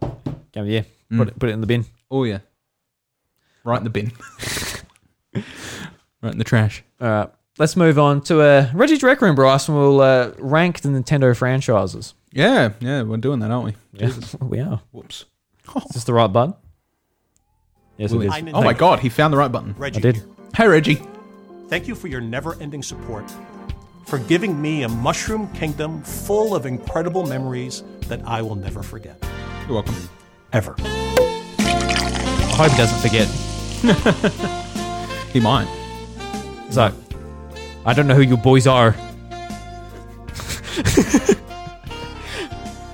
of 0.56 0.66
the 0.66 0.72
year. 0.72 0.86
Mm. 1.12 1.18
Put 1.18 1.28
it 1.28 1.40
put 1.40 1.50
it 1.50 1.54
in 1.54 1.62
the 1.62 1.68
bin. 1.68 1.86
Oh 2.10 2.24
yeah, 2.24 2.40
right 3.64 3.78
in 3.78 3.84
the 3.84 3.90
bin. 3.90 4.12
right 6.22 6.32
in 6.32 6.38
the 6.38 6.44
trash. 6.44 6.84
All 7.02 7.08
right. 7.08 7.30
Let's 7.60 7.76
move 7.76 8.00
on 8.00 8.22
to 8.22 8.42
uh, 8.42 8.72
Reggie's 8.74 9.04
Rec 9.04 9.22
Room, 9.22 9.36
Bryce, 9.36 9.68
and 9.68 9.78
we'll 9.78 10.02
uh, 10.02 10.32
rank 10.40 10.82
the 10.82 10.90
Nintendo 10.90 11.38
franchises. 11.38 12.16
Yeah, 12.32 12.72
yeah, 12.80 13.04
we're 13.04 13.18
doing 13.18 13.42
that, 13.42 13.52
aren't 13.52 13.66
we? 13.66 13.76
Yeah, 13.94 14.12
we 14.42 14.60
are. 14.60 14.82
Whoops. 14.92 15.26
Is 15.76 15.84
this 15.94 16.04
the 16.04 16.16
right 16.16 16.28
button? 16.28 16.56
Yes, 17.98 18.12
it 18.12 18.18
Willie. 18.18 18.52
Oh 18.54 18.64
my 18.64 18.74
god, 18.74 19.02
he 19.02 19.10
found 19.10 19.34
the 19.34 19.38
right 19.38 19.52
button. 19.52 19.76
Reggie 19.78 20.00
I 20.00 20.02
did. 20.02 20.24
Hey 20.56 20.68
Reggie. 20.68 21.00
Thank 21.68 21.88
you 21.88 21.94
for 21.94 22.08
your 22.08 22.22
never-ending 22.22 22.82
support, 22.82 23.32
for 24.06 24.20
giving 24.20 24.62
me 24.62 24.84
a 24.84 24.90
mushroom 24.90 25.52
kingdom 25.54 26.02
full 26.04 26.56
of 26.56 26.66
incredible 26.66 27.26
memories 27.26 27.84
that 28.08 28.22
I 28.26 28.42
will 28.42 28.56
never 28.56 28.84
forget. 28.84 29.24
You're 29.68 29.76
welcome. 29.76 29.96
Ever. 30.52 30.76
I 30.80 32.56
hope 32.56 32.72
he 32.72 32.78
doesn't 32.78 33.00
forget. 33.00 34.60
He 35.34 35.40
might. 35.40 35.68
So, 36.70 36.94
I 37.88 37.94
don't 37.94 38.06
know 38.06 38.14
who 38.14 38.22
you 38.22 38.38
boys 38.38 38.68
are. 38.68 38.94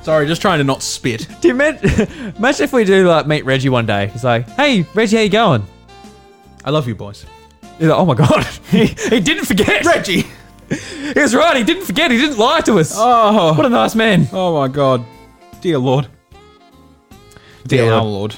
Sorry, 0.04 0.26
just 0.26 0.42
trying 0.42 0.60
to 0.60 0.64
not 0.64 0.82
spit. 0.82 1.28
Do 1.42 1.50
you 1.50 1.54
imagine, 1.54 2.08
imagine 2.38 2.64
if 2.64 2.72
we 2.72 2.86
do 2.86 3.06
like 3.10 3.28
meet 3.28 3.44
Reggie 3.44 3.68
one 3.68 3.86
day? 3.86 4.08
He's 4.08 4.24
like, 4.24 4.48
"Hey, 4.52 4.86
Reggie, 4.94 5.18
how 5.18 5.24
you 5.24 5.30
going?" 5.30 5.68
I 6.64 6.70
love 6.70 6.88
you, 6.88 6.96
boys. 6.96 7.26
He's 7.78 7.90
like, 7.90 8.00
"Oh 8.00 8.06
my 8.06 8.16
god, 8.16 8.46
he, 8.72 8.86
he 8.86 9.20
didn't 9.20 9.44
forget. 9.46 9.86
Reggie. 9.86 10.26
He 10.70 11.20
was 11.20 11.34
right. 11.36 11.58
He 11.58 11.64
didn't 11.64 11.86
forget. 11.86 12.12
He 12.12 12.18
didn't 12.18 12.38
lie 12.38 12.62
to 12.62 12.80
us. 12.80 12.94
Oh, 12.96 13.54
What 13.56 13.66
a 13.66 13.70
nice 13.70 13.96
man." 13.96 14.28
oh 14.32 14.56
my 14.60 14.68
God, 14.68 15.04
dear 15.62 15.78
Lord, 15.80 16.08
dear, 17.66 17.84
Dear 17.86 17.94
our 17.94 18.04
Lord. 18.04 18.12
Lord. 18.34 18.36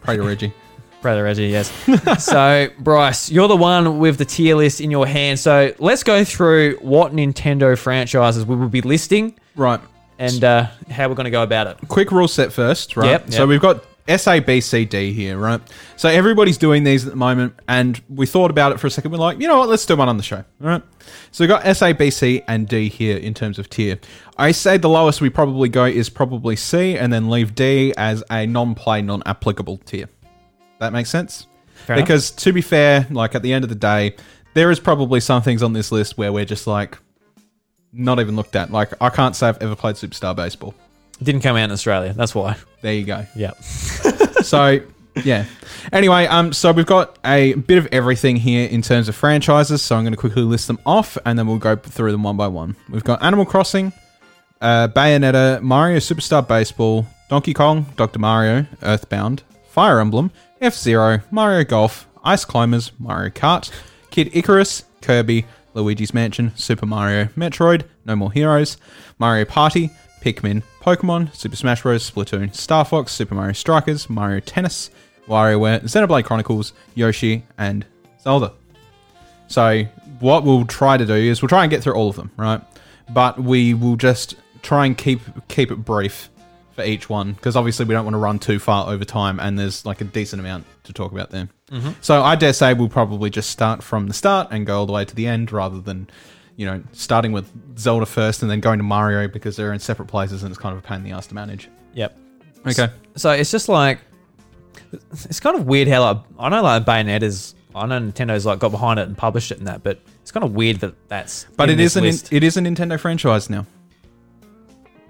Pray 0.00 0.16
to 0.16 0.22
Reggie. 0.22 0.52
Brother 1.02 1.24
Reggie, 1.24 1.48
yes. 1.48 1.70
so, 2.24 2.68
Bryce, 2.78 3.30
you're 3.30 3.48
the 3.48 3.56
one 3.56 3.98
with 3.98 4.16
the 4.16 4.24
tier 4.24 4.56
list 4.56 4.80
in 4.80 4.90
your 4.90 5.06
hand. 5.06 5.38
So, 5.38 5.74
let's 5.78 6.02
go 6.02 6.24
through 6.24 6.76
what 6.80 7.12
Nintendo 7.12 7.76
franchises 7.76 8.46
we 8.46 8.56
will 8.56 8.70
be 8.70 8.80
listing 8.80 9.38
Right. 9.54 9.80
and 10.18 10.42
uh, 10.42 10.68
how 10.90 11.08
we're 11.10 11.14
going 11.14 11.24
to 11.24 11.30
go 11.30 11.42
about 11.42 11.66
it. 11.66 11.76
quick 11.88 12.10
rule 12.10 12.26
set 12.28 12.54
first, 12.54 12.96
right? 12.96 13.06
Yep, 13.10 13.32
So 13.32 13.40
yep. 13.40 13.48
we've 13.50 13.60
got 13.60 13.84
S, 14.06 14.26
A, 14.28 14.40
B, 14.40 14.60
C, 14.60 14.84
D 14.84 15.12
here, 15.12 15.38
right? 15.38 15.60
So 15.96 16.08
everybody's 16.08 16.58
doing 16.58 16.84
these 16.84 17.06
at 17.06 17.10
the 17.10 17.16
moment, 17.16 17.54
and 17.68 18.00
we 18.08 18.26
thought 18.26 18.50
about 18.50 18.72
it 18.72 18.78
for 18.78 18.86
a 18.86 18.90
second. 18.90 19.12
We're 19.12 19.18
like, 19.18 19.40
you 19.40 19.48
know 19.48 19.58
what? 19.58 19.68
Let's 19.70 19.86
do 19.86 19.96
one 19.96 20.08
on 20.08 20.18
the 20.18 20.22
show, 20.22 20.36
all 20.36 20.44
right? 20.60 20.82
So 21.30 21.42
we've 21.42 21.48
got 21.48 21.64
S, 21.64 21.80
A, 21.80 21.92
B, 21.92 22.10
C, 22.10 22.42
and 22.46 22.68
D 22.68 22.88
here 22.90 23.16
in 23.16 23.32
terms 23.32 23.58
of 23.58 23.70
tier. 23.70 23.98
I 24.36 24.52
say 24.52 24.76
the 24.76 24.90
lowest 24.90 25.20
we 25.22 25.30
probably 25.30 25.70
go 25.70 25.84
is 25.86 26.10
probably 26.10 26.56
C, 26.56 26.98
and 26.98 27.12
then 27.12 27.30
leave 27.30 27.54
D 27.54 27.94
as 27.96 28.22
a 28.30 28.46
non-play, 28.46 29.00
non-applicable 29.00 29.78
tier. 29.78 30.08
That 30.80 30.92
makes 30.92 31.08
sense? 31.08 31.46
Fair 31.86 31.96
enough. 31.96 32.06
because 32.06 32.30
to 32.30 32.52
be 32.52 32.60
fair, 32.60 33.06
like 33.10 33.34
at 33.34 33.42
the 33.42 33.52
end 33.52 33.64
of 33.64 33.68
the 33.68 33.76
day, 33.76 34.16
there 34.54 34.70
is 34.70 34.80
probably 34.80 35.20
some 35.20 35.42
things 35.42 35.62
on 35.62 35.72
this 35.72 35.90
list 35.90 36.16
where 36.16 36.32
we're 36.32 36.44
just 36.44 36.66
like 36.66 36.98
not 37.92 38.20
even 38.20 38.36
looked 38.36 38.56
at. 38.56 38.70
Like 38.70 38.92
I 39.00 39.08
can't 39.08 39.34
say 39.34 39.48
I've 39.48 39.62
ever 39.62 39.76
played 39.76 39.96
Superstar 39.96 40.34
Baseball. 40.34 40.74
Didn't 41.22 41.42
come 41.42 41.56
out 41.56 41.64
in 41.64 41.70
Australia. 41.72 42.12
That's 42.12 42.34
why. 42.34 42.56
There 42.82 42.92
you 42.94 43.04
go. 43.04 43.26
Yeah. 43.34 43.52
So 44.44 44.80
yeah. 45.22 45.46
Anyway, 45.92 46.26
um, 46.26 46.52
so 46.52 46.72
we've 46.72 46.86
got 46.86 47.18
a 47.24 47.54
bit 47.54 47.78
of 47.78 47.86
everything 47.92 48.36
here 48.36 48.68
in 48.68 48.82
terms 48.82 49.08
of 49.08 49.14
franchises. 49.14 49.80
So 49.82 49.96
I'm 49.96 50.02
going 50.04 50.12
to 50.12 50.18
quickly 50.18 50.42
list 50.42 50.66
them 50.66 50.78
off, 50.84 51.16
and 51.24 51.38
then 51.38 51.46
we'll 51.46 51.58
go 51.58 51.76
through 51.76 52.12
them 52.12 52.22
one 52.22 52.36
by 52.36 52.48
one. 52.48 52.76
We've 52.90 53.04
got 53.04 53.22
Animal 53.22 53.46
Crossing, 53.46 53.92
uh, 54.60 54.88
Bayonetta, 54.88 55.62
Mario 55.62 55.98
Superstar 55.98 56.46
Baseball, 56.46 57.06
Donkey 57.28 57.54
Kong, 57.54 57.86
Dr. 57.96 58.18
Mario, 58.18 58.66
Earthbound, 58.82 59.42
Fire 59.68 60.00
Emblem, 60.00 60.30
F 60.60 60.74
Zero, 60.74 61.20
Mario 61.30 61.64
Golf, 61.64 62.06
Ice 62.24 62.44
Climbers, 62.44 62.92
Mario 62.98 63.30
Kart, 63.30 63.70
Kid 64.10 64.30
Icarus, 64.34 64.84
Kirby, 65.00 65.46
Luigi's 65.74 66.14
Mansion, 66.14 66.52
Super 66.56 66.86
Mario, 66.86 67.26
Metroid, 67.36 67.84
No 68.04 68.16
More 68.16 68.32
Heroes, 68.32 68.76
Mario 69.18 69.44
Party, 69.44 69.90
Pikmin, 70.24 70.62
Pokemon, 70.80 71.34
Super 71.34 71.54
Smash 71.54 71.82
Bros., 71.82 72.10
Splatoon, 72.10 72.54
Star 72.54 72.82
Fox, 72.86 73.12
Super 73.12 73.34
Mario 73.34 73.52
Strikers, 73.52 74.08
Mario 74.08 74.40
Tennis, 74.40 74.90
WarioWare, 75.28 75.82
Xenoblade 75.82 76.24
Chronicles, 76.24 76.72
Yoshi, 76.94 77.44
and 77.58 77.84
Zelda. 78.22 78.54
So 79.48 79.84
what 80.20 80.44
we'll 80.44 80.64
try 80.64 80.96
to 80.96 81.04
do 81.04 81.12
is 81.12 81.42
we'll 81.42 81.50
try 81.50 81.62
and 81.62 81.70
get 81.70 81.82
through 81.82 81.92
all 81.92 82.08
of 82.08 82.16
them, 82.16 82.30
right? 82.38 82.62
But 83.10 83.38
we 83.38 83.74
will 83.74 83.96
just 83.96 84.36
try 84.62 84.86
and 84.86 84.96
keep 84.96 85.20
keep 85.48 85.70
it 85.70 85.76
brief 85.76 86.30
for 86.72 86.82
each 86.82 87.10
one 87.10 87.34
because 87.34 87.54
obviously 87.54 87.84
we 87.84 87.92
don't 87.92 88.04
want 88.04 88.14
to 88.14 88.18
run 88.18 88.38
too 88.38 88.58
far 88.58 88.88
over 88.88 89.04
time, 89.04 89.38
and 89.38 89.58
there's 89.58 89.84
like 89.84 90.00
a 90.00 90.04
decent 90.04 90.40
amount 90.40 90.64
to 90.84 90.94
talk 90.94 91.12
about 91.12 91.30
there. 91.30 91.50
Mm-hmm. 91.70 91.90
So 92.00 92.22
I 92.22 92.34
dare 92.34 92.54
say 92.54 92.72
we'll 92.72 92.88
probably 92.88 93.28
just 93.28 93.50
start 93.50 93.82
from 93.82 94.08
the 94.08 94.14
start 94.14 94.48
and 94.50 94.66
go 94.66 94.78
all 94.78 94.86
the 94.86 94.92
way 94.92 95.04
to 95.04 95.14
the 95.14 95.26
end, 95.26 95.52
rather 95.52 95.80
than 95.82 96.08
you 96.56 96.66
know 96.66 96.82
starting 96.92 97.32
with 97.32 97.50
Zelda 97.78 98.06
first 98.06 98.42
and 98.42 98.50
then 98.50 98.60
going 98.60 98.78
to 98.78 98.84
Mario 98.84 99.28
because 99.28 99.56
they're 99.56 99.72
in 99.72 99.80
separate 99.80 100.06
places 100.06 100.42
and 100.42 100.50
it's 100.50 100.60
kind 100.60 100.76
of 100.76 100.84
a 100.84 100.86
pain 100.86 100.98
in 100.98 101.04
the 101.04 101.12
ass 101.12 101.26
to 101.28 101.34
manage. 101.34 101.68
Yep. 101.94 102.16
Okay. 102.66 102.88
So 103.16 103.30
it's 103.30 103.50
just 103.50 103.68
like 103.68 104.00
it's 105.12 105.40
kind 105.40 105.56
of 105.56 105.66
weird 105.66 105.88
how 105.88 106.02
like 106.02 106.18
I 106.38 106.48
know 106.48 106.62
like 106.62 106.84
Bayonetta's 106.84 107.54
I 107.74 107.86
know 107.86 107.98
Nintendo's 107.98 108.46
like 108.46 108.60
got 108.60 108.70
behind 108.70 109.00
it 109.00 109.08
and 109.08 109.16
published 109.16 109.50
it 109.50 109.58
and 109.58 109.66
that, 109.66 109.82
but 109.82 109.98
it's 110.22 110.30
kind 110.30 110.44
of 110.44 110.52
weird 110.54 110.78
that 110.78 110.94
that's 111.08 111.46
But 111.56 111.70
it 111.70 111.80
is 111.80 111.96
an 111.96 112.04
it 112.04 112.42
is 112.44 112.56
a 112.56 112.60
Nintendo 112.60 112.98
franchise 112.98 113.50
now. 113.50 113.66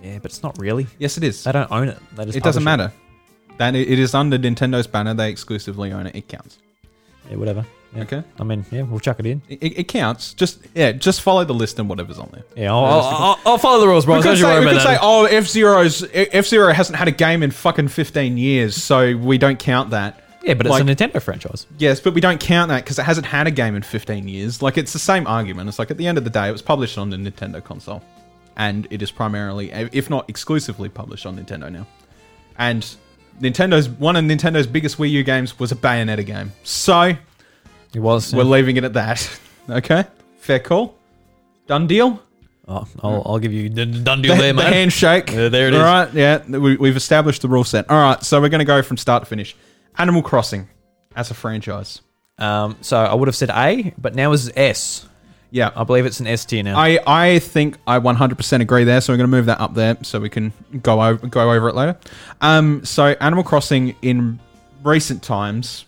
yeah, 0.02 0.18
but 0.18 0.30
it's 0.30 0.42
not 0.42 0.58
really. 0.58 0.86
Yes, 0.98 1.16
it 1.18 1.24
is. 1.24 1.44
They 1.44 1.52
don't 1.52 1.70
own 1.70 1.88
it. 1.88 1.98
They 2.16 2.24
just 2.24 2.38
It 2.38 2.42
doesn't 2.42 2.64
publish 2.64 2.90
matter. 2.90 2.92
That 3.58 3.74
it 3.76 3.88
it 3.88 3.98
is 3.98 4.14
under 4.14 4.38
Nintendo's 4.38 4.86
banner. 4.86 5.14
They 5.14 5.30
exclusively 5.30 5.92
own 5.92 6.06
it. 6.06 6.16
It 6.16 6.28
counts. 6.28 6.58
Yeah, 7.30 7.36
whatever. 7.36 7.64
Yeah. 7.94 8.02
Okay. 8.02 8.22
I 8.40 8.44
mean, 8.44 8.64
yeah, 8.70 8.82
we'll 8.82 9.00
chuck 9.00 9.20
it 9.20 9.26
in. 9.26 9.42
It, 9.48 9.78
it 9.78 9.88
counts. 9.88 10.34
Just 10.34 10.60
yeah, 10.74 10.92
just 10.92 11.20
follow 11.22 11.44
the 11.44 11.54
list 11.54 11.78
and 11.78 11.88
whatever's 11.88 12.18
on 12.18 12.28
there. 12.32 12.44
Yeah, 12.56 12.72
I'll, 12.74 12.84
I'll, 12.84 13.00
I'll, 13.04 13.40
I'll 13.46 13.58
follow 13.58 13.80
the 13.80 13.88
rules, 13.88 14.04
bro. 14.04 14.16
We 14.16 14.22
Don't 14.22 14.32
could 14.32 14.38
you 14.38 14.44
say, 14.44 14.50
worry 14.50 14.60
we 14.60 14.66
about 14.72 14.74
could 14.74 14.82
say, 14.82 14.92
that. 14.94 15.00
oh, 15.02 15.24
F 15.26 15.46
Zero's 15.46 16.04
F 16.12 16.46
Zero 16.46 16.72
hasn't 16.72 16.98
had 16.98 17.08
a 17.08 17.12
game 17.12 17.42
in 17.42 17.50
fucking 17.50 17.88
fifteen 17.88 18.36
years, 18.36 18.74
so 18.74 19.16
we 19.16 19.38
don't 19.38 19.58
count 19.58 19.90
that. 19.90 20.20
yeah, 20.42 20.54
but 20.54 20.66
it's 20.66 20.72
like- 20.72 20.82
a 20.82 20.86
Nintendo 20.86 21.22
franchise. 21.22 21.66
Yes, 21.78 22.00
but 22.00 22.14
we 22.14 22.20
don't 22.20 22.40
count 22.40 22.68
that 22.70 22.84
because 22.84 22.98
it 22.98 23.04
hasn't 23.04 23.26
had 23.26 23.46
a 23.46 23.50
game 23.50 23.74
in 23.76 23.82
15 23.82 24.28
years. 24.28 24.60
Like, 24.60 24.76
it's 24.76 24.92
the 24.92 24.98
same 24.98 25.26
argument. 25.26 25.68
It's 25.68 25.78
like 25.78 25.90
at 25.90 25.96
the 25.96 26.06
end 26.06 26.18
of 26.18 26.24
the 26.24 26.30
day, 26.30 26.48
it 26.48 26.52
was 26.52 26.60
published 26.62 26.98
on 26.98 27.08
the 27.10 27.16
Nintendo 27.16 27.62
console. 27.64 28.02
And 28.56 28.86
it 28.90 29.00
is 29.02 29.10
primarily, 29.10 29.72
eh, 29.72 29.88
if 29.92 30.10
not 30.10 30.28
exclusively, 30.28 30.88
published 30.88 31.24
on 31.26 31.36
Nintendo 31.38 31.72
now. 31.72 31.86
And 32.58 32.86
Nintendo's 33.40 33.88
one 33.88 34.16
of 34.16 34.24
Nintendo's 34.24 34.66
biggest 34.66 34.98
Wii 34.98 35.10
U 35.12 35.24
games 35.24 35.58
was 35.58 35.72
a 35.72 35.76
Bayonetta 35.76 36.24
game. 36.26 36.52
So, 36.62 37.14
It 37.94 38.00
was. 38.00 38.34
we're 38.34 38.42
leaving 38.44 38.76
it 38.76 38.84
at 38.84 38.92
that. 38.94 39.38
okay? 39.70 40.04
Fair 40.38 40.58
call. 40.60 40.96
Done 41.66 41.86
deal? 41.86 42.20
oh, 42.66 42.86
I'll, 43.02 43.22
I'll 43.26 43.38
give 43.38 43.52
you 43.52 43.68
the 43.68 43.86
done 43.86 44.22
deal 44.22 44.34
The, 44.34 44.40
there, 44.42 44.52
the 44.52 44.62
man. 44.62 44.72
handshake. 44.72 45.30
Yeah, 45.30 45.48
there 45.48 45.68
it 45.68 45.74
All 45.74 45.80
is. 45.80 45.84
right, 45.84 46.14
yeah, 46.14 46.42
we, 46.58 46.76
we've 46.76 46.96
established 46.96 47.42
the 47.42 47.48
rule 47.48 47.64
set. 47.64 47.88
All 47.90 47.96
right, 48.00 48.22
so 48.22 48.40
we're 48.40 48.48
going 48.48 48.60
to 48.60 48.64
go 48.64 48.82
from 48.82 48.96
start 48.96 49.22
to 49.22 49.28
finish. 49.28 49.54
Animal 49.98 50.22
Crossing 50.22 50.68
as 51.14 51.30
a 51.30 51.34
franchise. 51.34 52.00
Um, 52.38 52.76
so 52.80 52.96
I 52.98 53.14
would 53.14 53.28
have 53.28 53.36
said 53.36 53.50
A, 53.50 53.94
but 53.96 54.14
now 54.14 54.32
is 54.32 54.50
S. 54.56 55.06
Yeah, 55.50 55.70
I 55.76 55.84
believe 55.84 56.04
it's 56.04 56.18
an 56.18 56.26
S 56.26 56.44
tier 56.44 56.64
now. 56.64 56.76
I, 56.76 56.98
I 57.06 57.38
think 57.38 57.78
I 57.86 58.00
100% 58.00 58.60
agree 58.60 58.82
there, 58.82 59.00
so 59.00 59.12
we're 59.12 59.18
going 59.18 59.30
to 59.30 59.36
move 59.36 59.46
that 59.46 59.60
up 59.60 59.74
there 59.74 59.96
so 60.02 60.18
we 60.18 60.28
can 60.28 60.52
go 60.82 61.00
over 61.00 61.24
go 61.28 61.52
over 61.52 61.68
it 61.68 61.76
later. 61.76 61.96
Um, 62.40 62.84
so 62.84 63.04
Animal 63.20 63.44
Crossing 63.44 63.94
in 64.02 64.40
recent 64.82 65.22
times, 65.22 65.84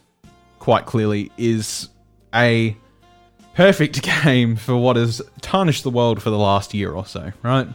quite 0.61 0.87
clearly, 0.87 1.33
is 1.37 1.89
a 2.37 2.77
perfect 3.55 4.03
game 4.25 4.55
for 4.55 4.77
what 4.77 4.97
has 4.97 5.23
tarnished 5.41 5.83
the 5.83 5.91
world 5.91 6.23
for 6.23 6.31
the 6.31 6.39
last 6.39 6.75
year 6.75 6.93
or 6.93 7.07
so, 7.07 7.33
right? 7.43 7.67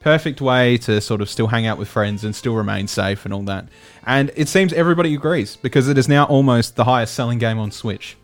Perfect 0.00 0.40
way 0.40 0.78
to 0.78 1.00
sort 1.00 1.20
of 1.20 1.28
still 1.28 1.48
hang 1.48 1.66
out 1.66 1.78
with 1.78 1.88
friends 1.88 2.22
and 2.22 2.36
still 2.36 2.54
remain 2.54 2.86
safe 2.86 3.24
and 3.24 3.34
all 3.34 3.42
that. 3.42 3.66
And 4.04 4.30
it 4.36 4.48
seems 4.48 4.72
everybody 4.72 5.14
agrees 5.14 5.56
because 5.56 5.88
it 5.88 5.98
is 5.98 6.08
now 6.08 6.24
almost 6.26 6.76
the 6.76 6.84
highest 6.84 7.14
selling 7.14 7.38
game 7.38 7.58
on 7.58 7.72
Switch. 7.72 8.16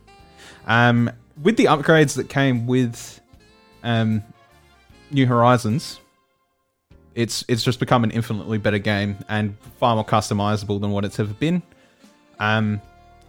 Um, 0.67 1.11
with 1.43 1.57
the 1.57 1.65
upgrades 1.65 2.15
that 2.17 2.29
came 2.29 2.69
with 2.69 3.21
um, 3.83 4.23
New 5.11 5.27
Horizons, 5.27 5.99
it's 7.15 7.45
it's 7.49 7.63
just 7.63 7.81
become 7.81 8.05
an 8.05 8.11
infinitely 8.11 8.59
better 8.59 8.79
game 8.79 9.17
and 9.29 9.57
far 9.79 9.97
more 9.97 10.05
customizable 10.05 10.81
than 10.81 10.93
what 10.93 11.05
it's 11.05 11.19
ever 11.19 11.35
been. 11.35 11.63
Um, 12.39 12.81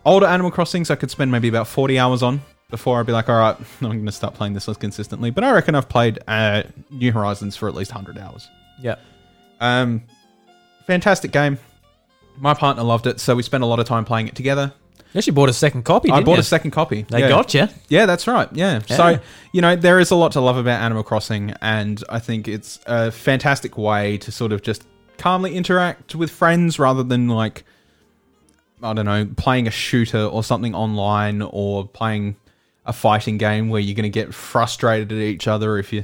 older 0.06 0.26
Animal 0.26 0.52
Crossings, 0.52 0.90
I 0.92 0.96
could 0.96 1.12
spend 1.12 1.32
maybe 1.32 1.48
about 1.48 1.68
forty 1.68 1.98
hours 2.00 2.24
on 2.24 2.42
before 2.70 3.00
I'd 3.00 3.06
be 3.06 3.12
like, 3.14 3.30
all 3.30 3.40
right, 3.40 3.56
I'm 3.82 3.88
going 3.90 4.06
to 4.06 4.12
start 4.12 4.34
playing 4.34 4.54
this 4.54 4.68
less 4.68 4.78
consistently. 4.78 5.30
But 5.30 5.44
I 5.44 5.52
reckon 5.52 5.76
I've 5.76 5.90
played 5.90 6.20
uh, 6.28 6.64
New 6.90 7.12
Horizons 7.12 7.56
for 7.56 7.68
at 7.70 7.76
least 7.76 7.92
hundred 7.92 8.18
hours. 8.18 8.50
yeah. 8.82 8.96
Um, 9.62 10.04
fantastic 10.88 11.32
game. 11.32 11.58
My 12.38 12.54
partner 12.54 12.84
loved 12.84 13.08
it, 13.08 13.20
so 13.20 13.36
we 13.36 13.44
spent 13.44 13.64
a 13.64 13.68
lot 13.68 13.80
of 13.80 13.86
time 13.86 14.06
playing 14.06 14.28
it 14.28 14.36
together. 14.36 14.74
You 15.14 15.20
actually 15.20 15.34
bought 15.34 15.50
a 15.50 15.54
second 15.54 15.84
copy. 15.84 16.10
I 16.10 16.22
bought 16.22 16.34
you? 16.34 16.40
a 16.40 16.44
second 16.44 16.72
copy. 16.72 17.04
They 17.04 17.20
Yeah. 17.20 17.30
got 17.30 17.54
you. 17.54 17.68
Yeah, 17.88 18.08
that's 18.08 18.26
right. 18.26 18.50
Yeah. 18.52 18.82
Yeah. 18.88 18.96
So, 18.98 19.20
you 19.52 19.62
know, 19.62 19.76
there 19.76 20.00
is 20.00 20.10
a 20.10 20.16
lot 20.16 20.32
to 20.32 20.42
love 20.42 20.58
about 20.58 20.82
Animal 20.82 21.04
Crossing, 21.04 21.54
and 21.62 22.04
I 22.10 22.18
think 22.20 22.48
it's 22.48 22.80
a 22.88 23.12
fantastic 23.12 23.78
way 23.78 24.18
to 24.18 24.32
sort 24.32 24.52
of 24.52 24.64
just 24.64 24.84
calmly 25.20 25.56
interact 25.56 26.16
with 26.16 26.32
friends 26.32 26.80
rather 26.80 27.04
than 27.04 27.28
like, 27.30 27.64
I 28.84 28.94
don't 28.94 29.06
know, 29.06 29.28
playing 29.38 29.68
a 29.68 29.72
shooter 29.72 30.24
or 30.26 30.44
something 30.44 30.76
online 30.76 31.42
or 31.42 31.88
playing 31.88 32.36
a 32.86 32.92
fighting 32.94 33.38
game 33.38 33.70
where 33.70 33.80
you're 33.82 33.96
going 33.96 34.04
to 34.04 34.10
get 34.10 34.34
frustrated 34.34 35.12
at 35.12 35.18
each 35.18 35.48
other 35.48 35.78
if 35.78 35.94
you, 35.94 36.04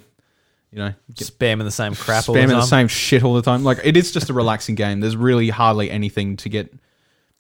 you 0.71 0.77
know, 0.79 0.93
Spamming 1.13 1.63
the 1.63 1.71
same 1.71 1.93
crap 1.93 2.29
all 2.29 2.33
the 2.35 2.39
spamming 2.41 2.47
time. 2.51 2.59
the 2.59 2.65
same 2.65 2.87
shit 2.87 3.23
all 3.23 3.33
the 3.33 3.41
time. 3.41 3.63
Like, 3.63 3.79
it 3.83 3.97
is 3.97 4.11
just 4.11 4.29
a 4.29 4.33
relaxing 4.33 4.75
game. 4.75 5.01
There's 5.01 5.17
really 5.17 5.49
hardly 5.49 5.91
anything 5.91 6.37
to 6.37 6.47
get 6.49 6.73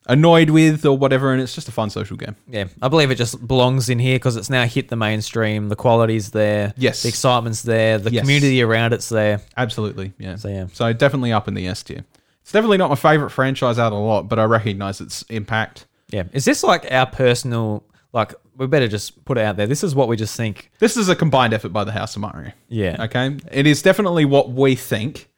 annoyed 0.07 0.49
with 0.49 0.85
or 0.85 0.97
whatever, 0.97 1.31
and 1.31 1.41
it's 1.41 1.53
just 1.53 1.67
a 1.67 1.71
fun 1.71 1.89
social 1.89 2.17
game. 2.17 2.35
Yeah, 2.49 2.65
I 2.81 2.87
believe 2.87 3.11
it 3.11 3.15
just 3.15 3.47
belongs 3.47 3.89
in 3.89 3.99
here 3.99 4.15
because 4.15 4.35
it's 4.35 4.49
now 4.49 4.65
hit 4.65 4.89
the 4.89 4.95
mainstream. 4.95 5.69
The 5.69 5.75
quality's 5.75 6.31
there. 6.31 6.73
Yes. 6.77 7.03
The 7.03 7.09
excitement's 7.09 7.61
there. 7.61 7.97
The 7.99 8.11
Yes. 8.11 8.21
community 8.23 8.61
around 8.61 8.91
it's 8.93 9.07
there. 9.09 9.41
Absolutely, 9.55 10.11
yeah. 10.17 10.35
So, 10.35 10.49
yeah. 10.49 10.65
So 10.73 10.91
definitely 10.93 11.31
up 11.31 11.47
in 11.47 11.53
the 11.53 11.67
S 11.67 11.83
tier. 11.83 12.03
It's 12.49 12.53
definitely 12.53 12.77
not 12.77 12.89
my 12.89 12.95
favorite 12.95 13.29
franchise 13.29 13.77
out 13.77 13.93
of 13.93 13.99
a 13.99 14.01
lot, 14.01 14.27
but 14.27 14.39
I 14.39 14.45
recognize 14.45 15.01
its 15.01 15.21
impact. 15.29 15.85
Yeah. 16.09 16.23
Is 16.33 16.45
this 16.45 16.63
like 16.63 16.91
our 16.91 17.05
personal, 17.05 17.83
like, 18.11 18.33
we 18.57 18.65
better 18.65 18.87
just 18.87 19.23
put 19.23 19.37
it 19.37 19.41
out 19.41 19.55
there. 19.55 19.67
This 19.67 19.83
is 19.83 19.93
what 19.93 20.07
we 20.07 20.17
just 20.17 20.35
think. 20.35 20.71
This 20.79 20.97
is 20.97 21.09
a 21.09 21.15
combined 21.15 21.53
effort 21.53 21.69
by 21.69 21.83
the 21.83 21.91
House 21.91 22.15
of 22.15 22.23
Mario. 22.23 22.51
Yeah. 22.67 23.03
Okay. 23.03 23.37
It 23.51 23.67
is 23.67 23.83
definitely 23.83 24.25
what 24.25 24.49
we 24.49 24.73
think 24.73 25.29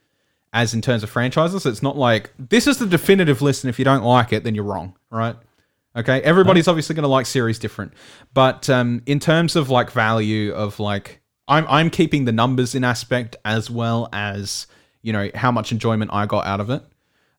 as 0.53 0.73
in 0.73 0.81
terms 0.81 1.03
of 1.03 1.09
franchises. 1.09 1.65
It's 1.65 1.83
not 1.83 1.97
like 1.97 2.31
this 2.39 2.65
is 2.65 2.77
the 2.77 2.87
definitive 2.87 3.41
list, 3.41 3.65
and 3.65 3.69
if 3.69 3.77
you 3.77 3.83
don't 3.83 4.03
like 4.05 4.31
it, 4.31 4.45
then 4.45 4.55
you're 4.55 4.63
wrong, 4.63 4.95
right? 5.09 5.35
Okay. 5.97 6.21
Everybody's 6.21 6.69
obviously 6.69 6.95
going 6.95 7.03
to 7.03 7.09
like 7.09 7.25
series 7.25 7.59
different, 7.59 7.91
but 8.33 8.69
um, 8.69 9.01
in 9.05 9.19
terms 9.19 9.57
of 9.57 9.69
like 9.69 9.91
value 9.91 10.53
of 10.53 10.79
like, 10.79 11.19
I'm 11.49 11.65
I'm 11.67 11.89
keeping 11.89 12.23
the 12.23 12.31
numbers 12.31 12.73
in 12.73 12.85
aspect 12.85 13.35
as 13.43 13.69
well 13.69 14.07
as 14.13 14.67
you 15.01 15.11
know 15.11 15.29
how 15.35 15.51
much 15.51 15.73
enjoyment 15.73 16.11
I 16.13 16.25
got 16.25 16.45
out 16.45 16.61
of 16.61 16.69
it. 16.69 16.81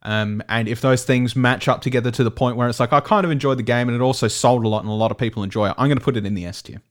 Um, 0.05 0.43
and 0.49 0.69
if 0.69 0.81
those 0.81 1.05
things 1.05 1.37
match 1.37 1.69
up 1.69 1.81
together 1.81 2.11
to 2.11 2.25
the 2.25 2.31
point 2.31 2.57
where 2.57 2.69
it's 2.69 2.81
like 2.81 2.93
I 2.93 3.01
kind 3.01 3.25
of 3.25 3.31
enjoyed 3.31 3.59
the 3.59 3.63
game 3.63 3.89
and 3.89 3.95
it 3.95 4.03
also 4.03 4.27
sold 4.29 4.65
a 4.65 4.69
lot 4.69 4.83
and 4.83 4.89
a 4.91 4.95
lot 4.95 5.11
of 5.11 5.19
people 5.19 5.43
enjoy 5.43 5.69
it, 5.69 5.75
I'm 5.79 5.89
going 5.89 5.99
to 5.99 6.05
put 6.05 6.17
it 6.17 6.27
in 6.27 6.35
the 6.35 6.45
S 6.45 6.63
tier. 6.63 6.83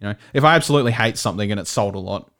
You 0.00 0.08
know, 0.08 0.14
if 0.32 0.44
I 0.44 0.54
absolutely 0.54 0.92
hate 0.92 1.18
something 1.18 1.50
and 1.50 1.58
it 1.58 1.66
sold 1.66 1.94
a 1.94 1.98
lot, 1.98 2.30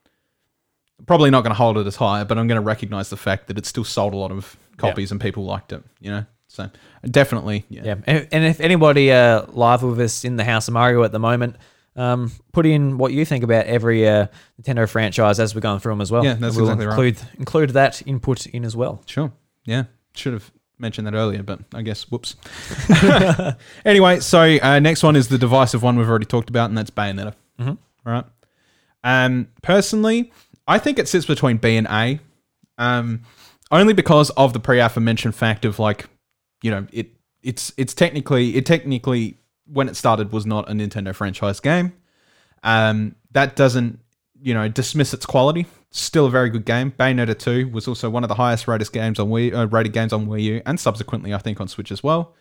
probably 1.07 1.31
not 1.31 1.43
going 1.43 1.51
to 1.51 1.57
hold 1.57 1.77
it 1.79 1.87
as 1.87 1.97
high, 1.97 2.23
but 2.25 2.39
I'm 2.39 2.47
going 2.47 2.61
to 2.61 2.65
recognize 2.65 3.11
the 3.11 3.17
fact 3.17 3.49
that 3.49 3.59
it 3.59 3.67
still 3.67 3.85
sold 3.85 4.15
a 4.15 4.17
lot 4.17 4.31
of 4.31 4.57
copies 4.77 5.11
and 5.11 5.21
people 5.21 5.45
liked 5.45 5.73
it. 5.73 5.83
You 6.01 6.11
know, 6.11 6.27
so 6.49 6.71
definitely, 7.05 7.65
yeah. 7.69 7.83
Yeah. 7.85 7.97
And, 8.07 8.29
and 8.31 8.45
if 8.45 8.61
anybody 8.61 9.11
uh, 9.11 9.47
live 9.49 9.83
with 9.83 10.01
us 10.01 10.25
in 10.25 10.37
the 10.37 10.45
House 10.45 10.69
of 10.69 10.75
Mario 10.75 11.03
at 11.03 11.13
the 11.13 11.19
moment, 11.19 11.57
um, 11.97 12.31
put 12.53 12.67
in 12.67 12.99
what 12.99 13.13
you 13.13 13.25
think 13.25 13.43
about 13.43 13.67
every 13.67 14.07
uh, 14.07 14.27
Nintendo 14.61 14.89
franchise 14.89 15.41
as 15.41 15.55
we're 15.55 15.63
going 15.63 15.81
through 15.81 15.93
them 15.93 16.03
as 16.03 16.13
well. 16.13 16.25
Yeah, 16.25 16.35
that's 16.35 16.55
we'll 16.55 16.67
exactly 16.67 16.87
right. 16.87 16.93
include, 16.93 17.39
Include 17.39 17.71
that 17.71 18.07
input 18.07 18.47
in 18.47 18.65
as 18.65 18.77
well. 18.77 19.03
Sure. 19.07 19.33
Yeah. 19.65 19.85
Should 20.17 20.33
have 20.33 20.51
mentioned 20.79 21.07
that 21.07 21.15
earlier, 21.15 21.43
but 21.43 21.61
I 21.75 21.83
guess 21.83 22.11
whoops. 22.11 22.37
anyway, 23.85 24.21
so 24.21 24.59
uh, 24.63 24.79
next 24.79 25.03
one 25.03 25.17
is 25.17 25.29
the 25.29 25.39
divisive 25.39 25.83
one 25.83 25.97
we've 25.97 26.09
already 26.09 26.27
talked 26.27 26.51
about, 26.51 26.69
and 26.69 26.79
that's 26.79 26.91
Bayonetta. 26.91 27.35
Mm-hmm. 27.59 27.75
Right. 28.09 28.25
Um, 29.05 29.49
personally, 29.63 30.33
I 30.67 30.79
think 30.79 30.99
it 30.99 31.09
sits 31.09 31.27
between 31.27 31.59
B 31.59 31.77
and 31.77 31.87
A, 31.89 32.21
um, 32.79 33.23
only 33.71 33.93
because 33.95 34.31
of 34.31 34.53
the 34.53 34.61
pre-aforementioned 34.61 35.35
fact 35.35 35.65
of 35.65 35.79
like, 35.79 36.09
you 36.63 36.71
know, 36.71 36.87
it 36.93 37.11
it's 37.43 37.73
it's 37.77 37.95
technically 37.95 38.57
it 38.57 38.67
technically 38.67 39.39
when 39.67 39.89
it 39.89 39.97
started 39.97 40.33
was 40.33 40.47
not 40.47 40.69
a 40.69 40.73
Nintendo 40.73 41.15
franchise 41.15 41.61
game. 41.61 41.93
Um, 42.63 43.15
that 43.33 43.55
doesn't 43.55 44.01
you 44.43 44.55
know 44.55 44.69
dismiss 44.69 45.15
its 45.15 45.27
quality. 45.27 45.67
Still 45.91 46.27
a 46.27 46.31
very 46.31 46.51
good 46.51 46.65
game. 46.65 46.93
Bayonetta 46.93 47.39
2 47.39 47.69
was 47.69 47.89
also 47.89 48.11
one 48.11 48.23
of 48.23 48.29
the 48.29 48.35
highest 48.35 48.69
rated 48.69 48.93
games 48.93 49.19
on 49.19 49.29
Wii, 49.29 49.55
uh, 49.55 49.67
rated 49.69 49.93
games 49.93 50.13
on 50.13 50.27
Wii 50.27 50.43
U, 50.43 50.63
and 50.67 50.79
subsequently 50.79 51.33
I 51.33 51.39
think 51.39 51.61
on 51.61 51.69
Switch 51.69 51.91
as 51.91 52.03
well. 52.03 52.35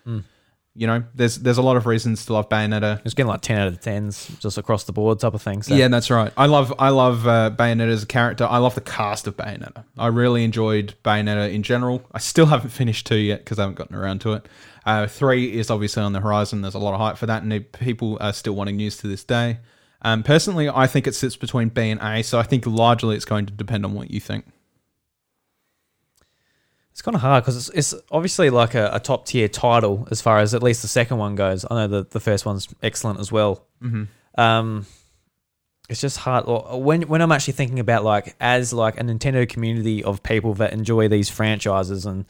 You 0.78 0.88
know, 0.88 1.04
there's 1.14 1.38
there's 1.38 1.58
a 1.58 1.62
lot 1.62 1.78
of 1.78 1.86
reasons 1.86 2.26
to 2.26 2.34
love 2.34 2.50
Bayonetta. 2.50 3.00
It's 3.06 3.14
getting 3.14 3.30
like 3.30 3.40
10 3.40 3.58
out 3.58 3.68
of 3.68 3.80
the 3.80 3.90
10s 3.90 4.38
just 4.40 4.58
across 4.58 4.84
the 4.84 4.92
board 4.92 5.22
type 5.22 5.34
of 5.34 5.42
thing. 5.42 5.64
So. 5.64 5.74
Yeah, 5.74 5.88
that's 5.88 6.10
right. 6.10 6.34
I 6.36 6.48
love 6.48 6.74
I 6.78 6.90
love 6.90 7.26
uh, 7.26 7.52
Bayonetta 7.56 7.92
as 7.92 8.04
a 8.04 8.08
character. 8.08 8.46
I 8.46 8.58
love 8.58 8.76
the 8.76 8.82
cast 8.82 9.26
of 9.26 9.38
Bayonetta. 9.38 9.86
I 9.98 10.08
really 10.08 10.44
enjoyed 10.44 10.96
Bayonetta 11.06 11.54
in 11.54 11.64
general. 11.64 12.06
I 12.12 12.20
still 12.20 12.46
haven't 12.48 12.72
finished 12.72 13.08
two 13.08 13.16
yet 13.16 13.40
because 13.40 13.58
I 13.58 13.62
haven't 13.62 13.78
gotten 13.78 13.96
around 13.96 14.20
to 14.22 14.34
it. 14.34 14.48
Uh, 14.86 15.08
three 15.08 15.58
is 15.58 15.72
obviously 15.72 16.04
on 16.04 16.12
the 16.12 16.20
horizon. 16.20 16.62
There's 16.62 16.76
a 16.76 16.80
lot 16.80 16.94
of 16.94 17.00
hype 17.00 17.18
for 17.18 17.26
that, 17.26 17.42
and 17.42 17.72
people 17.72 18.18
are 18.20 18.34
still 18.34 18.54
wanting 18.54 18.76
news 18.76 18.98
to 18.98 19.08
this 19.08 19.24
day. 19.24 19.60
Um, 20.06 20.22
personally, 20.22 20.70
I 20.70 20.86
think 20.86 21.08
it 21.08 21.16
sits 21.16 21.36
between 21.36 21.70
B 21.70 21.90
and 21.90 22.00
A, 22.00 22.22
so 22.22 22.38
I 22.38 22.44
think 22.44 22.68
largely 22.68 23.16
it's 23.16 23.26
going 23.26 23.48
to 23.48 23.52
depend 23.52 23.86
on 23.86 23.96
what 23.96 24.12
you 24.12 24.20
think. 24.20 24.46
It's 26.92 27.02
kind 27.02 27.16
of 27.16 27.22
hard 27.22 27.44
because 27.44 27.58
it's, 27.58 27.92
it's 27.94 28.04
obviously 28.12 28.52
like 28.52 28.76
a, 28.76 28.92
a 28.94 29.00
top 29.00 29.26
tier 29.26 29.48
title 29.48 30.08
as 30.12 30.22
far 30.22 30.38
as 30.38 30.54
at 30.54 30.62
least 30.62 30.84
the 30.84 30.88
second 30.88 31.18
one 31.18 31.34
goes. 31.34 31.66
I 31.70 31.74
know 31.74 31.88
the, 31.88 32.04
the 32.04 32.20
first 32.20 32.46
one's 32.46 32.68
excellent 32.84 33.20
as 33.20 33.32
well. 33.32 33.66
Mhm. 33.82 34.08
Um, 34.38 34.86
it's 35.90 36.02
just 36.02 36.18
hard 36.18 36.46
when 36.48 37.02
when 37.04 37.22
I'm 37.22 37.32
actually 37.32 37.54
thinking 37.54 37.80
about 37.80 38.04
like 38.04 38.36
as 38.40 38.74
like 38.74 39.00
a 39.00 39.04
Nintendo 39.04 39.50
community 39.50 40.04
of 40.04 40.22
people 40.22 40.54
that 40.56 40.72
enjoy 40.72 41.08
these 41.08 41.30
franchises 41.32 42.06
and 42.06 42.26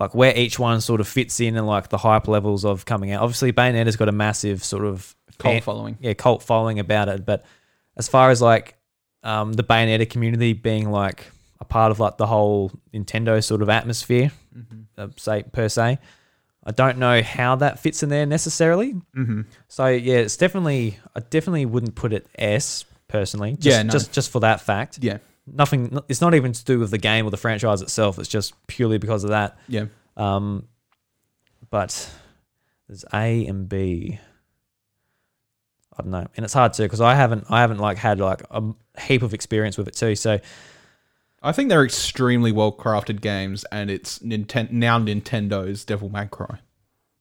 like 0.00 0.14
where 0.14 0.36
each 0.36 0.58
one 0.58 0.80
sort 0.80 1.00
of 1.00 1.06
fits 1.06 1.38
in 1.38 1.56
and 1.56 1.66
like 1.66 1.88
the 1.90 1.98
hype 1.98 2.26
levels 2.26 2.64
of 2.64 2.84
coming 2.86 3.12
out. 3.12 3.22
Obviously, 3.22 3.52
Bayonetta's 3.52 3.96
got 3.96 4.08
a 4.08 4.12
massive 4.12 4.64
sort 4.64 4.84
of 4.84 5.14
Cult 5.38 5.52
fan- 5.54 5.62
following. 5.62 5.98
yeah, 6.00 6.14
cult 6.14 6.42
following 6.42 6.78
about 6.80 7.08
it. 7.08 7.24
But 7.24 7.44
as 7.96 8.08
far 8.08 8.30
as 8.30 8.40
like 8.42 8.76
um, 9.22 9.52
the 9.52 9.62
Bayonetta 9.62 10.08
community 10.10 10.54
being 10.54 10.90
like 10.90 11.26
a 11.60 11.64
part 11.64 11.90
of 11.92 12.00
like 12.00 12.16
the 12.16 12.26
whole 12.26 12.72
Nintendo 12.94 13.44
sort 13.44 13.60
of 13.62 13.68
atmosphere, 13.68 14.32
uh, 14.98 15.08
say 15.16 15.42
per 15.44 15.68
se, 15.68 15.98
I 16.64 16.70
don't 16.72 16.98
know 16.98 17.22
how 17.22 17.56
that 17.56 17.78
fits 17.78 18.02
in 18.02 18.08
there 18.08 18.26
necessarily. 18.26 18.94
Mm-hmm. 19.16 19.42
So 19.68 19.86
yeah, 19.86 20.16
it's 20.16 20.36
definitely 20.38 20.98
I 21.14 21.20
definitely 21.20 21.66
wouldn't 21.66 21.94
put 21.94 22.12
it 22.14 22.26
S 22.36 22.84
personally. 23.08 23.52
Just, 23.52 23.64
Yeah, 23.66 23.82
no. 23.82 23.90
just 23.90 24.12
just 24.12 24.30
for 24.30 24.40
that 24.40 24.60
fact. 24.62 24.98
Yeah, 25.02 25.18
Nothing. 25.52 25.98
It's 26.08 26.20
not 26.20 26.34
even 26.34 26.52
to 26.52 26.64
do 26.64 26.78
with 26.78 26.90
the 26.90 26.98
game 26.98 27.26
or 27.26 27.30
the 27.30 27.36
franchise 27.36 27.82
itself. 27.82 28.18
It's 28.18 28.28
just 28.28 28.54
purely 28.66 28.98
because 28.98 29.24
of 29.24 29.30
that. 29.30 29.58
yeah. 29.68 29.86
Um, 30.16 30.66
but 31.70 32.10
there's 32.88 33.04
A 33.14 33.46
and 33.46 33.68
B. 33.68 34.18
I 35.98 36.02
don't 36.02 36.10
know, 36.12 36.26
and 36.36 36.44
it's 36.44 36.54
hard 36.54 36.72
too 36.72 36.84
because 36.84 37.00
I 37.00 37.14
haven't 37.14 37.44
I 37.50 37.60
haven't 37.60 37.78
like 37.78 37.98
had 37.98 38.18
like 38.20 38.42
a 38.50 38.62
heap 39.00 39.22
of 39.22 39.34
experience 39.34 39.76
with 39.76 39.88
it 39.88 39.94
too. 39.94 40.14
So 40.14 40.38
I 41.42 41.52
think 41.52 41.68
they're 41.68 41.84
extremely 41.84 42.52
well 42.52 42.72
crafted 42.72 43.20
games, 43.20 43.64
and 43.72 43.90
it's 43.90 44.18
Ninten- 44.20 44.70
now 44.70 44.98
Nintendo's 44.98 45.84
Devil 45.84 46.08
May 46.08 46.26
Cry. 46.26 46.58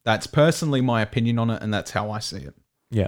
That's 0.04 0.28
personally 0.28 0.82
my 0.82 1.02
opinion 1.02 1.40
on 1.40 1.50
it, 1.50 1.62
and 1.62 1.74
that's 1.74 1.92
how 1.92 2.10
I 2.12 2.20
see 2.20 2.38
it. 2.38 2.56
yeah, 2.90 3.08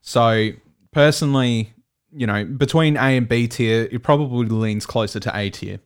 So 0.00 0.50
personally, 0.92 1.72
you 2.16 2.26
know, 2.26 2.44
between 2.44 2.96
A 2.96 3.16
and 3.16 3.28
B 3.28 3.46
tier, 3.46 3.88
it 3.92 4.02
probably 4.02 4.46
leans 4.46 4.86
closer 4.86 5.20
to 5.20 5.36
A 5.36 5.50
tier. 5.50 5.80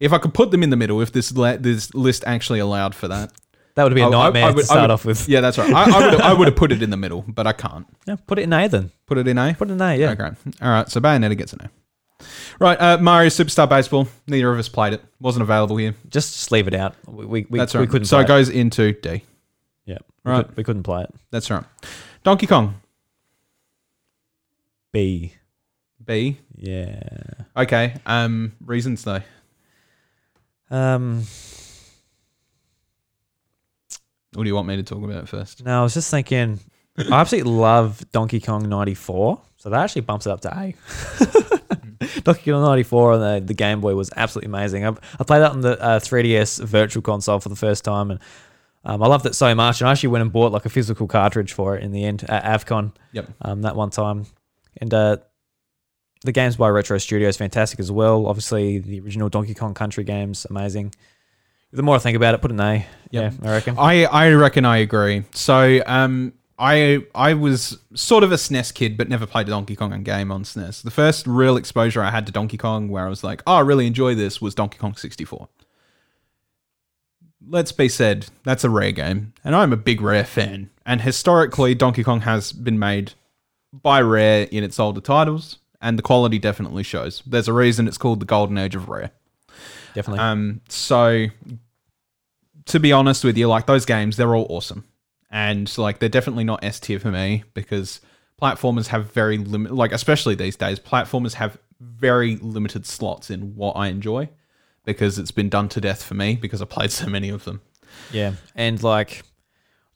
If 0.00 0.12
I 0.12 0.18
could 0.18 0.32
put 0.34 0.50
them 0.50 0.62
in 0.62 0.70
the 0.70 0.76
middle, 0.76 1.00
if 1.00 1.12
this 1.12 1.30
this 1.30 1.94
list 1.94 2.24
actually 2.26 2.58
allowed 2.60 2.94
for 2.94 3.08
that, 3.08 3.32
that 3.74 3.84
would 3.84 3.94
be 3.94 4.00
a 4.00 4.04
I- 4.04 4.08
I- 4.08 4.10
nightmare 4.10 4.44
I 4.46 4.50
would- 4.50 4.56
to 4.60 4.64
start 4.64 4.80
would- 4.82 4.90
off 4.90 5.04
with. 5.04 5.28
yeah, 5.28 5.40
that's 5.40 5.58
right. 5.58 5.72
I, 5.72 5.84
I 5.84 6.10
would 6.10 6.20
I 6.20 6.32
would 6.32 6.48
have 6.48 6.56
put 6.56 6.72
it 6.72 6.82
in 6.82 6.90
the 6.90 6.96
middle, 6.96 7.24
but 7.28 7.46
I 7.46 7.52
can't 7.52 7.86
Yeah, 8.06 8.16
put 8.26 8.38
it 8.38 8.42
in 8.42 8.52
A 8.52 8.66
then. 8.68 8.90
put 9.06 9.18
it 9.18 9.28
in 9.28 9.36
A. 9.38 9.54
Put 9.54 9.68
it 9.70 9.72
in 9.74 9.80
A. 9.80 9.94
Yeah. 9.96 10.10
Okay, 10.10 10.30
all 10.62 10.70
right. 10.70 10.88
So 10.88 11.00
Bayonetta 11.00 11.36
gets 11.36 11.52
an 11.52 11.60
A. 11.62 11.70
Right, 12.58 12.80
uh, 12.80 12.98
Mario 12.98 13.28
Superstar 13.28 13.68
Baseball. 13.68 14.08
Neither 14.26 14.50
of 14.52 14.58
us 14.58 14.68
played 14.68 14.92
it. 14.92 15.04
Wasn't 15.20 15.42
available 15.42 15.76
here. 15.76 15.94
Just, 16.08 16.34
just 16.34 16.50
leave 16.50 16.66
it 16.66 16.74
out. 16.74 16.96
We 17.06 17.24
we, 17.26 17.46
we, 17.50 17.58
That's 17.60 17.74
we 17.74 17.86
couldn't. 17.86 18.06
so 18.06 18.16
play 18.16 18.24
it 18.24 18.28
goes 18.28 18.48
into 18.48 18.92
D. 18.92 19.22
Yeah. 19.84 19.98
We, 20.24 20.32
Right. 20.32 20.46
could, 20.46 20.56
we 20.56 20.64
couldn't 20.64 20.82
play 20.82 21.02
it. 21.04 21.14
That's 21.30 21.48
right. 21.50 21.62
Donkey 22.24 22.46
Kong 22.48 22.74
B. 24.92 25.34
B. 26.08 26.40
Yeah. 26.56 26.98
Okay. 27.56 27.94
Um, 28.06 28.52
reasons 28.64 29.04
though. 29.04 29.20
Um. 30.70 31.22
What 34.34 34.44
do 34.44 34.48
you 34.48 34.54
want 34.54 34.68
me 34.68 34.76
to 34.76 34.82
talk 34.82 35.02
about 35.04 35.28
first? 35.28 35.64
No, 35.64 35.80
I 35.80 35.82
was 35.82 35.94
just 35.94 36.10
thinking. 36.10 36.58
I 36.98 37.20
absolutely 37.20 37.52
love 37.52 38.04
Donkey 38.12 38.40
Kong 38.40 38.68
'94, 38.68 39.40
so 39.56 39.70
that 39.70 39.80
actually 39.84 40.02
bumps 40.02 40.26
it 40.26 40.30
up 40.30 40.40
to 40.42 40.48
A. 40.48 40.74
Donkey 42.22 42.50
Kong 42.50 42.62
'94 42.62 43.12
on 43.12 43.20
the, 43.20 43.40
the 43.46 43.54
Game 43.54 43.80
Boy 43.80 43.94
was 43.94 44.10
absolutely 44.16 44.48
amazing. 44.48 44.84
I, 44.84 44.88
I 45.18 45.24
played 45.24 45.40
that 45.40 45.52
on 45.52 45.60
the 45.60 45.80
uh, 45.80 45.98
3DS 46.00 46.64
Virtual 46.64 47.02
Console 47.02 47.38
for 47.40 47.48
the 47.48 47.56
first 47.56 47.84
time, 47.84 48.10
and 48.10 48.20
um, 48.84 49.02
I 49.02 49.06
loved 49.06 49.26
it 49.26 49.34
so 49.34 49.54
much. 49.54 49.80
And 49.80 49.88
I 49.88 49.92
actually 49.92 50.10
went 50.10 50.22
and 50.22 50.32
bought 50.32 50.52
like 50.52 50.64
a 50.66 50.70
physical 50.70 51.06
cartridge 51.06 51.52
for 51.52 51.76
it 51.76 51.82
in 51.84 51.92
the 51.92 52.04
end 52.04 52.24
at 52.28 52.44
Avcon 52.44 52.92
Yep. 53.12 53.30
um, 53.42 53.62
that 53.62 53.76
one 53.76 53.90
time. 53.90 54.26
And 54.80 54.92
uh, 54.92 55.16
the 56.24 56.32
games 56.32 56.56
by 56.56 56.68
Retro 56.68 56.98
Studios 56.98 57.36
fantastic 57.36 57.80
as 57.80 57.90
well. 57.90 58.26
Obviously, 58.26 58.78
the 58.78 59.00
original 59.00 59.28
Donkey 59.28 59.54
Kong 59.54 59.74
Country 59.74 60.04
games 60.04 60.46
amazing. 60.48 60.94
The 61.72 61.82
more 61.82 61.96
I 61.96 61.98
think 61.98 62.16
about 62.16 62.34
it, 62.34 62.40
put 62.40 62.50
an 62.50 62.60
A. 62.60 62.86
Yep. 63.10 63.34
Yeah, 63.42 63.48
I 63.48 63.52
reckon. 63.52 63.78
I 63.78 64.04
I 64.04 64.32
reckon 64.32 64.64
I 64.64 64.78
agree. 64.78 65.24
So 65.32 65.82
um, 65.86 66.32
I 66.58 67.04
I 67.14 67.34
was 67.34 67.78
sort 67.94 68.24
of 68.24 68.32
a 68.32 68.36
SNES 68.36 68.74
kid, 68.74 68.96
but 68.96 69.08
never 69.08 69.26
played 69.26 69.48
a 69.48 69.50
Donkey 69.50 69.76
Kong 69.76 70.02
game 70.02 70.32
on 70.32 70.44
SNES. 70.44 70.82
The 70.82 70.90
first 70.90 71.26
real 71.26 71.56
exposure 71.56 72.02
I 72.02 72.10
had 72.10 72.26
to 72.26 72.32
Donkey 72.32 72.56
Kong, 72.56 72.88
where 72.88 73.06
I 73.06 73.08
was 73.08 73.22
like, 73.22 73.42
oh, 73.46 73.56
I 73.56 73.60
really 73.60 73.86
enjoy 73.86 74.14
this, 74.14 74.40
was 74.40 74.54
Donkey 74.54 74.78
Kong 74.78 74.96
64. 74.96 75.48
Let's 77.50 77.72
be 77.72 77.88
said, 77.88 78.26
that's 78.44 78.64
a 78.64 78.70
rare 78.70 78.92
game, 78.92 79.32
and 79.44 79.54
I'm 79.54 79.72
a 79.72 79.76
big 79.76 80.02
Rare 80.02 80.24
fan. 80.24 80.70
And 80.84 81.00
historically, 81.02 81.74
Donkey 81.74 82.02
Kong 82.02 82.22
has 82.22 82.52
been 82.52 82.78
made 82.78 83.12
by 83.72 84.00
Rare 84.02 84.48
in 84.50 84.64
its 84.64 84.78
older 84.80 85.00
titles, 85.00 85.58
and 85.80 85.98
the 85.98 86.02
quality 86.02 86.38
definitely 86.38 86.82
shows. 86.82 87.22
There's 87.26 87.48
a 87.48 87.52
reason 87.52 87.88
it's 87.88 87.98
called 87.98 88.20
the 88.20 88.26
Golden 88.26 88.58
Age 88.58 88.74
of 88.74 88.88
Rare. 88.88 89.10
Definitely. 89.94 90.20
Um, 90.20 90.60
so 90.68 91.26
to 92.66 92.80
be 92.80 92.92
honest 92.92 93.24
with 93.24 93.36
you, 93.36 93.48
like 93.48 93.66
those 93.66 93.84
games, 93.84 94.16
they're 94.16 94.34
all 94.34 94.46
awesome, 94.48 94.84
and 95.30 95.76
like 95.78 95.98
they're 95.98 96.08
definitely 96.08 96.44
not 96.44 96.62
S 96.62 96.78
tier 96.80 96.98
for 96.98 97.10
me 97.10 97.44
because 97.54 98.00
platformers 98.40 98.88
have 98.88 99.12
very 99.12 99.38
limit, 99.38 99.72
like 99.74 99.92
especially 99.92 100.34
these 100.34 100.56
days, 100.56 100.78
platformers 100.78 101.34
have 101.34 101.58
very 101.80 102.36
limited 102.36 102.86
slots 102.86 103.30
in 103.30 103.54
what 103.54 103.72
I 103.72 103.88
enjoy 103.88 104.28
because 104.84 105.18
it's 105.18 105.30
been 105.30 105.48
done 105.48 105.68
to 105.70 105.80
death 105.80 106.02
for 106.02 106.14
me 106.14 106.36
because 106.36 106.62
I 106.62 106.64
played 106.64 106.90
so 106.90 107.06
many 107.06 107.28
of 107.30 107.44
them. 107.44 107.60
Yeah, 108.12 108.34
and 108.54 108.82
like 108.82 109.22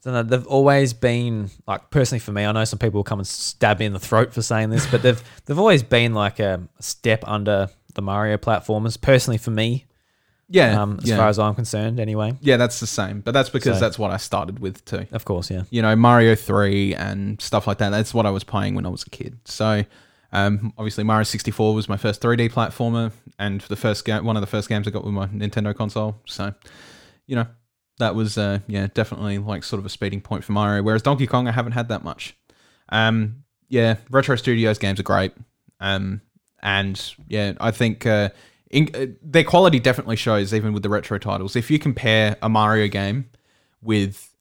So 0.03 0.23
they've 0.23 0.47
always 0.49 0.93
been 0.93 1.49
like 1.67 1.91
personally 1.91 2.19
for 2.19 2.33
me. 2.33 2.45
I 2.45 2.51
know 2.53 2.65
some 2.65 2.79
people 2.81 2.99
will 2.99 3.05
come 3.05 3.21
and 3.21 3.27
stab 3.27 3.79
me 3.79 3.87
in 3.87 3.93
the 3.93 4.01
throat 4.01 4.35
for 4.35 4.43
saying 4.43 4.71
this, 4.71 4.85
but 4.87 5.03
they've 5.03 5.23
they've 5.47 5.59
always 5.59 5.83
been 5.83 6.13
like 6.13 6.41
a 6.41 6.61
step 6.81 7.23
under 7.27 7.69
the 7.95 8.03
Mario 8.03 8.37
platformers. 8.37 9.01
Personally, 9.01 9.39
for 9.39 9.51
me, 9.53 9.85
Yeah, 10.49 10.83
um, 10.83 10.99
as 11.03 11.09
yeah. 11.09 11.17
far 11.19 11.29
as 11.29 11.39
I'm 11.39 11.55
concerned, 11.55 12.01
anyway. 12.01 12.35
yeah, 12.41 12.57
that's 12.57 12.81
the 12.81 12.87
same. 12.87 13.21
But 13.21 13.31
that's 13.33 13.49
because 13.51 13.77
So- 13.77 13.81
that's 13.81 13.99
what 13.99 14.11
I 14.11 14.17
started 14.17 14.59
with 14.59 14.85
too. 14.85 15.07
Of 15.13 15.25
course, 15.25 15.51
yeah. 15.51 15.63
you 15.71 15.83
know, 15.83 15.95
Mario 15.95 16.35
3 16.35 16.95
and 16.97 17.41
stuff 17.41 17.67
like 17.69 17.79
that. 17.79 17.91
That's 17.91 18.13
what 18.13 18.27
I 18.27 18.31
was 18.31 18.43
playing 18.45 18.75
when 18.75 18.85
I 18.87 18.89
was 18.89 19.05
a 19.05 19.11
kid. 19.11 19.39
So, 19.45 19.85
um, 20.33 20.73
obviously, 20.79 21.05
Mario 21.05 21.23
64 21.25 21.75
was 21.75 21.89
my 21.89 21.97
first 21.97 22.21
3D 22.21 22.49
platformer 22.51 23.13
and 23.39 23.61
the 23.63 23.77
first 23.77 24.05
game, 24.05 24.25
one 24.25 24.37
of 24.37 24.41
the 24.41 24.47
first 24.49 24.69
games 24.69 24.89
I 24.89 24.91
got 24.91 25.05
with 25.05 25.15
my 25.15 25.27
Nintendo 25.29 25.75
console. 25.77 26.17
So, 26.27 26.55
you 27.27 27.37
know, 27.37 27.47
that 27.99 28.15
was, 28.15 28.39
uh, 28.39 28.61
yeah, 28.67 28.89
definitely 28.93 29.39
like 29.39 29.65
sort 29.65 29.79
of 29.81 29.87
a 29.87 29.89
speeding 29.89 30.21
point 30.21 30.45
for 30.45 30.53
Mario. 30.53 30.83
Whereas 30.83 31.03
Dunkey 31.03 31.29
Kong, 31.29 31.49
I 31.49 31.53
haven't 31.53 31.73
had 31.73 31.89
that 31.89 32.03
much. 32.03 32.37
Um, 32.89 33.45
yeah, 33.69 33.97
Retro 34.11 34.37
Studios 34.37 34.79
games 34.79 35.01
are 35.01 35.05
great. 35.05 35.33
Um, 35.81 36.21
and 36.63 37.15
yeah, 37.27 37.55
I 37.61 37.71
think 37.71 38.07
uh, 38.07 38.31
in, 38.71 38.91
uh, 38.95 39.07
their 39.23 39.45
quality 39.45 39.81
definitely 39.81 40.17
shows 40.17 40.55
even 40.55 40.73
with 40.73 40.83
the 40.83 40.89
retro 40.89 41.19
titles. 41.19 41.57
If 41.57 41.71
you 41.71 41.79
compare 41.79 42.37
a 42.41 42.49
Mario 42.49 42.89
game 42.89 43.29
with 43.83 44.35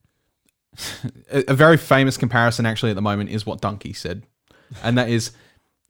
a, 1.32 1.44
a 1.50 1.54
very 1.54 1.78
famous 1.78 2.18
comparison 2.18 2.66
actually 2.66 2.92
at 2.92 2.96
the 2.96 3.02
moment 3.02 3.30
is 3.30 3.46
what 3.46 3.62
Donkey 3.62 3.94
said, 3.94 4.24
and 4.84 4.98
that 4.98 5.10
is 5.10 5.32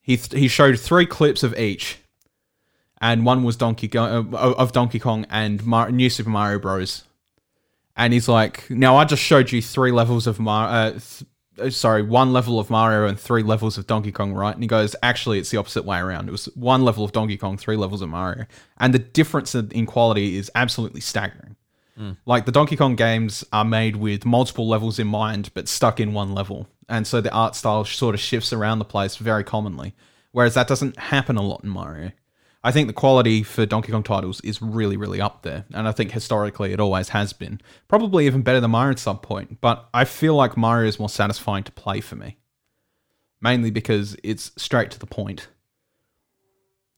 he 0.02 0.18
th- 0.18 0.40
he 0.40 0.48
showed 0.48 0.80
three 0.80 1.06
clips 1.06 1.44
of 1.44 1.58
each, 1.58 2.00
and 3.00 3.26
one 3.26 3.44
was 3.44 3.56
Donkey 3.56 3.88
Go- 3.88 4.28
uh, 4.34 4.54
of 4.58 4.72
Donkey 4.72 5.00
Kong 5.00 5.26
and 5.30 5.64
Mar- 5.66 5.92
New 5.92 6.10
Super 6.10 6.30
Mario 6.30 6.60
Bros. 6.60 7.04
And 7.96 8.14
he's 8.14 8.28
like, 8.28 8.70
now 8.70 8.96
I 8.98 9.06
just 9.06 9.22
showed 9.22 9.52
you 9.52 9.62
three 9.62 9.92
levels 9.92 10.28
of 10.28 10.40
Mario. 10.40 10.72
Uh, 10.72 10.92
th- 10.92 11.24
uh, 11.60 11.70
sorry, 11.70 12.02
one 12.02 12.32
level 12.32 12.60
of 12.60 12.70
Mario 12.70 13.08
and 13.08 13.20
three 13.20 13.44
levels 13.44 13.78
of 13.78 13.86
Donkey 13.86 14.12
Kong, 14.12 14.34
right? 14.34 14.54
And 14.54 14.64
he 14.64 14.68
goes, 14.68 14.96
actually, 15.04 15.38
it's 15.38 15.52
the 15.52 15.58
opposite 15.58 15.84
way 15.84 16.00
around. 16.00 16.30
It 16.30 16.32
was 16.32 16.46
one 16.56 16.84
level 16.84 17.04
of 17.04 17.12
Donkey 17.12 17.38
Kong, 17.38 17.58
three 17.58 17.76
levels 17.76 18.02
of 18.02 18.10
Mario, 18.10 18.46
and 18.78 18.94
the 18.94 19.00
difference 19.00 19.54
in 19.54 19.70
in 19.72 19.86
quality 19.86 20.38
is 20.38 20.50
absolutely 20.56 21.02
staggering. 21.02 21.56
Like 22.26 22.46
the 22.46 22.52
Donkey 22.52 22.78
Kong 22.78 22.96
games 22.96 23.44
are 23.52 23.66
made 23.66 23.98
with 23.98 24.26
multiple 24.26 24.68
levels 24.68 24.98
in 24.98 25.08
mind, 25.08 25.52
but 25.54 25.68
stuck 25.68 26.00
in 26.00 26.14
one 26.14 26.34
level. 26.34 26.68
And 26.90 27.06
so 27.06 27.22
the 27.22 27.32
art 27.32 27.56
style 27.56 27.86
sort 27.86 28.16
of 28.16 28.22
shifts 28.22 28.54
around 28.54 28.80
the 28.80 28.86
place 28.86 29.18
very 29.18 29.44
commonly. 29.44 29.94
Whereas 30.32 30.54
that 30.56 30.68
doesn't 30.68 30.98
happen 30.98 31.36
a 31.36 31.42
lot 31.42 31.64
in 31.64 31.70
Mario. 31.70 32.12
I 32.64 32.72
think 32.72 32.88
the 32.88 32.94
quality 32.94 33.42
for 33.42 33.66
Donkey 33.66 33.92
Kong 33.92 34.04
titles 34.04 34.40
is 34.42 34.62
really, 34.62 34.96
really 34.96 35.20
up 35.20 35.42
there. 35.42 35.66
And 35.74 35.88
I 35.88 35.92
think 35.92 36.12
historically 36.12 36.74
it 36.74 36.80
always 36.80 37.10
has 37.10 37.34
been. 37.34 37.60
Probably 37.88 38.28
even 38.28 38.44
better 38.44 38.60
than 38.60 38.72
Mario 38.72 38.92
at 38.92 39.00
some 39.00 39.18
point. 39.18 39.60
But 39.62 39.90
I 39.94 40.06
feel 40.06 40.36
like 40.36 40.56
Mario 40.56 40.88
is 40.88 41.00
more 41.00 41.10
satisfying 41.10 41.64
to 41.64 41.72
play 41.72 42.02
for 42.02 42.16
me. 42.16 42.38
Mainly 43.42 43.72
because 43.72 44.16
it's 44.24 44.52
straight 44.58 44.92
to 44.92 45.00
the 45.00 45.08
point. 45.08 45.48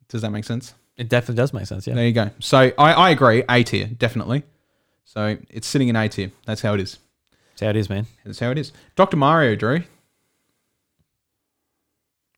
Does 0.09 0.21
that 0.21 0.31
make 0.31 0.43
sense? 0.43 0.73
It 0.97 1.07
definitely 1.07 1.35
does 1.35 1.53
make 1.53 1.65
sense. 1.65 1.87
Yeah. 1.87 1.95
There 1.95 2.05
you 2.05 2.13
go. 2.13 2.29
So 2.39 2.71
I, 2.77 2.93
I 2.93 3.09
agree. 3.11 3.43
A 3.49 3.63
tier, 3.63 3.87
definitely. 3.87 4.43
So 5.05 5.37
it's 5.49 5.65
sitting 5.65 5.87
in 5.87 5.95
A 5.95 6.09
tier. 6.09 6.31
That's 6.45 6.61
how 6.61 6.73
it 6.73 6.81
is. 6.81 6.99
That's 7.51 7.61
how 7.61 7.69
it 7.69 7.77
is, 7.77 7.89
man. 7.89 8.07
That's 8.25 8.39
how 8.39 8.51
it 8.51 8.57
is. 8.57 8.73
Dr. 8.95 9.15
Mario, 9.15 9.55
Drew. 9.55 9.83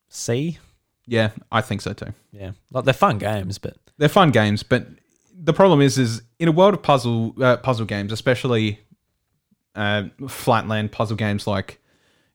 C. 0.09 0.59
Yeah, 1.07 1.31
I 1.51 1.61
think 1.61 1.81
so 1.81 1.93
too. 1.93 2.13
Yeah. 2.31 2.51
Like 2.71 2.85
they're 2.85 2.93
fun 2.93 3.17
games, 3.17 3.57
but 3.57 3.77
They're 3.97 4.09
fun 4.09 4.31
games, 4.31 4.63
but 4.63 4.87
the 5.37 5.53
problem 5.53 5.81
is, 5.81 5.97
is 5.97 6.21
in 6.39 6.47
a 6.47 6.51
world 6.51 6.73
of 6.73 6.81
puzzle 6.81 7.35
uh, 7.41 7.57
puzzle 7.57 7.85
games, 7.85 8.11
especially 8.11 8.79
uh, 9.75 10.03
flatland 10.27 10.91
puzzle 10.91 11.17
games 11.17 11.45
like 11.45 11.79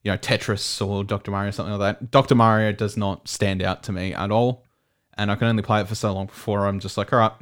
you 0.03 0.11
know 0.11 0.19
Tetris 0.19 0.87
or 0.87 1.05
Dr. 1.05 1.31
Mario, 1.31 1.51
something 1.51 1.77
like 1.77 1.99
that. 1.99 2.11
Dr. 2.11 2.35
Mario 2.35 2.73
does 2.73 2.97
not 2.97 3.27
stand 3.29 3.63
out 3.63 3.83
to 3.85 3.93
me 3.93 4.15
at 4.15 4.31
all, 4.31 4.65
and 5.17 5.31
I 5.31 5.35
can 5.35 5.49
only 5.49 5.63
play 5.63 5.81
it 5.81 5.89
for 5.89 5.95
so 5.95 6.13
long 6.13 6.27
before 6.27 6.67
I'm 6.67 6.79
just 6.81 6.97
like, 6.97 7.13
all 7.13 7.19
right, 7.19 7.33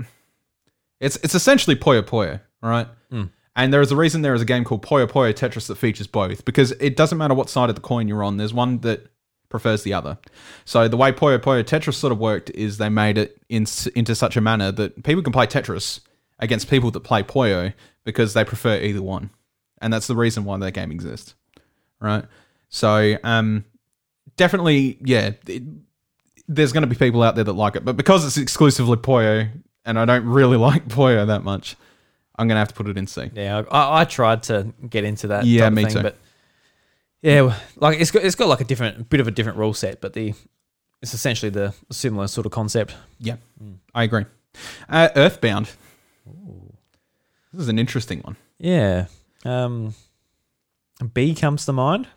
it's 1.01 1.17
it's 1.17 1.35
essentially 1.35 1.77
Puyo 1.77 2.03
Puyo, 2.03 2.41
right. 2.63 2.87
And 3.57 3.73
there 3.73 3.81
is 3.81 3.91
a 3.91 3.97
reason 3.97 4.23
there 4.23 4.35
is 4.35 4.43
a 4.43 4.45
game 4.45 4.63
called 4.63 4.83
Puyo 4.85 5.09
Puyo 5.09 5.33
Tetris 5.35 5.67
that 5.67 5.75
features 5.77 6.07
both 6.07 6.45
because 6.45 6.71
it 6.73 6.97
doesn't 6.97 7.19
matter 7.19 7.35
what 7.35 7.51
side 7.51 7.69
of 7.69 7.75
the 7.75 7.81
coin 7.83 8.07
you're 8.07 8.23
on. 8.23 8.37
There's 8.37 8.55
one 8.55 8.79
that 8.81 9.07
prefers 9.49 9.83
the 9.83 9.93
other. 9.93 10.19
So 10.65 10.89
the 10.89 10.97
way 10.97 11.13
Puyo 11.13 11.39
Puyo 11.39 11.63
Tetris 11.65 11.95
sort 11.95 12.13
of 12.13 12.19
worked 12.19 12.51
is 12.51 12.79
they 12.79 12.89
made 12.89 13.19
it 13.19 13.41
in, 13.49 13.67
into 13.95 14.15
such 14.15 14.37
a 14.37 14.41
manner 14.41 14.73
that 14.73 15.03
people 15.03 15.23
can 15.23 15.33
play 15.33 15.47
Tetris 15.47 16.01
against 16.39 16.71
people 16.71 16.91
that 16.93 17.01
play 17.01 17.23
Puyo 17.23 17.73
because 18.05 18.35
they 18.35 18.45
prefer 18.45 18.79
either 18.81 19.03
one, 19.03 19.31
and 19.81 19.93
that's 19.93 20.07
the 20.07 20.17
reason 20.17 20.45
why 20.45 20.57
that 20.59 20.73
game 20.73 20.91
exists, 20.91 21.35
right? 22.01 22.25
So 22.69 23.17
um, 23.25 23.65
definitely, 24.37 24.99
yeah, 25.01 25.33
it, 25.47 25.63
there's 26.47 26.73
going 26.73 26.83
to 26.83 26.87
be 26.89 26.97
people 26.97 27.23
out 27.23 27.35
there 27.35 27.45
that 27.45 27.53
like 27.53 27.77
it, 27.77 27.85
but 27.85 27.97
because 27.97 28.25
it's 28.25 28.37
exclusively 28.37 28.97
Puyo, 28.97 29.49
and 29.85 29.99
I 29.99 30.05
don't 30.05 30.25
really 30.27 30.57
like 30.59 30.89
Puyo 30.89 31.27
that 31.27 31.43
much, 31.43 31.77
I'm 32.39 32.47
going 32.49 32.57
to 32.57 32.61
have 32.61 32.69
to 32.69 32.75
put 32.75 32.89
it 32.89 32.97
in 32.97 33.07
C. 33.07 33.31
yeah, 33.35 33.63
I, 33.71 34.03
I 34.03 34.05
tried 34.05 34.45
to 34.45 34.73
get 34.89 35.05
into 35.05 35.29
that. 35.29 35.45
Yeah, 35.45 35.69
me 35.71 35.85
thing, 35.85 35.95
too. 35.95 36.03
But 36.03 36.17
yeah, 37.23 37.55
like 37.77 38.01
it's 38.01 38.11
got 38.11 38.25
it's 38.25 38.35
got 38.35 38.49
like 38.49 38.61
a 38.61 38.65
different 38.65 39.09
bit 39.09 39.21
of 39.21 39.27
a 39.27 39.31
different 39.31 39.59
rule 39.59 39.75
set, 39.75 40.01
but 40.01 40.13
the 40.13 40.35
it's 41.03 41.15
essentially 41.15 41.51
the 41.51 41.75
similar 41.91 42.27
sort 42.27 42.47
of 42.47 42.53
concept. 42.53 42.95
Yeah, 43.19 43.37
I 43.95 44.05
agree. 44.05 44.25
Uh, 44.89 45.09
Earthbound. 45.15 45.71
This 47.53 47.63
is 47.63 47.69
an 47.69 47.79
interesting 47.79 48.21
one. 48.21 48.37
Yeah. 48.59 49.07
Um, 49.45 49.95
B 51.15 51.35
comes 51.35 51.65
to 51.67 51.73
mind, 51.73 52.09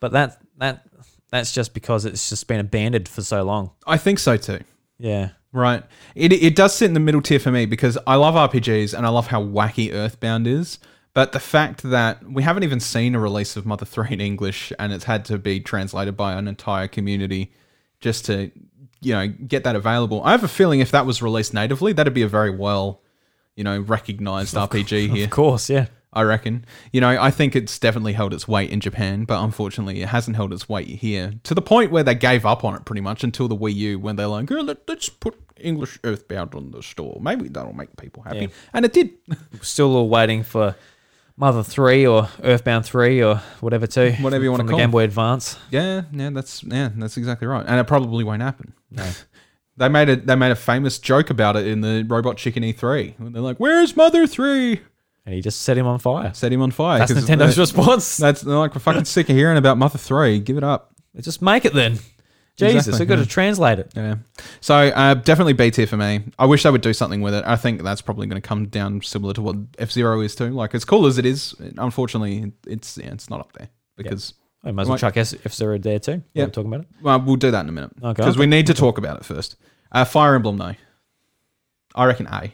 but 0.00 0.12
that 0.12 0.40
that 0.58 0.86
that's 1.30 1.52
just 1.52 1.74
because 1.74 2.04
it's 2.04 2.28
just 2.28 2.46
been 2.48 2.60
abandoned 2.60 3.08
for 3.08 3.22
so 3.22 3.42
long. 3.42 3.70
I 3.86 3.96
think 3.98 4.18
so 4.18 4.36
too. 4.36 4.60
Yeah. 4.98 5.30
Right. 5.52 5.82
It 6.14 6.32
it 6.32 6.56
does 6.56 6.74
sit 6.74 6.86
in 6.86 6.94
the 6.94 7.00
middle 7.00 7.22
tier 7.22 7.38
for 7.38 7.50
me 7.50 7.66
because 7.66 7.96
I 8.06 8.16
love 8.16 8.34
RPGs 8.34 8.92
and 8.96 9.06
I 9.06 9.08
love 9.08 9.28
how 9.28 9.42
wacky 9.42 9.92
Earthbound 9.92 10.46
is. 10.46 10.78
But 11.18 11.32
the 11.32 11.40
fact 11.40 11.82
that 11.82 12.22
we 12.30 12.44
haven't 12.44 12.62
even 12.62 12.78
seen 12.78 13.16
a 13.16 13.18
release 13.18 13.56
of 13.56 13.66
Mother 13.66 13.84
3 13.84 14.06
in 14.10 14.20
English 14.20 14.72
and 14.78 14.92
it's 14.92 15.02
had 15.02 15.24
to 15.24 15.36
be 15.36 15.58
translated 15.58 16.16
by 16.16 16.34
an 16.34 16.46
entire 16.46 16.86
community 16.86 17.50
just 17.98 18.26
to, 18.26 18.52
you 19.00 19.14
know, 19.14 19.26
get 19.26 19.64
that 19.64 19.74
available. 19.74 20.22
I 20.22 20.30
have 20.30 20.44
a 20.44 20.48
feeling 20.48 20.78
if 20.78 20.92
that 20.92 21.06
was 21.06 21.20
released 21.20 21.52
natively, 21.52 21.92
that'd 21.92 22.14
be 22.14 22.22
a 22.22 22.28
very 22.28 22.50
well, 22.50 23.02
you 23.56 23.64
know, 23.64 23.80
recognized 23.80 24.54
RPG 24.54 25.12
here. 25.12 25.24
Of 25.24 25.30
course, 25.30 25.68
yeah. 25.68 25.86
I 26.12 26.22
reckon. 26.22 26.64
You 26.92 27.00
know, 27.00 27.08
I 27.08 27.32
think 27.32 27.56
it's 27.56 27.80
definitely 27.80 28.12
held 28.12 28.32
its 28.32 28.46
weight 28.46 28.70
in 28.70 28.78
Japan, 28.78 29.24
but 29.24 29.42
unfortunately, 29.42 30.00
it 30.00 30.10
hasn't 30.10 30.36
held 30.36 30.52
its 30.52 30.68
weight 30.68 30.86
here 30.86 31.32
to 31.42 31.52
the 31.52 31.60
point 31.60 31.90
where 31.90 32.04
they 32.04 32.14
gave 32.14 32.46
up 32.46 32.62
on 32.62 32.76
it 32.76 32.84
pretty 32.84 33.02
much 33.02 33.24
until 33.24 33.48
the 33.48 33.56
Wii 33.56 33.74
U, 33.74 33.98
when 33.98 34.14
they're 34.14 34.28
like, 34.28 34.52
oh, 34.52 34.60
let, 34.60 34.88
us 34.88 35.08
put 35.08 35.34
English 35.56 35.98
Earthbound 36.04 36.54
on 36.54 36.70
the 36.70 36.80
store. 36.80 37.18
Maybe 37.20 37.48
that'll 37.48 37.72
make 37.72 37.96
people 37.96 38.22
happy. 38.22 38.38
Yeah. 38.38 38.46
And 38.72 38.84
it 38.84 38.92
did. 38.92 39.10
Still 39.62 39.96
all 39.96 40.08
waiting 40.08 40.44
for 40.44 40.76
Mother 41.38 41.62
3 41.62 42.04
or 42.06 42.28
Earthbound 42.42 42.84
3 42.84 43.22
or 43.22 43.36
whatever 43.60 43.86
too. 43.86 44.12
Whatever 44.20 44.42
you 44.42 44.50
wanna 44.50 44.64
from 44.64 44.72
the 44.72 44.76
Game. 44.76 44.90
Boy 44.90 45.04
Advance. 45.04 45.56
yeah, 45.70 46.02
yeah, 46.12 46.30
that's 46.30 46.64
yeah, 46.64 46.90
that's 46.96 47.16
exactly 47.16 47.46
right. 47.46 47.64
And 47.66 47.78
it 47.78 47.84
probably 47.84 48.24
won't 48.24 48.42
happen. 48.42 48.72
they 49.76 49.88
made 49.88 50.08
it. 50.08 50.26
They 50.26 50.34
made 50.34 50.50
a 50.50 50.56
famous 50.56 50.98
joke 50.98 51.30
about 51.30 51.56
it 51.56 51.66
in 51.66 51.80
the 51.80 52.04
Robot 52.08 52.36
Chicken 52.36 52.64
E3. 52.64 53.14
They're 53.32 53.40
like, 53.42 53.58
"Where's 53.58 53.96
Mother 53.96 54.26
3? 54.26 54.80
And 55.26 55.34
he 55.34 55.40
just 55.42 55.60
set 55.62 55.76
him 55.78 55.86
on 55.86 55.98
fire. 55.98 56.32
Set 56.34 56.52
him 56.52 56.62
on 56.62 56.70
fire. 56.70 56.98
That's 57.00 57.12
Nintendo's 57.12 57.54
they- 57.56 57.62
response. 57.62 58.16
That's 58.16 58.40
they're 58.40 58.56
like 58.56 58.74
we're 58.74 58.80
fucking 58.80 59.04
sick 59.04 59.28
of 59.28 59.36
hearing 59.36 59.58
about 59.58 59.78
Mother 59.78 59.98
3. 59.98 60.40
Give 60.40 60.56
it 60.56 60.64
up. 60.64 60.92
Just 61.20 61.42
make 61.42 61.64
it 61.64 61.74
then. 61.74 61.98
Jesus, 62.58 62.88
Exactly, 62.88 62.98
we've 63.00 63.08
got 63.08 63.18
yeah. 63.18 63.24
to 63.24 63.30
translate 63.30 63.78
it. 63.78 63.92
Yeah. 63.94 64.16
So 64.60 64.74
uh, 64.76 65.14
definitely 65.14 65.52
B 65.52 65.70
tier 65.70 65.86
for 65.86 65.96
me. 65.96 66.24
I 66.38 66.46
wish 66.46 66.62
they 66.64 66.70
would 66.70 66.80
do 66.80 66.92
something 66.92 67.20
with 67.22 67.32
it. 67.34 67.44
I 67.46 67.56
think 67.56 67.82
that's 67.82 68.02
probably 68.02 68.26
going 68.26 68.40
to 68.40 68.46
come 68.46 68.66
down 68.66 69.00
similar 69.02 69.32
to 69.34 69.42
what 69.42 69.56
F 69.78 69.90
Zero 69.92 70.20
is 70.20 70.34
too. 70.34 70.50
Like 70.50 70.74
as 70.74 70.84
cool 70.84 71.06
as 71.06 71.18
it 71.18 71.24
is, 71.26 71.54
unfortunately, 71.78 72.52
it's 72.66 72.98
yeah, 72.98 73.12
it's 73.12 73.30
not 73.30 73.40
up 73.40 73.52
there 73.52 73.68
because 73.96 74.34
I 74.64 74.72
might 74.72 74.82
as 74.82 74.88
well 74.88 74.98
Right. 75.00 75.14
chuck 75.14 75.16
F 75.44 75.52
Zero 75.54 75.78
there 75.78 75.98
too. 76.00 76.12
Yeah. 76.12 76.18
Yeah. 76.34 76.44
I'm 76.44 76.50
talking 76.50 76.72
about 76.72 76.80
it. 76.82 76.88
well, 77.00 77.20
we'll 77.20 77.36
do 77.36 77.50
that 77.52 77.60
in 77.60 77.68
a 77.68 77.72
minute 77.72 77.92
Okay, 78.02 78.12
because 78.14 78.36
we 78.36 78.46
need 78.46 78.66
to 78.66 78.74
talk 78.74 78.98
about 78.98 79.18
it 79.18 79.24
first. 79.24 79.56
Uh, 79.92 80.04
Fire 80.04 80.34
Emblem, 80.34 80.56
though, 80.58 80.74
I 81.94 82.04
reckon 82.04 82.26
A. 82.26 82.52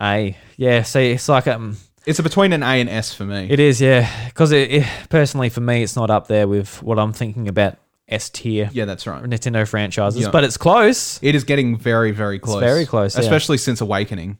A. 0.00 0.36
Yeah, 0.56 0.82
see, 0.82 1.12
it's 1.12 1.28
like, 1.28 1.46
um, 1.46 1.76
It's 2.04 2.18
a 2.18 2.22
between 2.22 2.52
an 2.52 2.62
A 2.62 2.80
and 2.80 2.88
S 2.88 3.14
for 3.14 3.24
me. 3.24 3.48
it 3.50 3.58
is, 3.58 3.80
yeah. 3.80 4.08
Because 4.26 4.52
it, 4.52 4.70
it, 4.70 4.86
personally, 5.08 5.48
for 5.48 5.60
me, 5.62 5.82
it's 5.82 5.96
not 5.96 6.10
up 6.10 6.28
there 6.28 6.46
with 6.46 6.82
what 6.82 6.98
I'm 6.98 7.12
thinking 7.12 7.48
about 7.48 7.78
S 8.08 8.30
tier 8.30 8.70
yeah, 8.72 8.84
that's 8.84 9.06
right. 9.06 9.22
Nintendo 9.24 9.66
franchises, 9.68 10.22
Yeah. 10.22 10.30
but 10.30 10.44
it's 10.44 10.56
close. 10.56 11.18
It 11.22 11.34
is 11.34 11.42
getting 11.44 11.76
very, 11.76 12.12
very 12.12 12.38
close. 12.38 12.60
very 12.60 12.86
close, 12.86 13.14
yeah. 13.16 13.20
especially 13.22 13.58
since 13.58 13.80
Awakening. 13.80 14.38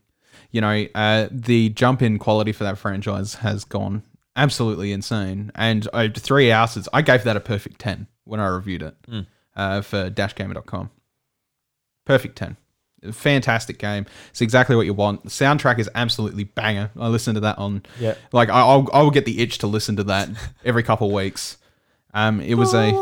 You 0.52 0.60
know, 0.60 0.86
uh, 0.94 1.28
the 1.30 1.70
jump 1.70 2.00
in 2.02 2.18
quality 2.18 2.52
for 2.52 2.62
that 2.64 2.78
franchise 2.78 3.34
has 3.36 3.64
gone 3.64 4.02
absolutely 4.36 4.92
insane. 4.92 5.50
And 5.54 5.88
uh, 5.92 6.08
three 6.14 6.48
houses, 6.48 6.88
I 6.92 7.02
gave 7.02 7.24
that 7.24 7.36
a 7.36 7.40
perfect 7.40 7.80
ten 7.80 8.06
when 8.24 8.38
I 8.38 8.46
reviewed 8.46 8.82
it 8.82 8.94
Hmm. 9.08 9.20
uh, 9.56 9.80
for 9.82 10.10
DashGamer.com. 10.10 10.90
Perfect 12.04 12.36
ten. 12.36 12.56
Fantastic 13.12 13.78
game. 13.78 14.06
It's 14.30 14.40
exactly 14.40 14.74
what 14.76 14.86
you 14.86 14.94
want. 14.94 15.24
The 15.24 15.30
soundtrack 15.30 15.78
is 15.78 15.88
absolutely 15.94 16.44
banger. 16.44 16.90
I 16.98 17.08
listen 17.08 17.34
to 17.34 17.40
that 17.40 17.58
on. 17.58 17.82
Yeah. 18.00 18.14
Like 18.32 18.48
I, 18.48 18.60
I'll 18.60 18.88
I 18.92 19.02
will 19.02 19.10
get 19.10 19.24
the 19.26 19.40
itch 19.40 19.58
to 19.58 19.66
listen 19.66 19.96
to 19.96 20.04
that 20.04 20.28
every 20.64 20.82
couple 20.82 21.10
weeks. 21.12 21.58
Um, 22.14 22.40
it 22.40 22.54
was 22.54 22.72
a 22.72 22.92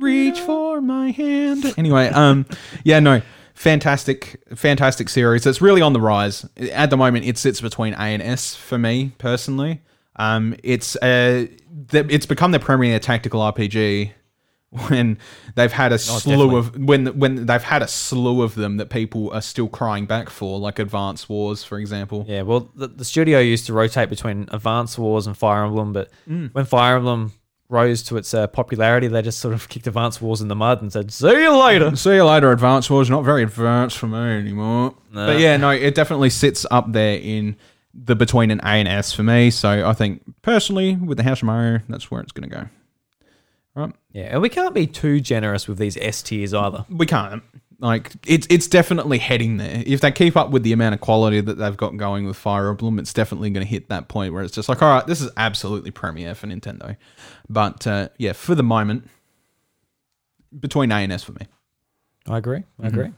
reach 0.00 0.40
for 0.40 0.80
my 0.80 1.10
hand. 1.10 1.74
Anyway, 1.76 2.08
um, 2.08 2.46
yeah, 2.84 3.00
no, 3.00 3.22
fantastic, 3.54 4.40
fantastic 4.54 5.08
series. 5.08 5.46
It's 5.46 5.60
really 5.60 5.82
on 5.82 5.92
the 5.92 6.00
rise 6.00 6.46
at 6.72 6.90
the 6.90 6.96
moment. 6.96 7.24
It 7.24 7.38
sits 7.38 7.60
between 7.60 7.94
A 7.94 7.98
and 7.98 8.22
S 8.22 8.54
for 8.54 8.78
me 8.78 9.12
personally. 9.18 9.82
Um, 10.16 10.56
it's 10.62 10.96
uh, 10.96 11.46
th- 11.88 12.06
it's 12.08 12.26
become 12.26 12.52
the 12.52 12.58
premier 12.60 12.98
tactical 12.98 13.40
RPG 13.40 14.12
when 14.88 15.18
they've 15.54 15.72
had 15.72 15.92
a 15.92 15.98
slew 15.98 16.56
of 16.56 16.76
when 16.76 17.06
when 17.18 17.46
they've 17.46 17.62
had 17.62 17.82
a 17.82 17.88
slew 17.88 18.42
of 18.42 18.54
them 18.54 18.76
that 18.78 18.90
people 18.90 19.30
are 19.32 19.40
still 19.40 19.68
crying 19.68 20.06
back 20.06 20.28
for, 20.30 20.58
like 20.58 20.78
Advance 20.78 21.28
Wars, 21.28 21.64
for 21.64 21.78
example. 21.78 22.24
Yeah, 22.28 22.42
well, 22.42 22.70
the, 22.74 22.88
the 22.88 23.04
studio 23.04 23.38
used 23.38 23.66
to 23.66 23.72
rotate 23.72 24.08
between 24.08 24.48
Advance 24.50 24.98
Wars 24.98 25.26
and 25.26 25.36
Fire 25.36 25.64
Emblem, 25.64 25.92
but 25.92 26.10
when 26.52 26.64
Fire 26.64 26.96
Emblem 26.96 27.32
rose 27.68 28.02
to 28.04 28.16
its 28.16 28.32
uh, 28.32 28.46
popularity, 28.46 29.08
they 29.08 29.22
just 29.22 29.38
sort 29.38 29.54
of 29.54 29.68
kicked 29.70 29.86
Advance 29.86 30.20
Wars 30.20 30.40
in 30.40 30.48
the 30.48 30.54
mud 30.54 30.82
and 30.82 30.92
said, 30.92 31.12
"See 31.12 31.42
you 31.42 31.56
later." 31.56 31.94
See 31.96 32.14
you 32.14 32.24
later, 32.24 32.52
Advance 32.52 32.88
Wars. 32.90 33.10
Not 33.10 33.24
very 33.24 33.42
advanced 33.42 33.98
for 33.98 34.06
me 34.06 34.18
anymore. 34.18 34.94
But 35.12 35.40
yeah, 35.40 35.56
no, 35.56 35.70
it 35.70 35.94
definitely 35.94 36.30
sits 36.30 36.66
up 36.70 36.92
there 36.92 37.18
in 37.18 37.56
the 37.94 38.14
between 38.14 38.50
an 38.50 38.60
A 38.60 38.68
and 38.76 38.88
S 38.88 39.12
for 39.12 39.22
me. 39.22 39.50
So 39.50 39.88
I 39.88 39.92
think 39.94 40.22
personally, 40.42 40.96
with 40.96 41.16
the 41.16 41.24
House 41.24 41.40
of 41.40 41.46
Mario, 41.46 41.80
that's 41.88 42.10
where 42.10 42.20
it's 42.20 42.32
going 42.32 42.48
to 42.48 42.54
go. 42.54 42.66
Right? 43.74 43.92
Yeah, 44.12 44.28
and 44.32 44.42
we 44.42 44.48
can't 44.48 44.74
be 44.74 44.86
too 44.86 45.20
generous 45.20 45.68
with 45.68 45.78
these 45.78 45.96
S 45.98 46.22
tiers 46.22 46.54
either. 46.54 46.86
We 46.88 47.06
can't. 47.06 47.42
Like 47.78 48.12
it's 48.26 48.46
it's 48.48 48.68
definitely 48.68 49.18
heading 49.18 49.58
there. 49.58 49.82
If 49.86 50.00
they 50.00 50.10
keep 50.10 50.36
up 50.36 50.50
with 50.50 50.62
the 50.62 50.72
amount 50.72 50.94
of 50.94 51.02
quality 51.02 51.42
that 51.42 51.58
they've 51.58 51.76
got 51.76 51.96
going 51.96 52.26
with 52.26 52.36
Fire 52.36 52.68
Emblem, 52.70 52.98
it's 52.98 53.12
definitely 53.12 53.50
going 53.50 53.66
to 53.66 53.70
hit 53.70 53.90
that 53.90 54.08
point 54.08 54.32
where 54.32 54.42
it's 54.42 54.54
just 54.54 54.68
like, 54.68 54.80
all 54.80 54.94
right, 54.94 55.06
this 55.06 55.20
is 55.20 55.30
absolutely 55.36 55.90
premiere 55.90 56.34
for 56.34 56.46
Nintendo. 56.46 56.96
But 57.50 57.86
uh, 57.86 58.08
yeah, 58.16 58.32
for 58.32 58.54
the 58.54 58.62
moment, 58.62 59.10
between 60.58 60.90
A 60.90 60.96
and 60.96 61.12
S 61.12 61.22
for 61.22 61.32
me. 61.32 61.46
I 62.28 62.38
agree. 62.38 62.64
I 62.82 62.88
agree. 62.88 63.12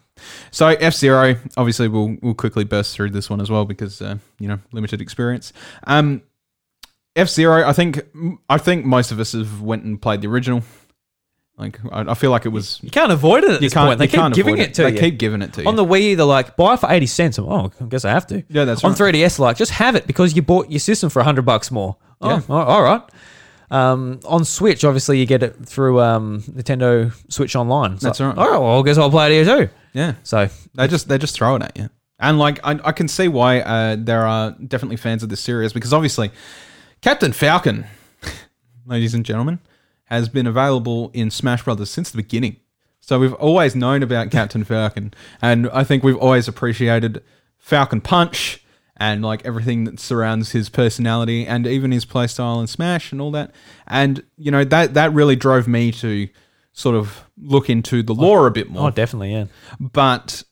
So 0.51 0.67
F 0.67 0.95
Zero, 0.95 1.37
obviously, 1.57 1.89
we'll 1.89 2.17
we'll 2.21 2.35
quickly 2.35 2.65
burst 2.65 2.95
through 2.95 3.11
this 3.11 3.31
one 3.31 3.41
as 3.41 3.51
well 3.51 3.65
because 3.65 4.03
uh, 4.03 4.19
you 4.39 4.49
know 4.49 4.59
limited 4.73 5.01
experience. 5.01 5.53
Um, 5.85 6.23
F 7.17 7.29
Zero, 7.29 7.67
I 7.67 7.73
think 7.73 8.01
I 8.49 8.59
think 8.59 8.85
most 8.85 9.13
of 9.13 9.21
us 9.21 9.33
have 9.33 9.63
went 9.63 9.85
and 9.85 10.01
played 10.01 10.21
the 10.21 10.29
original. 10.29 10.63
Like 11.59 11.79
I, 11.93 12.03
I 12.13 12.15
feel 12.15 12.31
like 12.31 12.47
it 12.47 12.51
was 12.51 12.79
You 12.83 12.91
can't 12.91 13.11
avoid 13.11 13.43
it 13.45 13.51
at 13.51 13.55
you 13.55 13.67
this 13.69 13.75
can't 13.75 13.89
point. 13.89 13.99
They 13.99 14.05
you 14.05 14.11
keep 14.11 14.21
can't 14.21 14.35
giving 14.35 14.55
avoid 14.55 14.69
it 14.69 14.75
to 14.75 14.83
They 14.85 14.93
you. 14.93 14.99
keep 15.01 15.19
giving 15.19 15.43
it 15.43 15.53
to 15.55 15.63
you 15.63 15.69
On 15.69 15.75
the 15.77 15.85
Wii, 15.85 16.17
they're 16.17 16.25
like, 16.25 16.57
buy 16.57 16.77
for 16.77 16.89
80 16.91 17.07
cents. 17.07 17.39
Oh, 17.39 17.73
I 17.81 17.85
guess 17.87 18.05
I 18.05 18.11
have 18.11 18.27
to. 18.29 18.45
Yeah, 18.49 18.65
that's 18.65 18.85
right. 18.85 18.91
On 18.91 18.95
right. 18.97 19.15
3DS, 19.15 19.39
like, 19.41 19.57
just 19.57 19.73
have 19.73 19.97
it 19.97 20.07
because 20.07 20.37
you 20.37 20.43
bought 20.43 20.71
your 20.71 20.79
system 20.79 21.11
for 21.11 21.19
100 21.19 21.43
bucks 21.45 21.71
more. 21.71 21.97
Oh, 22.21 22.29
Yeah. 22.31 22.41
all- 22.49 22.63
all 22.65 22.83
right. 22.83 23.03
Um, 23.71 24.21
on 24.25 24.45
Switch, 24.47 24.83
obviously, 24.85 25.19
you 25.19 25.27
get 25.27 25.43
it 25.43 25.57
through 25.67 26.01
um, 26.01 26.41
Nintendo 26.43 27.13
Switch 27.31 27.55
Online. 27.55 27.93
It's 27.95 28.03
That's 28.03 28.19
like, 28.21 28.37
right. 28.37 28.39
All 28.47 28.51
right, 28.53 28.59
well, 28.59 28.81
I 28.81 28.83
guess 28.83 28.97
I'll 28.97 29.11
play 29.11 29.27
it 29.39 29.45
here 29.45 29.59
too. 29.67 29.69
yeah. 29.93 30.15
So, 30.23 30.49
They 30.75 30.89
just 30.89 31.07
they 31.09 31.19
just 31.19 31.35
throw 31.35 31.55
it 31.57 31.63
at 31.63 31.77
you, 31.77 31.91
and 32.19 32.39
like 32.39 32.61
I, 32.65 32.79
I 32.83 32.93
can 32.93 33.09
see 33.09 33.29
why 33.29 33.61
uh, 33.61 33.97
there 33.99 34.27
are 34.27 34.53
definitely 34.53 34.97
fans 34.97 35.23
of 35.23 35.29
this 35.29 35.41
series 35.41 35.75
because 35.75 35.93
obviously 35.93 36.31
Captain 37.03 37.33
Falcon, 37.33 37.85
ladies 38.87 39.13
and 39.13 39.23
gentlemen, 39.25 39.59
has 40.09 40.29
been 40.29 40.47
available 40.47 41.11
in 41.15 41.31
Smash 41.31 41.65
Brothers 41.65 41.91
since 41.91 42.11
the 42.11 42.19
beginning. 42.19 42.57
So 43.01 43.19
we've 43.19 43.35
always 43.35 43.75
known 43.75 44.03
about 44.03 44.31
Captain 44.31 44.65
Falcon, 44.65 45.15
and 45.41 45.69
I 45.71 45.85
think 45.85 46.03
we've 46.03 46.17
always 46.17 46.49
appreciated 46.49 47.23
Falcon 47.59 48.01
Punch 48.01 48.63
and 48.97 49.23
like 49.23 49.45
everything 49.47 49.85
that 49.85 50.01
surrounds 50.01 50.51
his 50.51 50.69
personality 50.69 51.47
and 51.47 51.67
even 51.67 51.93
his 51.93 52.05
playstyle 52.05 52.61
in 52.61 52.67
Smash 52.67 53.13
and 53.13 53.21
all 53.21 53.31
that. 53.31 53.55
And 53.87 54.25
you 54.37 54.51
know 54.51 54.65
that 54.65 54.95
that 54.95 55.13
really 55.13 55.37
drove 55.37 55.69
me 55.69 55.93
to 55.93 56.29
sort 56.73 56.97
of 56.97 57.25
look 57.41 57.71
into 57.71 58.03
the 58.03 58.15
oh, 58.15 58.17
lore 58.17 58.47
a 58.47 58.51
bit 58.51 58.69
more 58.71 58.89
oh, 58.89 58.91
definitely, 58.91 59.33
yeah. 59.33 59.47
but 59.81 60.43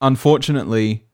unfortunately 0.00 1.06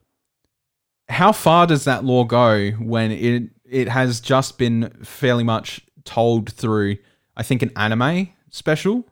how 1.08 1.30
far 1.30 1.66
does 1.66 1.84
that 1.84 2.04
lore 2.04 2.26
go 2.26 2.70
when 2.72 3.12
it 3.12 3.50
it 3.64 3.88
has 3.88 4.20
just 4.20 4.58
been 4.58 4.90
fairly 5.02 5.44
much 5.44 5.80
told 6.04 6.52
through 6.52 6.96
i 7.36 7.42
think 7.42 7.62
an 7.62 7.70
anime 7.76 8.28
special 8.50 9.04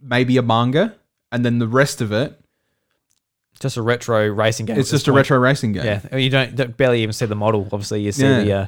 maybe 0.00 0.36
a 0.36 0.42
manga 0.42 0.94
and 1.32 1.44
then 1.44 1.58
the 1.58 1.68
rest 1.68 2.00
of 2.00 2.12
it 2.12 2.38
Just 3.60 3.76
a 3.76 3.82
retro 3.82 4.28
racing 4.28 4.66
game. 4.66 4.78
it's 4.78 4.90
just 4.90 5.08
a 5.08 5.10
point. 5.10 5.16
retro 5.16 5.38
racing 5.38 5.72
game 5.72 5.84
Yeah, 5.84 6.16
you 6.16 6.30
don't, 6.30 6.54
don't 6.54 6.76
barely 6.76 7.02
even 7.02 7.12
see 7.12 7.26
the 7.26 7.34
model. 7.34 7.62
Obviously, 7.72 8.02
you 8.02 8.12
see 8.12 8.22
Yeah. 8.24 8.42
the, 8.44 8.52
uh, 8.52 8.66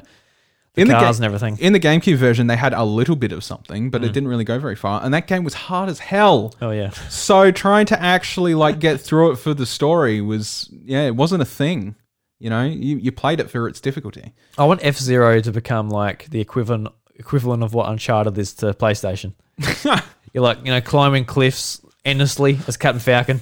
the 0.73 0.81
In 0.81 0.87
the 0.87 0.93
cars 0.95 1.17
ga- 1.19 1.25
and 1.25 1.25
everything. 1.33 1.57
in 1.59 1.73
the 1.73 1.79
GameCube 1.79 2.15
version, 2.17 2.47
they 2.47 2.55
had 2.55 2.73
a 2.73 2.83
little 2.83 3.15
bit 3.15 3.31
of 3.31 3.43
something, 3.43 3.89
but 3.91 4.01
Mm. 4.01 4.05
it 4.05 4.13
didn't 4.13 4.29
really 4.29 4.43
go 4.43 4.57
very 4.59 4.75
far. 4.75 5.03
And 5.03 5.13
that 5.13 5.27
game 5.27 5.43
was 5.43 5.53
hard 5.53 5.89
as 5.89 5.99
hell. 5.99 6.55
Oh 6.61 6.71
yeah, 6.71 6.89
So 7.09 7.51
trying 7.51 7.85
to 7.87 8.01
actually 8.01 8.55
like 8.55 8.79
get 8.79 8.99
through 8.99 9.31
it 9.31 9.35
for 9.37 9.53
the 9.53 9.65
story 9.65 10.21
was 10.21 10.69
yeah, 10.85 11.05
it 11.05 11.15
wasn't 11.15 11.41
a 11.43 11.45
thing. 11.45 11.95
You 12.39 12.49
know, 12.49 12.63
you, 12.63 12.97
you 12.97 13.11
played 13.11 13.39
it 13.41 13.49
for 13.51 13.67
its 13.67 13.81
difficulty. 13.81 14.33
I 14.57 14.63
want 14.65 14.79
F 14.83 14.97
Zero 14.97 15.41
to 15.41 15.51
become 15.51 15.89
like 15.89 16.29
the 16.29 16.39
equivalent 16.39 16.87
equivalent 17.19 17.61
of 17.61 17.73
what 17.73 17.89
Uncharted 17.89 18.37
is 18.37 18.53
to 18.55 18.73
PlayStation. 18.73 19.33
You're 20.33 20.43
like 20.43 20.59
you 20.65 20.71
know 20.71 20.81
climbing 20.81 21.25
cliffs 21.25 21.81
endlessly 22.05 22.59
as 22.67 22.77
Captain 22.77 22.99
Falcon. 22.99 23.41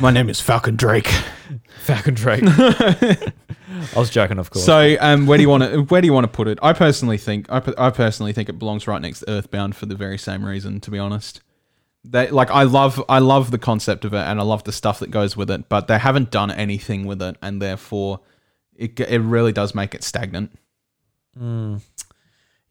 My 0.00 0.10
name 0.10 0.28
is 0.28 0.40
Falcon 0.40 0.76
Drake. 0.76 1.10
Falcon 1.80 2.14
Drake. 2.14 2.42
I 2.46 3.32
was 3.98 4.10
joking, 4.10 4.38
of 4.38 4.50
course. 4.50 4.64
So, 4.64 4.96
um, 5.00 5.26
where 5.26 5.36
do 5.36 5.42
you 5.42 5.48
want 5.48 5.64
to 5.64 5.82
where 5.82 6.00
do 6.00 6.06
you 6.06 6.12
want 6.12 6.24
to 6.24 6.28
put 6.28 6.48
it? 6.48 6.58
I 6.62 6.72
personally 6.72 7.18
think 7.18 7.46
I, 7.50 7.62
I 7.76 7.90
personally 7.90 8.32
think 8.32 8.48
it 8.48 8.58
belongs 8.58 8.86
right 8.86 9.00
next 9.00 9.20
to 9.20 9.30
Earthbound 9.30 9.76
for 9.76 9.86
the 9.86 9.94
very 9.94 10.18
same 10.18 10.44
reason. 10.44 10.80
To 10.80 10.90
be 10.90 10.98
honest, 10.98 11.40
they 12.04 12.28
like 12.30 12.50
I 12.50 12.62
love 12.62 13.02
I 13.08 13.18
love 13.18 13.50
the 13.50 13.58
concept 13.58 14.04
of 14.04 14.14
it 14.14 14.18
and 14.18 14.40
I 14.40 14.42
love 14.42 14.64
the 14.64 14.72
stuff 14.72 15.00
that 15.00 15.10
goes 15.10 15.36
with 15.36 15.50
it, 15.50 15.68
but 15.68 15.88
they 15.88 15.98
haven't 15.98 16.30
done 16.30 16.50
anything 16.50 17.04
with 17.04 17.20
it, 17.20 17.36
and 17.42 17.60
therefore 17.60 18.20
it 18.76 18.98
it 19.00 19.18
really 19.18 19.52
does 19.52 19.74
make 19.74 19.94
it 19.94 20.04
stagnant. 20.04 20.52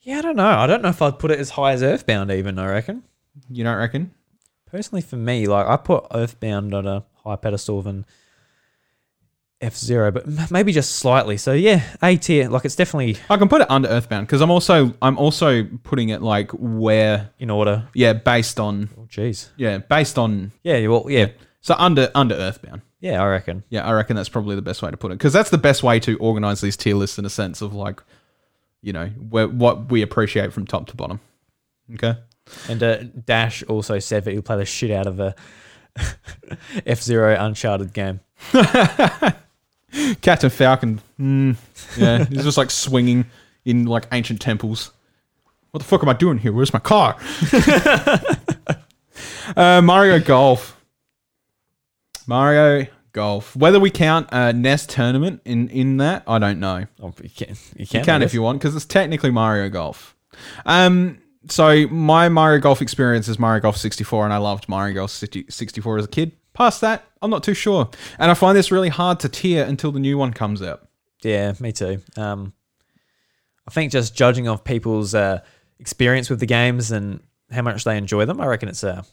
Yeah, 0.02 0.20
I 0.20 0.22
don't 0.22 0.36
know. 0.36 0.48
I 0.48 0.68
don't 0.68 0.82
know 0.82 0.90
if 0.90 1.02
I'd 1.02 1.20
put 1.20 1.32
it 1.32 1.40
as 1.40 1.52
high 1.52 1.74
as 1.74 1.84
Earthbound. 1.84 2.32
Even 2.32 2.58
I 2.60 2.68
reckon. 2.68 3.04
You 3.50 3.64
don't 3.64 3.78
reckon? 3.78 4.12
Personally, 4.66 5.02
for 5.02 5.16
me, 5.16 5.48
like 5.48 5.66
I 5.68 5.78
put 5.78 6.06
Earthbound 6.14 6.74
on 6.74 6.86
a 6.88 7.04
high 7.24 7.36
pedestal 7.36 7.82
than 7.82 8.06
F 9.62 9.76
Zero, 9.76 10.10
but 10.12 10.26
m- 10.26 10.48
maybe 10.52 10.72
just 10.72 10.96
slightly. 10.96 11.36
So 11.36 11.52
yeah, 11.54 11.82
A 12.02 12.16
tier. 12.18 12.48
Like 12.50 12.64
it's 12.66 12.76
definitely 12.76 13.18
I 13.30 13.36
can 13.38 13.50
put 13.50 13.62
it 13.62 13.70
under 13.70 13.90
Earthbound 13.90 14.26
because 14.28 14.42
I'm 14.42 14.52
also 14.52 14.94
I'm 15.02 15.18
also 15.18 15.66
putting 15.84 16.10
it 16.10 16.22
like 16.22 16.52
where 16.52 17.32
in 17.40 17.50
order. 17.50 17.88
yeah 17.94 18.14
based 18.14 18.60
on 18.60 18.90
Oh, 18.98 19.02
jeez. 19.10 19.50
yeah 19.58 19.80
based 19.80 20.18
on 20.18 20.54
Yeah. 20.64 20.88
Well, 20.88 21.06
yeah. 21.10 21.28
so 21.62 21.76
under 21.78 22.10
under 22.16 22.36
Earthbound. 22.36 22.84
Yeah, 23.02 23.22
I 23.24 23.28
reckon. 23.28 23.64
Yeah, 23.70 23.86
I 23.86 23.94
reckon 23.94 24.16
that's 24.18 24.30
probably 24.30 24.56
the 24.56 24.62
best 24.62 24.82
way 24.82 24.92
to 24.92 24.98
put 24.98 25.12
it 25.12 25.16
because 25.18 25.34
that's 25.34 25.50
the 25.50 25.58
best 25.58 25.84
way 25.84 26.00
to 26.02 26.18
organize 26.20 26.62
these 26.62 26.78
tier 26.78 26.96
lists 26.96 27.18
in 27.18 27.24
a 27.26 27.30
sense 27.30 27.62
of 27.62 27.74
like, 27.74 28.02
you 28.82 28.94
know, 28.94 29.08
where, 29.08 29.48
what 29.48 29.92
we 29.92 30.02
appreciate 30.02 30.54
from 30.54 30.66
top 30.66 30.88
to 30.88 30.96
bottom. 30.96 31.20
Okay. 31.94 32.16
And 32.68 32.82
uh, 32.82 33.04
Dash 33.04 33.64
also 33.64 34.00
said 34.00 34.26
that 34.26 34.32
he'll 34.32 34.42
play 34.42 34.58
the 34.58 34.66
shit 34.66 34.92
out 34.92 35.08
of 35.08 35.20
a 35.20 35.36
F 36.86 37.02
Zero 37.02 37.36
Uncharted 37.40 37.94
game. 37.94 38.20
Captain 40.22 40.50
Falcon. 40.50 41.02
Mm, 41.20 41.58
yeah, 41.98 42.26
he's 42.26 42.44
just 42.44 42.58
like 42.58 42.72
swinging 42.72 43.26
in 43.66 43.86
like 43.86 44.08
ancient 44.12 44.42
temples. 44.42 44.92
What 45.72 45.80
the 45.80 45.86
fuck 45.86 46.02
am 46.02 46.10
I 46.10 46.14
doing 46.14 46.38
here? 46.38 46.52
Where's 46.52 46.74
my 46.74 46.80
car? 46.80 47.16
uh, 49.56 49.82
Mario 49.82 50.20
Golf. 50.20 50.76
Mario 52.26 52.88
Golf. 53.20 53.56
Whether 53.56 53.80
we 53.80 53.90
count 53.92 54.30
a 54.32 54.54
NES 54.54 54.88
tournament 54.88 55.42
in 55.46 55.68
in 55.70 55.98
that, 55.98 56.24
I 56.28 56.40
don't 56.40 56.60
know. 56.60 56.86
Oh, 57.02 57.14
you 57.22 57.30
can. 57.30 57.50
You 57.50 57.56
You 57.82 57.86
can. 57.88 58.06
can 58.06 58.22
if 58.24 58.34
you 58.34 58.42
want, 58.42 58.60
because 58.60 58.76
it's 58.76 58.86
technically 58.86 59.32
Mario 59.32 59.68
Golf. 59.70 60.16
Um, 60.66 61.20
so 61.48 61.88
my 61.88 62.30
Mario 62.30 62.60
Golf 62.62 62.82
experience 62.82 63.28
is 63.28 63.38
Mario 63.40 63.62
Golf 63.62 63.78
64, 63.78 64.26
and 64.26 64.34
I 64.34 64.38
loved 64.38 64.68
Mario 64.70 64.96
Golf 64.96 65.12
64 65.12 65.98
as 65.98 66.06
a 66.06 66.08
kid. 66.08 66.32
Past 66.54 66.82
that, 66.82 67.04
I'm 67.22 67.30
not 67.30 67.44
too 67.44 67.54
sure, 67.54 67.90
and 68.18 68.32
I 68.32 68.34
find 68.34 68.58
this 68.58 68.72
really 68.72 68.90
hard 68.90 69.20
to 69.22 69.30
tier 69.30 69.64
until 69.66 69.92
the 69.92 70.00
new 70.00 70.18
one 70.18 70.34
comes 70.34 70.62
out. 70.62 70.88
Yeah, 71.24 71.54
me 71.60 71.72
too. 71.72 72.02
Um, 72.18 72.54
I 73.68 73.72
think 73.72 73.92
just 73.92 74.16
judging 74.16 74.48
of 74.48 74.64
people's 74.64 75.14
uh, 75.14 75.42
experience 75.80 76.30
with 76.30 76.40
the 76.40 76.46
games 76.46 76.92
and 76.92 77.22
how 77.52 77.62
much 77.62 77.84
they 77.84 77.98
enjoy 77.98 78.26
them, 78.26 78.40
I 78.42 78.46
reckon 78.48 78.68
it's 78.70 78.84
a, 78.84 79.04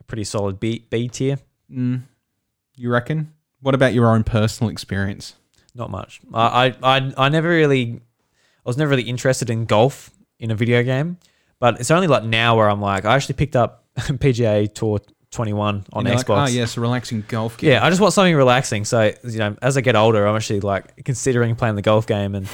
a 0.00 0.04
pretty 0.04 0.24
solid 0.24 0.58
B 0.60 0.86
B 0.90 1.08
tier. 1.08 1.38
You 1.68 2.90
reckon? 2.92 3.32
What 3.60 3.74
about 3.74 3.94
your 3.94 4.06
own 4.06 4.24
personal 4.24 4.70
experience? 4.70 5.34
Not 5.74 5.90
much. 5.90 6.20
I, 6.32 6.74
I, 6.82 7.12
I, 7.16 7.28
never 7.28 7.48
really, 7.48 7.94
I 7.94 8.68
was 8.68 8.76
never 8.76 8.90
really 8.90 9.02
interested 9.02 9.50
in 9.50 9.64
golf 9.64 10.10
in 10.38 10.50
a 10.50 10.54
video 10.54 10.82
game, 10.82 11.18
but 11.58 11.80
it's 11.80 11.90
only 11.90 12.06
like 12.06 12.24
now 12.24 12.56
where 12.56 12.68
I'm 12.68 12.80
like, 12.80 13.04
I 13.04 13.14
actually 13.14 13.34
picked 13.34 13.56
up 13.56 13.84
PGA 13.96 14.72
Tour 14.72 15.00
21 15.30 15.86
on 15.92 16.04
like, 16.04 16.18
Xbox. 16.18 16.36
Ah, 16.36 16.46
yes, 16.46 16.76
a 16.76 16.80
relaxing 16.80 17.24
golf 17.28 17.58
game. 17.58 17.70
Yeah, 17.70 17.84
I 17.84 17.90
just 17.90 18.00
want 18.00 18.14
something 18.14 18.34
relaxing. 18.34 18.84
So 18.84 19.12
you 19.24 19.38
know, 19.38 19.56
as 19.60 19.76
I 19.76 19.80
get 19.80 19.96
older, 19.96 20.26
I'm 20.26 20.36
actually 20.36 20.60
like 20.60 21.04
considering 21.04 21.54
playing 21.56 21.76
the 21.76 21.82
golf 21.82 22.06
game, 22.06 22.34
and 22.34 22.48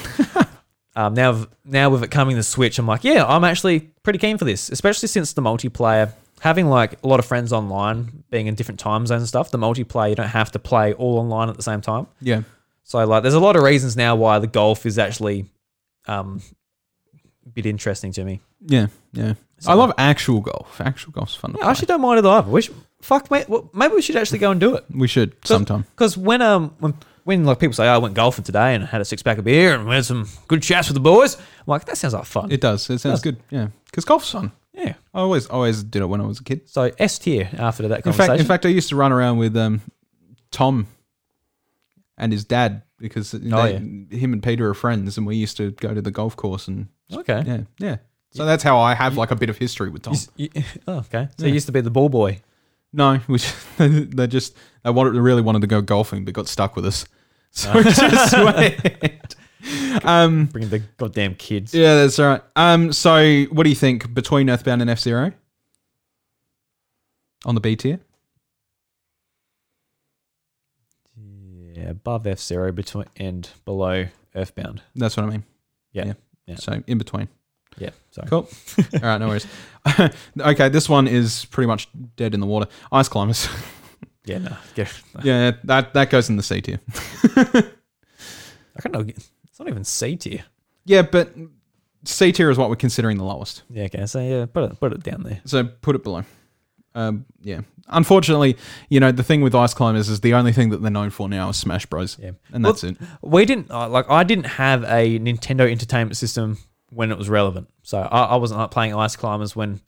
um, 0.96 1.14
now 1.14 1.46
now 1.64 1.90
with 1.90 2.02
it 2.02 2.10
coming 2.10 2.36
to 2.36 2.42
Switch, 2.42 2.78
I'm 2.78 2.86
like, 2.86 3.04
yeah, 3.04 3.24
I'm 3.24 3.44
actually 3.44 3.80
pretty 4.02 4.18
keen 4.18 4.38
for 4.38 4.44
this, 4.44 4.70
especially 4.70 5.08
since 5.08 5.32
the 5.32 5.42
multiplayer. 5.42 6.12
Having 6.40 6.66
like 6.66 7.02
a 7.02 7.06
lot 7.06 7.20
of 7.20 7.26
friends 7.26 7.52
online, 7.52 8.23
being 8.34 8.48
in 8.48 8.54
different 8.56 8.80
time 8.80 9.06
zones 9.06 9.22
and 9.22 9.28
stuff, 9.28 9.50
the 9.52 9.58
multiplayer 9.58 10.08
you 10.10 10.16
don't 10.16 10.26
have 10.40 10.50
to 10.52 10.58
play 10.58 10.92
all 10.94 11.18
online 11.18 11.48
at 11.48 11.56
the 11.56 11.62
same 11.62 11.80
time. 11.80 12.08
Yeah. 12.20 12.42
So 12.82 13.04
like, 13.06 13.22
there's 13.22 13.34
a 13.34 13.40
lot 13.48 13.54
of 13.54 13.62
reasons 13.62 13.96
now 13.96 14.16
why 14.16 14.40
the 14.40 14.48
golf 14.48 14.84
is 14.86 14.98
actually 14.98 15.46
um, 16.06 16.42
a 17.46 17.48
bit 17.50 17.64
interesting 17.64 18.10
to 18.12 18.24
me. 18.24 18.40
Yeah. 18.66 18.88
Yeah. 19.12 19.34
So- 19.60 19.70
I 19.70 19.74
love 19.74 19.92
actual 19.98 20.40
golf. 20.40 20.80
Actual 20.80 21.12
golf's 21.12 21.36
fun 21.36 21.52
to 21.52 21.60
I 21.60 21.70
actually 21.70 21.86
don't 21.86 22.00
mind 22.00 22.18
it 22.18 22.26
either. 22.26 22.50
We 22.50 22.62
should, 22.62 22.74
fuck, 23.00 23.30
mate, 23.30 23.48
well, 23.48 23.70
maybe 23.72 23.94
we 23.94 24.02
should 24.02 24.16
actually 24.16 24.40
go 24.40 24.50
and 24.50 24.60
do 24.60 24.74
it. 24.74 24.84
we 24.90 25.06
should 25.06 25.30
sometime. 25.46 25.84
Because 25.94 26.16
when 26.18 26.42
um 26.42 26.74
when 26.80 26.94
when 27.22 27.44
like 27.44 27.60
people 27.60 27.72
say, 27.72 27.86
oh, 27.88 27.94
I 27.94 27.98
went 27.98 28.14
golfing 28.14 28.44
today 28.44 28.74
and 28.74 28.84
had 28.84 29.00
a 29.00 29.04
six 29.04 29.22
pack 29.22 29.38
of 29.38 29.44
beer 29.44 29.74
and 29.74 29.86
we 29.88 29.94
had 29.94 30.04
some 30.04 30.28
good 30.48 30.62
chats 30.62 30.88
with 30.88 30.94
the 30.94 31.00
boys, 31.00 31.36
I'm 31.36 31.42
like, 31.68 31.84
that 31.86 31.96
sounds 31.96 32.14
like 32.14 32.24
fun. 32.24 32.50
It 32.50 32.60
does. 32.60 32.90
It 32.90 32.98
sounds 32.98 33.20
does. 33.20 33.22
good. 33.22 33.36
Yeah. 33.50 33.68
Because 33.86 34.04
golf's 34.04 34.30
fun. 34.30 34.50
Yeah. 34.74 34.94
I 35.14 35.20
always 35.20 35.46
always 35.46 35.82
did 35.82 36.02
it 36.02 36.06
when 36.06 36.20
I 36.20 36.26
was 36.26 36.40
a 36.40 36.44
kid. 36.44 36.68
So 36.68 36.90
S 36.98 37.18
tier 37.18 37.48
after 37.58 37.88
that 37.88 37.98
In 37.98 38.02
conversation. 38.02 38.28
fact, 38.28 38.40
in 38.40 38.46
fact, 38.46 38.66
I 38.66 38.70
used 38.70 38.88
to 38.90 38.96
run 38.96 39.12
around 39.12 39.38
with 39.38 39.56
um, 39.56 39.80
Tom 40.50 40.86
and 42.18 42.32
his 42.32 42.44
dad 42.44 42.82
because 42.98 43.32
they, 43.32 43.52
Oh, 43.52 43.66
him 43.66 44.32
and 44.32 44.42
Peter 44.42 44.68
are 44.68 44.74
friends, 44.74 45.16
and 45.18 45.26
we 45.26 45.36
used 45.36 45.56
to 45.58 45.70
go 45.72 45.94
to 45.94 46.00
the 46.02 46.10
golf 46.10 46.36
course 46.36 46.68
and 46.68 46.88
okay. 47.12 47.42
yeah, 47.46 47.60
yeah. 47.78 47.96
So 48.32 48.44
that's 48.44 48.62
how 48.64 48.78
I 48.78 48.94
have 48.94 49.16
like 49.16 49.30
a 49.30 49.36
bit 49.36 49.48
of 49.50 49.58
history 49.58 49.90
with 49.90 50.02
Tom. 50.02 50.14
You 50.14 50.16
s- 50.18 50.28
you- 50.36 50.62
oh, 50.88 50.98
okay. 50.98 51.28
So 51.38 51.44
Yeah. 51.44 51.48
you 51.48 51.54
used 51.54 51.66
to 51.66 51.72
be 51.72 51.80
the 51.80 51.90
ball 51.90 52.08
boy. 52.08 52.40
No, 52.92 53.16
which 53.26 53.52
they 53.78 54.26
just 54.26 54.56
they 54.84 54.90
wanted, 54.90 55.14
really 55.14 55.42
wanted 55.42 55.60
to 55.62 55.66
go 55.68 55.80
golfing, 55.80 56.24
but 56.24 56.34
got 56.34 56.48
stuck 56.48 56.76
with 56.76 56.86
us. 56.86 57.04
So 57.50 57.72
we 57.76 57.82
just 57.84 58.32
went. 58.32 59.36
Um, 60.04 60.46
Bringing 60.46 60.70
the 60.70 60.80
goddamn 60.98 61.34
kids. 61.36 61.72
yeah, 61.72 61.94
that's 61.94 62.18
all 62.18 62.26
right. 62.26 62.42
Um, 62.56 62.92
so 62.92 63.44
what 63.44 63.62
do 63.62 63.70
you 63.70 63.76
think 63.76 64.12
between 64.12 64.50
Earthbound 64.50 64.80
and 64.82 64.90
F 64.90 64.98
Zero 64.98 65.32
on 67.44 67.54
the 67.54 67.60
B 67.60 67.76
tier? 67.76 68.00
Yeah, 71.74 71.90
above 71.90 72.26
F 72.26 72.40
Zero 72.40 72.72
between 72.72 73.06
and 73.16 73.48
below 73.64 74.06
Earthbound. 74.34 74.82
That's 74.94 75.16
what 75.16 75.26
I 75.26 75.30
mean. 75.30 75.44
Yeah. 75.92 76.06
Yeah. 76.06 76.12
Yeah. 76.46 76.56
So 76.56 76.82
in 76.86 76.98
between. 76.98 77.28
Yeah. 77.78 77.90
Sorry. 78.10 78.28
Cool. 78.28 78.48
All 78.94 79.00
right, 79.00 79.18
no 79.18 79.28
worries. 79.28 79.46
okay, 80.40 80.68
this 80.68 80.88
one 80.88 81.08
is 81.08 81.44
pretty 81.46 81.66
much 81.66 81.88
dead 82.16 82.34
in 82.34 82.40
the 82.40 82.46
water. 82.46 82.68
Ice 82.92 83.08
climbers. 83.08 83.48
Yeah, 84.24 84.38
no. 84.38 84.56
Yeah. 84.76 84.88
yeah, 85.22 85.52
that 85.64 85.92
that 85.94 86.10
goes 86.10 86.30
in 86.30 86.36
the 86.36 86.42
C 86.42 86.60
tier. 86.62 86.80
I 87.36 88.88
don't 88.88 88.92
know. 88.92 89.14
It's 89.54 89.60
not 89.60 89.68
even 89.68 89.84
C 89.84 90.16
tier. 90.16 90.42
Yeah, 90.84 91.02
but 91.02 91.32
C 92.04 92.32
tier 92.32 92.50
is 92.50 92.58
what 92.58 92.70
we're 92.70 92.74
considering 92.74 93.18
the 93.18 93.24
lowest. 93.24 93.62
Yeah, 93.70 93.84
okay. 93.84 94.04
So 94.06 94.18
yeah, 94.20 94.46
put 94.46 94.64
it 94.72 94.80
put 94.80 94.92
it 94.92 95.04
down 95.04 95.22
there. 95.22 95.40
So 95.44 95.62
put 95.62 95.94
it 95.94 96.02
below. 96.02 96.24
Um, 96.96 97.24
yeah. 97.40 97.60
Unfortunately, 97.86 98.56
you 98.88 98.98
know 98.98 99.12
the 99.12 99.22
thing 99.22 99.42
with 99.42 99.54
ice 99.54 99.72
climbers 99.72 100.08
is 100.08 100.22
the 100.22 100.34
only 100.34 100.52
thing 100.52 100.70
that 100.70 100.82
they're 100.82 100.90
known 100.90 101.10
for 101.10 101.28
now 101.28 101.50
is 101.50 101.56
Smash 101.56 101.86
Bros. 101.86 102.18
Yeah. 102.20 102.32
and 102.52 102.64
that's 102.64 102.82
it. 102.82 102.96
we 103.22 103.44
didn't 103.44 103.70
uh, 103.70 103.88
like 103.88 104.10
I 104.10 104.24
didn't 104.24 104.46
have 104.46 104.82
a 104.82 105.20
Nintendo 105.20 105.70
Entertainment 105.70 106.16
System 106.16 106.58
when 106.90 107.12
it 107.12 107.16
was 107.18 107.28
relevant, 107.28 107.68
so 107.84 107.98
I, 108.00 108.24
I 108.24 108.36
wasn't 108.36 108.58
like 108.58 108.72
playing 108.72 108.92
Ice 108.96 109.14
Climbers 109.14 109.54
when 109.54 109.80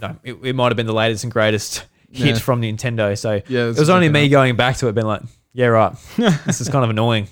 no, 0.00 0.16
it, 0.22 0.34
it 0.44 0.54
might 0.54 0.68
have 0.68 0.76
been 0.76 0.86
the 0.86 0.94
latest 0.94 1.24
and 1.24 1.32
greatest 1.32 1.84
hit 2.12 2.26
Yeah. 2.28 2.38
from 2.38 2.62
Nintendo. 2.62 3.18
So 3.18 3.40
Yeah, 3.48 3.64
it 3.68 3.78
was 3.78 3.90
only 3.90 4.08
me 4.08 4.28
going 4.28 4.54
back 4.54 4.76
to 4.76 4.86
it, 4.86 4.94
being 4.94 5.08
like, 5.08 5.22
yeah, 5.52 5.66
right, 5.66 5.92
this 6.16 6.60
is 6.60 6.68
kind 6.68 6.84
of 6.84 6.90
annoying. 6.90 7.26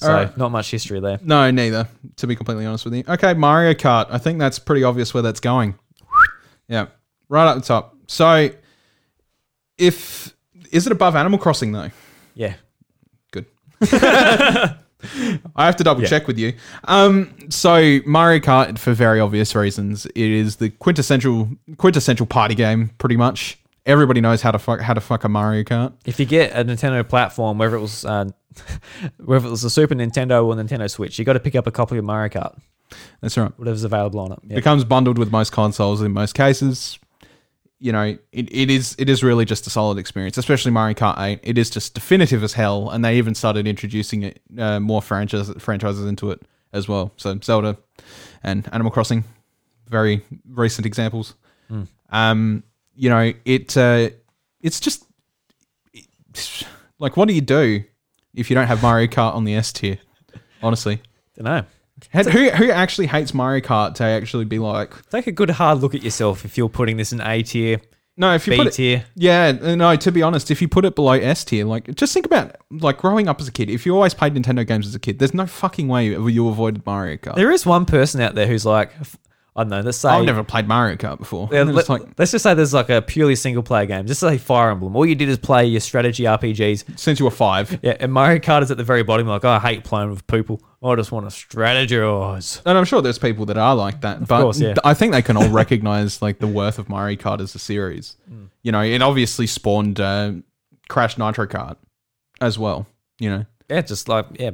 So 0.00 0.08
Alright. 0.08 0.36
not 0.38 0.50
much 0.50 0.70
history 0.70 0.98
there. 1.00 1.18
No, 1.22 1.50
neither. 1.50 1.86
To 2.16 2.26
be 2.26 2.34
completely 2.34 2.64
honest 2.66 2.84
with 2.86 2.94
you. 2.94 3.04
Okay, 3.06 3.34
Mario 3.34 3.74
Kart. 3.74 4.06
I 4.10 4.18
think 4.18 4.38
that's 4.38 4.58
pretty 4.58 4.82
obvious 4.82 5.12
where 5.14 5.22
that's 5.22 5.40
going. 5.40 5.78
Yeah, 6.68 6.86
right 7.28 7.46
up 7.46 7.56
the 7.56 7.62
top. 7.64 7.94
So, 8.06 8.48
if 9.78 10.34
is 10.70 10.86
it 10.86 10.92
above 10.92 11.16
Animal 11.16 11.38
Crossing 11.38 11.72
though? 11.72 11.90
Yeah, 12.34 12.54
Good. 13.32 13.46
I 13.82 14.76
have 15.66 15.76
to 15.76 15.84
double 15.84 16.02
Yeah. 16.02 16.08
check 16.08 16.26
with 16.26 16.38
you. 16.38 16.52
Um, 16.84 17.34
so 17.48 18.00
Mario 18.06 18.38
Kart, 18.40 18.78
for 18.78 18.92
very 18.92 19.18
obvious 19.20 19.54
reasons, 19.54 20.06
it 20.06 20.16
is 20.16 20.56
the 20.56 20.70
quintessential 20.70 21.48
quintessential 21.78 22.26
party 22.26 22.54
game. 22.54 22.90
Pretty 22.98 23.16
much, 23.16 23.58
everybody 23.90 24.20
knows 24.20 24.42
how 24.42 24.50
to 24.50 24.58
fuck 24.58 24.80
how 24.80 24.94
to 24.94 25.00
fuck 25.00 25.24
a 25.24 25.28
Mario 25.28 25.64
Kart. 25.64 25.92
if 26.06 26.18
you 26.20 26.26
get 26.26 26.52
a 26.52 26.64
Nintendo 26.64 27.06
platform, 27.06 27.58
whether 27.58 27.76
it 27.76 27.80
was 27.80 28.04
uh, 28.04 28.26
whether 29.24 29.46
it 29.46 29.50
was 29.50 29.64
a 29.64 29.70
Super 29.70 29.94
Nintendo 29.94 30.44
or 30.44 30.54
Nintendo 30.54 30.90
Switch, 30.90 31.18
you 31.18 31.24
got 31.24 31.34
to 31.34 31.40
pick 31.40 31.54
up 31.54 31.66
a 31.66 31.70
copy 31.70 31.98
of 31.98 32.04
Mario 32.04 32.28
Kart, 32.28 32.58
That's 33.20 33.36
right. 33.36 33.52
whatever's 33.58 33.84
available 33.84 34.20
on 34.20 34.32
it. 34.32 34.38
Yeah. 34.44 34.56
Becomes 34.56 34.84
bundled 34.84 35.18
with 35.18 35.30
most 35.30 35.52
consoles 35.52 36.02
in 36.02 36.12
most 36.12 36.34
cases. 36.34 36.98
You 37.82 37.92
know, 37.92 38.18
it, 38.32 38.48
it 38.52 38.70
is 38.70 38.94
it 38.98 39.08
is 39.08 39.22
really 39.22 39.44
just 39.44 39.66
a 39.66 39.70
solid 39.70 39.98
experience, 39.98 40.36
especially 40.36 40.70
Mario 40.70 40.94
Kart 40.94 41.18
8. 41.18 41.40
It 41.42 41.56
is 41.58 41.70
just 41.70 41.94
definitive 41.94 42.42
as 42.44 42.52
hell, 42.52 42.90
and 42.90 43.04
they 43.04 43.16
even 43.16 43.34
started 43.34 43.66
introducing 43.66 44.22
it 44.24 44.40
uh, 44.58 44.80
more 44.80 45.00
franchises 45.00 45.54
franchises 45.62 46.04
into 46.04 46.30
it 46.30 46.42
as 46.72 46.88
well. 46.88 47.12
So 47.16 47.38
Zelda 47.42 47.78
and 48.42 48.68
Animal 48.72 48.92
Crossing, 48.92 49.24
very 49.88 50.22
recent 50.46 50.86
examples. 50.86 51.34
Mm. 51.70 51.88
Um, 52.10 52.64
you 53.00 53.08
know, 53.08 53.32
it 53.46 53.74
uh, 53.76 54.10
it's 54.60 54.78
just 54.78 55.04
it's- 55.94 56.64
like, 56.98 57.16
what 57.16 57.28
do 57.28 57.34
you 57.34 57.40
do 57.40 57.82
if 58.34 58.50
you 58.50 58.54
don't 58.54 58.66
have 58.66 58.82
Mario 58.82 59.06
Kart 59.08 59.34
on 59.34 59.44
the 59.44 59.54
S 59.54 59.72
tier? 59.72 59.98
Honestly, 60.62 61.00
Don't 61.36 61.44
know. 61.46 61.64
Had- 62.10 62.26
who 62.26 62.50
who 62.50 62.70
actually 62.70 63.06
hates 63.06 63.32
Mario 63.32 63.62
Kart 63.62 63.94
to 63.94 64.04
actually 64.04 64.44
be 64.44 64.58
like, 64.58 64.90
Take 65.08 65.26
a 65.26 65.32
good 65.32 65.48
hard 65.50 65.78
look 65.78 65.94
at 65.94 66.02
yourself 66.02 66.44
if 66.44 66.58
you're 66.58 66.68
putting 66.68 66.98
this 66.98 67.12
in 67.12 67.20
A 67.22 67.42
tier, 67.42 67.80
no, 68.18 68.34
if 68.34 68.46
you 68.46 68.50
B 68.52 68.56
put 68.58 68.66
it, 68.66 68.72
tier. 68.74 69.04
yeah, 69.16 69.52
no, 69.52 69.96
to 69.96 70.12
be 70.12 70.20
honest, 70.22 70.50
if 70.50 70.60
you 70.60 70.68
put 70.68 70.84
it 70.84 70.94
below 70.94 71.12
S 71.12 71.42
tier, 71.44 71.64
like, 71.64 71.94
just 71.94 72.12
think 72.12 72.26
about 72.26 72.56
like 72.70 72.98
growing 72.98 73.28
up 73.28 73.40
as 73.40 73.48
a 73.48 73.52
kid. 73.52 73.70
If 73.70 73.86
you 73.86 73.94
always 73.94 74.12
played 74.12 74.34
Nintendo 74.34 74.66
games 74.66 74.86
as 74.86 74.94
a 74.94 74.98
kid, 74.98 75.18
there's 75.18 75.32
no 75.32 75.46
fucking 75.46 75.88
way 75.88 76.08
you 76.08 76.48
avoided 76.48 76.84
Mario 76.84 77.16
Kart. 77.16 77.34
There 77.36 77.50
is 77.50 77.64
one 77.64 77.86
person 77.86 78.20
out 78.20 78.34
there 78.34 78.46
who's 78.46 78.66
like, 78.66 78.92
I 79.56 79.64
don't 79.64 79.70
know, 79.70 79.80
let's 79.80 79.98
say. 79.98 80.08
I've 80.08 80.24
never 80.24 80.44
played 80.44 80.68
Mario 80.68 80.96
Kart 80.96 81.18
before. 81.18 81.48
Yeah, 81.50 81.62
let, 81.64 81.88
like, 81.88 82.20
us 82.20 82.30
just 82.30 82.42
say 82.42 82.54
there's 82.54 82.72
like 82.72 82.88
a 82.88 83.02
purely 83.02 83.34
single 83.34 83.62
player 83.62 83.86
game. 83.86 84.06
Just 84.06 84.20
say 84.20 84.38
Fire 84.38 84.70
Emblem. 84.70 84.94
All 84.94 85.04
you 85.04 85.14
did 85.16 85.28
is 85.28 85.38
play 85.38 85.66
your 85.66 85.80
strategy 85.80 86.22
RPGs. 86.24 86.98
since 86.98 87.18
you 87.18 87.24
were 87.24 87.30
five, 87.30 87.78
Yeah, 87.82 87.96
and 87.98 88.12
Mario 88.12 88.38
Kart 88.38 88.62
is 88.62 88.70
at 88.70 88.76
the 88.76 88.84
very 88.84 89.02
bottom. 89.02 89.26
Like, 89.26 89.44
oh, 89.44 89.50
I 89.50 89.58
hate 89.58 89.84
playing 89.84 90.10
with 90.10 90.26
people. 90.28 90.62
I 90.82 90.94
just 90.94 91.12
want 91.12 91.28
to 91.28 91.34
strategize. 91.34 92.62
and 92.64 92.78
I'm 92.78 92.84
sure 92.84 93.02
there's 93.02 93.18
people 93.18 93.44
that 93.46 93.58
are 93.58 93.74
like 93.74 94.00
that, 94.00 94.26
but 94.26 94.40
course, 94.40 94.60
yeah. 94.60 94.74
I 94.84 94.94
think 94.94 95.12
they 95.12 95.22
can 95.22 95.36
all 95.36 95.48
recognize 95.50 96.22
like 96.22 96.38
the 96.38 96.46
worth 96.46 96.78
of 96.78 96.88
Mario 96.88 97.16
Kart 97.16 97.40
as 97.40 97.54
a 97.54 97.58
series. 97.58 98.16
Mm. 98.30 98.48
You 98.62 98.72
know, 98.72 98.82
it 98.82 99.02
obviously 99.02 99.46
spawned 99.46 100.00
uh, 100.00 100.32
Crash 100.88 101.18
Nitro 101.18 101.46
Kart 101.46 101.76
as 102.40 102.58
well. 102.58 102.86
You 103.18 103.30
know, 103.30 103.46
Yeah, 103.68 103.82
just 103.82 104.08
like 104.08 104.26
yeah, 104.38 104.52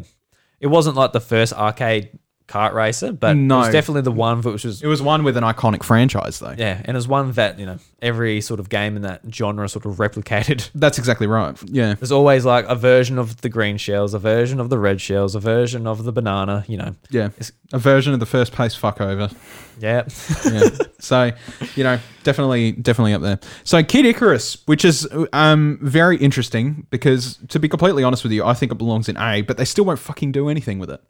it 0.59 0.67
wasn't 0.67 0.97
like 0.97 1.13
the 1.13 1.21
first 1.21 1.53
arcade 1.53 2.19
kart 2.49 2.73
racer, 2.75 3.13
but 3.13 3.37
it 3.37 3.49
was 3.49 3.73
definitely 3.73 4.03
the 4.03 4.13
one 4.13 4.41
which 4.41 4.65
was 4.65 4.83
it 4.83 4.87
was 4.87 5.03
one 5.03 5.25
with 5.25 5.37
an 5.37 5.43
iconic 5.45 5.83
franchise, 5.83 6.39
though. 6.39 6.55
yeah, 6.57 6.81
and 6.85 6.89
it 6.89 6.95
was 6.95 7.09
one 7.09 7.33
that 7.33 7.59
you 7.59 7.67
know 7.67 7.79
every 8.03 8.41
sort 8.41 8.61
of 8.61 8.69
game 8.69 8.95
in 8.95 9.03
that 9.03 9.21
genre 9.33 9.69
sort 9.69 9.85
of 9.87 9.97
replicated. 9.97 10.71
That's 10.75 10.99
exactly 10.99 11.27
right. 11.27 11.57
Yeah. 11.65 11.95
There's 11.95 12.13
always 12.13 12.45
like 12.45 12.65
a 12.69 12.75
version 12.77 13.19
of 13.19 13.41
the 13.41 13.49
green 13.49 13.79
shells, 13.79 14.15
a 14.15 14.19
version 14.19 14.61
of 14.61 14.69
the 14.71 14.79
red 14.79 15.01
shells, 15.01 15.35
a 15.35 15.41
version 15.41 15.87
of 15.87 16.05
the 16.05 16.13
banana. 16.13 16.65
You 16.69 16.77
know, 16.77 16.95
Yeah, 17.11 17.31
a 17.73 17.79
version 17.79 18.13
of 18.15 18.21
the 18.21 18.27
first 18.27 18.53
place 18.53 18.75
fuck 18.75 19.01
over. 19.01 19.29
yeah, 19.81 20.05
Yeah. 20.45 20.69
so, 21.01 21.33
you 21.75 21.83
know, 21.85 21.99
definitely, 22.23 22.73
definitely 22.73 23.15
up 23.15 23.23
there. 23.23 23.41
So, 23.65 23.83
Kid 23.83 24.07
Icarus, 24.07 24.59
which 24.67 24.85
is 24.85 25.09
um 25.33 25.79
very 25.83 26.17
interesting 26.19 26.87
because, 26.91 27.39
to 27.49 27.59
be 27.59 27.69
completely 27.69 28.05
honest 28.05 28.23
with 28.23 28.33
you, 28.33 28.45
I 28.45 28.55
think 28.55 28.71
it 28.71 28.77
belongs 28.77 29.09
in 29.09 29.17
A, 29.17 29.43
but 29.43 29.57
they 29.57 29.65
still 29.65 29.85
won't 29.85 29.99
fucking 29.99 30.33
do 30.33 30.49
anything 30.49 30.79
with 30.79 30.91
it. 30.91 31.03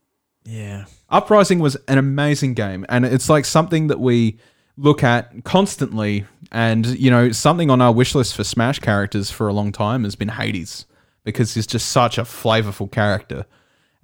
Yeah. 0.47 0.85
Uprising 1.11 1.59
was 1.59 1.77
an 1.89 1.99
amazing 1.99 2.55
game, 2.55 2.87
and 2.89 3.05
it's 3.05 3.29
like 3.29 3.45
something 3.45 3.89
that 3.89 4.01
we 4.01 4.39
look 4.77 5.03
at 5.03 5.45
constantly. 5.45 6.25
And 6.53 6.87
you 6.87 7.11
know, 7.11 7.33
something 7.33 7.71
on 7.71 7.81
our 7.81 7.93
wish 7.93 8.15
list 8.15 8.37
for 8.37 8.45
Smash 8.45 8.79
characters 8.79 9.31
for 9.31 9.49
a 9.49 9.53
long 9.53 9.73
time 9.73 10.05
has 10.05 10.15
been 10.17 10.29
Hades 10.29 10.87
because 11.25 11.55
he's 11.55 11.67
just 11.67 11.89
such 11.89 12.19
a 12.19 12.23
flavorful 12.23 12.91
character. 12.91 13.47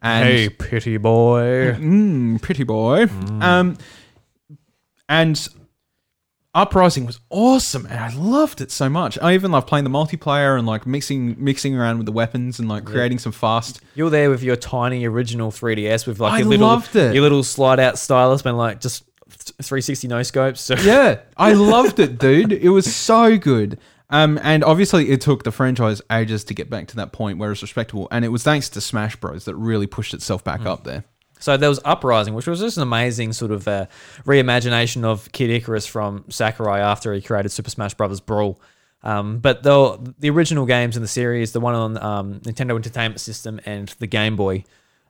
And 0.03 0.27
hey, 0.27 0.49
pretty 0.49 0.97
boy. 0.97 1.77
Mm, 1.79 2.43
pretty 2.43 2.65
boy. 2.65 3.07
Um, 3.41 3.77
and 5.09 5.49
Uprising 6.55 7.07
was 7.07 7.19
awesome, 7.31 7.87
and 7.87 7.99
I 7.99 8.15
loved 8.15 8.61
it 8.61 8.71
so 8.71 8.91
much. 8.91 9.19
I 9.23 9.33
even 9.33 9.51
loved 9.51 9.67
playing 9.67 9.85
the 9.85 9.91
multiplayer 9.91 10.59
and 10.59 10.67
like 10.67 10.87
mixing 10.87 11.43
mixing 11.43 11.75
around 11.75 11.97
with 11.97 12.05
the 12.05 12.13
weapons 12.13 12.59
and 12.59 12.69
like 12.69 12.85
creating 12.85 13.21
some 13.21 13.33
fast. 13.33 13.81
You're 13.95 14.11
there 14.11 14.29
with 14.29 14.43
your 14.43 14.57
tiny 14.57 15.07
original 15.07 15.51
3DS 15.51 16.07
with 16.07 16.21
like 16.21 16.33
I 16.35 16.39
your 16.41 16.49
little 16.49 16.67
loved 16.67 16.95
it. 16.95 17.15
your 17.15 17.23
little 17.23 17.43
slide 17.43 17.81
out 17.81 17.99
stylus, 17.99 18.45
and 18.45 18.59
like 18.59 18.81
just 18.81 19.05
360 19.31 20.09
no 20.09 20.23
scopes. 20.23 20.61
So 20.61 20.75
Yeah, 20.75 21.21
I 21.39 21.53
loved 21.55 21.99
it, 21.99 22.19
dude. 22.19 22.53
It 22.53 22.69
was 22.69 22.95
so 22.95 23.39
good. 23.39 23.79
Um, 24.11 24.39
and 24.43 24.63
obviously, 24.63 25.09
it 25.09 25.23
took 25.23 25.45
the 25.45 25.53
franchise 25.53 26.03
ages 26.13 26.45
to 26.45 26.53
get 26.53 26.69
back 26.69 26.87
to 26.89 26.97
that 26.97 27.13
point 27.13 27.39
where 27.39 27.51
it's 27.51 27.63
respectable, 27.63 28.09
and 28.11 28.27
it 28.27 28.29
was 28.29 28.43
thanks 28.43 28.69
to 28.71 28.83
Smash 28.83 29.17
Bros 29.17 29.47
that 29.47 29.55
really 29.57 29.87
pushed 29.87 30.13
itself 30.13 30.45
back 30.45 30.67
up 30.67 30.85
there. 30.85 31.05
So 31.43 31.57
there 31.57 31.69
was 31.69 31.81
Uprising, 31.85 32.35
which 32.35 32.47
was 32.47 32.61
just 32.61 32.77
an 32.77 32.85
amazing 32.85 33.33
sort 33.33 33.51
of 33.51 33.67
uh, 33.67 33.87
reimagination 34.25 35.03
of 35.03 35.31
Kid 35.33 35.51
Icarus 35.51 35.87
from 35.87 36.25
Sakurai 36.29 36.81
after 36.81 37.13
he 37.13 37.21
created 37.21 37.51
Super 37.51 37.69
Smash 37.69 37.95
Bros. 37.95 38.21
Brawl. 38.21 38.61
Um, 39.03 39.39
but 39.39 39.65
the 39.65 39.99
the 40.21 40.31
original 40.31 40.67
games 40.67 40.97
in 40.97 41.03
the 41.03 41.09
series, 41.09 41.51
the 41.51 41.59
one 41.59 41.75
on 41.75 41.99
um, 41.99 42.41
Nintendo 42.41 42.77
Entertainment 42.77 43.21
System 43.21 43.61
and 43.67 43.89
the 43.99 44.07
Game 44.07 44.37
Boy, 44.37 44.65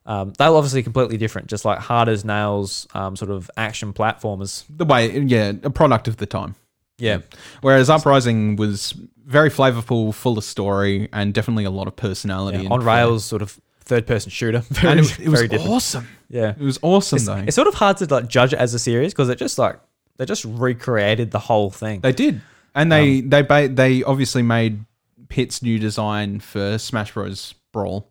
um, 0.07 0.33
they 0.39 0.49
were 0.49 0.57
obviously 0.57 0.83
completely 0.83 1.19
different, 1.19 1.49
just 1.49 1.67
like 1.67 1.79
hard 1.79 2.09
as 2.09 2.25
nails, 2.25 2.89
um, 2.95 3.15
sort 3.15 3.31
of 3.31 3.51
action 3.59 3.93
platformers. 3.93 4.65
The 4.71 4.87
way, 4.87 5.19
yeah, 5.21 5.53
a 5.63 5.71
product 5.71 6.09
of 6.09 6.17
the 6.17 6.27
time. 6.27 6.55
Yeah, 6.97 7.19
Whereas 7.61 7.91
Uprising 7.91 8.57
was 8.57 8.95
very 9.27 9.51
flavorful, 9.51 10.15
full 10.15 10.39
of 10.39 10.45
story, 10.45 11.09
and 11.13 11.35
definitely 11.35 11.65
a 11.65 11.71
lot 11.71 11.89
of 11.89 11.97
personality. 11.97 12.63
yeah. 12.63 12.71
on 12.71 12.83
rails, 12.83 13.25
sort 13.25 13.43
of 13.43 13.61
third 13.95 14.07
person 14.07 14.31
shooter. 14.31 14.61
Very, 14.61 14.89
and 14.99 15.01
it, 15.01 15.21
it 15.21 15.29
was 15.29 15.41
different. 15.43 15.69
awesome. 15.71 16.09
Yeah, 16.29 16.51
It 16.59 16.65
was 16.65 16.79
awesome 16.83 17.17
it's, 17.17 17.27
though. 17.27 17.37
it's 17.47 17.55
sort 17.57 17.69
of 17.69 17.75
hard 17.75 17.99
to 17.99 18.07
like 18.07 18.27
judge 18.29 18.53
it 18.55 18.59
as 18.59 18.73
a 18.75 18.79
series 18.79 19.13
because 19.13 19.29
it 19.29 19.37
just 19.39 19.59
like 19.59 19.79
they 20.17 20.25
just 20.25 20.45
recreated 20.45 21.31
the 21.31 21.39
whole 21.39 21.71
thing. 21.71 22.01
They 22.01 22.13
did, 22.13 22.41
and 22.75 22.91
they 22.91 23.19
Um, 23.21 23.29
they 23.31 23.43
ba- 23.43 23.69
they 23.69 24.03
obviously 24.03 24.43
made 24.43 24.85
Pit's 25.29 25.63
new 25.63 25.79
design 25.79 26.41
for 26.41 26.79
Smash 26.79 27.13
Bros. 27.13 27.55
Brawl, 27.73 28.11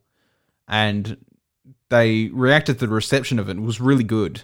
and 0.68 1.18
they 1.90 2.30
reacted 2.34 2.80
to 2.80 2.88
the 2.88 2.94
reception 2.94 3.38
of 3.40 3.50
it. 3.50 3.58
It 3.58 3.62
was 3.62 3.80
really 3.82 4.04
good, 4.04 4.44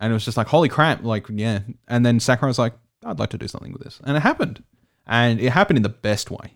and 0.00 0.10
it 0.10 0.14
was 0.14 0.24
just 0.24 0.36
like 0.36 0.48
holy 0.48 0.68
crap, 0.68 1.02
like 1.04 1.26
yeah. 1.30 1.60
And 1.86 2.04
then 2.04 2.20
Sakurai 2.20 2.48
was 2.50 2.58
like, 2.58 2.74
I'd 3.04 3.18
like 3.18 3.30
to 3.30 3.38
do 3.38 3.48
something 3.48 3.72
with 3.72 3.82
this, 3.82 4.00
and 4.04 4.16
it 4.16 4.20
happened, 4.20 4.62
and 5.06 5.40
it 5.40 5.50
happened 5.50 5.76
in 5.78 5.82
the 5.82 5.88
best 5.88 6.30
way. 6.30 6.54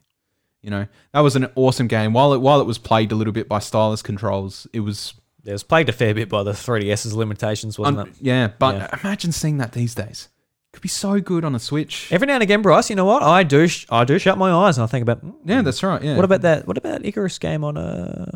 You 0.63 0.71
know, 0.71 0.87
that 1.13 1.21
was 1.21 1.35
an 1.37 1.49
awesome 1.57 1.89
game. 1.89 2.13
While 2.13 2.33
it 2.35 2.39
while 2.41 2.61
it 2.61 2.67
was 2.67 2.79
plagued 2.79 3.11
a 3.13 3.17
little 3.17 3.33
bit 3.33 3.49
by 3.49 3.59
stylus 3.59 4.01
controls, 4.03 4.67
it 4.73 4.81
was 4.81 5.15
it 5.45 5.51
was 5.53 5.65
plagued 5.65 5.89
a 5.89 5.93
fair 5.93 6.15
bit 6.15 6.29
by 6.29 6.45
the 6.45 6.53
3DS's 6.53 7.15
limitations, 7.15 7.79
wasn't 7.79 7.99
un- 7.99 8.07
it? 8.09 8.15
yeah. 8.21 8.49
But 8.59 8.77
Yeah. 8.77 8.99
imagine 9.03 9.33
seeing 9.33 9.59
that 9.59 9.73
these 9.73 9.95
days. 9.95 10.29
Could 10.73 10.83
be 10.83 10.89
so 10.89 11.21
good 11.21 11.45
on 11.45 11.55
a 11.55 11.59
Switch. 11.59 12.11
Every 12.13 12.27
now 12.29 12.35
and 12.35 12.43
again, 12.43 12.63
Bryce, 12.63 12.89
you 12.89 12.97
know 12.97 13.05
what? 13.05 13.23
I 13.23 13.43
do. 13.43 13.67
Sh- 13.69 13.85
I 13.91 14.05
do 14.05 14.19
shut 14.19 14.39
my 14.39 14.51
eyes 14.53 14.79
and 14.79 14.85
I 14.85 14.87
think 14.87 15.03
about. 15.03 15.23
mm, 15.23 15.35
yeah, 15.45 15.61
that's 15.63 15.83
right. 15.83 16.01
Yeah. 16.03 16.15
What 16.17 16.25
about 16.25 16.41
that? 16.43 16.67
What 16.67 16.79
about 16.79 17.05
Icarus 17.05 17.39
game 17.39 17.63
on 17.65 17.77
uh, 17.77 18.31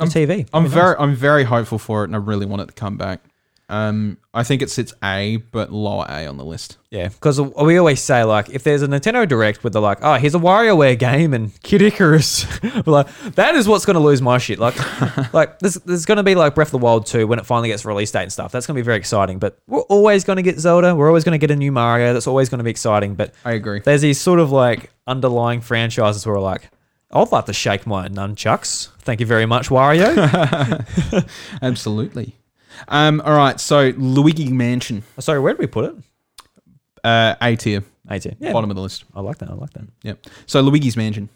I'm, 0.00 0.08
TV? 0.08 0.48
I'm 0.54 0.66
very 0.68 0.96
I'm 0.98 1.14
very 1.14 1.44
hopeful 1.44 1.78
for 1.78 2.02
it, 2.02 2.06
and 2.08 2.14
I 2.14 2.18
really 2.18 2.46
want 2.46 2.62
it 2.62 2.68
to 2.68 2.72
come 2.74 2.96
back. 2.96 3.20
Um, 3.68 4.18
I 4.34 4.42
think 4.42 4.60
it 4.60 4.70
sits 4.70 4.92
A, 5.02 5.36
but 5.36 5.72
lower 5.72 6.04
A 6.06 6.26
on 6.26 6.36
the 6.36 6.44
list. 6.44 6.76
yeah, 6.90 7.08
because 7.08 7.40
we 7.40 7.78
always 7.78 8.00
say 8.02 8.22
like 8.22 8.50
if 8.50 8.64
there's 8.64 8.82
a 8.82 8.86
Nintendo 8.86 9.26
Direct 9.26 9.64
with 9.64 9.72
the 9.72 9.80
like, 9.80 9.98
oh, 10.02 10.14
here's 10.14 10.34
a 10.34 10.38
WarioWare 10.38 10.98
game 10.98 11.32
and 11.32 11.58
Kid 11.62 11.80
Icarus, 11.80 12.44
like 12.86 13.06
that 13.34 13.54
is 13.54 13.66
what's 13.66 13.86
going 13.86 13.94
to 13.94 14.00
lose 14.00 14.20
my 14.20 14.36
shit. 14.36 14.58
Like, 14.58 14.74
like 15.32 15.58
there's 15.60 15.74
there's 15.74 16.04
going 16.04 16.16
to 16.16 16.22
be 16.22 16.34
like 16.34 16.54
Breath 16.54 16.68
of 16.68 16.72
the 16.72 16.84
Wild 16.84 17.06
2 17.06 17.26
when 17.26 17.38
it 17.38 17.46
finally 17.46 17.68
gets 17.68 17.84
release 17.86 18.10
date 18.10 18.24
and 18.24 18.32
stuff. 18.32 18.52
That's 18.52 18.66
going 18.66 18.74
to 18.76 18.82
be 18.82 18.84
very 18.84 18.98
exciting. 18.98 19.38
But 19.38 19.58
we're 19.66 19.80
always 19.82 20.24
going 20.24 20.36
to 20.36 20.42
get 20.42 20.58
Zelda. 20.58 20.94
We're 20.94 21.08
always 21.08 21.24
going 21.24 21.38
to 21.38 21.38
get 21.38 21.50
a 21.50 21.56
new 21.56 21.72
Mario. 21.72 22.12
That's 22.12 22.26
always 22.26 22.50
going 22.50 22.58
to 22.58 22.64
be 22.64 22.70
exciting. 22.70 23.14
But 23.14 23.32
I 23.44 23.52
agree. 23.52 23.80
there's 23.80 24.02
these 24.02 24.20
sort 24.20 24.38
of 24.38 24.52
like 24.52 24.90
underlying 25.06 25.62
franchises 25.62 26.26
where 26.26 26.34
we're 26.34 26.42
like, 26.42 26.68
I'd 27.10 27.32
like 27.32 27.46
to 27.46 27.52
shake 27.54 27.86
my 27.86 28.08
nunchucks. 28.08 28.90
Thank 28.98 29.20
you 29.20 29.26
very 29.26 29.46
much, 29.46 29.68
Wario. 29.70 31.24
Absolutely. 31.62 32.36
Um, 32.88 33.20
all 33.24 33.34
right, 33.36 33.58
so 33.60 33.92
Luigi 33.96 34.50
Mansion, 34.50 35.02
Sorry, 35.18 35.38
where 35.40 35.52
did 35.54 35.60
we 35.60 35.66
put 35.66 35.84
it? 35.86 35.96
uh, 37.04 37.34
A 37.40 37.56
tier, 37.56 37.82
18. 38.10 38.36
Yeah, 38.40 38.52
bottom 38.52 38.70
of 38.70 38.76
the 38.76 38.82
list. 38.82 39.04
I 39.14 39.20
like 39.20 39.38
that. 39.38 39.50
I 39.50 39.54
like 39.54 39.70
that. 39.74 39.84
Yep. 40.02 40.26
So 40.46 40.60
Luigi's 40.60 40.96
Mansion. 40.96 41.28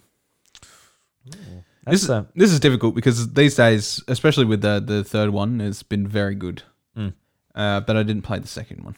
That's, 1.84 2.00
This, 2.02 2.10
uh, 2.10 2.24
this 2.34 2.52
is 2.52 2.60
difficult 2.60 2.94
because 2.94 3.32
these 3.32 3.54
days, 3.54 4.02
especially 4.08 4.44
with 4.44 4.60
the 4.60 4.80
the 4.84 5.04
third 5.04 5.30
one, 5.30 5.60
has 5.60 5.82
been 5.84 6.06
very 6.06 6.34
good. 6.34 6.62
Mm. 6.96 7.12
Uh, 7.54 7.80
but 7.80 7.96
I 7.96 8.02
didn't 8.02 8.22
play 8.22 8.38
the 8.40 8.48
second 8.48 8.84
one. 8.84 8.96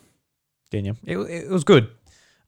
You. 0.73 0.97
It, 1.05 1.17
it 1.19 1.51
was 1.51 1.65
good. 1.65 1.89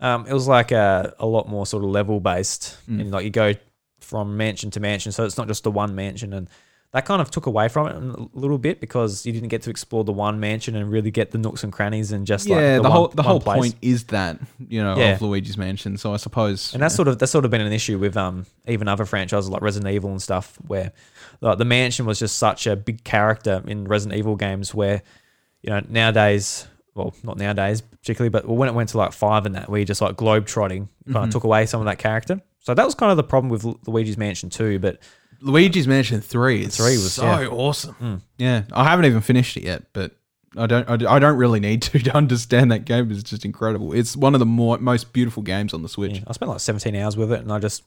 Um, 0.01 0.27
it 0.27 0.33
was 0.33 0.49
like 0.49 0.73
a, 0.73 1.15
a 1.19 1.27
lot 1.27 1.49
more 1.49 1.67
sort 1.67 1.85
of 1.85 1.91
level 1.91 2.21
based, 2.21 2.77
Mm. 2.89 3.01
and 3.01 3.11
like 3.11 3.25
you 3.25 3.31
go 3.31 3.53
from 4.01 4.37
mansion 4.37 4.71
to 4.73 4.81
mansion, 4.81 5.13
so 5.13 5.25
it's 5.25 5.37
not 5.37 5.47
just 5.47 5.63
the 5.65 5.71
one 5.71 5.95
mansion, 5.95 6.33
and 6.33 6.49
that 6.93 7.05
kind 7.05 7.23
of 7.23 7.31
took 7.31 7.47
away 7.47 7.69
from 7.69 7.87
it 7.87 7.95
a 7.95 8.29
little 8.39 8.59
bit 8.59 8.81
because 8.81 9.25
you 9.25 9.33
didn't 9.33 9.49
get 9.49 9.63
to 9.63 9.71
explore 9.71 10.03
the 10.03 10.13
one 10.13 10.41
mansion 10.41 10.75
and 10.75 10.91
really 10.91 11.13
get 11.13 11.31
the 11.31 11.39
nooks 11.39 11.63
and 11.63 11.73
crannies 11.73 12.11
and 12.11 12.27
just 12.27 12.49
like 12.49 12.59
yeah, 12.61 12.77
the, 12.77 12.83
one- 12.83 12.91
whole 12.91 13.09
the 13.09 13.23
whole 13.23 13.41
place. 13.41 13.59
point 13.61 13.75
is 13.81 14.05
that 14.07 14.39
you 14.69 14.83
know 14.83 14.97
Yeah. 14.99 15.13
of 15.15 15.23
Luigi's 15.23 15.57
Mansion. 15.57 15.97
So 15.99 16.13
I 16.13 16.17
suppose, 16.17 16.73
And 16.75 16.83
that's 16.83 16.95
sort 16.97 17.07
of 17.07 17.19
that's 17.21 17.31
sort 17.31 17.45
of 17.45 17.51
been 17.53 17.61
an 17.61 17.73
issue 17.73 17.97
with 17.99 18.17
um 18.17 18.45
even 18.67 18.89
other 18.89 19.05
franchises 19.05 19.49
like 19.49 19.63
Resident 19.63 19.93
Evil 19.95 20.11
and 20.11 20.21
stuff, 20.21 20.57
where 20.67 20.91
like 21.41 21.59
the 21.59 21.65
mansion 21.65 22.07
was 22.07 22.19
just 22.19 22.39
such 22.39 22.67
a 22.67 22.75
big 22.75 23.05
character 23.05 23.63
in 23.67 23.85
Resident 23.85 24.19
Evil 24.19 24.35
games. 24.35 24.75
Where 24.75 25.03
you 25.63 25.71
know 25.71 25.81
nowadays, 25.89 26.67
well 26.97 27.15
not 27.23 27.37
nowadays 27.39 27.83
particularly, 27.83 28.31
but 28.31 28.49
when 28.49 28.69
it 28.69 28.75
went 28.75 28.89
to 28.89 28.99
like 28.99 29.13
five 29.13 29.47
and 29.47 29.55
that, 29.55 29.69
where 29.69 29.79
you 29.79 29.85
just 29.87 30.01
like 30.01 30.17
globe 30.17 30.47
trotting, 30.47 30.89
kind 31.13 31.25
of 31.27 31.31
took 31.31 31.45
away 31.45 31.67
some 31.67 31.81
of 31.81 31.85
that 31.85 31.99
character. 31.99 32.41
So 32.61 32.75
that 32.75 32.85
was 32.85 32.95
kind 32.97 33.11
of 33.13 33.17
the 33.17 33.23
problem 33.23 33.49
with 33.51 33.65
Luigi's 33.87 34.19
Mansion 34.19 34.51
too. 34.51 34.79
But 34.81 34.99
Luigi's 35.41 35.89
Mansion 35.89 36.21
Three 36.21 36.63
is 36.63 36.77
Three 36.77 36.97
was- 36.99 37.13
so 37.15 37.25
yeah. 37.25 37.47
awesome. 37.49 37.95
Mm. 38.01 38.21
Yeah, 38.39 38.63
I 38.73 38.85
haven't 38.85 39.07
even 39.07 39.21
finished 39.21 39.57
it 39.57 39.63
yet, 39.65 39.85
but 39.93 40.13
I 40.57 40.67
don't. 40.67 40.89
I, 40.89 41.15
I 41.17 41.19
don't 41.19 41.37
really 41.37 41.61
need 41.61 41.83
to 41.83 41.99
to 42.05 42.17
understand 42.17 42.71
that 42.73 42.85
game. 42.85 43.11
It's 43.11 43.23
just 43.23 43.45
incredible. 43.45 43.93
It's 43.93 44.17
one 44.17 44.35
of 44.35 44.41
the 44.41 44.47
more 44.47 44.79
most 44.79 45.13
beautiful 45.13 45.43
games 45.43 45.73
on 45.73 45.83
the 45.83 45.89
Switch. 45.89 46.13
yeah, 46.13 46.19
Yeah, 46.19 46.25
I 46.29 46.33
spent 46.33 46.51
like 46.51 46.61
17 46.61 46.95
hours 46.97 47.17
with 47.17 47.33
it, 47.33 47.41
and 47.41 47.53
I 47.53 47.59
just 47.59 47.85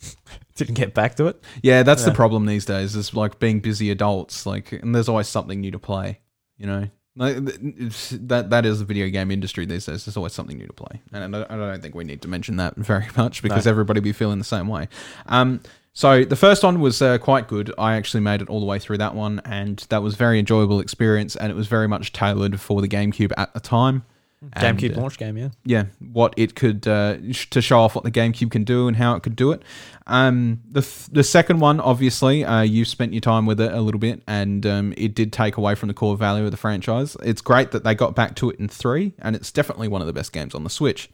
didn't 0.56 0.74
get 0.74 0.94
back 0.94 1.16
to 1.16 1.26
it. 1.26 1.42
Yeah, 1.62 1.82
that's 1.82 2.04
the 2.04 2.12
problem 2.12 2.46
these 2.46 2.64
days. 2.64 2.94
Is 2.96 3.14
like 3.14 3.38
being 3.38 3.60
busy 3.60 3.90
adults. 3.90 4.46
Like, 4.46 4.72
and 4.72 4.94
there's 4.94 5.08
always 5.08 5.28
something 5.28 5.60
new 5.60 5.70
to 5.72 5.78
play. 5.78 6.20
You 6.56 6.66
know, 6.66 6.88
like 7.16 7.36
it's, 7.62 8.10
that 8.10 8.50
that 8.50 8.64
is 8.64 8.78
the 8.78 8.84
video 8.84 9.08
game 9.08 9.30
industry 9.30 9.66
these 9.66 9.86
days. 9.86 10.04
There's 10.04 10.16
always 10.16 10.32
something 10.32 10.56
new 10.56 10.66
to 10.66 10.72
play, 10.72 11.00
and 11.12 11.36
I 11.36 11.38
don't, 11.40 11.50
I 11.50 11.56
don't 11.56 11.82
think 11.82 11.94
we 11.94 12.04
need 12.04 12.22
to 12.22 12.28
mention 12.28 12.56
that 12.56 12.76
very 12.76 13.06
much 13.16 13.42
because 13.42 13.66
everybody 13.66 14.00
be 14.00 14.12
feeling 14.12 14.38
the 14.38 14.44
same 14.44 14.68
way. 14.68 14.88
Um, 15.26 15.60
so 15.92 16.24
the 16.24 16.36
first 16.36 16.62
one 16.62 16.80
was 16.80 17.02
uh, 17.02 17.18
quite 17.18 17.48
good. 17.48 17.72
I 17.78 17.94
actually 17.96 18.20
made 18.20 18.40
it 18.42 18.48
all 18.48 18.60
the 18.60 18.66
way 18.66 18.78
through 18.78 18.98
that 18.98 19.14
one, 19.14 19.40
and 19.44 19.78
that 19.88 20.02
was 20.02 20.14
a 20.14 20.16
very 20.16 20.38
enjoyable 20.38 20.80
experience. 20.80 21.34
And 21.36 21.50
it 21.50 21.56
was 21.56 21.66
very 21.66 21.88
much 21.88 22.12
tailored 22.12 22.60
for 22.60 22.80
the 22.80 22.88
GameCube 22.88 23.32
at 23.36 23.52
the 23.54 23.60
time. 23.60 24.04
And, 24.40 24.78
GameCube 24.78 24.96
uh, 24.96 25.00
launch 25.00 25.18
game, 25.18 25.36
yeah. 25.36 25.48
yeah, 25.64 25.84
what 25.98 26.32
it 26.36 26.54
could 26.54 26.86
uh, 26.86 27.32
sh- 27.32 27.50
to 27.50 27.60
show 27.60 27.80
off 27.80 27.96
what 27.96 28.04
the 28.04 28.10
GameCube 28.12 28.52
can 28.52 28.62
do 28.62 28.86
and 28.86 28.96
how 28.96 29.16
it 29.16 29.24
could 29.24 29.34
do 29.34 29.50
it. 29.50 29.62
Um, 30.06 30.60
the 30.70 30.82
th- 30.82 31.08
the 31.10 31.24
second 31.24 31.58
one, 31.58 31.80
obviously, 31.80 32.44
uh, 32.44 32.60
you 32.60 32.84
spent 32.84 33.12
your 33.12 33.20
time 33.20 33.46
with 33.46 33.60
it 33.60 33.72
a 33.72 33.80
little 33.80 33.98
bit, 33.98 34.22
and 34.28 34.64
um, 34.64 34.94
it 34.96 35.14
did 35.16 35.32
take 35.32 35.56
away 35.56 35.74
from 35.74 35.88
the 35.88 35.94
core 35.94 36.16
value 36.16 36.44
of 36.44 36.52
the 36.52 36.56
franchise. 36.56 37.16
It's 37.24 37.40
great 37.40 37.72
that 37.72 37.82
they 37.82 37.96
got 37.96 38.14
back 38.14 38.36
to 38.36 38.50
it 38.50 38.60
in 38.60 38.68
three, 38.68 39.14
and 39.18 39.34
it's 39.34 39.50
definitely 39.50 39.88
one 39.88 40.02
of 40.02 40.06
the 40.06 40.12
best 40.12 40.32
games 40.32 40.54
on 40.54 40.62
the 40.62 40.70
Switch. 40.70 41.10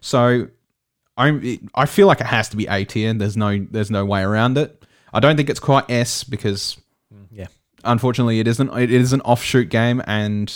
So, 0.00 0.48
I'm 1.16 1.68
I 1.74 1.86
feel 1.86 2.06
like 2.06 2.20
it 2.20 2.26
has 2.26 2.48
to 2.50 2.56
be 2.56 2.66
A 2.66 2.84
tier. 2.84 3.12
There's 3.14 3.36
no 3.36 3.66
there's 3.70 3.90
no 3.90 4.04
way 4.04 4.22
around 4.22 4.58
it. 4.58 4.84
I 5.12 5.20
don't 5.20 5.36
think 5.36 5.48
it's 5.50 5.60
quite 5.60 5.88
S 5.90 6.24
because 6.24 6.76
Yeah. 7.30 7.46
unfortunately 7.84 8.40
it 8.40 8.48
isn't 8.48 8.70
it 8.76 8.90
is 8.90 9.12
an 9.12 9.20
offshoot 9.22 9.68
game 9.68 10.02
and 10.06 10.52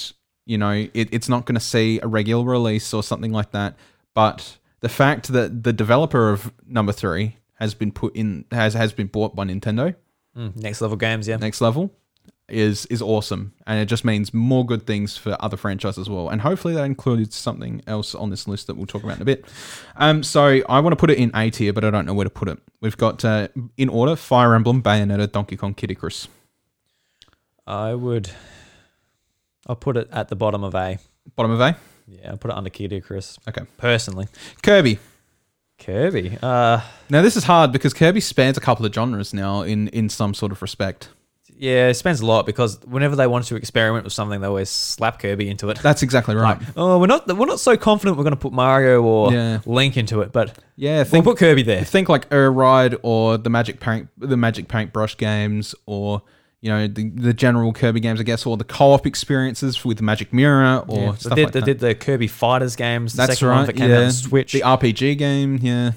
you 0.47 0.59
know 0.59 0.73
it, 0.73 1.09
it's 1.13 1.29
not 1.29 1.45
going 1.47 1.55
to 1.55 1.61
see 1.61 2.01
a 2.03 2.07
regular 2.09 2.45
release 2.45 2.93
or 2.95 3.03
something 3.03 3.33
like 3.33 3.53
that 3.53 3.77
but 4.15 4.59
the 4.81 4.89
fact 4.89 5.29
that 5.33 5.63
the 5.63 5.73
developer 5.73 6.31
of 6.31 6.53
number 6.67 6.91
three 6.93 7.37
has 7.55 7.75
been 7.75 7.93
put 7.93 8.17
in 8.17 8.45
has 8.51 8.75
has 8.75 8.93
been 8.93 9.07
bought 9.09 9.37
by 9.37 9.45
nintendo 9.45 9.95
Mm, 10.37 10.57
next 10.57 10.81
level 10.81 10.97
games, 10.97 11.27
yeah. 11.27 11.37
next 11.37 11.61
level 11.61 11.91
is 12.49 12.87
is 12.87 13.03
awesome 13.03 13.53
and 13.67 13.79
it 13.79 13.87
just 13.87 14.05
means 14.05 14.33
more 14.33 14.65
good 14.65 14.87
things 14.87 15.17
for 15.17 15.37
other 15.41 15.57
franchises 15.57 15.99
as 15.99 16.09
well 16.09 16.29
and 16.31 16.41
hopefully 16.41 16.73
that 16.75 16.85
includes 16.85 17.37
something 17.37 17.83
else 17.87 18.15
on 18.15 18.31
this 18.31 18.49
list 18.49 18.67
that 18.67 18.75
we'll 18.77 18.87
talk 18.87 19.03
about 19.03 19.17
in 19.17 19.23
a 19.23 19.25
bit 19.27 19.45
um 19.97 20.23
so 20.23 20.61
i 20.69 20.81
want 20.81 20.93
to 20.93 20.97
put 20.97 21.11
it 21.11 21.19
in 21.19 21.31
a 21.35 21.51
tier 21.51 21.73
but 21.73 21.85
i 21.85 21.91
don't 21.91 22.07
know 22.07 22.15
where 22.15 22.25
to 22.25 22.31
put 22.31 22.49
it 22.49 22.59
we've 22.81 22.97
got 22.97 23.23
uh, 23.25 23.49
in 23.77 23.89
order 23.91 24.17
fire 24.17 24.55
emblem 24.55 24.83
bayonetta 24.83 25.31
donkey 25.31 25.57
kong 25.57 25.75
kid 25.75 25.91
icarus 25.91 26.27
I 27.69 27.95
would. 27.95 28.31
I'll 29.67 29.77
put 29.77 29.99
it 29.99 30.09
at 30.11 30.29
the 30.29 30.37
bottom 30.37 30.65
of 30.65 30.75
A. 30.75 30.99
bottom 31.37 31.53
of 31.53 31.61
a 31.61 31.77
Yeah, 32.07 32.31
I'll 32.31 32.39
put 32.39 32.51
it 32.51 32.57
under 32.57 32.71
Kid 32.71 32.95
Icarus. 32.95 33.39
Okay. 33.47 33.61
Personally. 33.77 34.27
kirby 34.63 34.99
Kirby. 35.79 36.39
Uh, 36.43 36.81
Now 37.11 37.21
this 37.21 37.37
is 37.37 37.45
hard 37.45 37.71
because 37.71 37.93
Kirby 37.93 38.21
spans 38.21 38.57
a 38.57 38.61
couple 38.61 38.87
of 38.87 38.95
genres 38.95 39.35
now 39.35 39.63
in 39.63 39.89
in 39.89 40.09
some 40.09 40.33
sort 40.33 40.51
of 40.51 40.63
respect. 40.63 41.11
Yeah, 41.59 41.89
it 41.89 41.95
spends 41.95 42.21
a 42.21 42.27
lot 42.27 42.47
because 42.47 42.79
whenever 42.87 43.17
they 43.17 43.27
want 43.27 43.45
to 43.47 43.57
experiment 43.57 44.05
with 44.05 44.13
something, 44.13 44.41
they 44.41 44.47
always 44.47 44.71
slap 44.71 45.19
Kirby 45.21 45.49
into 45.51 45.69
it. 45.71 45.79
That's 45.83 46.03
exactly 46.03 46.35
right. 46.37 46.59
Oh, 46.77 46.99
we're 46.99 47.07
not 47.07 47.27
we're 47.37 47.47
not 47.47 47.61
so 47.61 47.77
confident 47.77 48.17
we're 48.17 48.23
going 48.25 48.35
to 48.37 48.41
put 48.41 48.53
Mario 48.53 49.03
or 49.03 49.33
Yeah. 49.33 49.59
Link 49.67 49.97
into 49.97 50.21
it, 50.21 50.33
but 50.33 50.57
yeah, 50.77 50.99
we'll 50.99 51.05
think 51.07 51.25
put 51.25 51.39
Kirby 51.39 51.63
there. 51.63 51.83
think 51.85 52.09
like 52.09 52.27
Air 52.33 52.53
Ride 52.53 52.97
or 53.03 53.37
the 53.39 53.51
Magic 53.51 53.81
Paint 53.81 54.09
the 54.19 54.37
Magic 54.37 54.69
Paintbrush 54.69 55.17
games 55.17 55.75
or 55.87 56.23
you 56.61 56.71
know 56.71 56.87
the 56.89 57.09
the 57.11 57.33
general 57.35 57.73
Kirby 57.73 58.01
games, 58.01 58.19
I 58.21 58.25
guess, 58.25 58.45
or 58.47 58.57
the 58.57 58.65
co-op 58.65 59.07
experiences 59.07 59.85
with 59.85 59.97
the 59.99 60.03
Magic 60.03 60.33
Mirror 60.33 60.85
or 60.89 60.99
Yeah, 60.99 61.15
stuff 61.15 61.31
they 61.31 61.37
did, 61.37 61.45
like 61.45 61.53
they 61.53 61.61
that. 61.61 61.67
did 61.67 61.79
the 61.81 61.95
Kirby 61.95 62.27
Fighters 62.29 62.77
games. 62.77 63.13
The 63.13 63.19
That's 63.19 63.35
second 63.35 63.49
right. 63.49 63.57
one 63.57 63.67
that 63.67 63.77
came 63.77 63.91
yeah. 63.91 64.09
Switch. 64.11 64.53
The 64.53 64.61
RPG 64.63 65.19
game, 65.19 65.59
yeah. 65.63 65.93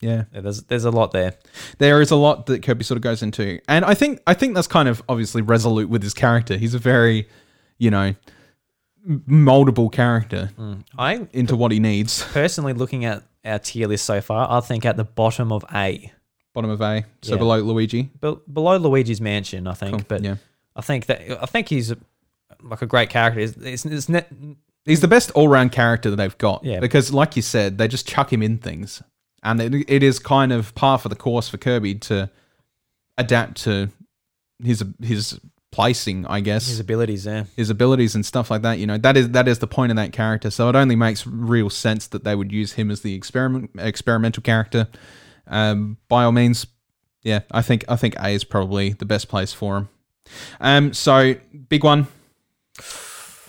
Yeah. 0.00 0.24
Yeah, 0.32 0.40
there's 0.40 0.62
there's 0.64 0.84
a 0.84 0.90
lot 0.90 1.12
there. 1.12 1.34
there 1.78 2.00
is 2.00 2.10
a 2.10 2.16
lot 2.16 2.46
that 2.46 2.62
Kirby 2.62 2.84
sort 2.84 2.96
of 2.96 3.02
goes 3.02 3.22
into, 3.22 3.60
and 3.68 3.84
I 3.84 3.94
think 3.94 4.20
I 4.26 4.34
think 4.34 4.54
that's 4.54 4.68
kind 4.68 4.88
of 4.88 5.02
obviously 5.08 5.42
resolute 5.42 5.88
with 5.88 6.02
his 6.02 6.14
character. 6.14 6.56
He's 6.56 6.74
a 6.74 6.78
very, 6.78 7.28
you 7.78 7.90
know, 7.90 8.14
moldable 9.08 9.90
character 9.90 10.50
mm. 10.58 10.84
I 10.96 11.26
into 11.32 11.56
what 11.56 11.72
he 11.72 11.80
needs. 11.80 12.22
personally 12.32 12.72
looking 12.74 13.04
at 13.04 13.22
our 13.44 13.58
tier 13.58 13.88
list 13.88 14.04
so 14.04 14.20
far, 14.20 14.46
I 14.50 14.60
think 14.60 14.84
at 14.84 14.96
the 14.96 15.04
bottom 15.04 15.52
of 15.52 15.64
A, 15.74 16.12
Bottom 16.54 16.70
of 16.70 16.80
A, 16.80 17.04
so 17.22 17.32
Yeah. 17.34 17.38
below 17.38 17.58
Luigi. 17.60 18.10
be- 18.20 18.36
below 18.52 18.76
Luigi's 18.76 19.20
Mansion, 19.20 19.66
I 19.66 19.74
think. 19.74 19.92
Cool, 19.92 20.04
But 20.08 20.24
yeah. 20.24 20.36
I 20.76 20.80
think 20.80 21.06
that 21.06 21.42
I 21.42 21.46
think 21.46 21.68
he's 21.68 21.90
a, 21.90 21.96
like 22.62 22.82
a 22.82 22.86
great 22.86 23.10
character. 23.10 23.40
It's, 23.40 23.56
it's, 23.56 23.84
it's 23.84 24.08
net, 24.08 24.30
He's 24.84 25.00
the 25.00 25.08
best 25.08 25.30
all-round 25.32 25.70
character 25.72 26.08
that 26.10 26.16
they've 26.16 26.38
got. 26.38 26.64
Yeah. 26.64 26.80
Because, 26.80 27.12
like 27.12 27.36
you 27.36 27.42
said, 27.42 27.76
they 27.76 27.88
just 27.88 28.08
chuck 28.08 28.32
him 28.32 28.42
in 28.42 28.56
things, 28.58 29.02
and 29.42 29.60
it, 29.60 29.74
it 29.88 30.02
is 30.02 30.18
kind 30.18 30.52
of 30.52 30.74
par 30.74 30.98
for 30.98 31.08
the 31.08 31.16
course 31.16 31.48
for 31.48 31.58
Kirby 31.58 31.96
to 31.96 32.30
adapt 33.16 33.62
to 33.64 33.90
his 34.62 34.84
his 35.02 35.40
placing, 35.70 36.26
I 36.26 36.40
guess. 36.40 36.68
his 36.68 36.80
abilities 36.80 37.24
there. 37.24 37.46
his 37.56 37.70
abilities 37.70 38.14
and 38.14 38.24
stuff 38.24 38.50
like 38.50 38.62
that. 38.62 38.78
You 38.78 38.86
know, 38.86 38.98
that 38.98 39.16
is 39.16 39.30
that 39.30 39.48
is 39.48 39.58
the 39.58 39.66
point 39.66 39.92
of 39.92 39.96
that 39.96 40.12
character. 40.12 40.50
So 40.50 40.68
it 40.68 40.76
only 40.76 40.96
makes 40.96 41.26
real 41.26 41.70
sense 41.70 42.06
that 42.08 42.24
they 42.24 42.34
would 42.34 42.52
use 42.52 42.72
him 42.72 42.90
as 42.90 43.02
the 43.02 43.14
experiment 43.14 43.70
experimental 43.78 44.42
character. 44.42 44.88
Um, 45.46 45.98
by 46.08 46.24
all 46.24 46.32
means, 46.32 46.66
yeah, 47.22 47.40
I 47.50 47.62
think 47.62 47.84
I 47.88 47.96
think 47.96 48.16
A 48.18 48.30
is 48.30 48.44
probably 48.44 48.90
the 48.92 49.06
best 49.06 49.28
place 49.28 49.52
for 49.52 49.76
him. 49.78 49.88
Um, 50.60 50.92
so 50.92 51.34
big 51.68 51.84
one, 51.84 52.06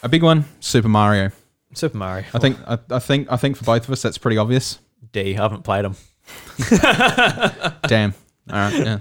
a 0.04 0.10
big 0.10 0.24
one, 0.24 0.46
Super 0.60 0.88
Mario. 0.88 1.32
Super 1.74 1.98
Mario. 1.98 2.26
I 2.34 2.40
think 2.40 2.58
I, 2.68 2.80
I 2.90 3.00
think 3.00 3.32
I 3.32 3.38
think 3.38 3.58
for 3.58 3.64
both 3.64 3.86
of 3.86 3.92
us 3.92 4.02
that's 4.02 4.18
pretty 4.18 4.38
obvious. 4.38 4.80
D. 5.12 5.36
I 5.36 5.42
haven't 5.42 5.64
played 5.64 5.86
them. 5.86 5.96
Damn. 7.88 8.14
All 8.50 8.56
right. 8.56 8.74
Yeah. 8.74 9.00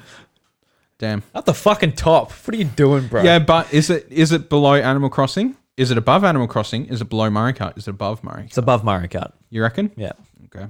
Damn. 0.99 1.23
At 1.35 1.47
the 1.47 1.55
fucking 1.55 1.93
top. 1.93 2.33
What 2.33 2.55
are 2.55 2.59
you 2.59 2.65
doing, 2.65 3.07
bro? 3.07 3.23
Yeah, 3.23 3.39
but 3.39 3.73
is 3.73 3.91
it 3.91 4.07
is 4.11 4.33
it 4.33 4.49
below 4.49 4.75
Animal 4.75 5.11
Crossing? 5.11 5.57
Is 5.77 5.91
it 5.93 5.99
above 5.99 6.25
Animal 6.25 6.49
Crossing? 6.49 6.87
Is 6.87 7.01
it 7.01 7.09
below 7.09 7.31
Mario 7.31 7.55
Kart? 7.57 7.79
Is 7.79 7.87
it 7.87 7.91
above 7.91 8.25
Mario? 8.25 8.43
Kart? 8.43 8.47
It's 8.49 8.59
above 8.59 8.83
Mario 8.83 9.07
Kart. 9.07 9.33
You 9.51 9.63
reckon? 9.63 9.93
Yeah. 9.97 10.13
Okay. 10.47 10.67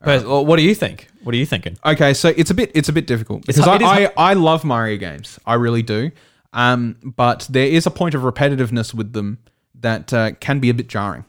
But, 0.00 0.26
well, 0.26 0.46
what 0.46 0.56
do 0.56 0.62
you 0.62 0.74
think? 0.74 1.08
What 1.24 1.34
are 1.34 1.38
you 1.38 1.46
thinking? 1.46 1.76
Okay, 1.84 2.14
so 2.14 2.32
it's 2.36 2.50
a 2.50 2.54
bit 2.54 2.70
it's 2.74 2.88
a 2.88 2.92
bit 2.92 3.06
difficult 3.06 3.46
because 3.46 3.58
is 3.58 3.66
I, 3.66 4.04
I 4.04 4.12
I 4.16 4.32
love 4.34 4.64
Mario 4.64 4.96
games, 4.96 5.38
I 5.44 5.54
really 5.54 5.82
do. 5.82 6.10
Um, 6.52 6.96
but 7.02 7.46
there 7.50 7.66
is 7.66 7.86
a 7.86 7.90
point 7.90 8.14
of 8.14 8.22
repetitiveness 8.22 8.94
with 8.94 9.12
them 9.12 9.38
that 9.80 10.12
uh, 10.12 10.32
can 10.32 10.60
be 10.60 10.70
a 10.70 10.74
bit 10.74 10.88
jarring, 10.88 11.24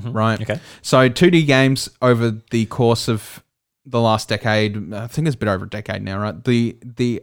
right? 0.00 0.40
Okay. 0.40 0.60
So 0.82 1.08
2D 1.08 1.46
games 1.46 1.88
over 2.02 2.30
the 2.50 2.66
course 2.66 3.08
of 3.08 3.42
the 3.86 4.00
last 4.00 4.28
decade, 4.28 4.92
I 4.92 5.06
think 5.06 5.26
it's 5.26 5.34
a 5.34 5.38
bit 5.38 5.48
over 5.48 5.64
a 5.64 5.68
decade 5.68 6.02
now, 6.02 6.18
right? 6.18 6.44
The 6.44 6.76
the 6.82 7.22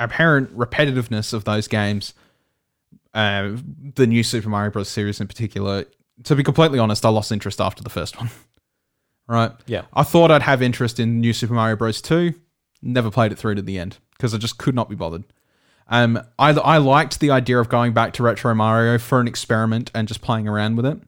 apparent 0.00 0.56
repetitiveness 0.56 1.32
of 1.32 1.44
those 1.44 1.68
games, 1.68 2.14
uh, 3.14 3.50
the 3.94 4.06
new 4.06 4.22
Super 4.22 4.48
Mario 4.48 4.70
Bros. 4.70 4.88
series 4.88 5.20
in 5.20 5.28
particular. 5.28 5.84
To 6.24 6.34
be 6.36 6.42
completely 6.42 6.78
honest, 6.78 7.04
I 7.04 7.10
lost 7.10 7.30
interest 7.32 7.60
after 7.60 7.82
the 7.82 7.90
first 7.90 8.16
one. 8.20 8.30
Right. 9.28 9.52
Yeah. 9.66 9.82
I 9.92 10.02
thought 10.02 10.30
I'd 10.30 10.42
have 10.42 10.60
interest 10.60 10.98
in 10.98 11.20
New 11.20 11.32
Super 11.32 11.54
Mario 11.54 11.76
Bros. 11.76 12.02
2. 12.02 12.34
Never 12.82 13.10
played 13.10 13.30
it 13.30 13.38
through 13.38 13.54
to 13.56 13.62
the 13.62 13.78
end 13.78 13.98
because 14.16 14.34
I 14.34 14.38
just 14.38 14.58
could 14.58 14.74
not 14.74 14.88
be 14.88 14.96
bothered. 14.96 15.24
Um, 15.88 16.22
I, 16.38 16.50
I 16.50 16.78
liked 16.78 17.20
the 17.20 17.30
idea 17.30 17.58
of 17.58 17.68
going 17.68 17.92
back 17.92 18.12
to 18.14 18.22
Retro 18.22 18.54
Mario 18.54 18.96
for 18.98 19.20
an 19.20 19.26
experiment 19.26 19.90
and 19.94 20.06
just 20.08 20.20
playing 20.22 20.46
around 20.48 20.76
with 20.76 20.86
it, 20.86 20.98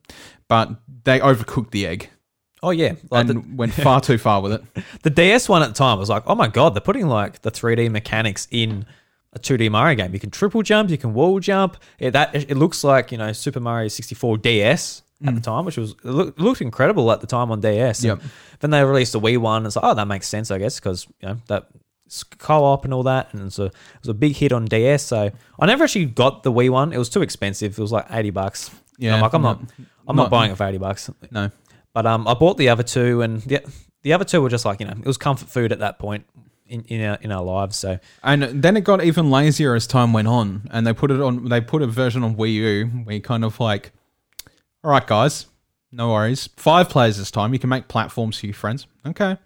but 0.52 0.68
they 1.04 1.18
overcooked 1.18 1.70
the 1.70 1.86
egg 1.86 2.10
Oh, 2.62 2.70
yeah. 2.70 2.94
Like 3.10 3.28
and 3.28 3.30
the, 3.30 3.44
went 3.56 3.72
far 3.72 4.00
too 4.00 4.18
far 4.18 4.40
with 4.40 4.52
it. 4.52 4.84
the 5.02 5.10
DS 5.10 5.48
one 5.48 5.62
at 5.62 5.68
the 5.68 5.74
time 5.74 5.98
was 5.98 6.08
like, 6.08 6.22
oh 6.26 6.34
my 6.34 6.46
God, 6.46 6.74
they're 6.74 6.80
putting 6.80 7.08
like 7.08 7.42
the 7.42 7.50
3D 7.50 7.90
mechanics 7.90 8.46
in 8.50 8.86
a 9.32 9.38
2D 9.40 9.68
Mario 9.70 9.96
game. 9.96 10.12
You 10.14 10.20
can 10.20 10.30
triple 10.30 10.62
jump, 10.62 10.88
you 10.88 10.98
can 10.98 11.12
wall 11.12 11.40
jump. 11.40 11.76
Yeah, 11.98 12.10
that 12.10 12.34
It 12.34 12.56
looks 12.56 12.84
like, 12.84 13.10
you 13.10 13.18
know, 13.18 13.32
Super 13.32 13.58
Mario 13.58 13.88
64 13.88 14.38
DS 14.38 15.02
at 15.22 15.30
hmm. 15.30 15.34
the 15.34 15.40
time, 15.40 15.64
which 15.64 15.76
was, 15.76 15.92
it 15.92 16.04
looked, 16.04 16.38
looked 16.38 16.60
incredible 16.60 17.10
at 17.10 17.20
the 17.20 17.26
time 17.26 17.50
on 17.50 17.60
DS. 17.60 18.04
And 18.04 18.20
Yep. 18.20 18.30
Then 18.60 18.70
they 18.70 18.84
released 18.84 19.14
the 19.14 19.20
Wii 19.20 19.38
one. 19.38 19.66
It's 19.66 19.74
like, 19.74 19.84
oh, 19.84 19.94
that 19.94 20.06
makes 20.06 20.28
sense, 20.28 20.52
I 20.52 20.58
guess, 20.58 20.78
because, 20.78 21.08
you 21.20 21.30
know, 21.30 21.38
that 21.48 21.66
co-op 22.38 22.84
and 22.84 22.92
all 22.92 23.02
that 23.04 23.32
and 23.32 23.46
it's 23.46 23.58
a, 23.58 23.64
it 23.64 23.74
was 24.02 24.08
a 24.10 24.14
big 24.14 24.36
hit 24.36 24.52
on 24.52 24.66
DS 24.66 25.02
so 25.02 25.30
I 25.58 25.66
never 25.66 25.84
actually 25.84 26.04
got 26.04 26.42
the 26.42 26.52
Wii 26.52 26.68
one 26.68 26.92
it 26.92 26.98
was 26.98 27.08
too 27.08 27.22
expensive 27.22 27.78
it 27.78 27.80
was 27.80 27.90
like 27.90 28.04
80 28.10 28.28
bucks 28.30 28.70
Yeah, 28.98 29.14
I'm 29.16 29.20
like 29.22 29.32
I'm 29.32 29.42
not- 29.42 29.60
I'm 30.08 30.16
not, 30.16 30.22
not- 30.24 30.30
buying 30.30 30.50
it 30.50 30.56
for 30.56 30.66
80 30.66 30.78
bucks 30.78 31.10
No. 31.30 31.50
but 31.92 32.06
um, 32.06 32.26
I 32.28 32.34
bought 32.34 32.56
the 32.58 32.68
other 32.68 32.82
two, 32.82 33.22
and 33.22 33.40
the, 33.42 33.60
the 34.02 34.12
other 34.12 34.24
two 34.24 34.40
were 34.42 34.48
just 34.50 34.64
like 34.64 34.80
you 34.80 34.86
know, 34.86 34.94
it 34.98 35.06
was 35.06 35.16
comfort 35.16 35.48
food 35.48 35.72
at 35.72 35.78
that 35.78 35.98
point 35.98 36.24
in, 36.66 36.82
in 36.84 37.02
our 37.04 37.18
in 37.20 37.30
our 37.32 37.42
lives. 37.42 37.76
So 37.76 37.98
And 38.22 38.42
then 38.42 38.76
it 38.76 38.82
got 38.84 39.02
even 39.04 39.30
lazier 39.30 39.74
as 39.74 39.86
time 39.86 40.12
went 40.12 40.28
on, 40.28 40.68
and 40.70 40.86
they 40.86 40.92
put 40.92 41.10
it 41.10 41.20
on. 41.20 41.48
They 41.48 41.60
put 41.60 41.82
a 41.82 41.86
version 41.86 42.22
on 42.24 42.34
Wii 42.36 42.52
U 42.54 42.86
where 43.04 43.14
you 43.16 43.20
kind 43.22 43.44
of 43.44 43.58
like, 43.60 43.92
all 44.82 44.90
right, 44.90 45.06
guys, 45.06 45.46
no 45.92 46.10
worries. 46.12 46.48
Five 46.56 46.88
players 46.88 47.18
this 47.18 47.30
time. 47.30 47.52
You 47.52 47.58
can 47.58 47.70
make 47.70 47.86
platforms 47.88 48.38
for 48.40 48.46
your 48.46 48.54
friends. 48.54 48.86
Okay, 49.06 49.36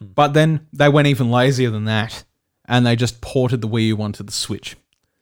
but 0.00 0.32
then 0.34 0.66
they 0.72 0.88
went 0.88 1.08
even 1.08 1.30
lazier 1.30 1.70
than 1.70 1.84
that, 1.86 2.24
and 2.66 2.86
they 2.86 2.96
just 2.96 3.20
ported 3.20 3.60
the 3.60 3.68
Wii 3.68 3.88
U 3.88 4.00
onto 4.02 4.22
the 4.24 4.32
Switch. 4.32 4.76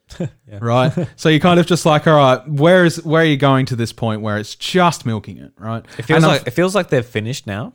Right, 0.61 0.93
so 1.15 1.29
you're 1.29 1.39
kind 1.39 1.59
of 1.59 1.65
just 1.65 1.85
like, 1.85 2.07
all 2.07 2.15
right, 2.15 2.47
where 2.47 2.85
is 2.85 3.03
where 3.03 3.23
are 3.23 3.25
you 3.25 3.37
going 3.37 3.65
to 3.67 3.75
this 3.75 3.91
point 3.91 4.21
where 4.21 4.37
it's 4.37 4.55
just 4.55 5.05
milking 5.05 5.37
it, 5.37 5.51
right? 5.57 5.83
it 5.97 6.03
feels 6.03 6.23
And 6.23 6.31
like 6.31 6.47
it 6.47 6.51
feels 6.51 6.75
like 6.75 6.89
they're 6.89 7.03
finished 7.03 7.45
now. 7.45 7.73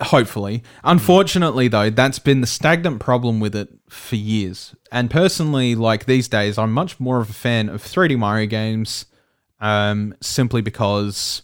Hopefully. 0.00 0.62
Unfortunately, 0.84 1.68
though, 1.68 1.90
that's 1.90 2.18
been 2.18 2.40
the 2.40 2.46
stagnant 2.46 3.00
problem 3.00 3.40
with 3.40 3.54
it 3.56 3.68
for 3.88 4.16
years. 4.16 4.74
And 4.92 5.10
personally, 5.10 5.74
like 5.74 6.04
these 6.04 6.28
days, 6.28 6.58
I'm 6.58 6.72
much 6.72 7.00
more 7.00 7.20
of 7.20 7.30
a 7.30 7.34
fan 7.34 7.68
of 7.68 7.82
3D 7.82 8.18
Mario 8.18 8.46
games, 8.46 9.06
um, 9.60 10.14
simply 10.20 10.60
because 10.62 11.42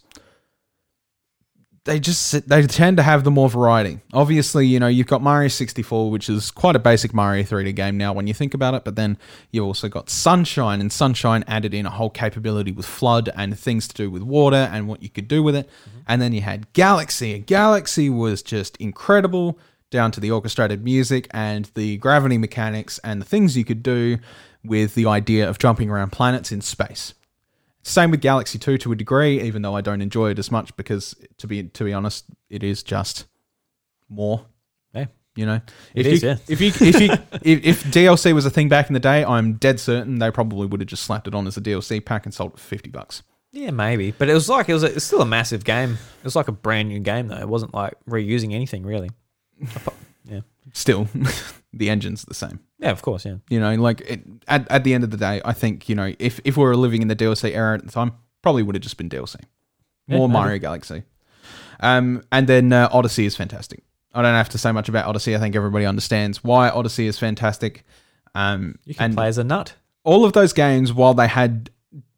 they 1.86 1.98
just 1.98 2.48
they 2.48 2.66
tend 2.66 2.98
to 2.98 3.02
have 3.02 3.24
the 3.24 3.30
more 3.30 3.48
variety. 3.48 4.00
Obviously, 4.12 4.66
you 4.66 4.78
know 4.78 4.88
you've 4.88 5.06
got 5.06 5.22
Mario 5.22 5.48
64, 5.48 6.10
which 6.10 6.28
is 6.28 6.50
quite 6.50 6.76
a 6.76 6.78
basic 6.78 7.14
Mario 7.14 7.42
3D 7.42 7.74
game 7.74 7.96
now 7.96 8.12
when 8.12 8.26
you 8.26 8.34
think 8.34 8.52
about 8.52 8.74
it. 8.74 8.84
But 8.84 8.96
then 8.96 9.16
you 9.52 9.64
also 9.64 9.88
got 9.88 10.10
Sunshine, 10.10 10.80
and 10.80 10.92
Sunshine 10.92 11.44
added 11.46 11.72
in 11.72 11.86
a 11.86 11.90
whole 11.90 12.10
capability 12.10 12.72
with 12.72 12.86
FLUDD 12.86 13.30
and 13.34 13.58
things 13.58 13.88
to 13.88 13.94
do 13.94 14.10
with 14.10 14.22
water 14.22 14.68
and 14.70 14.86
what 14.88 15.02
you 15.02 15.08
could 15.08 15.28
do 15.28 15.42
with 15.42 15.56
it. 15.56 15.68
Mm-hmm. 15.68 15.98
And 16.08 16.20
then 16.20 16.32
you 16.32 16.42
had 16.42 16.70
Galaxy. 16.74 17.34
and 17.34 17.46
Galaxy 17.46 18.10
was 18.10 18.42
just 18.42 18.76
incredible, 18.76 19.58
down 19.90 20.10
to 20.10 20.20
the 20.20 20.30
orchestrated 20.30 20.84
music 20.84 21.28
and 21.30 21.70
the 21.74 21.96
gravity 21.98 22.36
mechanics 22.36 22.98
and 23.04 23.20
the 23.20 23.26
things 23.26 23.56
you 23.56 23.64
could 23.64 23.82
do 23.82 24.18
with 24.64 24.94
the 24.94 25.06
idea 25.06 25.48
of 25.48 25.58
jumping 25.58 25.88
around 25.88 26.10
planets 26.10 26.50
in 26.50 26.60
space. 26.60 27.14
Same 27.86 28.10
with 28.10 28.20
Galaxy 28.20 28.58
2 28.58 28.78
to 28.78 28.92
a 28.92 28.96
degree, 28.96 29.40
even 29.42 29.62
though 29.62 29.76
I 29.76 29.80
don't 29.80 30.00
enjoy 30.02 30.30
it 30.30 30.38
as 30.38 30.50
much 30.50 30.74
because 30.76 31.14
to 31.38 31.46
be 31.46 31.64
to 31.64 31.84
be 31.84 31.92
honest, 31.92 32.24
it 32.50 32.62
is 32.64 32.82
just 32.82 33.26
more. 34.08 34.44
Yeah. 34.92 35.06
You 35.36 35.46
know, 35.46 35.60
It 35.94 36.06
if 36.06 36.12
is, 36.14 36.22
you, 36.22 36.28
yeah. 36.30 36.36
if 36.48 36.60
you 36.60 36.68
if 36.68 37.00
you 37.00 37.10
if, 37.42 37.64
if 37.64 37.84
DLC 37.84 38.32
was 38.34 38.44
a 38.46 38.50
thing 38.50 38.68
back 38.68 38.88
in 38.88 38.94
the 38.94 39.00
day, 39.00 39.24
I'm 39.24 39.54
dead 39.54 39.78
certain 39.78 40.18
they 40.18 40.30
probably 40.30 40.66
would 40.66 40.80
have 40.80 40.88
just 40.88 41.04
slapped 41.04 41.28
it 41.28 41.34
on 41.34 41.46
as 41.46 41.56
a 41.56 41.60
DLC 41.60 42.04
pack 42.04 42.24
and 42.26 42.34
sold 42.34 42.54
it 42.54 42.58
for 42.58 42.66
fifty 42.66 42.90
bucks. 42.90 43.22
Yeah, 43.52 43.70
maybe, 43.70 44.10
but 44.10 44.28
it 44.28 44.34
was 44.34 44.48
like 44.48 44.68
it 44.68 44.74
was 44.74 44.82
a, 44.82 44.86
it's 44.96 45.04
still 45.04 45.20
a 45.22 45.26
massive 45.26 45.62
game. 45.64 45.92
It 45.92 46.24
was 46.24 46.34
like 46.36 46.48
a 46.48 46.52
brand 46.52 46.88
new 46.88 46.98
game 47.00 47.28
though. 47.28 47.38
It 47.38 47.48
wasn't 47.48 47.72
like 47.74 47.94
reusing 48.08 48.52
anything 48.52 48.84
really. 48.84 49.10
Yeah, 50.28 50.40
Still, 50.72 51.06
the 51.78 51.90
engine's 51.90 52.24
the 52.24 52.34
same. 52.34 52.60
yeah, 52.78 52.90
of 52.90 53.02
course, 53.02 53.24
yeah. 53.24 53.36
You 53.48 53.60
know, 53.60 53.74
like 53.74 54.00
it, 54.02 54.20
at 54.48 54.70
at 54.70 54.84
the 54.84 54.94
end 54.94 55.04
of 55.04 55.10
the 55.10 55.16
day, 55.16 55.40
I 55.44 55.52
think 55.52 55.88
you 55.88 55.94
know 55.94 56.14
if 56.18 56.40
if 56.44 56.56
we 56.56 56.64
were 56.64 56.76
living 56.76 57.02
in 57.02 57.08
the 57.08 57.16
DLC 57.16 57.54
era 57.54 57.74
at 57.78 57.84
the 57.84 57.92
time, 57.92 58.12
probably 58.42 58.62
would 58.62 58.74
have 58.74 58.82
just 58.82 58.96
been 58.96 59.08
DLC, 59.08 59.36
Yeah, 60.08 60.16
more 60.18 60.28
maybe. 60.28 60.32
Mario 60.38 60.58
Galaxy. 60.58 61.02
Um, 61.80 62.22
and 62.32 62.46
then 62.46 62.72
uh, 62.72 62.88
Odyssey 62.92 63.26
is 63.26 63.36
fantastic. 63.36 63.82
I 64.14 64.22
don't 64.22 64.34
have 64.34 64.48
to 64.50 64.58
say 64.58 64.72
much 64.72 64.88
about 64.88 65.06
Odyssey. 65.06 65.36
I 65.36 65.38
think 65.38 65.54
everybody 65.56 65.84
understands 65.84 66.42
why 66.42 66.70
Odyssey 66.70 67.06
is 67.06 67.18
fantastic. 67.18 67.84
Um, 68.34 68.78
You 68.84 68.94
can 68.94 69.04
and 69.06 69.14
play 69.14 69.28
as 69.28 69.36
a 69.38 69.44
nut. 69.44 69.74
all 70.04 70.24
of 70.24 70.32
those 70.32 70.52
games, 70.54 70.92
while 70.92 71.12
they 71.12 71.26
had, 71.28 71.68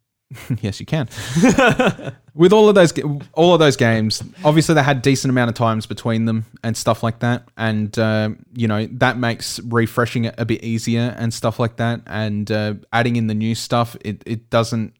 yes, 0.61 0.79
you 0.79 0.85
can. 0.85 1.09
With 2.39 2.53
all 2.53 2.69
of 2.69 2.75
those, 2.75 2.93
all 3.33 3.53
of 3.53 3.59
those 3.59 3.75
games, 3.75 4.23
obviously 4.45 4.73
they 4.73 4.81
had 4.81 5.01
decent 5.01 5.29
amount 5.29 5.49
of 5.49 5.55
times 5.55 5.85
between 5.85 6.23
them 6.23 6.45
and 6.63 6.77
stuff 6.77 7.03
like 7.03 7.19
that, 7.19 7.43
and 7.57 7.99
uh, 7.99 8.29
you 8.55 8.65
know 8.65 8.87
that 8.93 9.17
makes 9.17 9.59
refreshing 9.59 10.23
it 10.23 10.35
a 10.37 10.45
bit 10.45 10.63
easier 10.63 11.13
and 11.17 11.33
stuff 11.33 11.59
like 11.59 11.75
that, 11.75 11.99
and 12.07 12.49
uh, 12.49 12.75
adding 12.93 13.17
in 13.17 13.27
the 13.27 13.33
new 13.33 13.55
stuff, 13.55 13.97
it 14.05 14.23
it 14.25 14.49
doesn't 14.49 14.93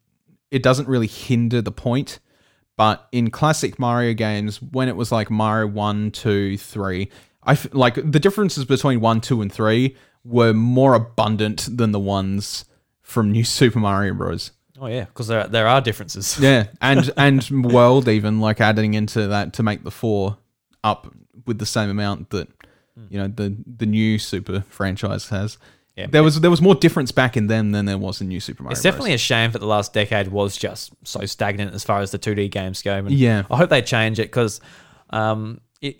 it 0.52 0.62
doesn't 0.64 0.90
really 0.90 1.08
hinder 1.08 1.62
the 1.62 1.72
point. 1.72 2.20
But 2.76 3.08
in 3.14 3.32
classic 3.32 3.80
Mario 3.80 4.14
games, 4.16 4.62
when 4.62 4.90
it 4.90 4.98
was 4.98 5.10
like 5.10 5.32
Mario 5.32 5.68
1, 5.68 6.12
2, 6.12 6.58
3, 6.58 7.10
I 7.44 7.52
f- 7.54 7.74
like 7.74 7.96
the 7.96 8.20
differences 8.20 8.66
between 8.66 9.00
1, 9.00 9.22
2, 9.22 9.42
and 9.42 9.52
3 9.52 9.96
were 10.26 10.54
more 10.54 10.94
abundant 10.94 11.70
than 11.72 11.94
the 11.94 12.00
ones 12.02 12.66
from 13.02 13.32
New 13.32 13.44
Super 13.46 13.80
Mario 13.80 14.14
Bros. 14.14 14.52
Oh 14.82 14.88
yeah, 14.88 15.06
because 15.06 15.28
there 15.28 15.48
there 15.48 15.68
are 15.68 15.82
differences. 15.82 16.38
Yeah, 16.42 16.68
and 16.82 17.12
and 17.18 17.50
world 17.72 18.08
even 18.08 18.40
like 18.40 18.62
adding 18.62 18.94
into 18.94 19.28
that 19.28 19.54
to 19.54 19.64
make 19.64 19.84
the 19.84 19.92
4 19.92 20.38
up 20.84 21.14
with 21.46 21.60
the 21.60 21.66
same 21.66 21.90
amount 21.90 22.30
that 22.30 22.48
you 23.10 23.18
know 23.20 23.28
the 23.28 23.56
the 23.78 23.86
new 23.86 24.18
Super 24.20 24.62
franchise 24.70 25.30
has. 25.30 25.58
Yeah. 25.96 26.08
There 26.10 26.24
was 26.24 26.40
there 26.40 26.52
was 26.52 26.62
more 26.62 26.76
difference 26.76 27.12
back 27.12 27.36
in 27.36 27.48
them 27.48 27.74
than 27.74 27.86
there 27.86 27.98
was 27.98 28.22
in 28.22 28.30
New 28.30 28.40
Super 28.40 28.64
Mario. 28.64 28.72
It's 28.72 28.82
Bros. 28.82 28.92
definitely 28.94 29.14
a 29.14 29.18
shame 29.18 29.52
that 29.52 29.60
the 29.60 29.66
last 29.68 29.92
decade 29.94 30.30
was 30.30 30.56
just 30.56 30.94
so 31.04 31.26
stagnant 31.26 31.74
as 31.74 31.84
far 31.84 32.00
as 32.00 32.12
the 32.12 32.20
2D 32.20 32.50
games 32.52 32.82
go. 32.82 32.94
And 32.96 33.12
Yeah. 33.12 33.44
I 33.52 33.58
hope 33.58 33.70
they 33.70 33.82
change 33.82 34.18
it 34.18 34.28
because 34.28 34.62
um, 35.10 35.60
it, 35.82 35.98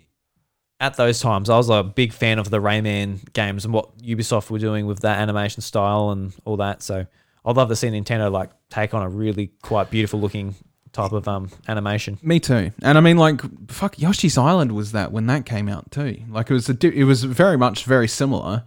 at 0.78 0.96
those 0.96 1.20
times, 1.20 1.50
I 1.50 1.56
was 1.58 1.68
a 1.68 1.82
big 1.82 2.14
fan 2.14 2.38
of 2.38 2.48
the 2.48 2.60
Rayman 2.60 3.30
games 3.34 3.66
and 3.66 3.74
what 3.74 3.98
Ubisoft 3.98 4.48
were 4.48 4.58
doing 4.58 4.86
with 4.86 5.00
that 5.00 5.18
animation 5.18 5.60
style 5.60 6.10
and 6.12 6.32
all 6.46 6.56
that. 6.56 6.82
So 6.82 7.06
I'd 7.44 7.56
love 7.56 7.68
to 7.68 7.76
see 7.76 7.88
Nintendo 7.88 8.30
like 8.30 8.50
take 8.68 8.94
on 8.94 9.02
a 9.02 9.08
really 9.08 9.52
quite 9.62 9.90
beautiful 9.90 10.20
looking 10.20 10.54
type 10.92 11.12
of 11.12 11.26
um, 11.28 11.50
animation. 11.68 12.18
Me 12.22 12.40
too. 12.40 12.72
And 12.82 12.98
I 12.98 13.00
mean, 13.00 13.16
like, 13.16 13.40
fuck, 13.70 13.98
Yoshi's 13.98 14.36
Island 14.36 14.72
was 14.72 14.92
that 14.92 15.12
when 15.12 15.26
that 15.26 15.46
came 15.46 15.68
out 15.68 15.90
too. 15.90 16.22
Like, 16.28 16.50
it 16.50 16.54
was 16.54 16.68
a, 16.68 16.74
di- 16.74 16.96
it 16.96 17.04
was 17.04 17.24
very 17.24 17.56
much 17.56 17.84
very 17.84 18.08
similar, 18.08 18.64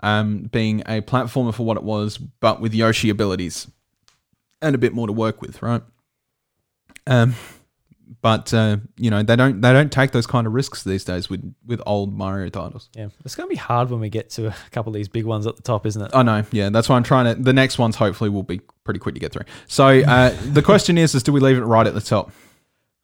um, 0.00 0.48
being 0.52 0.80
a 0.80 1.00
platformer 1.00 1.54
for 1.54 1.64
what 1.64 1.76
it 1.76 1.82
was, 1.82 2.18
but 2.18 2.60
with 2.60 2.74
Yoshi 2.74 3.08
abilities 3.08 3.68
and 4.60 4.74
a 4.74 4.78
bit 4.78 4.92
more 4.92 5.06
to 5.06 5.12
work 5.12 5.40
with, 5.40 5.62
right? 5.62 5.82
Um, 7.06 7.34
but 8.22 8.52
uh, 8.52 8.78
you 8.96 9.10
know, 9.10 9.22
they 9.22 9.36
don't 9.36 9.60
they 9.60 9.72
don't 9.72 9.92
take 9.92 10.10
those 10.10 10.26
kind 10.26 10.46
of 10.46 10.52
risks 10.52 10.82
these 10.82 11.04
days 11.04 11.30
with 11.30 11.54
with 11.66 11.80
old 11.86 12.12
Mario 12.12 12.48
titles. 12.48 12.88
Yeah, 12.94 13.08
it's 13.24 13.34
going 13.34 13.48
to 13.48 13.50
be 13.50 13.58
hard 13.58 13.90
when 13.90 14.00
we 14.00 14.08
get 14.08 14.30
to 14.30 14.48
a 14.48 14.56
couple 14.72 14.90
of 14.90 14.94
these 14.94 15.08
big 15.08 15.24
ones 15.24 15.46
at 15.46 15.56
the 15.56 15.62
top, 15.62 15.86
isn't 15.86 16.02
it? 16.02 16.10
I 16.14 16.22
know, 16.22 16.44
yeah. 16.50 16.70
That's 16.70 16.88
why 16.88 16.96
I'm 16.96 17.02
trying 17.02 17.34
to. 17.34 17.40
The 17.40 17.52
next 17.52 17.78
ones 17.78 17.96
hopefully 17.96 18.30
will 18.30 18.42
be 18.42 18.60
pretty 18.84 19.00
quick 19.00 19.14
to 19.14 19.20
get 19.20 19.32
through. 19.32 19.44
So 19.66 19.86
uh, 19.86 20.34
the 20.44 20.62
question 20.62 20.98
is, 20.98 21.14
is 21.14 21.22
do 21.22 21.32
we 21.32 21.40
leave 21.40 21.56
it 21.56 21.64
right 21.64 21.86
at 21.86 21.94
the 21.94 22.00
top? 22.00 22.32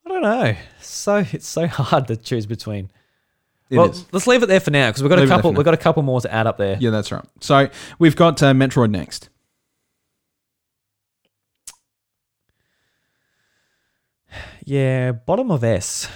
I 0.04 0.08
don't 0.08 0.22
know. 0.22 0.56
So 0.80 1.24
it's 1.32 1.46
so 1.46 1.66
hard 1.66 2.08
to 2.08 2.16
choose 2.16 2.46
between. 2.46 2.90
It 3.68 3.78
well, 3.78 3.90
is. 3.90 4.04
let's 4.12 4.26
leave 4.26 4.42
it 4.42 4.46
there 4.46 4.60
for 4.60 4.70
now 4.70 4.90
because 4.90 5.02
we've 5.02 5.10
got 5.10 5.18
Leave 5.18 5.28
a 5.28 5.34
couple. 5.34 5.52
We've 5.52 5.64
got 5.64 5.74
a 5.74 5.78
couple 5.78 6.02
more 6.02 6.20
to 6.20 6.32
add 6.32 6.46
up 6.46 6.56
there. 6.56 6.76
Yeah, 6.78 6.90
that's 6.90 7.10
right. 7.10 7.24
So 7.40 7.68
we've 7.98 8.14
got 8.14 8.42
uh, 8.42 8.52
Metroid 8.52 8.90
next. 8.90 9.28
Yeah, 14.66 15.12
bottom 15.12 15.50
of 15.52 15.62
S, 15.64 16.08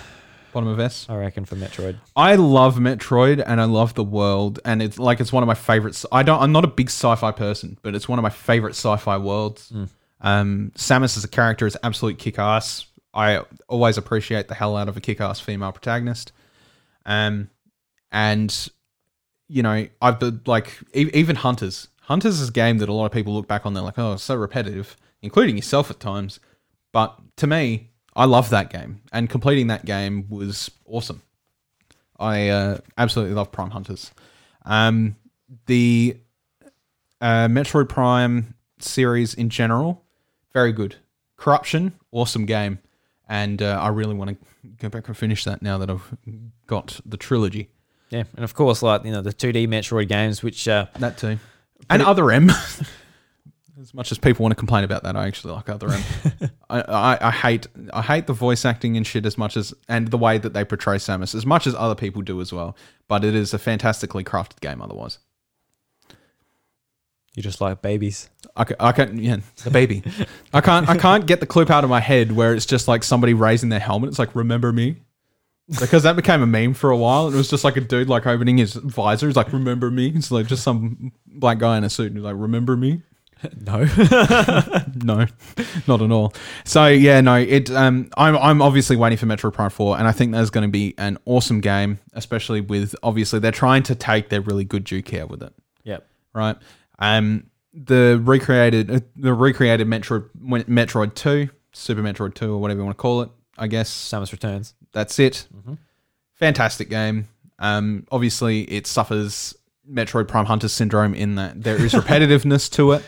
Bottom 0.52 0.68
of 0.68 0.80
S. 0.80 1.06
I 1.08 1.14
reckon 1.16 1.44
for 1.44 1.54
Metroid. 1.54 1.98
I 2.16 2.34
love 2.34 2.74
Metroid 2.78 3.40
and 3.46 3.60
I 3.60 3.64
love 3.64 3.94
the 3.94 4.02
world 4.02 4.58
and 4.64 4.82
it's 4.82 4.98
like 4.98 5.20
it's 5.20 5.32
one 5.32 5.44
of 5.44 5.46
my 5.46 5.54
favorites. 5.54 6.04
I 6.10 6.24
don't 6.24 6.42
I'm 6.42 6.50
not 6.50 6.64
a 6.64 6.68
big 6.68 6.88
sci-fi 6.88 7.30
person, 7.30 7.78
but 7.82 7.94
it's 7.94 8.08
one 8.08 8.18
of 8.18 8.24
my 8.24 8.30
favorite 8.30 8.72
sci-fi 8.72 9.16
worlds. 9.18 9.72
Um 10.20 10.72
Samus 10.74 11.16
as 11.16 11.22
a 11.22 11.28
character 11.28 11.66
is 11.66 11.76
absolute 11.84 12.18
kick-ass. 12.18 12.86
I 13.14 13.42
always 13.68 13.96
appreciate 13.96 14.48
the 14.48 14.54
hell 14.56 14.76
out 14.76 14.88
of 14.88 14.96
a 14.96 15.00
kick-ass 15.00 15.38
female 15.38 15.70
protagonist. 15.70 16.32
Um 17.06 17.48
and 18.10 18.68
you 19.46 19.62
know, 19.62 19.86
I've 20.02 20.18
been 20.18 20.40
like 20.46 20.76
e- 20.92 21.10
even 21.14 21.36
Hunters. 21.36 21.86
Hunters 22.02 22.40
is 22.40 22.48
a 22.48 22.52
game 22.52 22.78
that 22.78 22.88
a 22.88 22.92
lot 22.92 23.06
of 23.06 23.12
people 23.12 23.34
look 23.34 23.46
back 23.46 23.64
on 23.66 23.74
they're 23.74 23.84
like, 23.84 23.98
"Oh, 23.98 24.14
it's 24.14 24.24
so 24.24 24.34
repetitive," 24.34 24.96
including 25.22 25.56
yourself 25.56 25.90
at 25.90 26.00
times. 26.00 26.40
But 26.92 27.16
to 27.36 27.46
me, 27.46 27.89
I 28.20 28.26
love 28.26 28.50
that 28.50 28.68
game, 28.68 29.00
and 29.14 29.30
completing 29.30 29.68
that 29.68 29.86
game 29.86 30.26
was 30.28 30.70
awesome. 30.84 31.22
I 32.18 32.50
uh, 32.50 32.78
absolutely 32.98 33.34
love 33.34 33.50
Prime 33.50 33.70
Hunters. 33.70 34.10
Um, 34.66 35.16
the 35.64 36.18
uh, 37.22 37.48
Metroid 37.48 37.88
Prime 37.88 38.52
series 38.78 39.32
in 39.32 39.48
general, 39.48 40.04
very 40.52 40.70
good. 40.70 40.96
Corruption, 41.38 41.94
awesome 42.12 42.44
game, 42.44 42.80
and 43.26 43.62
uh, 43.62 43.78
I 43.80 43.88
really 43.88 44.14
want 44.14 44.38
to 44.38 44.68
go 44.76 44.90
back 44.90 45.08
and 45.08 45.16
finish 45.16 45.44
that 45.44 45.62
now 45.62 45.78
that 45.78 45.88
I've 45.88 46.14
got 46.66 47.00
the 47.06 47.16
trilogy. 47.16 47.70
Yeah, 48.10 48.24
and 48.36 48.44
of 48.44 48.52
course, 48.52 48.82
like 48.82 49.06
you 49.06 49.12
know, 49.12 49.22
the 49.22 49.32
2D 49.32 49.66
Metroid 49.66 50.08
games, 50.08 50.42
which 50.42 50.68
uh, 50.68 50.88
That 50.98 51.16
too, 51.16 51.38
and 51.88 52.02
Other 52.02 52.30
M. 52.30 52.50
as 53.80 53.94
much 53.94 54.12
as 54.12 54.18
people 54.18 54.42
want 54.42 54.52
to 54.52 54.56
complain 54.56 54.84
about 54.84 55.02
that, 55.04 55.16
I 55.16 55.26
actually 55.26 55.54
like 55.54 55.68
Other 55.68 55.90
M. 55.90 56.02
I, 56.70 56.80
I, 56.80 57.28
I 57.28 57.30
hate 57.30 57.66
I 57.92 58.02
hate 58.02 58.26
the 58.26 58.32
voice 58.32 58.64
acting 58.64 58.96
and 58.96 59.06
shit 59.06 59.24
as 59.24 59.38
much 59.38 59.56
as 59.56 59.72
and 59.88 60.08
the 60.08 60.18
way 60.18 60.38
that 60.38 60.52
they 60.52 60.64
portray 60.64 60.96
Samus 60.96 61.34
as 61.34 61.46
much 61.46 61.66
as 61.66 61.74
other 61.74 61.94
people 61.94 62.22
do 62.22 62.40
as 62.40 62.52
well. 62.52 62.76
But 63.08 63.24
it 63.24 63.34
is 63.34 63.54
a 63.54 63.58
fantastically 63.58 64.24
crafted 64.24 64.60
game 64.60 64.82
otherwise. 64.82 65.18
you 67.34 67.42
just 67.42 67.60
like 67.60 67.80
babies. 67.80 68.28
I 68.56 68.64
can, 68.64 68.76
I 68.80 68.92
can 68.92 69.18
yeah, 69.18 69.36
the 69.64 69.70
baby. 69.70 70.02
I 70.52 70.60
can't 70.60 70.88
I 70.88 70.96
can't 70.96 71.26
get 71.26 71.40
the 71.40 71.46
clip 71.46 71.70
out 71.70 71.84
of 71.84 71.90
my 71.90 72.00
head 72.00 72.32
where 72.32 72.54
it's 72.54 72.66
just 72.66 72.86
like 72.86 73.02
somebody 73.02 73.34
raising 73.34 73.70
their 73.70 73.80
helmet. 73.80 74.10
It's 74.10 74.18
like 74.18 74.34
remember 74.34 74.72
me. 74.72 74.96
Because 75.78 76.02
that 76.02 76.16
became 76.16 76.42
a 76.42 76.46
meme 76.46 76.74
for 76.74 76.90
a 76.90 76.96
while. 76.96 77.28
It 77.28 77.36
was 77.36 77.48
just 77.48 77.62
like 77.62 77.76
a 77.76 77.80
dude 77.80 78.08
like 78.08 78.26
opening 78.26 78.58
his 78.58 78.74
visor. 78.74 79.28
He's 79.28 79.36
like, 79.36 79.52
"Remember 79.52 79.88
me?" 79.88 80.08
It's 80.08 80.32
like 80.32 80.48
just 80.48 80.64
some 80.64 81.12
black 81.26 81.58
guy 81.58 81.78
in 81.78 81.84
a 81.84 81.90
suit. 81.90 82.08
And 82.08 82.16
he's 82.16 82.24
like, 82.24 82.34
"Remember 82.36 82.76
me?" 82.76 83.02
No, 83.60 83.84
no, 85.02 85.26
not 85.86 86.02
at 86.02 86.10
all. 86.10 86.34
So 86.64 86.86
yeah, 86.86 87.20
no, 87.20 87.36
it. 87.36 87.70
Um, 87.70 88.10
I'm 88.16 88.36
I'm 88.36 88.62
obviously 88.62 88.96
waiting 88.96 89.18
for 89.18 89.26
Metroid 89.26 89.52
Prime 89.54 89.70
Four, 89.70 89.98
and 89.98 90.06
I 90.06 90.12
think 90.12 90.32
there's 90.32 90.50
going 90.50 90.66
to 90.66 90.70
be 90.70 90.94
an 90.98 91.18
awesome 91.24 91.60
game, 91.60 91.98
especially 92.12 92.60
with 92.60 92.94
obviously 93.02 93.38
they're 93.38 93.52
trying 93.52 93.82
to 93.84 93.94
take 93.94 94.28
their 94.28 94.40
really 94.40 94.64
good 94.64 94.84
due 94.84 95.02
care 95.02 95.26
with 95.26 95.42
it, 95.42 95.54
yep. 95.84 96.06
right? 96.34 96.56
Um, 96.98 97.46
the 97.72 98.20
recreated 98.22 98.90
uh, 98.90 99.00
the 99.16 99.32
recreated 99.32 99.86
Metroid 99.86 100.28
Metroid 100.38 101.14
Two, 101.14 101.48
Super 101.72 102.02
Metroid 102.02 102.34
Two, 102.34 102.52
or 102.54 102.58
whatever 102.58 102.80
you 102.80 102.84
want 102.84 102.96
to 102.96 103.02
call 103.02 103.22
it. 103.22 103.30
I 103.56 103.68
guess 103.68 103.90
Samus 103.90 104.32
Returns. 104.32 104.74
that's 104.92 105.18
it. 105.18 105.46
Fantastic 106.34 106.88
game. 106.88 107.28
Um, 107.58 108.06
obviously 108.10 108.62
it 108.62 108.86
suffers 108.86 109.54
Metroid 109.88 110.28
Prime 110.28 110.46
Hunter 110.46 110.68
syndrome 110.68 111.14
in 111.14 111.34
that 111.34 111.62
there 111.62 111.76
is 111.76 111.92
repetitiveness 111.92 112.70
to 112.72 112.92
it. 112.92 113.04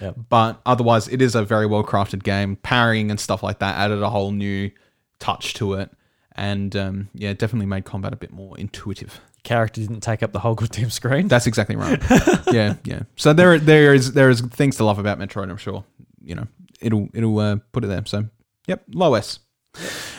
Yep. 0.00 0.16
But 0.28 0.60
otherwise, 0.64 1.08
it 1.08 1.20
is 1.20 1.34
a 1.34 1.44
very 1.44 1.66
well 1.66 1.84
crafted 1.84 2.22
game. 2.22 2.56
Parrying 2.56 3.10
and 3.10 3.20
stuff 3.20 3.42
like 3.42 3.58
that 3.58 3.76
added 3.76 4.02
a 4.02 4.10
whole 4.10 4.32
new 4.32 4.70
touch 5.18 5.54
to 5.54 5.74
it, 5.74 5.90
and 6.34 6.74
um, 6.76 7.08
yeah, 7.14 7.32
definitely 7.32 7.66
made 7.66 7.84
combat 7.84 8.12
a 8.12 8.16
bit 8.16 8.32
more 8.32 8.58
intuitive. 8.58 9.20
Character 9.42 9.80
didn't 9.80 10.00
take 10.00 10.22
up 10.22 10.32
the 10.32 10.40
whole 10.40 10.54
goddamn 10.54 10.90
screen. 10.90 11.28
That's 11.28 11.46
exactly 11.46 11.76
right. 11.76 12.00
yeah, 12.52 12.76
yeah. 12.84 13.02
So 13.16 13.32
there, 13.32 13.58
there 13.58 13.94
is 13.94 14.12
there 14.12 14.30
is 14.30 14.40
things 14.40 14.76
to 14.76 14.84
love 14.84 14.98
about 14.98 15.18
Metroid. 15.18 15.50
I'm 15.50 15.56
sure. 15.56 15.84
You 16.22 16.34
know, 16.34 16.46
it'll 16.80 17.08
it'll 17.14 17.38
uh, 17.38 17.56
put 17.72 17.84
it 17.84 17.88
there. 17.88 18.04
So, 18.06 18.26
yep, 18.66 18.84
low 18.92 19.14
S. 19.14 19.38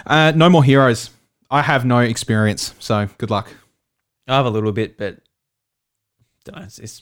Uh, 0.06 0.32
no 0.36 0.50
more 0.50 0.64
heroes. 0.64 1.12
I 1.50 1.62
have 1.62 1.86
no 1.86 2.00
experience, 2.00 2.74
so 2.80 3.10
good 3.18 3.30
luck. 3.30 3.54
I 4.28 4.38
have 4.38 4.46
a 4.46 4.50
little 4.50 4.72
bit, 4.72 4.98
but 4.98 5.18
don't 6.46 6.58
know, 6.58 6.64
it's 6.64 6.80
it's, 6.80 7.02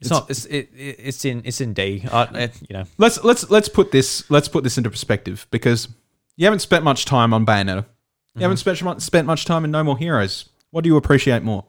it's, 0.00 0.10
It's- 0.10 0.10
not 0.10 0.30
it's 0.30 0.44
it, 0.46 0.68
it- 0.76 0.96
it's 0.98 1.24
in 1.24 1.42
it's 1.44 1.60
in 1.60 1.72
D. 1.74 2.04
I, 2.12 2.22
it, 2.24 2.52
you 2.68 2.76
know, 2.76 2.84
Let's 2.98 3.22
let's 3.24 3.48
let's 3.50 3.68
put 3.68 3.90
this 3.92 4.30
let's 4.30 4.48
put 4.48 4.62
this 4.64 4.76
into 4.78 4.90
perspective 4.90 5.46
because 5.50 5.88
you 6.36 6.44
haven't 6.46 6.60
spent 6.60 6.84
much 6.84 7.04
time 7.04 7.32
on 7.34 7.44
Bayonetta. 7.46 7.84
You 8.34 8.42
haven't 8.42 8.58
spent 8.58 8.82
mu- 8.82 9.00
spent 9.00 9.26
much 9.26 9.46
time 9.46 9.64
in 9.64 9.70
No 9.70 9.82
More 9.82 9.96
Heroes. 9.96 10.50
What 10.70 10.84
do 10.84 10.88
you 10.90 10.96
appreciate 10.98 11.42
more? 11.42 11.64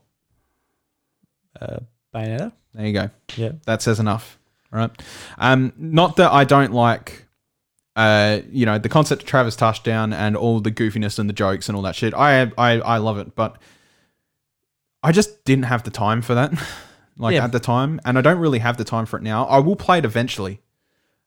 uh, 1.62 1.78
Bayonetta. 2.14 2.52
There 2.74 2.86
you 2.86 2.94
go. 2.94 3.10
Yeah, 3.36 3.54
That 3.66 3.82
says 3.82 4.00
enough. 4.00 4.38
All 4.72 4.80
right. 4.80 4.92
Um, 5.38 5.72
not 5.78 6.18
that 6.18 6.32
I 6.32 6.44
don't 6.44 6.74
like, 6.74 7.26
uh, 7.96 8.42
you 8.52 8.66
know, 8.66 8.78
the 8.78 8.90
concept 8.90 9.24
of 9.24 9.28
Travis 9.28 9.56
touchdown 9.56 10.12
and 10.14 10.36
all 10.36 10.60
the 10.60 10.72
goofiness 10.72 11.18
and 11.18 11.30
the 11.30 11.34
jokes 11.34 11.70
and 11.70 11.76
all 11.76 11.82
that 11.84 11.96
shit. 11.96 12.14
I 12.14 12.52
I 12.58 12.74
I 12.82 12.98
love 12.98 13.18
it, 13.18 13.34
but 13.36 13.58
I 15.02 15.12
just 15.14 15.46
didn't 15.46 15.66
have 15.66 15.84
the 15.84 15.90
time 15.92 16.22
for 16.22 16.36
that, 16.36 16.52
like 17.18 17.34
Yeah. 17.36 17.44
at 17.44 17.52
the 17.52 17.60
time, 17.60 18.00
and 18.06 18.18
I 18.18 18.22
don't 18.22 18.40
really 18.40 18.60
have 18.60 18.78
the 18.78 18.84
time 18.84 19.06
for 19.06 19.18
it 19.18 19.24
now. 19.24 19.46
I 19.46 19.60
will 19.60 19.76
play 19.76 20.00
it 20.00 20.06
eventually. 20.06 20.62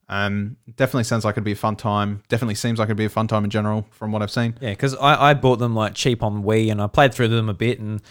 Um, 0.09 0.57
definitely 0.77 1.05
sounds 1.05 1.25
like 1.25 1.35
it'd 1.35 1.45
be 1.45 1.53
a 1.53 1.57
fun 1.57 1.77
time. 1.77 2.23
Definitely 2.29 2.57
seems 2.57 2.79
like 2.81 2.87
it'd 2.87 2.97
be 2.97 3.05
a 3.05 3.09
fun 3.09 3.29
time 3.29 3.45
in 3.45 3.51
general 3.51 3.87
from 3.93 4.11
what 4.11 4.23
I've 4.23 4.31
seen. 4.31 4.57
yeah, 4.61 4.71
because 4.71 4.97
I, 4.97 5.31
I 5.31 5.35
bought 5.35 5.61
them 5.61 5.75
like 5.75 5.95
cheap 5.95 6.23
on 6.25 6.43
Wii 6.43 6.71
and 6.71 6.83
I 6.83 6.89
played 6.89 7.15
through 7.15 7.29
them 7.29 7.49
a 7.49 7.55
bit 7.55 7.79
and 7.79 8.03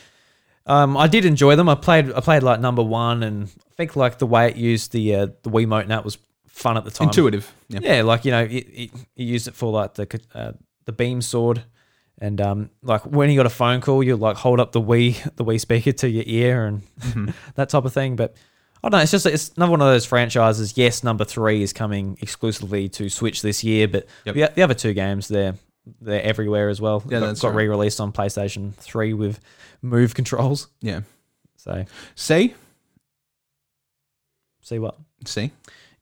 um, 0.65 0.95
I 0.95 1.07
did 1.07 1.25
enjoy 1.25 1.57
them. 1.57 1.67
I 1.67 1.75
played 1.75 2.13
I 2.13 2.21
played 2.21 2.41
like 2.43 2.61
number 2.61 2.83
one 2.83 3.21
and 3.23 3.45
I 3.47 3.73
think 3.75 3.97
like 3.97 4.17
the 4.19 4.27
way 4.27 4.47
it 4.47 4.55
used 4.55 4.93
the 4.93 5.13
uh, 5.15 5.27
the 5.43 5.49
Wiimote 5.49 5.81
and 5.81 5.91
that 5.91 6.05
was 6.05 6.17
fun 6.47 6.77
at 6.77 6.85
the 6.85 6.91
time. 6.91 7.07
Intuitive. 7.09 7.53
Yeah. 7.67 7.79
Yeah, 7.81 8.01
like 8.03 8.23
you 8.23 8.31
know, 8.31 8.43
it, 8.43 8.51
it, 8.53 8.91
it 9.17 9.23
used 9.23 9.49
it 9.49 9.55
for 9.55 9.69
like 9.71 9.95
the 9.95 10.21
uh, 10.33 10.51
the 10.85 10.93
beam 10.93 11.21
sword, 11.21 11.63
and 12.19 12.39
um, 12.41 12.69
like 12.83 13.05
when 13.05 13.29
you 13.29 13.37
got 13.37 13.45
a 13.45 13.49
phone 13.49 13.81
call, 13.81 14.03
you 14.03 14.15
like 14.17 14.37
hold 14.37 14.59
up 14.59 14.71
the 14.71 14.81
Wii 14.81 15.35
the 15.35 15.43
Wii 15.45 15.59
speaker 15.59 15.91
to 15.93 16.09
your 16.09 16.23
ear 16.27 16.65
and 16.65 16.81
Mm-hmm. 16.99 17.29
that 17.55 17.69
type 17.69 17.85
of 17.85 17.93
thing. 17.93 18.15
But 18.15 18.35
I 18.83 18.89
don't 18.89 18.97
know, 18.97 19.01
it's 19.03 19.11
just 19.11 19.25
it's 19.25 19.51
another 19.57 19.71
one 19.71 19.81
of 19.81 19.87
those 19.87 20.05
franchises. 20.05 20.77
Yes, 20.77 21.03
number 21.03 21.25
three 21.25 21.61
is 21.63 21.73
coming 21.73 22.17
exclusively 22.21 22.89
to 22.89 23.09
Switch 23.09 23.41
this 23.41 23.63
year, 23.63 23.87
but 23.87 24.05
Yep. 24.25 24.35
the, 24.35 24.51
the 24.55 24.61
other 24.63 24.73
two 24.73 24.93
games 24.93 25.27
they're 25.27 25.55
they're 26.01 26.21
everywhere 26.21 26.69
as 26.69 26.79
well. 26.79 27.01
Yeah, 27.07 27.19
got, 27.19 27.25
that's 27.27 27.41
got 27.41 27.49
right. 27.49 27.57
re-released 27.57 27.99
on 28.01 28.11
PlayStation 28.11 28.73
Three 28.75 29.13
with 29.13 29.39
Move 29.81 30.13
controls. 30.13 30.67
Yeah. 30.81 31.01
So 31.57 31.85
C. 32.15 32.53
see 34.61 34.79
what? 34.79 34.97
See. 35.25 35.51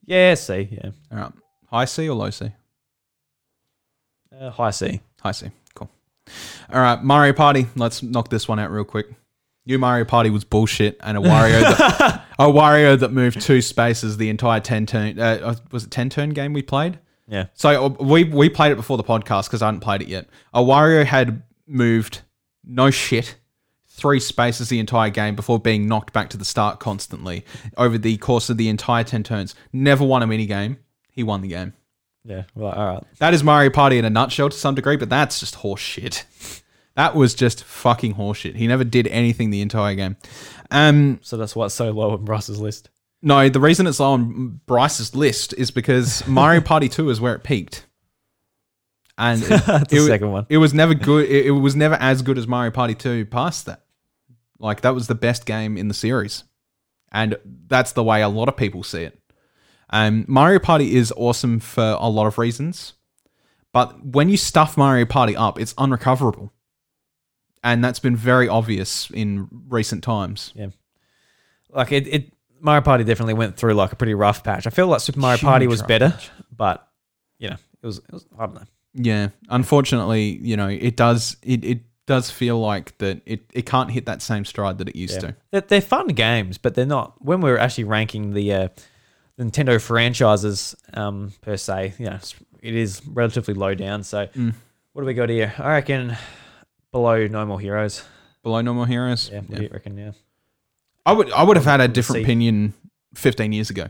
Yeah, 0.05 0.35
see, 0.35 0.69
yeah, 0.71 0.91
All 1.11 1.17
right. 1.17 1.31
High 1.69 1.85
C 1.85 2.07
or 2.09 2.15
low 2.15 2.29
C? 2.29 2.51
uh, 4.39 4.49
high 4.51 4.71
C. 4.71 5.01
High 5.21 5.31
C. 5.31 5.49
All 6.71 6.81
right, 6.81 7.01
Mario 7.01 7.33
Party. 7.33 7.67
Let's 7.75 8.03
knock 8.03 8.29
this 8.29 8.47
one 8.47 8.59
out 8.59 8.71
real 8.71 8.83
quick. 8.83 9.07
New 9.65 9.77
Mario 9.77 10.05
Party 10.05 10.29
was 10.29 10.45
bullshit, 10.45 10.97
and 11.01 11.17
a 11.17 11.21
Wario 11.21 11.61
that, 11.61 12.25
a 12.39 12.45
Wario 12.45 12.97
that 12.97 13.11
moved 13.11 13.41
two 13.41 13.61
spaces 13.61 14.15
the 14.15 14.29
entire 14.29 14.61
ten 14.61 14.85
turn 14.85 15.19
uh, 15.19 15.55
was 15.71 15.83
it 15.83 15.91
ten 15.91 16.09
turn 16.09 16.29
game 16.29 16.53
we 16.53 16.61
played. 16.61 16.99
Yeah. 17.27 17.47
So 17.53 17.85
uh, 17.85 17.89
we 17.89 18.23
we 18.23 18.49
played 18.49 18.71
it 18.71 18.75
before 18.75 18.95
the 18.95 19.03
podcast 19.03 19.47
because 19.47 19.61
I 19.61 19.65
hadn't 19.65 19.81
played 19.81 20.01
it 20.01 20.07
yet. 20.07 20.27
A 20.53 20.61
Wario 20.61 21.05
had 21.05 21.43
moved 21.67 22.21
no 22.63 22.89
shit 22.91 23.35
three 23.87 24.19
spaces 24.19 24.69
the 24.69 24.79
entire 24.79 25.09
game 25.09 25.35
before 25.35 25.59
being 25.59 25.87
knocked 25.87 26.13
back 26.13 26.29
to 26.29 26.37
the 26.37 26.45
start 26.45 26.79
constantly 26.79 27.43
over 27.77 27.97
the 27.97 28.15
course 28.17 28.49
of 28.49 28.55
the 28.57 28.69
entire 28.69 29.03
ten 29.03 29.23
turns. 29.23 29.53
Never 29.73 30.05
won 30.05 30.23
a 30.23 30.27
mini 30.27 30.45
game. 30.45 30.77
He 31.11 31.23
won 31.23 31.41
the 31.41 31.49
game. 31.49 31.73
Yeah. 32.27 32.43
Well, 32.55 32.71
all 32.73 32.85
right. 32.95 33.03
That 33.19 33.33
is 33.33 33.43
Mario 33.43 33.69
Party 33.71 33.97
in 33.97 34.05
a 34.05 34.09
nutshell 34.09 34.49
to 34.49 34.57
some 34.57 34.75
degree, 34.75 34.97
but 34.97 35.09
that's 35.09 35.39
just 35.39 35.55
horseshit. 35.55 36.23
That 36.95 37.15
was 37.15 37.33
just 37.33 37.63
fucking 37.63 38.15
horseshit. 38.15 38.55
He 38.55 38.67
never 38.67 38.83
did 38.83 39.07
anything 39.07 39.49
the 39.49 39.61
entire 39.61 39.95
game. 39.95 40.17
Um, 40.71 41.19
So 41.21 41.37
that's 41.37 41.55
why 41.55 41.65
it's 41.67 41.75
so 41.75 41.91
low 41.91 42.11
on 42.11 42.25
Bryce's 42.25 42.59
list. 42.59 42.89
no, 43.21 43.47
the 43.49 43.59
reason 43.59 43.87
it's 43.87 43.99
low 43.99 44.13
on 44.13 44.59
Bryce's 44.65 45.15
list 45.15 45.53
is 45.53 45.71
because 45.71 46.27
Mario 46.27 46.59
Party 46.61 46.89
2 46.89 47.09
is 47.09 47.21
where 47.21 47.33
it 47.35 47.43
peaked. 47.43 47.85
And 49.17 49.41
it, 49.43 49.47
That's 49.47 49.91
the 49.91 49.97
it- 49.97 50.07
second 50.07 50.31
one. 50.31 50.45
It 50.49 50.57
was 50.57 50.73
never 50.73 50.93
good. 50.93 51.29
It, 51.29 51.45
it 51.47 51.51
was 51.51 51.75
never 51.75 51.95
as 51.95 52.21
good 52.21 52.37
as 52.37 52.47
Mario 52.47 52.71
Party 52.71 52.93
2 52.95 53.25
past 53.27 53.67
that. 53.67 53.83
Like, 54.59 54.81
that 54.81 54.93
was 54.95 55.07
the 55.07 55.15
best 55.15 55.45
game 55.45 55.77
in 55.77 55.87
the 55.87 55.93
series. 55.93 56.43
And 57.11 57.37
that's 57.67 57.91
the 57.93 58.03
way 58.03 58.21
a 58.21 58.27
lot 58.27 58.49
of 58.49 58.57
people 58.57 58.83
see 58.83 59.03
it. 59.03 59.17
Um, 59.89 60.25
Mario 60.27 60.59
Party 60.59 60.95
is 60.95 61.13
awesome 61.15 61.59
for 61.59 61.97
a 61.99 62.09
lot 62.09 62.27
of 62.27 62.37
reasons. 62.37 62.93
But 63.73 64.03
when 64.05 64.29
you 64.29 64.37
stuff 64.37 64.75
Mario 64.77 65.05
Party 65.05 65.35
up, 65.35 65.59
it's 65.59 65.73
unrecoverable. 65.77 66.51
And 67.63 67.83
that's 67.83 67.99
been 67.99 68.15
very 68.15 68.47
obvious 68.47 69.09
in 69.11 69.47
recent 69.67 70.03
times. 70.03 70.53
Yeah, 70.55 70.67
like 71.69 71.91
it, 71.91 72.07
it 72.07 72.33
Mario 72.61 72.81
Party 72.81 73.03
definitely 73.03 73.33
went 73.33 73.57
through 73.57 73.73
like 73.73 73.91
a 73.91 73.95
pretty 73.95 74.13
rough 74.13 74.43
patch. 74.43 74.65
I 74.67 74.69
feel 74.69 74.87
like 74.87 75.01
Super 75.01 75.19
Mario 75.19 75.37
Party 75.39 75.67
was 75.67 75.81
better, 75.81 76.11
patch. 76.11 76.29
but 76.55 76.87
you 77.39 77.49
know, 77.49 77.57
it 77.81 77.85
was, 77.85 77.97
it 77.97 78.11
was 78.11 78.25
I 78.37 78.45
don't 78.45 78.55
know. 78.55 78.63
Yeah, 78.93 79.29
unfortunately, 79.49 80.39
you 80.41 80.55
know, 80.55 80.67
it 80.69 80.95
does 80.95 81.35
it, 81.43 81.63
it 81.65 81.81
does 82.05 82.31
feel 82.31 82.59
like 82.59 82.97
that 82.99 83.21
it, 83.25 83.41
it 83.53 83.65
can't 83.65 83.91
hit 83.91 84.05
that 84.05 84.21
same 84.21 84.45
stride 84.45 84.77
that 84.77 84.87
it 84.89 84.95
used 84.95 85.15
Yeah. 85.15 85.19
to. 85.31 85.35
They're, 85.51 85.61
they're 85.61 85.81
fun 85.81 86.07
games, 86.07 86.57
but 86.57 86.73
they're 86.73 86.85
not. 86.85 87.23
When 87.23 87.41
we're 87.41 87.57
actually 87.57 87.83
ranking 87.85 88.33
the 88.33 88.53
uh, 88.53 88.67
Nintendo 89.39 89.79
franchises 89.81 90.75
um, 90.93 91.31
per 91.41 91.57
se, 91.57 91.93
you 91.99 92.05
know, 92.05 92.15
it's- 92.61 93.01
relatively 93.07 93.53
low 93.53 93.75
down. 93.75 94.03
So, 94.03 94.25
Mm. 94.27 94.53
what 94.93 95.01
do 95.03 95.05
we 95.05 95.13
got 95.13 95.29
here? 95.29 95.53
I 95.59 95.73
reckon 95.73 96.17
below 96.91 97.27
No 97.27 97.45
More 97.45 97.59
Heroes. 97.59 98.03
Below 98.43 98.61
No 98.61 98.73
More 98.73 98.87
heroes. 98.87 99.29
Yeah, 99.31 99.41
Yeah. 99.49 99.67
reckon? 99.71 99.97
Yeah, 99.97 100.11
I 101.05 101.11
would 101.11 101.31
I 101.31 101.43
would 101.43 101.57
have 101.57 101.65
had 101.65 101.81
a 101.81 101.87
different 101.87 102.23
opinion 102.23 102.73
fifteen 103.13 103.51
years 103.51 103.69
ago. 103.69 103.87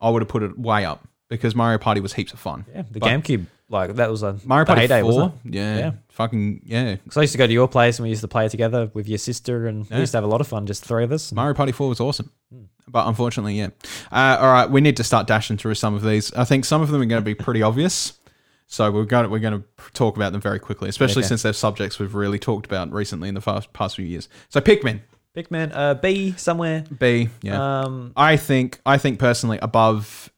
I 0.00 0.10
would 0.10 0.20
have 0.22 0.28
put 0.28 0.42
it 0.42 0.58
way 0.58 0.84
up 0.84 1.06
because 1.28 1.54
Mario 1.54 1.78
Party 1.78 2.00
was 2.00 2.12
heaps 2.14 2.32
of 2.32 2.38
fun. 2.40 2.64
yeah. 2.74 2.82
The 2.90 2.98
But- 3.00 3.08
GameCube, 3.08 3.46
like 3.68 3.94
that 3.96 4.10
was 4.10 4.22
a 4.22 4.38
Mario 4.44 4.64
Party 4.66 4.82
heyday, 4.82 5.00
Four, 5.02 5.12
wasn't 5.12 5.34
it? 5.46 5.54
yeah, 5.54 5.78
Yeah. 5.78 5.90
fucking 6.08 6.62
yeah. 6.64 6.96
Because 6.96 7.16
I 7.16 7.20
used 7.22 7.32
to 7.32 7.38
go 7.38 7.46
to 7.46 7.52
your 7.52 7.68
place 7.68 7.98
and 7.98 8.04
we 8.04 8.10
used 8.10 8.22
to 8.22 8.28
play 8.28 8.48
together 8.48 8.90
with 8.94 9.08
your 9.08 9.18
sister, 9.18 9.66
and 9.66 9.86
Yeah. 9.88 9.96
we 9.96 10.00
used 10.00 10.12
to 10.12 10.16
have 10.18 10.24
a 10.24 10.28
lot 10.28 10.40
of 10.40 10.48
fun, 10.48 10.66
just 10.66 10.84
three 10.84 11.04
of 11.04 11.12
us. 11.12 11.30
Mario 11.32 11.54
Party 11.54 11.72
Four 11.72 11.88
was 11.88 12.00
awesome, 12.00 12.30
Hmm. 12.52 12.64
But 12.90 13.06
unfortunately, 13.06 13.58
yeah. 13.58 13.68
Uh, 14.12 14.36
all 14.40 14.52
right, 14.52 14.70
we 14.70 14.80
need 14.80 14.96
to 14.98 15.04
start 15.04 15.26
dashing 15.26 15.56
through 15.56 15.74
some 15.74 15.94
of 15.94 16.02
these. 16.02 16.32
I 16.34 16.44
think 16.44 16.64
some 16.64 16.82
of 16.82 16.90
them 16.90 17.00
are 17.02 17.06
going 17.06 17.22
to 17.22 17.24
be 17.24 17.34
pretty 17.44 17.62
obvious, 17.62 18.18
so 18.66 18.90
we're 18.90 19.04
going 19.04 19.24
to, 19.24 19.30
we're 19.30 19.38
going 19.38 19.60
to 19.60 19.64
talk 19.92 20.16
about 20.16 20.32
them 20.32 20.40
very 20.40 20.58
quickly, 20.58 20.88
especially 20.88 21.20
Okay. 21.22 21.28
since 21.28 21.42
they're 21.42 21.52
subjects 21.52 21.98
we've 21.98 22.14
really 22.14 22.38
talked 22.38 22.66
about 22.66 22.92
recently 22.92 23.28
in 23.28 23.34
the 23.34 23.40
past 23.40 23.72
past 23.72 23.96
few 23.96 24.04
years. 24.06 24.28
So 24.48 24.60
Pikmin 24.60 25.00
Pikmin, 25.36 25.70
uh, 25.74 25.94
B 25.94 26.32
somewhere. 26.36 26.84
B, 26.98 27.28
yeah. 27.42 27.82
Um, 27.82 28.12
I 28.16 28.36
think 28.36 28.80
I 28.84 28.98
think 28.98 29.18
personally 29.20 29.58
above 29.62 30.30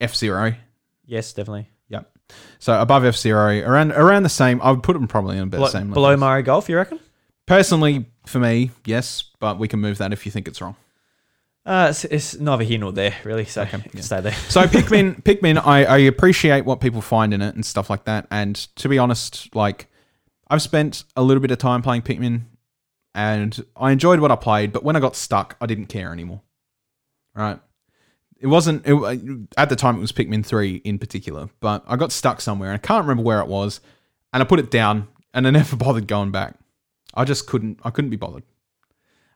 F 0.00 0.16
Zero. 0.16 0.54
yes, 1.06 1.32
definitely. 1.32 1.68
Yep. 1.88 2.10
So 2.58 2.80
above 2.80 3.04
F 3.04 3.16
Zero, 3.16 3.60
around 3.60 3.92
around 3.92 4.24
the 4.24 4.28
same. 4.28 4.60
I 4.62 4.70
would 4.72 4.82
put 4.82 4.94
them 4.94 5.06
probably 5.06 5.36
in 5.36 5.44
about 5.44 5.58
Below, 5.58 5.66
the 5.66 5.72
same. 5.72 5.90
below 5.92 6.08
levels. 6.08 6.20
Mario 6.20 6.44
Golf, 6.44 6.68
you 6.68 6.76
reckon? 6.76 6.98
Personally, 7.46 8.06
for 8.26 8.38
me, 8.38 8.70
yes, 8.84 9.24
but 9.40 9.58
we 9.58 9.68
can 9.68 9.80
move 9.80 9.98
that 9.98 10.12
if 10.12 10.24
you 10.26 10.32
think 10.32 10.48
it's 10.48 10.60
wrong. 10.60 10.74
Uh, 11.64 11.86
it's, 11.90 12.04
it's 12.04 12.38
neither 12.38 12.64
here 12.64 12.78
nor 12.78 12.92
there, 12.92 13.14
really. 13.24 13.44
So 13.44 13.62
Okay, 13.62 13.76
you 13.84 13.90
can 13.90 13.98
yeah. 13.98 14.02
stay 14.02 14.20
there. 14.20 14.32
So 14.32 14.62
Pikmin, 14.66 15.22
Pikmin, 15.22 15.64
I, 15.64 15.84
I 15.84 15.98
appreciate 15.98 16.64
what 16.64 16.80
people 16.80 17.00
find 17.00 17.32
in 17.32 17.40
it 17.40 17.54
and 17.54 17.64
stuff 17.64 17.88
like 17.88 18.04
that. 18.04 18.26
And 18.30 18.56
to 18.76 18.88
be 18.88 18.98
honest, 18.98 19.54
like 19.54 19.86
I've 20.48 20.62
spent 20.62 21.04
a 21.16 21.22
little 21.22 21.40
bit 21.40 21.50
of 21.50 21.58
time 21.58 21.82
playing 21.82 22.02
Pikmin, 22.02 22.42
and 23.14 23.64
I 23.76 23.92
enjoyed 23.92 24.20
what 24.20 24.30
I 24.30 24.36
played. 24.36 24.72
But 24.72 24.82
when 24.84 24.96
I 24.96 25.00
got 25.00 25.14
stuck, 25.16 25.56
I 25.60 25.66
didn't 25.66 25.86
care 25.86 26.12
anymore. 26.12 26.42
Right? 27.34 27.60
It 28.40 28.48
wasn't 28.48 28.82
it, 28.84 29.48
at 29.56 29.68
the 29.68 29.76
time. 29.76 29.96
It 29.96 30.00
was 30.00 30.12
Pikmin 30.12 30.44
three 30.44 30.76
in 30.76 30.98
particular, 30.98 31.48
but 31.60 31.84
I 31.86 31.94
got 31.96 32.10
stuck 32.10 32.40
somewhere, 32.40 32.70
and 32.70 32.74
I 32.74 32.84
can't 32.84 33.04
remember 33.04 33.22
where 33.22 33.40
it 33.40 33.46
was. 33.46 33.80
And 34.32 34.42
I 34.42 34.46
put 34.46 34.58
it 34.58 34.70
down, 34.70 35.06
and 35.32 35.46
I 35.46 35.50
never 35.52 35.76
bothered 35.76 36.08
going 36.08 36.32
back. 36.32 36.56
I 37.14 37.24
just 37.24 37.46
couldn't. 37.46 37.78
I 37.84 37.90
couldn't 37.90 38.10
be 38.10 38.16
bothered. 38.16 38.42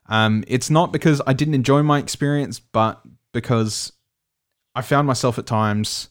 Um, 0.09 0.43
it's 0.47 0.69
not 0.69 0.93
because 0.93 1.21
I 1.27 1.33
didn't 1.33 1.53
enjoy 1.53 1.83
my 1.83 1.99
experience, 1.99 2.59
but 2.59 3.01
because 3.33 3.91
I 4.75 4.81
found 4.81 5.07
myself 5.07 5.37
at 5.37 5.45
times, 5.45 6.09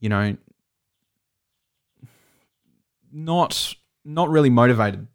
you 0.00 0.08
know, 0.08 0.36
not 3.12 3.74
not 4.04 4.28
really 4.28 4.50
motivated. 4.50 5.06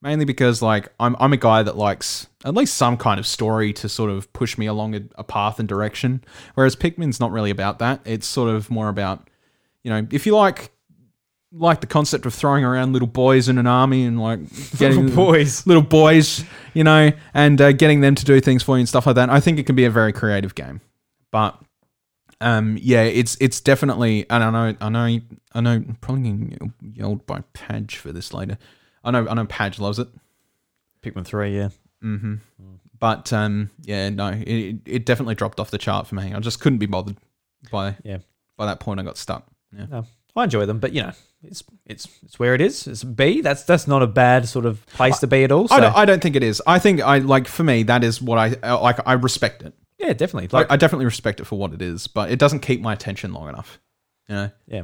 Mainly 0.00 0.24
because 0.24 0.60
like 0.60 0.88
I'm 0.98 1.14
I'm 1.20 1.32
a 1.32 1.36
guy 1.36 1.62
that 1.62 1.76
likes 1.76 2.26
at 2.44 2.54
least 2.54 2.74
some 2.74 2.96
kind 2.96 3.20
of 3.20 3.26
story 3.26 3.72
to 3.74 3.88
sort 3.88 4.10
of 4.10 4.32
push 4.32 4.58
me 4.58 4.66
along 4.66 4.96
a, 4.96 5.02
a 5.14 5.22
path 5.22 5.60
and 5.60 5.68
direction. 5.68 6.24
Whereas 6.54 6.74
Pikmin's 6.74 7.20
not 7.20 7.30
really 7.30 7.50
about 7.50 7.78
that. 7.78 8.00
It's 8.04 8.26
sort 8.26 8.52
of 8.52 8.68
more 8.68 8.88
about, 8.88 9.30
you 9.84 9.90
know, 9.90 10.06
if 10.10 10.26
you 10.26 10.34
like 10.34 10.71
like 11.52 11.80
the 11.80 11.86
concept 11.86 12.26
of 12.26 12.34
throwing 12.34 12.64
around 12.64 12.92
little 12.92 13.08
boys 13.08 13.48
in 13.48 13.58
an 13.58 13.66
army 13.66 14.04
and 14.04 14.20
like 14.20 14.40
getting 14.78 15.14
boys. 15.14 15.66
little 15.66 15.82
boys, 15.82 16.44
you 16.74 16.84
know, 16.84 17.10
and 17.34 17.60
uh, 17.60 17.72
getting 17.72 18.00
them 18.00 18.14
to 18.14 18.24
do 18.24 18.40
things 18.40 18.62
for 18.62 18.76
you 18.76 18.80
and 18.80 18.88
stuff 18.88 19.06
like 19.06 19.16
that. 19.16 19.30
I 19.30 19.40
think 19.40 19.58
it 19.58 19.66
can 19.66 19.76
be 19.76 19.84
a 19.84 19.90
very 19.90 20.12
creative 20.12 20.54
game, 20.54 20.80
but 21.30 21.58
um, 22.40 22.78
yeah, 22.80 23.02
it's 23.02 23.36
it's 23.40 23.60
definitely. 23.60 24.26
And 24.28 24.42
I 24.42 24.50
know, 24.50 24.76
I 24.80 24.88
know, 24.88 25.20
I 25.52 25.60
know. 25.60 25.70
I'm 25.72 25.98
probably 26.00 26.30
gonna 26.30 26.72
yelled 26.94 27.26
by 27.26 27.42
Padge 27.52 27.96
for 27.96 28.12
this 28.12 28.32
later. 28.34 28.58
I 29.04 29.10
know, 29.10 29.28
I 29.28 29.34
know. 29.34 29.46
Padge 29.46 29.78
loves 29.78 29.98
it. 29.98 30.08
Pikmin 31.02 31.24
three, 31.24 31.56
yeah. 31.56 31.68
Mm-hmm. 32.02 32.34
But 32.98 33.32
um, 33.32 33.70
yeah, 33.82 34.08
no, 34.10 34.28
it 34.28 34.76
it 34.86 35.06
definitely 35.06 35.34
dropped 35.34 35.60
off 35.60 35.70
the 35.70 35.78
chart 35.78 36.06
for 36.06 36.14
me. 36.14 36.32
I 36.32 36.40
just 36.40 36.60
couldn't 36.60 36.78
be 36.78 36.86
bothered 36.86 37.16
by 37.70 37.96
Yeah. 38.04 38.18
By 38.56 38.66
that 38.66 38.80
point, 38.80 39.00
I 39.00 39.02
got 39.02 39.16
stuck. 39.16 39.46
Yeah. 39.76 39.86
No, 39.86 40.06
I 40.34 40.44
enjoy 40.44 40.64
them, 40.66 40.78
but 40.78 40.92
you 40.92 41.02
know, 41.02 41.12
it's 41.42 41.62
it's 41.84 42.08
it's 42.22 42.38
where 42.38 42.54
it 42.54 42.60
is. 42.60 42.86
It's 42.86 43.04
B. 43.04 43.40
That's 43.42 43.64
that's 43.64 43.86
not 43.86 44.02
a 44.02 44.06
bad 44.06 44.48
sort 44.48 44.64
of 44.64 44.84
place 44.86 45.18
to 45.18 45.26
be 45.26 45.44
at 45.44 45.52
all. 45.52 45.68
So 45.68 45.74
I 45.74 45.80
don't, 45.80 45.96
I 45.96 46.04
don't 46.04 46.22
think 46.22 46.36
it 46.36 46.42
is. 46.42 46.62
I 46.66 46.78
think 46.78 47.00
I 47.02 47.18
like 47.18 47.46
for 47.46 47.64
me 47.64 47.82
that 47.84 48.02
is 48.02 48.22
what 48.22 48.38
I 48.38 48.56
uh, 48.62 48.80
like. 48.80 48.98
I 49.04 49.12
respect 49.14 49.62
it. 49.62 49.74
yeah, 49.98 50.12
definitely. 50.14 50.44
Like, 50.44 50.52
Like, 50.52 50.72
I 50.72 50.76
definitely 50.76 51.04
respect 51.04 51.40
it 51.40 51.44
for 51.44 51.58
what 51.58 51.72
it 51.74 51.82
is, 51.82 52.06
but 52.06 52.30
it 52.30 52.38
doesn't 52.38 52.60
keep 52.60 52.80
my 52.80 52.94
attention 52.94 53.32
long 53.34 53.48
enough. 53.48 53.78
You 54.28 54.34
know, 54.36 54.50
yeah, 54.66 54.82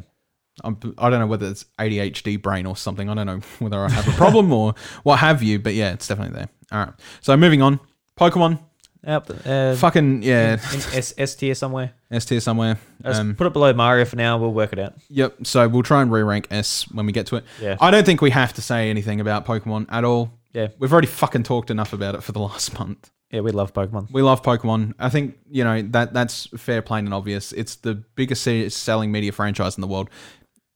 I'm, 0.64 0.78
I 0.98 1.08
don't 1.08 1.20
know 1.20 1.26
whether 1.26 1.46
it's 1.46 1.64
ADHD 1.78 2.42
brain 2.42 2.66
or 2.66 2.76
something. 2.76 3.08
I 3.08 3.14
don't 3.14 3.26
know 3.26 3.40
whether 3.58 3.78
I 3.78 3.88
have 3.88 4.06
a 4.06 4.12
problem 4.12 4.52
or 4.52 4.74
what 5.02 5.18
have 5.20 5.42
you, 5.42 5.58
but 5.58 5.74
yeah, 5.74 5.92
it's 5.92 6.06
definitely 6.06 6.34
there. 6.34 6.48
All 6.72 6.86
right. 6.86 6.94
So 7.20 7.36
moving 7.36 7.62
on, 7.62 7.80
Pokemon, 8.18 8.60
Yep, 9.06 9.46
uh, 9.46 9.74
fucking 9.76 10.22
yeah, 10.22 10.54
in 10.54 10.58
S, 10.94 11.14
S 11.16 11.34
tier 11.36 11.54
somewhere. 11.54 11.92
S 12.10 12.24
tier 12.24 12.40
somewhere. 12.40 12.78
Let's 13.02 13.18
Um, 13.18 13.34
put 13.36 13.46
it 13.46 13.52
below 13.52 13.72
Mario 13.72 14.04
for 14.04 14.16
now. 14.16 14.38
We'll 14.38 14.52
work 14.52 14.72
it 14.72 14.78
out. 14.78 14.94
yep. 15.08 15.34
So 15.46 15.68
we'll 15.68 15.82
try 15.84 16.02
and 16.02 16.10
re-rank 16.10 16.48
S 16.50 16.90
when 16.92 17.06
we 17.06 17.12
get 17.12 17.26
to 17.28 17.36
it. 17.36 17.44
Yeah. 17.60 17.76
I 17.80 17.90
don't 17.90 18.04
think 18.04 18.20
we 18.20 18.30
have 18.30 18.52
to 18.54 18.62
say 18.62 18.90
anything 18.90 19.20
about 19.20 19.46
Pokemon 19.46 19.86
at 19.90 20.04
all. 20.04 20.32
Yeah, 20.52 20.68
We've 20.78 20.92
already 20.92 21.06
fucking 21.06 21.44
talked 21.44 21.70
enough 21.70 21.92
about 21.92 22.14
it 22.16 22.22
for 22.22 22.32
the 22.32 22.40
last 22.48 22.76
month. 22.78 23.10
yeah, 23.30 23.40
we 23.40 23.52
love 23.52 23.72
Pokemon. 23.72 24.10
We 24.10 24.22
love 24.22 24.42
Pokemon. 24.42 24.94
I 24.98 25.08
think 25.10 25.36
you 25.48 25.62
know 25.62 25.80
that 25.82 26.12
that's 26.12 26.46
fair, 26.56 26.82
plain 26.82 27.04
and 27.04 27.14
obvious. 27.14 27.52
It's 27.52 27.76
the 27.76 27.94
biggest 28.16 28.42
se- 28.42 28.68
selling 28.70 29.12
media 29.12 29.30
franchise 29.32 29.76
in 29.76 29.80
the 29.82 29.86
world. 29.86 30.10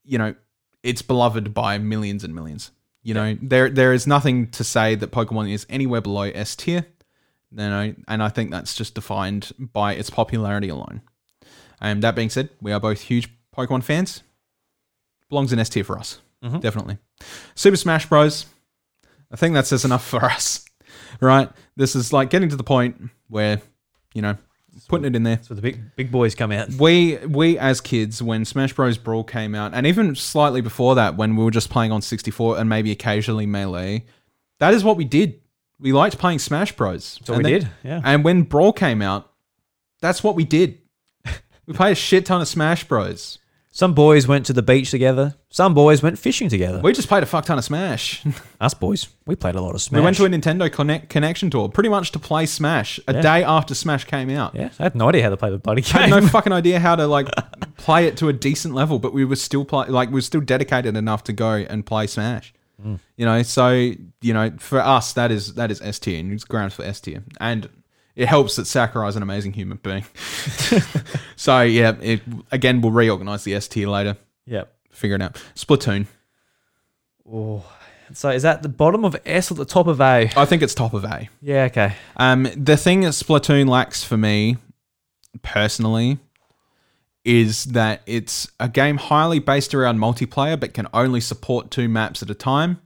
You 0.05 0.19
know, 0.19 0.35
it's 0.83 1.03
beloved 1.03 1.53
by 1.55 1.79
millions 1.79 2.23
and 2.25 2.35
millions. 2.35 2.71
You 3.03 3.15
know, 3.15 3.37
there 3.43 3.69
there 3.69 3.93
is 3.93 4.07
nothing 4.07 4.49
to 4.53 4.63
say 4.63 4.95
that 4.95 5.11
Pokemon 5.11 5.51
is 5.53 5.67
anywhere 5.69 6.01
below 6.01 6.23
S 6.35 6.55
tier. 6.55 6.87
You 7.55 7.69
know, 7.69 7.95
and 8.09 8.23
I 8.23 8.29
think 8.31 8.51
that's 8.51 8.75
just 8.75 8.95
defined 8.95 9.53
by 9.59 9.95
its 9.95 10.09
popularity 10.11 10.69
alone. 10.71 11.03
And 11.81 12.03
that 12.03 12.15
being 12.15 12.31
said, 12.31 12.49
we 12.61 12.73
are 12.73 12.81
both 12.81 13.03
huge 13.03 13.29
Pokemon 13.57 13.83
fans. 13.83 14.23
Belongs 15.29 15.53
in 15.53 15.59
S 15.59 15.69
tier 15.69 15.85
for 15.85 15.99
us, 15.99 16.21
Mhm. 16.43 16.61
definitely. 16.61 16.99
Super 17.55 17.77
Smash 17.77 18.07
Bros. 18.09 18.47
I 19.31 19.37
think 19.37 19.55
that 19.55 19.67
says 19.67 19.85
enough 19.85 20.05
for 20.07 20.25
us, 20.25 20.65
right? 21.21 21.51
This 21.77 21.95
is 21.97 22.13
like 22.13 22.31
getting 22.31 22.49
to 22.51 22.57
the 22.57 22.65
point 22.65 23.11
where, 23.29 23.61
you 24.15 24.23
know, 24.23 24.37
putting 24.89 25.05
it 25.07 25.15
in 25.17 25.23
there. 25.23 25.39
So 25.43 25.53
the 25.55 25.61
big 25.63 25.95
big 25.97 26.11
boys 26.11 26.35
come 26.35 26.53
out. 26.53 26.71
We 26.71 27.17
we 27.27 27.59
as 27.59 27.81
kids, 27.83 28.23
when 28.23 28.45
Smash 28.47 28.73
Bros. 28.73 28.97
Brawl 28.97 29.25
came 29.25 29.55
out, 29.55 29.75
and 29.75 29.87
even 29.87 30.15
slightly 30.15 30.61
before 30.63 30.95
that, 30.95 31.17
when 31.17 31.37
we 31.37 31.45
were 31.45 31.51
just 31.51 31.69
playing 31.71 31.93
on 31.93 32.01
64 32.01 32.59
and 32.59 32.69
maybe 32.69 32.91
occasionally 32.91 33.45
Melee, 33.47 34.05
that 34.61 34.73
is 34.73 34.83
what 34.85 34.97
we 34.97 35.05
did. 35.05 35.41
We 35.83 35.93
liked 35.93 36.17
playing 36.19 36.39
Smash 36.39 36.73
Bros. 36.77 37.17
That's 37.19 37.29
what 37.31 37.39
we 37.39 37.45
did, 37.51 37.69
yeah. 37.83 38.01
And 38.05 38.23
when 38.25 38.43
Brawl 38.43 38.73
came 38.73 39.03
out, 39.03 39.31
that's 40.01 40.23
what 40.25 40.37
we 40.37 40.45
did. 40.45 40.79
we 41.67 41.75
played 41.75 41.93
a 41.93 41.97
shit 41.97 42.25
ton 42.25 42.41
of 42.41 42.49
Smash 42.49 42.85
Bros. 42.85 43.39
Some 43.75 43.95
boys 43.95 44.29
went 44.29 44.45
to 44.47 44.53
the 44.53 44.61
beach 44.63 44.91
together. 44.91 45.35
Some 45.49 45.73
boys 45.73 46.03
went 46.03 46.19
fishing 46.19 46.51
together. 46.51 46.81
We 46.83 46.93
just 46.93 47.09
played 47.09 47.23
a 47.23 47.27
fuck 47.27 47.47
ton 47.47 47.57
of 47.57 47.65
Smash. 47.65 48.23
Us 48.61 48.75
boys, 48.75 49.09
we 49.25 49.35
played 49.35 49.55
a 49.55 49.63
lot 49.63 49.75
of 49.75 49.81
Smash. 49.81 49.99
we 49.99 50.05
went 50.05 50.17
to 50.19 50.27
a 50.27 50.29
Nintendo 50.29 50.71
Connect 50.71 51.09
connection 51.09 51.49
tour 51.49 51.71
pretty 51.71 51.89
much 51.89 52.13
to 52.13 52.19
play 52.19 52.45
Smash 52.45 53.01
a 53.09 53.15
Yeah. 53.15 53.21
day 53.23 53.43
after 53.43 53.75
Smash 53.75 54.05
came 54.05 54.29
out. 54.29 54.55
yeah, 54.55 54.69
I 54.79 54.83
had 54.85 54.95
no 54.95 55.09
idea 55.09 55.23
how 55.23 55.31
to 55.31 55.39
play 55.39 55.51
the 55.51 55.59
bloody 55.59 55.81
game. 55.83 55.97
I 55.97 56.01
had 56.09 56.11
no 56.23 56.29
fucking 56.29 56.53
idea 56.53 56.81
how 56.81 56.97
to 56.97 57.07
like 57.07 57.29
play 57.79 58.07
it 58.07 58.19
to 58.19 58.29
a 58.29 58.33
decent 58.35 58.75
level, 58.75 58.99
but 58.99 59.15
we 59.15 59.25
were 59.25 59.37
still 59.37 59.65
play 59.65 59.87
like 59.89 60.11
we 60.11 60.17
were 60.17 60.21
still 60.21 60.43
dedicated 60.43 60.95
enough 60.95 61.25
to 61.25 61.33
go 61.33 61.53
and 61.55 61.87
play 61.87 62.07
Smash. 62.07 62.53
You 63.17 63.27
know, 63.27 63.43
so 63.43 63.71
you 63.71 64.33
know, 64.35 64.53
for 64.59 64.81
us 64.81 65.13
that 65.15 65.31
is 65.31 65.55
that 65.55 65.71
is 65.71 65.81
S 65.81 65.99
tier 65.99 66.19
and 66.21 66.33
it's 66.33 66.45
grounds 66.45 66.75
for 66.75 66.85
S 66.85 67.01
tier. 67.01 67.23
And 67.41 67.69
it 68.15 68.27
helps 68.27 68.57
that 68.57 68.67
Sakurai 68.67 69.09
is 69.09 69.17
an 69.17 69.23
amazing 69.23 69.53
human 69.53 69.79
being. 69.79 70.05
so 71.37 71.63
yeah, 71.63 71.97
it 72.01 72.23
again 72.51 72.81
we'll 72.81 72.93
reorganize 72.93 73.45
the 73.45 73.55
S 73.55 73.69
tier 73.69 73.89
later. 73.89 74.17
yep. 74.47 74.75
Figure 74.91 75.17
it 75.17 75.23
out. 75.23 75.43
Splatoon. 75.55 76.07
Oh, 77.27 77.65
so 78.13 78.29
is 78.29 78.43
that 78.43 78.63
the 78.63 78.69
bottom 78.69 79.05
of 79.05 79.17
S 79.25 79.51
or 79.51 79.55
the 79.55 79.65
top 79.65 79.87
of 79.87 80.01
A? 80.01 80.31
I 80.37 80.45
think 80.45 80.63
it's 80.63 80.75
top 80.75 80.93
of 80.93 81.05
A. 81.05 81.29
Yeah, 81.41 81.65
okay. 81.65 81.95
Um, 82.17 82.49
the 82.57 82.77
thing 82.77 83.01
that 83.03 83.13
Splatoon 83.13 83.69
lacks 83.69 84.05
for 84.05 84.17
me, 84.19 84.59
personally, 85.41 86.19
is 87.25 87.65
that 87.67 88.03
it's 88.07 88.49
a 88.59 88.69
game 88.69 88.97
highly 88.97 89.39
based 89.39 89.75
around 89.75 89.99
multiplayer, 89.99 90.59
but 90.59 90.75
can 90.75 90.89
only 90.93 91.21
support 91.21 91.71
two 91.71 91.89
maps 91.89 92.23
at 92.23 92.31
a 92.31 92.35
time. 92.35 92.81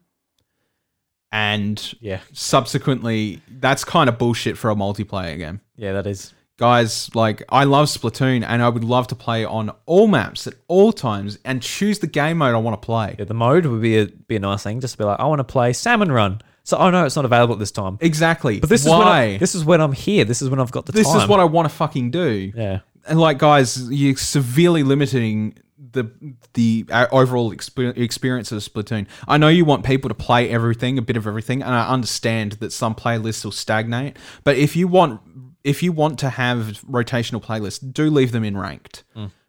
And 1.33 1.95
Yeah. 2.01 2.21
subsequently, 2.33 3.41
that's 3.61 3.85
kind 3.85 4.09
of 4.09 4.19
bullshit 4.19 4.57
for 4.57 4.71
a 4.71 4.75
multiplayer 4.75 5.37
game. 5.37 5.61
Yeah, 5.77 5.93
that 5.93 6.07
is. 6.07 6.33
Guys, 6.59 7.11
like, 7.15 7.43
I 7.51 7.65
love 7.65 7.87
Splatoon 7.87 8.43
and 8.47 8.63
I 8.63 8.69
would 8.71 8.85
love 8.85 9.07
to 9.09 9.15
play 9.15 9.45
on 9.45 9.71
all 9.85 10.07
maps 10.07 10.47
at 10.47 10.55
all 10.69 10.93
times 10.93 11.39
and 11.45 11.61
choose 11.61 11.99
the 11.99 12.07
game 12.07 12.39
mode 12.39 12.55
I 12.55 12.59
want 12.59 12.81
to 12.81 12.85
play. 12.87 13.17
Yeah, 13.19 13.27
the 13.27 13.35
mode 13.35 13.67
would 13.67 13.83
be 13.83 13.99
a 13.99 14.07
be 14.07 14.37
a 14.37 14.41
nice 14.41 14.63
thing. 14.63 14.81
Just 14.81 14.95
to 14.95 14.99
be 14.99 15.05
like, 15.05 15.21
I 15.21 15.25
want 15.27 15.41
to 15.41 15.45
play 15.45 15.75
Salmon 15.75 16.11
Run. 16.11 16.41
So 16.65 16.79
oh 16.79 16.89
no, 16.91 17.05
it's 17.05 17.15
not 17.15 17.25
available 17.27 17.53
at 17.53 17.59
this 17.59 17.71
time. 17.71 17.99
Exactly. 18.01 18.59
But 18.59 18.71
this 18.71 18.87
Why? 18.87 18.93
is 18.95 18.99
when 18.99 19.07
I, 19.09 19.37
this 19.39 19.55
is 19.55 19.65
when 19.65 19.81
I'm 19.83 19.93
here. 19.93 20.25
This 20.25 20.41
is 20.41 20.49
when 20.49 20.59
I've 20.59 20.73
got 20.73 20.87
the 20.87 20.93
this 20.93 21.07
time. 21.07 21.21
is 21.21 21.29
what 21.29 21.41
I 21.41 21.45
want 21.45 21.69
to 21.69 21.75
fucking 21.75 22.11
do. 22.11 22.53
Yeah. 22.57 22.79
And 23.09 23.19
like 23.21 23.39
guys 23.39 23.91
you're 23.91 24.17
severely 24.17 24.83
limiting 24.83 25.57
the 25.93 26.11
the 26.55 26.87
uh, 26.91 27.07
overall 27.11 27.53
exper- 27.53 27.97
experience 27.97 28.53
of 28.53 28.63
Splatoon. 28.63 29.07
I 29.27 29.39
know 29.39 29.49
you 29.49 29.65
want 29.65 29.85
people 29.85 30.09
to 30.09 30.15
play 30.15 30.49
everything, 30.51 30.99
a 30.99 31.03
bit 31.03 31.17
of 31.17 31.27
everything, 31.27 31.63
and 31.63 31.75
I 31.75 31.89
understand 31.89 32.53
that 32.53 32.73
some 32.73 32.95
playlists 32.95 33.45
will 33.45 33.53
stagnate. 33.53 34.17
But 34.45 34.57
if 34.57 34.77
you 34.77 34.89
want 34.89 35.21
if 35.65 35.83
you 35.83 35.93
want 35.93 36.19
to 36.21 36.31
have 36.31 36.81
rotational 36.89 37.43
playlists, 37.43 37.93
do 37.93 38.09
leave 38.09 38.33
them 38.33 38.45
in 38.45 38.57
ranked. 38.57 39.05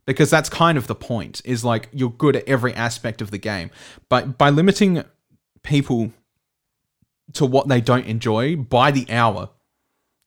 Because 0.05 0.29
that's 0.29 0.49
kind 0.49 0.77
of 0.77 0.88
the 0.88 0.95
point. 0.95 1.41
Is 1.45 1.63
like 1.65 1.89
you're 1.91 2.09
good 2.09 2.35
at 2.38 2.47
every 2.47 2.73
aspect 2.73 3.21
of 3.21 3.29
the 3.29 3.38
game, 3.38 3.69
but 4.09 4.38
by 4.38 4.49
limiting 4.49 5.03
people 5.63 6.11
to 7.34 7.45
what 7.45 7.67
they 7.67 7.81
don't 7.81 8.05
enjoy 8.05 8.55
by 8.55 8.89
the 8.89 9.05
hour, 9.11 9.49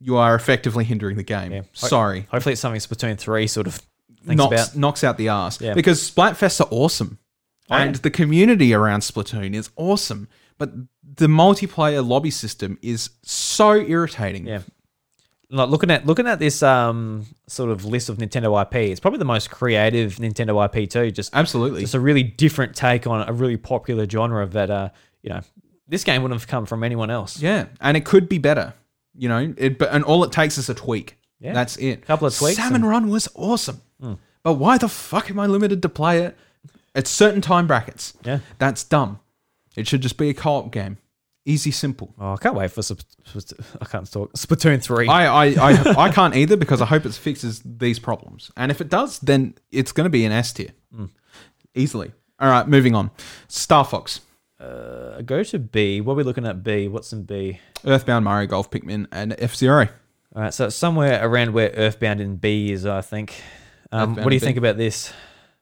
you 0.01 0.17
are 0.17 0.35
effectively 0.35 0.85
hindering 0.85 1.17
the 1.17 1.23
game. 1.23 1.53
Yeah. 1.53 1.63
Sorry 1.73 2.27
Hopefully 2.31 2.55
it's 2.55 2.61
something 2.63 2.81
Splatoon 2.81 3.19
three 3.19 3.47
sort 3.47 3.67
of 3.67 3.75
thinks 4.25 4.39
knocks, 4.39 4.69
about. 4.69 4.77
knocks 4.77 5.05
out 5.05 5.17
the 5.19 5.29
ass. 5.29 5.61
Yeah. 5.61 5.75
Because 5.75 6.11
Splatfests 6.11 6.61
are 6.61 6.69
awesome. 6.71 7.19
Oh, 7.71 7.77
and 7.77 7.97
yeah. 7.97 8.01
the 8.03 8.11
community 8.11 8.75
around 8.75 9.01
Splatoon 9.01 9.55
is 9.55 9.71
awesome. 9.77 10.29
But 10.59 10.73
the 11.17 11.27
multiplayer 11.27 12.07
lobby 12.07 12.31
system 12.31 12.79
is 12.83 13.11
so 13.23 13.75
irritating. 13.77 14.47
Yeah. 14.47 14.61
Like 15.53 15.69
looking 15.69 15.91
at 15.91 16.07
looking 16.07 16.27
at 16.29 16.39
this 16.39 16.63
um 16.63 17.27
sort 17.49 17.71
of 17.71 17.85
list 17.85 18.09
of 18.09 18.19
Nintendo 18.19 18.63
IP, 18.63 18.91
it's 18.91 19.01
probably 19.01 19.19
the 19.19 19.25
most 19.25 19.51
creative 19.51 20.17
Nintendo 20.17 20.65
IP 20.65 20.89
too. 20.89 21.11
Just 21.11 21.35
Absolutely. 21.35 21.81
just 21.81 21.95
a 21.95 22.01
really 22.01 22.23
different 22.23 22.77
take 22.77 23.07
on 23.07 23.29
a 23.29 23.33
really 23.33 23.57
popular 23.57 24.09
genre 24.09 24.47
that 24.47 24.71
uh 24.71 24.89
you 25.23 25.31
know 25.31 25.41
this 25.89 26.05
game 26.05 26.23
wouldn't 26.23 26.41
have 26.41 26.49
come 26.49 26.67
from 26.67 26.85
anyone 26.85 27.11
else. 27.11 27.41
yeah. 27.43 27.67
And 27.81 27.97
it 27.97 28.05
could 28.05 28.29
be 28.29 28.39
better. 28.39 28.75
You 29.17 29.29
know, 29.29 29.55
it 29.57 29.79
but 29.79 29.91
and 29.93 30.05
all 30.05 30.25
it 30.25 30.33
takes 30.33 30.59
is 30.59 30.69
a 30.69 30.75
tweak. 30.75 31.17
Yeah. 31.41 31.53
That's 31.53 31.77
it. 31.79 32.07
Couple 32.07 32.27
of 32.27 32.37
tweaks 32.37 32.57
Salmon 32.57 32.83
and-. 32.83 32.91
Run 32.91 33.09
was 33.09 33.29
awesome. 33.35 33.81
Hmm. 34.01 34.15
But 34.43 34.55
why 34.55 34.79
the 34.79 34.89
fuck 34.89 35.31
am 35.31 35.39
I 35.39 35.47
limited 35.47 35.83
to 35.83 35.89
play 35.89 36.23
it 36.23 36.37
at 36.95 37.07
certain 37.07 37.41
time 37.41 37.67
brackets? 37.67 38.15
Yeah. 38.25 38.41
That's 38.59 38.85
dumb. 38.85 39.21
It 39.77 39.87
should 39.89 40.01
just 40.03 40.17
be 40.17 40.29
a 40.31 40.35
co-op 40.35 40.71
game. 40.73 40.99
Easy, 41.47 41.71
simple. 41.71 42.15
Oh, 42.21 42.35
I 42.35 42.37
can't 42.37 42.55
wait 42.55 42.71
for 42.71 42.83
Sp- 42.85 43.01
I 43.81 43.85
can't 43.87 44.11
talk 44.11 44.33
Splatoon 44.35 44.83
three. 44.83 45.09
I, 45.09 45.27
I, 45.27 45.71
I, 45.71 45.95
I 46.07 46.11
can't 46.11 46.37
either 46.37 46.57
because 46.57 46.83
I 46.83 46.87
hope 46.87 47.07
it 47.07 47.15
fixes 47.15 47.63
these 47.65 47.99
problems. 47.99 48.51
And 48.57 48.71
if 48.71 48.81
it 48.81 48.89
does, 48.91 49.19
then 49.21 49.55
it's 49.71 49.93
going 49.93 50.05
to 50.05 50.11
be 50.11 50.25
an 50.25 50.33
S 50.33 50.53
tier. 50.53 50.71
Hmm. 50.95 51.07
Easily. 51.75 52.13
All 52.39 52.49
right, 52.51 52.67
moving 52.69 52.95
on. 52.95 53.11
Star 53.49 53.85
Fox, 53.85 54.21
Uh, 54.61 55.23
go 55.23 55.43
to 55.43 55.59
B. 55.59 56.01
What 56.01 56.13
are 56.13 56.17
we 56.17 56.23
looking 56.23 56.47
at? 56.47 56.63
B. 56.63 56.87
What's 56.89 57.13
in 57.13 57.23
B? 57.23 57.61
Earthbound, 57.85 58.25
Mario 58.25 58.47
Golf, 58.47 58.71
Pikmin, 58.71 59.07
and 59.11 59.35
F 59.39 59.57
Zero. 59.57 59.89
All 60.37 60.43
right, 60.43 60.55
so 60.55 60.67
it's 60.67 60.77
somewhere 60.77 61.27
around 61.27 61.55
where 61.55 61.71
Earthbound 61.71 62.21
in 62.21 62.37
B 62.37 62.71
is, 62.71 62.87
I 62.87 63.01
think. 63.01 63.43
Um, 63.91 64.15
what 64.15 64.29
do 64.29 64.35
you 64.35 64.41
think 64.41 64.59
about 64.59 64.77
this? 64.77 65.13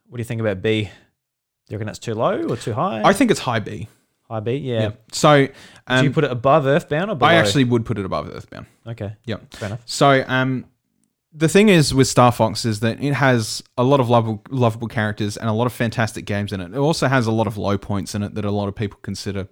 What 0.09 0.17
do 0.17 0.21
you 0.21 0.25
think 0.27 0.41
about 0.41 0.61
B? 0.61 0.83
Do 0.85 0.89
you 1.69 1.77
reckon 1.77 1.87
that's 1.87 1.99
too 1.99 2.15
low 2.15 2.43
or 2.43 2.57
too 2.57 2.73
high? 2.73 3.03
I 3.05 3.13
think 3.13 3.31
it's 3.31 3.41
high 3.41 3.61
B. 3.61 3.89
high 4.29 4.41
B, 4.41 4.57
yeah. 4.57 4.81
Yeah. 4.81 4.91
So 5.13 5.47
do 5.47 5.53
um, 5.87 6.05
you 6.05 6.11
put 6.11 6.25
it 6.25 6.31
above 6.31 6.67
Earthbound 6.67 7.11
or 7.11 7.15
below? 7.15 7.31
I 7.31 7.35
actually 7.35 7.65
would 7.65 7.87
put 7.87 7.99
it 7.99 8.05
above 8.05 8.29
Earthbound. 8.35 8.67
okay, 8.87 9.17
Yep. 9.25 9.55
fair 9.55 9.67
enough. 9.69 9.81
So 9.87 10.25
um, 10.27 10.67
the 11.39 11.49
thing 11.49 11.69
is 11.69 11.95
with 11.95 12.09
Star 12.09 12.33
Fox 12.33 12.65
is 12.65 12.81
that 12.81 13.03
it 13.03 13.15
has 13.15 13.63
a 13.77 13.85
lot 13.85 14.01
of 14.01 14.11
lovable, 14.11 14.43
lovable 14.51 14.89
characters 14.89 15.37
and 15.37 15.49
a 15.49 15.53
lot 15.53 15.67
of 15.67 15.73
fantastic 15.73 16.25
games 16.25 16.53
in 16.53 16.61
it. 16.61 16.73
It 16.73 16.79
also 16.79 17.07
has 17.07 17.29
a 17.29 17.33
lot 17.33 17.47
of 17.47 17.57
low 17.57 17.79
points 17.79 18.15
in 18.17 18.25
it 18.25 18.35
that 18.35 18.45
a 18.45 18.51
lot 18.51 18.67
of 18.67 18.75
people 18.75 18.99
consider 19.03 19.47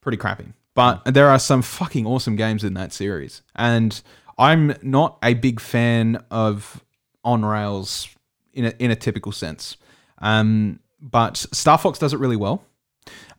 pretty 0.00 0.18
crappy. 0.18 0.52
But 0.74 1.04
there 1.04 1.28
are 1.28 1.38
some 1.38 1.62
fucking 1.62 2.04
awesome 2.04 2.34
games 2.34 2.64
in 2.64 2.74
that 2.74 2.92
series. 2.92 3.42
And 3.54 4.00
I'm 4.38 4.74
not 4.82 5.18
a 5.22 5.34
big 5.34 5.60
fan 5.60 6.24
of 6.32 6.84
on 7.22 7.44
rails 7.44 8.08
in 8.52 8.64
a, 8.64 8.74
in 8.80 8.90
a 8.90 8.96
typical 8.96 9.30
sense. 9.30 9.76
Um, 10.18 10.80
but 11.00 11.36
Star 11.36 11.78
Fox 11.78 12.00
does 12.00 12.12
it 12.12 12.18
really 12.18 12.36
well. 12.36 12.64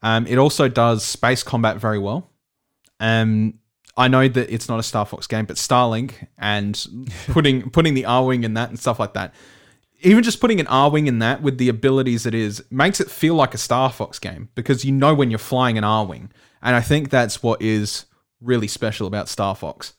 Um, 0.02 0.28
it 0.28 0.38
also 0.38 0.70
does 0.70 1.04
space 1.04 1.44
combat 1.44 1.76
very 1.78 2.00
well. 2.00 2.30
Um, 3.02 3.56
I 3.98 4.08
know 4.08 4.28
that 4.28 4.54
it's 4.54 4.70
not 4.70 4.80
a 4.80 4.84
Star 4.84 5.06
Fox 5.06 5.28
game, 5.28 5.46
but 5.46 5.58
Starlink 5.58 6.28
and 6.38 6.86
putting 7.28 7.70
putting 7.70 7.94
the 7.94 8.04
Arwing 8.04 8.44
in 8.44 8.54
that 8.56 8.70
and 8.70 8.80
stuff 8.80 9.00
like 9.00 9.14
that. 9.14 9.34
Even 10.02 10.24
just 10.24 10.40
putting 10.40 10.62
an 10.62 10.66
Arwing 10.68 11.08
in 11.08 11.20
that 11.20 11.42
with 11.42 11.58
the 11.58 11.68
abilities 11.68 12.26
it 12.26 12.34
is 12.34 12.64
makes 12.72 13.02
it 13.02 13.12
feel 13.12 13.36
like 13.36 13.54
a 13.54 13.58
Star 13.58 13.92
Fox 13.92 14.18
game 14.18 14.50
because 14.56 14.86
you 14.86 14.94
know 14.94 15.14
when 15.14 15.30
you're 15.30 15.40
flying 15.40 15.78
an 15.78 15.84
Arwing, 15.84 16.30
and 16.62 16.76
I 16.76 16.82
think 16.82 17.10
that's 17.10 17.44
what 17.44 17.62
is 17.62 18.06
really 18.40 18.68
special 18.68 19.08
about 19.08 19.28
Star 19.28 19.56
Fox. 19.56 19.94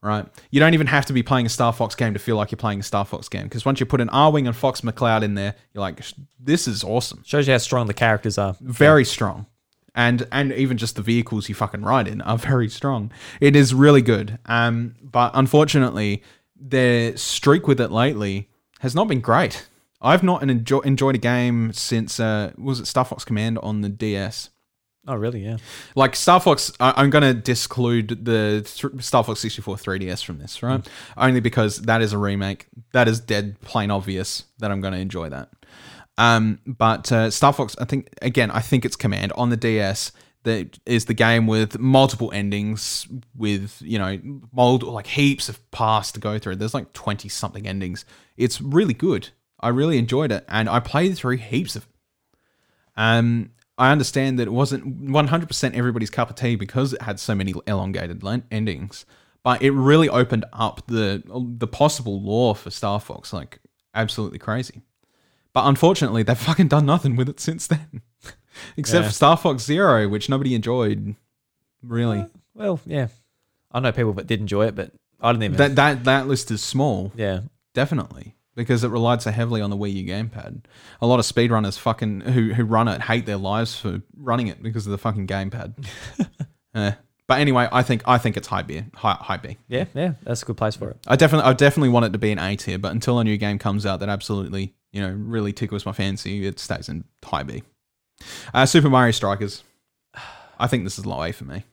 Right, 0.00 0.26
you 0.52 0.60
don't 0.60 0.74
even 0.74 0.86
have 0.86 1.06
to 1.06 1.12
be 1.12 1.24
playing 1.24 1.46
a 1.46 1.48
Star 1.48 1.72
Fox 1.72 1.96
game 1.96 2.12
to 2.12 2.20
feel 2.20 2.36
like 2.36 2.52
you're 2.52 2.56
playing 2.56 2.78
a 2.78 2.84
Star 2.84 3.04
Fox 3.04 3.28
game 3.28 3.44
because 3.44 3.64
once 3.64 3.80
you 3.80 3.86
put 3.86 4.00
an 4.00 4.08
Arwing 4.10 4.46
and 4.46 4.54
Fox 4.54 4.82
McCloud 4.82 5.24
in 5.24 5.34
there, 5.34 5.56
you're 5.72 5.80
like, 5.80 6.04
this 6.38 6.68
is 6.68 6.84
awesome 6.84 7.22
Shows 7.24 7.48
you 7.48 7.52
how 7.54 7.58
strong 7.58 7.88
the 7.88 7.94
characters 7.94 8.38
are. 8.38 8.54
very 8.60 9.04
strong 9.04 9.46
and 9.94 10.26
and 10.30 10.52
even 10.52 10.76
just 10.76 10.96
the 10.96 11.02
vehicles 11.02 11.48
you 11.48 11.54
fucking 11.54 11.82
ride 11.82 12.06
in 12.08 12.20
are 12.22 12.38
very 12.52 12.68
strong 12.68 13.10
it 13.40 13.56
is 13.56 13.74
really 13.74 14.02
good 14.02 14.38
um 14.46 14.94
but 15.02 15.30
unfortunately 15.34 16.22
their 16.60 17.16
streak 17.16 17.66
with 17.66 17.80
it 17.80 17.90
lately 17.90 18.48
has 18.80 18.94
not 18.94 19.08
been 19.08 19.20
great 19.20 19.66
i've 20.02 20.22
not 20.22 20.42
enjoy, 20.42 20.78
enjoyed 20.80 21.14
a 21.14 21.18
game 21.18 21.72
since 21.72 22.20
uh 22.20 22.52
was 22.58 22.80
it 22.80 22.86
star 22.86 23.04
fox 23.04 23.24
command 23.24 23.58
on 23.58 23.80
the 23.80 23.88
ds 23.88 24.50
Oh, 25.10 25.14
really? 25.14 25.42
Yeah. 25.42 25.56
like 25.94 26.14
Star 26.14 26.38
Fox, 26.38 26.70
I- 26.80 26.92
I'm 26.98 27.08
going 27.08 27.22
to 27.22 27.32
disclude 27.32 28.26
the 28.26 28.60
th- 28.66 29.02
Star 29.02 29.24
Fox 29.24 29.40
64 29.40 29.76
3DS 29.76 30.22
from 30.22 30.38
this, 30.38 30.62
right? 30.62 30.86
Only 31.16 31.40
because 31.40 31.78
that 31.82 32.02
is 32.02 32.12
a 32.12 32.18
remake. 32.18 32.66
That 32.92 33.08
is 33.08 33.18
dead 33.18 33.58
plain 33.62 33.90
obvious 33.90 34.44
that 34.58 34.70
I'm 34.70 34.82
going 34.82 34.92
to 34.92 34.98
enjoy 35.00 35.30
that. 35.30 35.48
Um, 36.18 36.58
but 36.66 37.10
uh, 37.12 37.30
Star 37.30 37.52
Fox, 37.52 37.76
I 37.80 37.84
think 37.84 38.10
again, 38.20 38.50
I 38.50 38.60
think 38.60 38.84
it's 38.84 38.96
Command 38.96 39.32
on 39.32 39.48
the 39.50 39.56
DS. 39.56 40.12
That 40.44 40.78
is 40.86 41.06
the 41.06 41.14
game 41.14 41.46
with 41.46 41.78
multiple 41.78 42.30
endings, 42.32 43.06
with 43.36 43.80
you 43.82 43.98
know, 43.98 44.18
mold 44.52 44.82
like 44.82 45.06
heaps 45.06 45.48
of 45.48 45.70
paths 45.70 46.12
to 46.12 46.20
go 46.20 46.38
through. 46.38 46.56
There's 46.56 46.74
like 46.74 46.92
twenty 46.92 47.28
something 47.28 47.66
endings. 47.66 48.04
It's 48.36 48.60
really 48.60 48.94
good. 48.94 49.30
I 49.60 49.68
really 49.68 49.98
enjoyed 49.98 50.32
it, 50.32 50.44
and 50.48 50.68
I 50.68 50.80
played 50.80 51.16
through 51.16 51.38
heaps 51.38 51.76
of. 51.76 51.88
Um, 52.96 53.50
I 53.76 53.92
understand 53.92 54.40
that 54.40 54.48
it 54.48 54.52
wasn't 54.52 55.06
100% 55.08 55.74
everybody's 55.74 56.10
cup 56.10 56.30
of 56.30 56.36
tea 56.36 56.56
because 56.56 56.92
it 56.92 57.02
had 57.02 57.20
so 57.20 57.32
many 57.32 57.54
elongated 57.68 58.24
endings, 58.50 59.06
but 59.44 59.62
it 59.62 59.70
really 59.70 60.08
opened 60.08 60.44
up 60.52 60.84
the 60.88 61.22
the 61.58 61.68
possible 61.68 62.20
lore 62.20 62.56
for 62.56 62.70
Star 62.70 62.98
Fox 62.98 63.32
like 63.32 63.60
absolutely 63.94 64.40
crazy. 64.40 64.82
But 65.58 65.66
unfortunately, 65.66 66.22
they've 66.22 66.38
fucking 66.38 66.68
done 66.68 66.86
nothing 66.86 67.16
with 67.16 67.28
it 67.28 67.40
since 67.40 67.66
then, 67.66 68.00
except 68.76 69.02
Yeah. 69.02 69.08
for 69.08 69.12
Star 69.12 69.36
Fox 69.36 69.64
Zero, 69.64 70.08
which 70.08 70.28
nobody 70.28 70.54
enjoyed. 70.54 71.16
Really, 71.82 72.26
Well, 72.54 72.78
yeah. 72.86 73.08
I 73.72 73.80
know 73.80 73.90
people 73.90 74.12
that 74.12 74.28
did 74.28 74.38
enjoy 74.38 74.66
it, 74.66 74.76
but 74.76 74.92
I 75.20 75.32
didn't 75.32 75.42
even. 75.42 75.56
That 75.56 75.74
that 75.74 76.04
that 76.04 76.28
list 76.28 76.52
is 76.52 76.62
small, 76.62 77.10
yeah. 77.16 77.40
definitely, 77.74 78.36
because 78.54 78.84
it 78.84 78.88
relied 78.90 79.20
so 79.20 79.32
heavily 79.32 79.60
on 79.60 79.70
the 79.70 79.76
Wii 79.76 79.94
U 79.94 80.04
gamepad. 80.04 80.60
A 81.00 81.06
lot 81.08 81.18
of 81.18 81.24
speedrunners 81.26 81.76
fucking 81.76 82.20
who 82.20 82.54
who 82.54 82.62
run 82.64 82.86
it 82.86 83.02
hate 83.02 83.26
their 83.26 83.36
lives 83.36 83.76
for 83.76 84.00
running 84.16 84.46
it 84.46 84.62
because 84.62 84.86
of 84.86 84.92
the 84.92 84.98
fucking 84.98 85.26
gamepad. 85.26 85.74
Eh. 86.74 86.92
But 87.26 87.40
anyway, 87.40 87.66
I 87.72 87.82
think 87.82 88.02
I 88.06 88.18
think 88.18 88.36
it's 88.36 88.46
high 88.46 88.62
B, 88.62 88.84
high, 88.94 89.16
high 89.20 89.38
B. 89.38 89.56
Yeah, 89.68 89.86
yeah. 89.94 90.12
That's 90.22 90.42
a 90.42 90.46
good 90.46 90.56
place 90.56 90.76
for 90.76 90.90
it. 90.90 90.98
I 91.08 91.16
definitely 91.16 91.50
I 91.50 91.52
definitely 91.54 91.88
want 91.88 92.06
it 92.06 92.12
to 92.12 92.18
be 92.18 92.30
an 92.30 92.38
A 92.38 92.54
tier, 92.56 92.78
but 92.78 92.92
until 92.92 93.18
a 93.18 93.24
new 93.24 93.36
game 93.36 93.58
comes 93.58 93.84
out 93.84 93.98
that 94.00 94.08
absolutely 94.08 94.74
you 94.92 95.00
know 95.00 95.10
really 95.10 95.52
tickles 95.52 95.86
my 95.86 95.92
fancy, 95.92 96.46
it 96.46 96.58
stays 96.58 96.88
in 96.88 97.04
high 97.24 97.42
B. 97.42 97.62
Uh, 98.52 98.66
Super 98.66 98.90
Mario 98.90 99.12
Strikers. 99.12 99.62
I 100.58 100.66
think 100.66 100.84
this 100.84 100.98
is 100.98 101.06
low 101.06 101.22
A 101.22 101.32
for 101.32 101.44
me. 101.44 101.64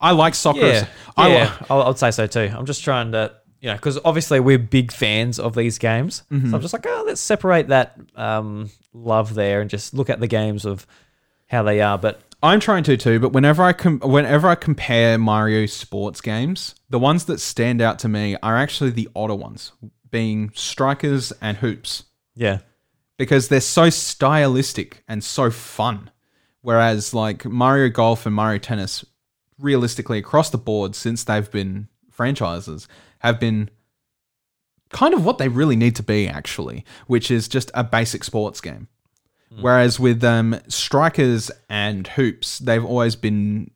I 0.00 0.10
like 0.10 0.34
soccer. 0.34 0.60
Yeah, 0.60 0.86
I 1.16 1.28
li- 1.28 1.34
yeah. 1.34 1.56
I 1.70 1.74
I'd 1.76 1.98
say 1.98 2.10
so 2.10 2.26
too. 2.26 2.52
I'm 2.52 2.66
just 2.66 2.82
trying 2.82 3.12
to, 3.12 3.32
you 3.60 3.68
know, 3.68 3.76
because 3.76 3.98
obviously 4.04 4.40
we're 4.40 4.58
big 4.58 4.90
fans 4.90 5.38
of 5.38 5.54
these 5.54 5.78
games. 5.78 6.24
Mm-hmm. 6.30 6.50
So 6.50 6.56
I'm 6.56 6.60
just 6.62 6.72
like, 6.72 6.84
oh, 6.86 7.04
let's 7.06 7.20
separate 7.20 7.68
that 7.68 7.96
um, 8.16 8.68
love 8.92 9.34
there 9.34 9.60
and 9.60 9.70
just 9.70 9.94
look 9.94 10.10
at 10.10 10.18
the 10.18 10.26
games 10.26 10.64
of 10.64 10.88
how 11.46 11.62
they 11.62 11.80
are. 11.80 11.96
But 11.98 12.20
I'm 12.42 12.58
trying 12.58 12.82
to 12.84 12.96
too, 12.96 13.20
but 13.20 13.32
whenever 13.32 13.62
I 13.62 13.72
com- 13.72 14.00
whenever 14.00 14.48
I 14.48 14.56
compare 14.56 15.18
Mario 15.18 15.66
sports 15.66 16.20
games, 16.20 16.74
the 16.90 16.98
ones 16.98 17.26
that 17.26 17.38
stand 17.38 17.80
out 17.80 18.00
to 18.00 18.08
me 18.08 18.36
are 18.42 18.56
actually 18.56 18.90
the 18.90 19.08
odder 19.14 19.36
ones, 19.36 19.70
being 20.12 20.52
strikers 20.54 21.32
and 21.40 21.56
hoops, 21.56 22.04
yeah, 22.36 22.58
because 23.18 23.48
they're 23.48 23.60
so 23.60 23.90
stylistic 23.90 25.02
and 25.08 25.24
so 25.24 25.50
fun. 25.50 26.10
Whereas 26.60 27.12
like 27.12 27.44
Mario 27.44 27.88
Golf 27.88 28.24
and 28.24 28.34
Mario 28.34 28.58
Tennis, 28.58 29.04
realistically 29.58 30.18
across 30.18 30.50
the 30.50 30.58
board 30.58 30.94
since 30.94 31.24
they've 31.24 31.50
been 31.50 31.88
franchises, 32.12 32.86
have 33.18 33.40
been 33.40 33.68
kind 34.90 35.14
of 35.14 35.24
what 35.24 35.38
they 35.38 35.48
really 35.48 35.74
need 35.74 35.96
to 35.96 36.02
be 36.04 36.28
actually, 36.28 36.84
which 37.08 37.30
is 37.30 37.48
just 37.48 37.72
a 37.74 37.82
basic 37.82 38.22
sports 38.22 38.60
game. 38.60 38.86
Whereas 39.60 40.00
with 40.00 40.24
um, 40.24 40.58
strikers 40.68 41.50
and 41.68 42.06
hoops, 42.06 42.58
they've 42.58 42.84
always 42.84 43.16
been, 43.16 43.70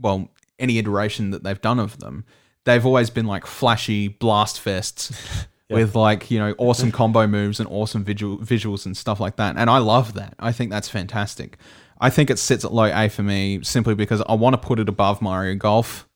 well, 0.00 0.28
any 0.58 0.78
iteration 0.78 1.30
that 1.30 1.44
they've 1.44 1.60
done 1.60 1.78
of 1.78 1.98
them, 1.98 2.24
they've 2.64 2.84
always 2.84 3.10
been 3.10 3.26
like 3.26 3.46
flashy 3.46 4.08
blast 4.08 4.62
fests 4.62 5.46
with 5.72 5.94
like, 5.94 6.30
you 6.30 6.38
know, 6.38 6.54
awesome 6.58 6.92
combo 6.92 7.26
moves 7.26 7.60
and 7.60 7.68
awesome 7.70 8.04
visual, 8.04 8.38
visuals 8.38 8.86
and 8.86 8.96
stuff 8.96 9.20
like 9.20 9.36
that. 9.36 9.56
And 9.56 9.68
I 9.70 9.78
love 9.78 10.14
that. 10.14 10.34
I 10.38 10.52
think 10.52 10.70
that's 10.70 10.88
fantastic. 10.88 11.58
I 12.00 12.10
think 12.10 12.30
it 12.30 12.38
sits 12.38 12.64
at 12.64 12.72
low 12.72 12.84
A 12.92 13.08
for 13.08 13.22
me 13.22 13.60
simply 13.62 13.94
because 13.94 14.22
I 14.28 14.34
want 14.34 14.54
to 14.54 14.58
put 14.58 14.78
it 14.80 14.88
above 14.88 15.22
Mario 15.22 15.54
Golf. 15.54 16.08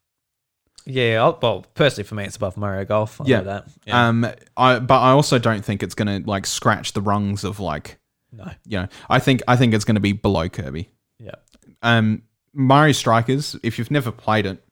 yeah. 0.84 1.22
I'll, 1.22 1.38
well, 1.40 1.64
personally 1.74 2.04
for 2.04 2.14
me, 2.16 2.24
it's 2.24 2.36
above 2.36 2.56
Mario 2.56 2.84
Golf. 2.84 3.20
I'll 3.20 3.28
Yeah. 3.28 3.38
know 3.38 3.44
that. 3.44 3.68
Yeah. 3.86 4.08
Um, 4.08 4.26
I 4.56 4.78
but 4.80 4.98
I 5.00 5.10
also 5.10 5.38
don't 5.38 5.64
think 5.64 5.82
it's 5.82 5.94
gonna 5.94 6.22
like 6.24 6.46
scratch 6.46 6.92
the 6.92 7.00
rungs 7.02 7.44
of 7.44 7.60
like 7.60 7.98
no. 8.32 8.50
you 8.66 8.78
know 8.78 8.88
I 9.08 9.18
think 9.20 9.42
I 9.48 9.56
think 9.56 9.74
it's 9.74 9.84
gonna 9.84 10.00
be 10.00 10.12
below 10.12 10.48
Kirby. 10.48 10.90
Yeah. 11.18 11.36
um, 11.82 12.22
Mario 12.52 12.92
Strikers, 12.92 13.54
if 13.62 13.78
you've 13.78 13.90
never 13.90 14.10
played 14.10 14.46
it, 14.46 14.62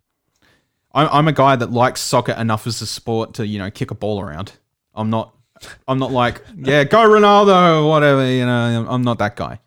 I'm, 0.95 1.09
I'm 1.13 1.29
a 1.29 1.33
guy 1.33 1.55
that 1.57 1.71
likes 1.71 2.01
soccer 2.01 2.33
enough 2.33 2.67
as 2.67 2.81
a 2.83 2.87
sport 2.87 3.35
to 3.35 3.47
you 3.47 3.59
know 3.59 3.71
kick 3.71 3.91
a 3.91 3.95
ball 3.95 4.21
around. 4.21 4.53
I'm 4.95 5.11
not, 5.11 5.35
I'm 5.89 5.99
not 5.99 6.13
like 6.13 6.43
yeah, 6.57 6.85
go 6.85 6.99
Ronaldo 7.09 7.83
or 7.85 7.89
whatever. 7.89 8.25
You 8.31 8.47
know, 8.47 8.87
I'm- 8.89 9.03
not 9.03 9.19
that 9.19 9.37
guy, 9.37 9.61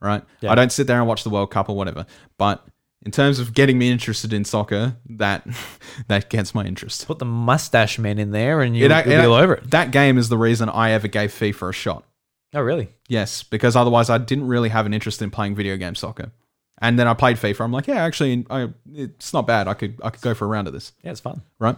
right? 0.00 0.22
Yeah. 0.40 0.52
I 0.52 0.54
don't 0.54 0.72
sit 0.72 0.86
there 0.86 0.98
and 0.98 1.06
watch 1.06 1.24
the 1.24 1.30
World 1.30 1.50
Cup 1.50 1.68
or 1.68 1.76
whatever. 1.76 2.06
But 2.38 2.64
in 3.04 3.10
terms 3.10 3.38
of 3.38 3.54
getting 3.54 3.78
me 3.78 3.90
interested 3.90 4.32
in 4.32 4.44
soccer, 4.44 4.96
that 5.08 5.46
that 6.08 6.30
gets 6.30 6.54
my 6.54 6.64
interest. 6.64 7.06
Put 7.06 7.18
the 7.18 7.24
mustache 7.24 7.98
men 7.98 8.18
in 8.18 8.30
there, 8.32 8.60
and 8.60 8.76
you, 8.76 8.86
It- 8.86 9.06
you'll 9.06 9.20
be 9.20 9.26
all 9.26 9.34
over 9.34 9.54
it. 9.54 9.70
That 9.70 9.90
game 9.90 10.18
is 10.18 10.28
the 10.28 10.38
reason 10.38 10.68
I 10.68 10.90
ever 10.90 11.08
gave 11.08 11.30
FIFA 11.32 11.70
a 11.70 11.72
shot. 11.72 12.04
Oh, 12.52 12.60
really? 12.60 12.88
Yes, 13.08 13.42
because 13.44 13.76
otherwise 13.76 14.10
I 14.10 14.18
didn't 14.18 14.48
really 14.48 14.70
have 14.70 14.84
an 14.84 14.92
interest 14.92 15.22
in 15.22 15.30
playing 15.30 15.54
video 15.54 15.76
game 15.76 15.94
soccer. 15.94 16.32
And 16.82 16.98
then 16.98 17.06
I 17.06 17.14
played 17.14 17.36
FIFA. 17.36 17.60
I'm 17.60 17.72
like, 17.72 17.86
yeah, 17.86 18.02
actually, 18.02 18.44
I, 18.50 18.70
it's 18.92 19.32
not 19.32 19.46
bad. 19.46 19.68
I 19.68 19.74
could 19.74 20.00
I 20.02 20.10
could 20.10 20.22
go 20.22 20.34
for 20.34 20.46
a 20.46 20.48
round 20.48 20.66
of 20.66 20.72
this, 20.72 20.92
Yeah, 21.04 21.10
it's 21.12 21.20
fun. 21.20 21.42
right? 21.60 21.76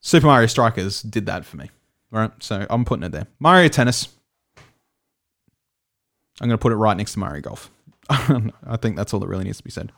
Super 0.00 0.26
Mario 0.26 0.46
Strikers 0.46 1.02
did 1.02 1.26
that 1.26 1.44
for 1.44 1.56
me, 1.56 1.70
right? 2.12 2.30
So 2.40 2.64
I'm 2.70 2.84
putting 2.84 3.02
it 3.02 3.10
there. 3.10 3.26
Mario 3.40 3.68
Tennis. 3.68 4.08
I'm 6.40 6.48
going 6.48 6.58
to 6.58 6.62
put 6.62 6.72
it 6.72 6.76
right 6.76 6.96
next 6.96 7.14
to 7.14 7.18
Mario 7.18 7.40
Golf. 7.40 7.70
I 8.08 8.76
think 8.80 8.96
that's 8.96 9.12
all 9.12 9.20
that 9.20 9.26
really 9.26 9.44
needs 9.44 9.58
to 9.58 9.64
be 9.64 9.70
said. 9.70 9.92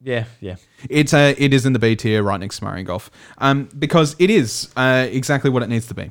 Yeah, 0.00 0.24
yeah. 0.40 0.56
It's 0.88 1.12
a, 1.12 1.34
it 1.42 1.52
is 1.52 1.66
in 1.66 1.72
the 1.72 1.78
B 1.78 1.96
tier, 1.96 2.22
right 2.22 2.38
next 2.38 2.58
to 2.58 2.64
Mario 2.64 2.84
Golf, 2.84 3.10
um, 3.38 3.68
because 3.78 4.14
it 4.18 4.30
is 4.30 4.70
uh, 4.76 5.06
exactly 5.10 5.50
what 5.50 5.62
it 5.62 5.68
needs 5.68 5.86
to 5.88 5.94
be. 5.94 6.10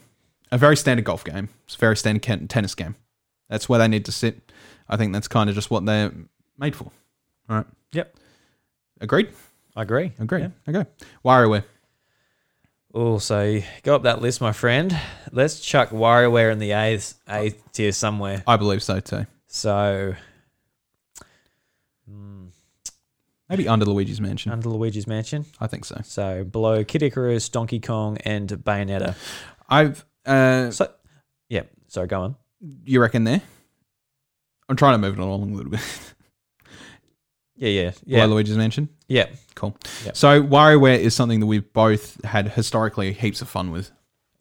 A 0.51 0.57
very 0.57 0.77
standard 0.77 1.05
golf 1.05 1.23
game. 1.23 1.49
It's 1.65 1.75
a 1.75 1.77
very 1.77 1.97
standard 1.97 2.49
tennis 2.49 2.75
game. 2.75 2.95
That's 3.49 3.67
where 3.67 3.79
they 3.79 3.87
need 3.87 4.05
to 4.05 4.11
sit. 4.11 4.51
I 4.89 4.97
think 4.97 5.13
that's 5.13 5.27
kind 5.27 5.49
of 5.49 5.55
just 5.55 5.69
what 5.69 5.85
they're 5.85 6.11
made 6.57 6.75
for. 6.75 6.91
All 7.49 7.57
right. 7.57 7.65
Yep. 7.91 8.15
Agreed. 9.01 9.29
I 9.75 9.83
agree. 9.83 10.11
Agreed. 10.19 10.51
Yeah. 10.67 10.79
Okay. 10.79 10.89
WarioWare. 11.23 11.63
Oh, 12.93 13.17
so 13.19 13.59
go 13.83 13.95
up 13.95 14.03
that 14.03 14.21
list, 14.21 14.41
my 14.41 14.51
friend. 14.53 14.97
Let's 15.31 15.59
chuck 15.59 15.89
WarioWare 15.89 16.51
in 16.51 16.59
the 16.59 16.71
A, 16.71 16.99
A 17.29 17.51
tier 17.73 17.91
somewhere. 17.91 18.43
I 18.47 18.57
believe 18.57 18.81
so 18.81 18.99
too. 18.99 19.25
So, 19.47 20.15
Maybe 23.49 23.65
under 23.69 23.85
Luigi's 23.85 24.19
Mansion. 24.19 24.51
under 24.51 24.67
Luigi's 24.67 25.07
Mansion. 25.07 25.45
I 25.61 25.67
think 25.67 25.85
so. 25.85 26.01
So, 26.03 26.43
below 26.43 26.83
Kid 26.83 27.01
Icarus, 27.01 27.47
Donkey 27.47 27.79
Kong, 27.79 28.17
and 28.25 28.49
Bayonetta. 28.49 29.15
I've. 29.69 30.03
Uh, 30.25 30.69
So, 30.71 30.91
yeah. 31.47 31.63
Sorry, 31.87 32.07
go 32.07 32.21
on. 32.23 32.35
you 32.83 32.99
reckon 32.99 33.23
there? 33.23 33.41
I'm 34.67 34.75
trying 34.75 34.95
to 34.95 34.97
move 34.97 35.17
it 35.17 35.21
along 35.21 35.53
a 35.53 35.55
little 35.55 35.71
bit. 35.71 35.79
Yeah, 37.57 37.69
yeah, 37.69 37.81
Yeah. 38.05 38.17
yeah. 38.19 38.25
Luigi's 38.25 38.57
Mansion. 38.57 38.89
Yeah. 39.07 39.27
Cool. 39.55 39.75
Yep. 40.05 40.15
So 40.15 40.43
WarioWare 40.43 40.99
is 40.99 41.15
something 41.15 41.39
that 41.39 41.45
we've 41.47 41.71
both 41.73 42.23
had 42.23 42.49
historically 42.49 43.13
heaps 43.13 43.41
of 43.41 43.49
fun 43.49 43.71
with, 43.71 43.91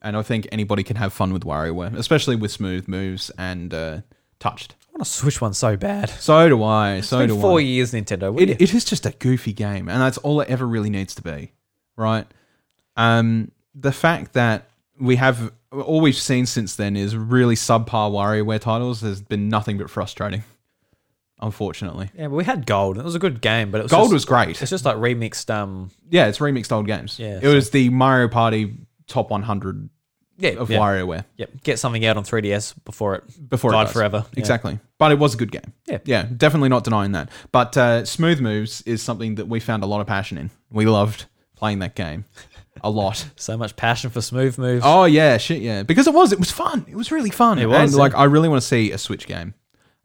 and 0.03 0.17
I 0.17 0.23
think 0.23 0.47
anybody 0.53 0.83
can 0.83 0.97
have 0.97 1.13
fun 1.13 1.33
with 1.33 1.43
WarioWare, 1.45 1.97
especially 1.97 2.37
with 2.37 2.51
smooth 2.53 2.87
moves 2.89 3.31
and 3.39 3.73
uh, 3.73 4.01
touched. 4.39 4.75
I 4.89 4.99
want 4.99 5.05
to 5.07 5.11
switch 5.11 5.41
one 5.41 5.55
so 5.55 5.77
bad. 5.77 6.11
So 6.11 6.49
do 6.49 6.63
I. 6.63 7.01
So 7.01 7.19
It's 7.21 7.29
do 7.29 7.35
been 7.35 7.41
four 7.43 7.59
I. 7.59 7.63
years, 7.63 7.93
Nintendo. 7.93 8.39
It, 8.41 8.61
it 8.61 8.75
is 8.75 8.85
just 8.85 9.07
a 9.07 9.11
goofy 9.13 9.53
game, 9.53 9.89
and 9.89 10.01
that's 10.03 10.19
all 10.19 10.41
it 10.43 10.49
ever 10.51 10.67
really 10.67 10.91
needs 10.91 11.15
to 11.17 11.23
be, 11.23 11.53
right? 11.97 12.27
Um, 12.97 13.51
the 13.75 13.93
fact 13.93 14.33
that 14.35 14.69
we 14.99 15.17
have 15.17 15.53
all 15.73 16.01
we've 16.01 16.17
seen 16.17 16.47
since 16.47 16.77
then 16.77 16.97
is 16.97 17.15
really 17.17 17.55
subpar 17.55 18.11
WarioWare 18.11 18.61
titles 18.61 19.01
has 19.03 19.21
been 19.21 19.49
nothing 19.49 19.77
but 19.79 19.91
frustrating, 19.91 20.45
unfortunately. 21.41 22.11
yeah, 22.15 22.29
but 22.29 22.35
we 22.35 22.45
had 22.45 22.67
Gold. 22.67 22.99
It 22.99 23.05
was 23.05 23.15
a 23.15 23.19
good 23.19 23.41
game, 23.41 23.71
but 23.71 23.79
it 23.79 23.85
was 23.85 23.93
Gold 23.93 24.07
just, 24.07 24.13
was 24.13 24.25
great. 24.25 24.61
It's 24.61 24.71
just 24.71 24.85
like 24.85 24.97
remixed. 24.97 25.53
Um, 25.53 25.91
Yeah, 26.11 26.27
it's 26.27 26.39
remixed 26.39 26.73
old 26.73 26.87
games. 26.87 27.19
Yeah, 27.19 27.37
it 27.37 27.43
so- 27.43 27.55
was 27.55 27.71
the 27.71 27.89
Mario 27.91 28.29
Party 28.29 28.75
top 29.07 29.31
100 29.31 29.89
yeah, 30.39 30.51
of 30.51 30.71
yeah, 30.71 30.79
WarioWare 30.79 31.25
Yep. 31.37 31.63
Get 31.63 31.79
something 31.79 32.05
out 32.05 32.17
on 32.17 32.25
3DS 32.25 32.75
before 32.85 33.17
it 33.17 33.49
before 33.49 33.71
it 33.71 33.75
died 33.75 33.91
forever. 33.91 34.25
Yeah. 34.33 34.41
Exactly, 34.41 34.79
but 34.99 35.13
it 35.13 35.19
was 35.19 35.35
a 35.35 35.37
good 35.37 35.51
game. 35.51 35.73
Yeah. 35.87 35.99
yeah, 36.05 36.27
definitely 36.37 36.69
not 36.69 36.85
denying 36.85 37.13
that. 37.13 37.31
But 37.53 37.77
uh, 37.77 38.05
smooth 38.05 38.41
moves 38.41 38.83
is 38.83 39.03
something 39.03 39.37
that 39.37 39.49
we 39.49 39.61
found 39.61 39.83
a 39.83 39.87
lot 39.87 40.01
of 40.01 40.07
passion 40.07 40.37
in. 40.39 40.51
We 40.71 40.87
loved 40.87 41.27
playing 41.55 41.79
that 41.79 41.95
game 41.95 42.27
a 42.83 42.91
lot. 42.91 43.27
So 43.39 43.57
much 43.57 43.77
passion 43.77 44.11
for 44.11 44.21
smooth 44.21 44.59
moves. 44.59 44.83
Oh 44.85 45.05
yeah, 45.05 45.37
shit 45.37 45.63
yeah, 45.63 45.83
because 45.83 46.07
it 46.07 46.15
was 46.15 46.33
it 46.33 46.39
was 46.39 46.51
fun. 46.51 46.85
It 46.89 46.97
was 46.97 47.13
really 47.13 47.31
fun. 47.31 47.59
It 47.59 47.67
was, 47.67 47.79
and 47.79 47.93
yeah. 47.93 47.99
like 47.99 48.15
I 48.15 48.25
really 48.25 48.49
want 48.49 48.61
to 48.61 48.67
see 48.67 48.93
a 48.93 48.99
Switch 48.99 49.27
game. 49.27 49.55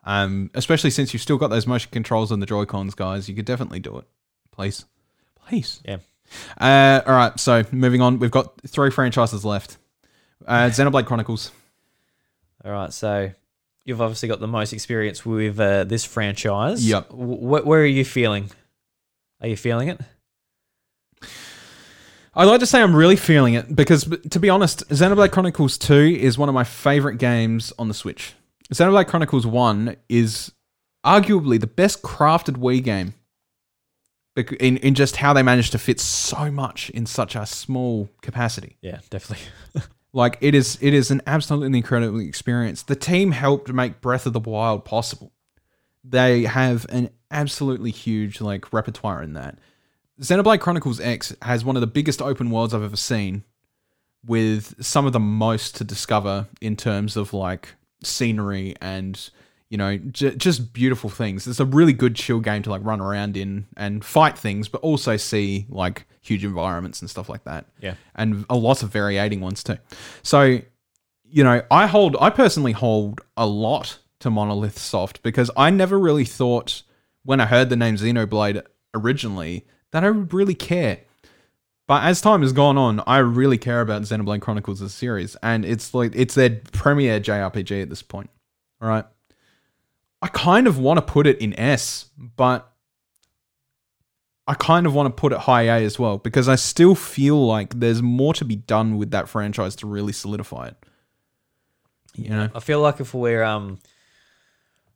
Um, 0.04 0.50
especially 0.56 0.90
since 0.90 1.14
you've 1.14 1.22
still 1.22 1.38
got 1.38 1.50
those 1.50 1.68
motion 1.68 1.92
controls 1.92 2.32
on 2.32 2.40
the 2.40 2.46
Joy 2.46 2.66
Cons, 2.66 2.96
guys. 2.96 3.30
You 3.30 3.36
could 3.36 3.46
definitely 3.46 3.80
do 3.80 3.98
it, 4.00 4.06
please, 4.52 4.86
please. 5.48 5.82
Yeah. 5.86 5.98
Uh, 6.60 7.02
all 7.06 7.14
right. 7.14 7.40
So 7.40 7.64
moving 7.72 8.02
on, 8.02 8.20
we've 8.20 8.32
got 8.32 8.60
three 8.68 8.90
franchises 8.90 9.46
left. 9.46 9.78
Uh, 10.48 10.64
Xenoblade 10.72 11.06
Chronicles. 11.06 11.52
All 12.66 12.72
right. 12.72 12.92
So 12.94 13.32
you've 13.86 14.02
obviously 14.02 14.30
got 14.30 14.40
the 14.40 14.48
most 14.48 14.74
experience 14.74 15.26
with 15.26 15.60
uh, 15.60 15.84
this 15.84 16.06
franchise. 16.06 16.88
Yep. 16.88 17.10
W- 17.10 17.64
where 17.64 17.82
are 17.82 17.86
you 17.86 18.06
feeling? 18.06 18.50
Are 19.42 19.48
you 19.48 19.58
feeling 19.58 19.90
it? 19.90 20.00
I'd 22.34 22.46
like 22.46 22.62
to 22.62 22.66
say 22.66 22.82
I'm 22.82 22.96
really 22.96 23.18
feeling 23.18 23.56
it 23.56 23.76
because, 23.76 24.06
to 24.30 24.40
be 24.40 24.50
honest, 24.50 24.88
Xenoblade 24.88 25.32
Chronicles 25.32 25.78
2 25.78 26.18
is 26.22 26.38
one 26.38 26.48
of 26.48 26.56
my 26.56 26.64
favorite 26.64 27.18
games 27.18 27.74
on 27.78 27.90
the 27.90 27.94
Switch. 27.94 28.34
Xenoblade 28.74 29.08
Chronicles 29.08 29.46
1 29.46 29.96
is 30.08 30.52
arguably 31.06 31.60
the 31.60 31.68
best 31.68 32.02
crafted 32.02 32.58
Wii 32.58 32.84
game 32.84 33.14
in, 34.36 34.78
in 34.78 34.96
just 34.96 35.18
how 35.18 35.34
they 35.34 35.44
managed 35.44 35.74
to 35.74 35.78
fit 35.78 36.00
so 36.00 36.50
much 36.50 36.90
in 36.92 37.06
such 37.06 37.36
a 37.36 37.46
small 37.46 38.10
capacity. 38.22 38.78
Yeah, 38.82 39.00
definitely. 39.10 39.46
Like 40.14 40.38
it 40.42 40.54
is 40.54 40.78
it 40.82 40.94
is 40.94 41.10
an 41.10 41.22
absolutely 41.26 41.78
incredible 41.78 42.20
experience. 42.20 42.84
The 42.84 42.96
team 42.96 43.32
helped 43.32 43.72
make 43.72 44.02
Breath 44.02 44.26
of 44.26 44.34
the 44.34 44.40
Wild 44.40 44.84
possible. 44.84 45.32
they 46.04 46.44
have 46.44 46.86
an 46.90 47.10
absolutely 47.30 47.92
huge 47.92 48.42
like 48.42 48.74
repertoire 48.74 49.22
in 49.24 49.34
that. 49.34 49.58
Xenoblade 50.20 50.60
Chronicles 50.60 51.00
X 51.00 51.34
has 51.42 51.64
one 51.64 51.78
of 51.78 51.82
the 51.82 51.88
biggest 51.88 52.22
open 52.22 52.52
worlds 52.52 52.74
I've 52.74 52.84
ever 52.84 52.98
seen, 52.98 53.44
with 54.26 54.84
some 54.84 55.06
of 55.06 55.14
the 55.14 55.20
most 55.20 55.76
to 55.78 55.84
discover 55.84 56.48
in 56.60 56.76
terms 56.76 57.16
of 57.16 57.34
like 57.34 57.76
scenery 58.04 58.76
and 58.82 59.30
you 59.70 59.78
know 59.78 59.98
j- 59.98 60.36
just 60.36 60.74
beautiful 60.74 61.10
things. 61.10 61.48
It's 61.48 61.60
a 61.60 61.66
really 61.66 61.94
good 61.94 62.16
chill 62.16 62.40
game 62.40 62.62
to 62.64 62.70
like 62.70 62.84
run 62.84 63.02
around 63.02 63.38
in 63.38 63.68
and 63.78 64.04
fight 64.04 64.38
things, 64.38 64.68
but 64.68 64.82
also 64.82 65.18
see 65.18 65.66
like 65.70 66.06
huge 66.22 66.44
environments 66.44 67.02
and 67.02 67.10
stuff 67.10 67.30
like 67.30 67.44
that. 67.46 67.66
Yeah. 67.82 67.96
and 68.16 68.46
a 68.50 68.56
lot 68.56 68.84
of 68.84 68.90
variating 68.92 69.40
ones 69.40 69.64
too. 69.64 69.78
So 70.24 70.60
you 71.34 71.46
know, 71.46 71.62
I 71.72 71.88
hold, 71.88 72.18
I 72.20 72.30
personally 72.30 72.74
hold 72.74 73.22
a 73.38 73.48
lot 73.48 74.00
to 74.20 74.30
Monolith 74.30 74.78
Soft 74.78 75.24
because 75.24 75.50
I 75.56 75.70
never 75.70 75.98
really 75.98 76.26
thought 76.26 76.84
when 77.24 77.40
I 77.40 77.46
heard 77.46 77.70
the 77.70 77.78
name 77.78 77.96
Xenoblade 77.96 78.62
originally 78.94 79.66
that 79.92 80.04
I 80.04 80.10
would 80.12 80.34
really 80.34 80.56
care. 80.56 81.00
But 81.92 82.04
as 82.04 82.22
time 82.22 82.42
has 82.42 82.54
gone 82.54 82.78
on, 82.78 83.04
I 83.06 83.18
really 83.18 83.58
care 83.58 83.82
about 83.82 84.04
Xenoblade 84.04 84.40
Chronicles 84.40 84.82
as 84.82 84.94
a 84.94 84.96
series, 84.96 85.36
and 85.44 85.66
it's 85.66 85.94
like 85.94 86.14
it's 86.16 86.36
their 86.36 86.62
premier 86.72 87.20
JRPG 87.20 87.82
at 87.82 87.90
this 87.90 88.02
point. 88.02 88.30
All 88.82 88.88
right, 88.88 89.04
I 90.22 90.30
kind 90.30 90.68
of 90.68 90.80
want 90.80 91.00
to 91.00 91.02
put 91.02 91.28
it 91.28 91.40
in 91.40 91.54
S, 91.60 92.10
but 92.18 92.72
I 94.48 94.54
kind 94.54 94.86
of 94.86 94.94
want 94.94 95.08
to 95.08 95.20
put 95.20 95.34
it 95.34 95.40
high 95.40 95.64
A 95.64 95.84
as 95.84 96.00
well 96.00 96.18
because 96.18 96.48
I 96.48 96.56
still 96.56 96.96
feel 96.96 97.46
like 97.46 97.78
there's 97.78 98.02
more 98.02 98.34
to 98.36 98.46
be 98.46 98.56
done 98.56 98.98
with 98.98 99.12
that 99.12 99.28
franchise 99.28 99.76
to 99.76 99.86
really 99.86 100.14
solidify 100.14 100.68
it. 100.68 100.78
You 102.16 102.30
know, 102.30 102.50
I 102.56 102.62
feel 102.62 102.80
like 102.80 103.02
if 103.02 103.14
we're 103.14 103.44
um 103.44 103.80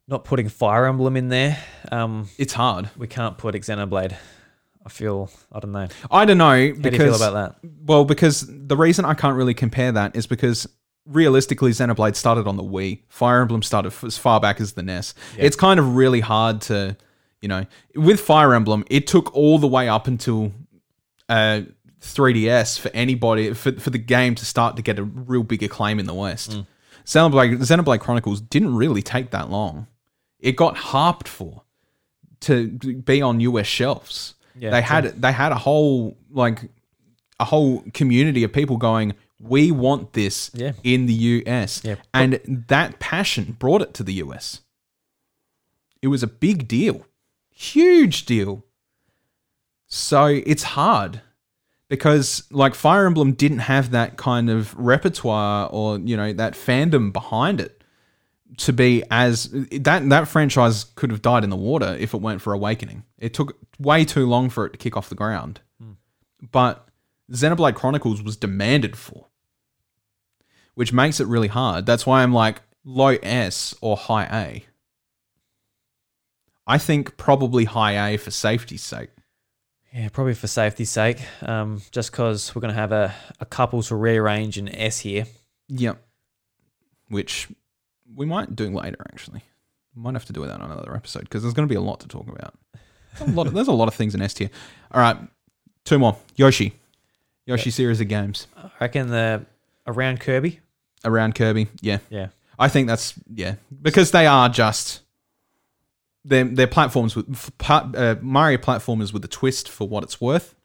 not 0.07 0.23
putting 0.23 0.47
Fire 0.47 0.85
Emblem 0.85 1.17
in 1.17 1.27
there, 1.27 1.61
um, 1.91 2.29
it's 2.37 2.53
hard. 2.53 2.89
we 2.95 3.07
can't 3.07 3.37
put 3.37 3.53
Xenoblade. 3.53 4.15
I 4.85 4.89
feel 4.89 5.29
I 5.51 5.59
don't 5.59 5.71
know. 5.71 5.87
I 6.11 6.25
don't 6.25 6.37
know 6.37 6.67
How 6.67 6.73
because 6.73 6.99
do 6.99 7.05
you 7.05 7.11
feel 7.11 7.15
about 7.15 7.33
that? 7.61 7.69
well, 7.85 8.05
because 8.05 8.45
the 8.47 8.77
reason 8.77 9.03
I 9.05 9.13
can't 9.15 9.35
really 9.35 9.53
compare 9.55 9.91
that 9.91 10.15
is 10.15 10.27
because 10.27 10.67
realistically, 11.05 11.71
Xenoblade 11.71 12.15
started 12.15 12.47
on 12.47 12.55
the 12.57 12.63
Wii. 12.63 13.01
Fire 13.09 13.41
Emblem 13.41 13.63
started 13.63 13.89
f- 13.89 14.03
as 14.03 14.17
far 14.17 14.39
back 14.39 14.61
as 14.61 14.73
the 14.73 14.83
NES. 14.83 15.13
It's 15.37 15.55
kind 15.55 15.79
of 15.79 15.95
really 15.95 16.19
hard 16.19 16.61
to, 16.61 16.97
you 17.41 17.47
know, 17.47 17.65
with 17.95 18.19
Fire 18.19 18.53
Emblem, 18.53 18.83
it 18.89 19.07
took 19.07 19.33
all 19.35 19.57
the 19.57 19.67
way 19.67 19.89
up 19.89 20.07
until 20.07 20.51
uh, 21.29 21.61
3DS 22.01 22.79
for 22.79 22.89
anybody 22.93 23.53
for 23.53 23.71
for 23.73 23.89
the 23.89 23.97
game 23.97 24.35
to 24.35 24.45
start 24.45 24.75
to 24.75 24.81
get 24.83 24.99
a 24.99 25.03
real 25.03 25.43
big 25.43 25.63
acclaim 25.63 25.99
in 25.99 26.05
the 26.05 26.13
West. 26.13 26.59
Xenoblade, 27.05 27.57
Xenoblade 27.59 27.99
Chronicles 27.99 28.41
didn't 28.41 28.75
really 28.75 29.01
take 29.01 29.31
that 29.31 29.49
long. 29.49 29.87
It 30.39 30.55
got 30.55 30.77
harped 30.77 31.27
for 31.27 31.63
to 32.41 32.67
be 32.69 33.21
on 33.21 33.39
US 33.39 33.65
shelves. 33.65 34.34
Yeah, 34.57 34.71
they 34.71 34.81
true. 34.81 34.87
had 34.87 35.21
they 35.21 35.31
had 35.31 35.51
a 35.51 35.55
whole 35.57 36.17
like 36.31 36.69
a 37.39 37.45
whole 37.45 37.83
community 37.93 38.43
of 38.43 38.53
people 38.53 38.77
going, 38.77 39.13
"We 39.39 39.71
want 39.71 40.13
this 40.13 40.51
Yeah. 40.53 40.73
in 40.83 41.05
the 41.07 41.13
US," 41.13 41.81
Yeah. 41.83 41.95
and 42.13 42.39
that 42.69 42.99
passion 42.99 43.55
brought 43.59 43.81
it 43.81 43.93
to 43.95 44.03
the 44.03 44.13
US. 44.15 44.61
It 46.01 46.07
was 46.07 46.23
a 46.23 46.27
big 46.27 46.67
deal, 46.67 47.05
huge 47.49 48.25
deal. 48.25 48.63
So 49.87 50.25
it's 50.25 50.63
hard 50.63 51.21
because 51.89 52.43
like 52.51 52.75
Fire 52.75 53.05
Emblem 53.05 53.33
didn't 53.33 53.59
have 53.59 53.91
that 53.91 54.17
kind 54.17 54.49
of 54.49 54.75
repertoire 54.77 55.67
or 55.71 55.99
you 55.99 56.17
know 56.17 56.33
that 56.33 56.53
fandom 56.53 57.11
behind 57.13 57.59
it 57.61 57.83
to 58.57 58.71
be 58.71 59.03
as 59.09 59.49
that 59.51 60.07
that 60.09 60.27
franchise 60.27 60.85
could 60.95 61.11
have 61.11 61.21
died 61.21 61.43
in 61.43 61.49
the 61.49 61.55
water 61.55 61.95
if 61.99 62.13
it 62.13 62.21
weren't 62.21 62.41
for 62.41 62.53
Awakening. 62.53 63.03
It 63.17 63.33
took 63.33 63.57
way 63.79 64.05
too 64.05 64.25
long 64.25 64.49
for 64.49 64.65
it 64.65 64.71
to 64.71 64.77
kick 64.77 64.95
off 64.95 65.09
the 65.09 65.15
ground. 65.15 65.61
But 66.51 66.87
Xenoblade 67.31 67.75
Chronicles 67.75 68.21
was 68.21 68.37
demanded 68.37 68.95
for, 68.95 69.27
which 70.75 70.93
makes 70.93 71.19
it 71.19 71.27
really 71.27 71.47
hard. 71.47 71.85
That's 71.85 72.05
why 72.05 72.21
I'm 72.21 72.33
like 72.33 72.61
low 72.83 73.17
S 73.23 73.73
or 73.81 73.97
high 73.97 74.25
A. 74.25 74.65
I 76.67 76.77
think 76.77 77.17
probably 77.17 77.65
high 77.65 78.11
A 78.11 78.17
for 78.17 78.31
safety's 78.31 78.83
sake. 78.83 79.09
Yeah, 79.93 80.09
probably 80.09 80.33
for 80.33 80.47
safety's 80.47 80.91
sake. 80.91 81.21
Um, 81.41 81.81
just 81.91 82.11
because 82.11 82.53
we're 82.53 82.61
gonna 82.61 82.73
have 82.73 82.91
a, 82.91 83.13
a 83.39 83.45
couple 83.45 83.81
to 83.83 83.95
rearrange 83.95 84.57
in 84.57 84.69
S 84.69 84.99
here. 84.99 85.25
Yep. 85.69 86.01
Which 87.07 87.47
we 88.13 88.25
might 88.25 88.55
do 88.55 88.69
later, 88.69 88.97
actually. 89.11 89.43
Might 89.95 90.13
have 90.13 90.25
to 90.25 90.33
do 90.33 90.45
that 90.45 90.59
on 90.59 90.71
another 90.71 90.93
episode 90.95 91.21
because 91.21 91.41
there's 91.41 91.53
going 91.53 91.67
to 91.67 91.71
be 91.71 91.77
a 91.77 91.81
lot 91.81 92.01
to 92.01 92.07
talk 92.07 92.27
about. 92.27 92.53
A 93.21 93.25
lot 93.31 93.47
of, 93.47 93.53
there's 93.53 93.69
a 93.69 93.71
lot 93.73 93.87
of 93.87 93.93
things 93.95 94.13
in 94.13 94.21
S 94.21 94.33
tier. 94.33 94.49
All 94.91 94.99
right, 95.01 95.17
two 95.85 95.97
more. 95.97 96.17
Yoshi. 96.35 96.73
Yoshi 97.45 97.69
series 97.69 98.01
of 98.01 98.07
games 98.07 98.47
I 98.57 98.69
reckon 98.81 99.09
the 99.09 99.45
around 99.85 100.19
Kirby. 100.19 100.59
around 101.05 101.35
Kirby. 101.35 101.67
Yeah, 101.79 101.99
Yeah. 102.09 102.29
I 102.57 102.69
think 102.69 102.87
that's 102.87 103.13
yeah 103.33 103.55
because 103.81 104.11
they 104.11 104.25
are 104.25 104.49
just 104.49 105.01
they're 106.23 106.43
they're 106.45 106.67
platforms 106.67 107.15
with 107.15 107.51
uh, 107.69 108.15
Mario 108.21 108.57
platformers 108.57 109.13
with 109.13 109.23
a 109.23 109.27
twist 109.27 109.69
for 109.69 109.87
what 109.87 110.03
it's 110.03 110.19
worth. 110.19 110.55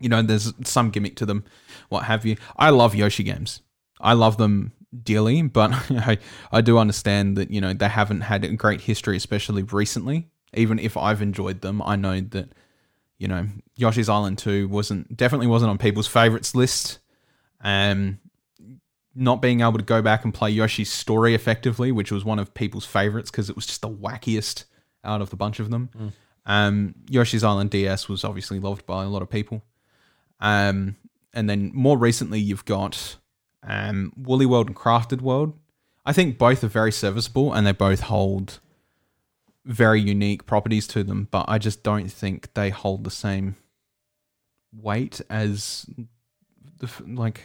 You 0.00 0.08
know, 0.08 0.22
there's 0.22 0.52
some 0.64 0.90
gimmick 0.90 1.14
to 1.16 1.26
them, 1.26 1.44
what 1.88 2.04
have 2.04 2.26
you. 2.26 2.36
I 2.56 2.70
love 2.70 2.94
Yoshi 2.94 3.22
games. 3.22 3.60
I 4.00 4.14
love 4.14 4.36
them 4.38 4.72
dearly, 5.02 5.42
but 5.42 5.72
I 5.90 6.18
I 6.50 6.60
do 6.60 6.78
understand 6.78 7.36
that 7.36 7.50
you 7.50 7.60
know 7.60 7.72
they 7.72 7.88
haven't 7.88 8.22
had 8.22 8.44
a 8.44 8.52
great 8.52 8.82
history, 8.82 9.16
especially 9.16 9.62
recently. 9.62 10.28
Even 10.54 10.78
if 10.78 10.96
I've 10.96 11.22
enjoyed 11.22 11.62
them, 11.62 11.80
I 11.82 11.96
know 11.96 12.20
that 12.20 12.50
you 13.18 13.28
know 13.28 13.46
Yoshi's 13.76 14.08
Island 14.08 14.38
two 14.38 14.68
wasn't 14.68 15.16
definitely 15.16 15.46
wasn't 15.46 15.70
on 15.70 15.78
people's 15.78 16.08
favorites 16.08 16.54
list. 16.54 16.98
Um, 17.60 18.18
not 19.14 19.42
being 19.42 19.60
able 19.60 19.74
to 19.74 19.84
go 19.84 20.00
back 20.00 20.24
and 20.24 20.32
play 20.32 20.50
Yoshi's 20.50 20.90
story 20.90 21.34
effectively, 21.34 21.92
which 21.92 22.10
was 22.10 22.24
one 22.24 22.38
of 22.38 22.54
people's 22.54 22.86
favorites 22.86 23.30
because 23.30 23.50
it 23.50 23.56
was 23.56 23.66
just 23.66 23.82
the 23.82 23.88
wackiest 23.88 24.64
out 25.04 25.20
of 25.20 25.30
the 25.30 25.36
bunch 25.36 25.60
of 25.60 25.70
them. 25.70 25.90
Um, 26.46 26.94
Yoshi's 27.08 27.44
Island 27.44 27.70
DS 27.70 28.08
was 28.08 28.24
obviously 28.24 28.58
loved 28.58 28.86
by 28.86 29.04
a 29.04 29.08
lot 29.08 29.22
of 29.22 29.28
people. 29.28 29.62
Um, 30.40 30.96
and 31.34 31.48
then 31.48 31.70
more 31.74 31.96
recently, 31.98 32.40
you've 32.40 32.64
got 32.64 33.16
um, 33.62 34.12
Woolly 34.16 34.46
World 34.46 34.68
and 34.68 34.76
Crafted 34.76 35.20
World. 35.20 35.54
I 36.04 36.12
think 36.12 36.38
both 36.38 36.64
are 36.64 36.68
very 36.68 36.92
serviceable 36.92 37.52
and 37.52 37.66
they 37.66 37.72
both 37.72 38.00
hold 38.00 38.58
very 39.64 40.00
unique 40.00 40.46
properties 40.46 40.86
to 40.88 41.04
them, 41.04 41.28
but 41.30 41.44
I 41.48 41.58
just 41.58 41.82
don't 41.82 42.10
think 42.10 42.52
they 42.54 42.70
hold 42.70 43.04
the 43.04 43.10
same 43.10 43.56
weight 44.72 45.20
as 45.30 45.86
the 46.78 46.90
like 47.06 47.44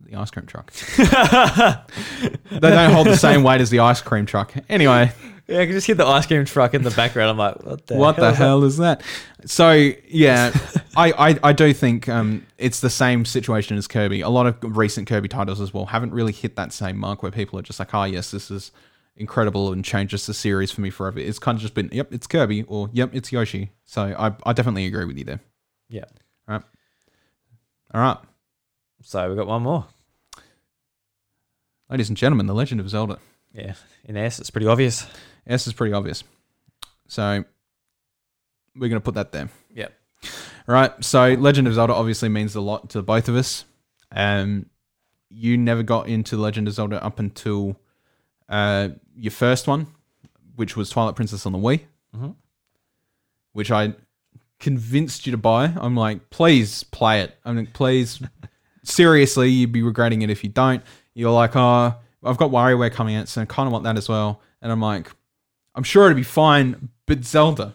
the 0.00 0.16
ice 0.16 0.30
cream 0.30 0.46
truck. 0.46 0.72
they 0.98 2.60
don't 2.60 2.92
hold 2.92 3.06
the 3.06 3.16
same 3.16 3.42
weight 3.42 3.60
as 3.60 3.70
the 3.70 3.78
ice 3.78 4.02
cream 4.02 4.26
truck. 4.26 4.52
Anyway, 4.68 5.12
Yeah, 5.52 5.60
I 5.60 5.66
can 5.66 5.72
just 5.74 5.86
hear 5.86 5.94
the 5.96 6.06
ice 6.06 6.26
cream 6.26 6.44
truck 6.44 6.74
in 6.74 6.82
the 6.82 6.90
background. 6.90 7.30
I'm 7.30 7.36
like, 7.38 7.62
what 7.64 7.86
the 7.86 7.96
what 7.96 8.16
the 8.16 8.30
is 8.30 8.38
hell 8.38 8.64
is 8.64 8.78
that? 8.78 9.02
So 9.44 9.72
yeah, 10.08 10.52
I, 10.96 11.12
I 11.30 11.38
I 11.50 11.52
do 11.52 11.72
think 11.74 12.08
um 12.08 12.46
it's 12.58 12.80
the 12.80 12.90
same 12.90 13.24
situation 13.24 13.76
as 13.76 13.86
Kirby. 13.86 14.22
A 14.22 14.28
lot 14.30 14.46
of 14.46 14.56
recent 14.62 15.08
Kirby 15.08 15.28
titles 15.28 15.60
as 15.60 15.74
well 15.74 15.86
haven't 15.86 16.12
really 16.14 16.32
hit 16.32 16.56
that 16.56 16.72
same 16.72 16.96
mark 16.96 17.22
where 17.22 17.32
people 17.32 17.58
are 17.58 17.62
just 17.62 17.78
like, 17.78 17.92
oh 17.94 18.04
yes, 18.04 18.30
this 18.30 18.50
is 18.50 18.72
incredible 19.16 19.72
and 19.72 19.84
changes 19.84 20.24
the 20.26 20.32
series 20.34 20.70
for 20.72 20.80
me 20.80 20.88
forever. 20.90 21.18
It's 21.18 21.38
kind 21.38 21.56
of 21.56 21.62
just 21.62 21.74
been, 21.74 21.90
yep, 21.92 22.12
it's 22.14 22.26
Kirby 22.26 22.62
or 22.62 22.88
yep, 22.92 23.10
it's 23.14 23.30
Yoshi. 23.30 23.70
So 23.84 24.02
I 24.18 24.34
I 24.48 24.52
definitely 24.54 24.86
agree 24.86 25.04
with 25.04 25.18
you 25.18 25.24
there. 25.24 25.40
Yeah. 25.90 26.04
All 26.48 26.54
right. 26.54 26.62
All 27.94 28.00
right. 28.00 28.16
So 29.02 29.28
we've 29.28 29.36
got 29.36 29.46
one 29.48 29.62
more. 29.62 29.86
ladies 31.90 32.08
and 32.08 32.16
gentlemen, 32.16 32.46
The 32.46 32.54
Legend 32.54 32.80
of 32.80 32.88
Zelda. 32.88 33.18
Yeah. 33.52 33.74
In 34.04 34.16
S, 34.16 34.38
it's 34.38 34.48
pretty 34.50 34.66
obvious. 34.66 35.06
S 35.46 35.66
is 35.66 35.72
pretty 35.72 35.92
obvious. 35.92 36.24
So 37.08 37.44
we're 38.74 38.88
going 38.88 39.00
to 39.00 39.04
put 39.04 39.14
that 39.14 39.32
there. 39.32 39.48
Yep. 39.74 39.92
All 40.68 40.74
right. 40.74 41.04
So 41.04 41.34
Legend 41.34 41.66
of 41.68 41.74
Zelda 41.74 41.94
obviously 41.94 42.28
means 42.28 42.54
a 42.54 42.60
lot 42.60 42.90
to 42.90 43.02
both 43.02 43.28
of 43.28 43.36
us. 43.36 43.64
Um, 44.12 44.66
you 45.28 45.56
never 45.56 45.82
got 45.82 46.08
into 46.08 46.36
Legend 46.36 46.68
of 46.68 46.74
Zelda 46.74 47.02
up 47.02 47.18
until 47.18 47.76
uh, 48.48 48.90
your 49.16 49.30
first 49.30 49.66
one, 49.66 49.86
which 50.56 50.76
was 50.76 50.90
Twilight 50.90 51.16
Princess 51.16 51.46
on 51.46 51.52
the 51.52 51.58
Wii, 51.58 51.80
Mhm. 52.16 52.34
which 53.52 53.70
I 53.70 53.94
convinced 54.60 55.26
you 55.26 55.32
to 55.32 55.38
buy. 55.38 55.72
I'm 55.76 55.96
like, 55.96 56.30
please 56.30 56.84
play 56.84 57.22
it. 57.22 57.34
I'm 57.44 57.56
like, 57.56 57.72
please, 57.72 58.20
seriously, 58.84 59.48
you'd 59.50 59.72
be 59.72 59.82
regretting 59.82 60.22
it 60.22 60.30
if 60.30 60.44
you 60.44 60.50
don't. 60.50 60.82
You're 61.14 61.32
like, 61.32 61.56
oh, 61.56 61.94
I've 62.22 62.36
got 62.36 62.50
WarioWare 62.50 62.92
coming 62.92 63.16
out, 63.16 63.28
so 63.28 63.40
I 63.42 63.44
kind 63.46 63.66
of 63.66 63.72
want 63.72 63.84
that 63.84 63.96
as 63.96 64.08
well. 64.08 64.40
And 64.60 64.70
I'm 64.70 64.80
like, 64.80 65.10
I'm 65.74 65.82
sure 65.82 66.04
it'd 66.06 66.16
be 66.16 66.22
fine, 66.22 66.90
but 67.06 67.24
Zelda. 67.24 67.74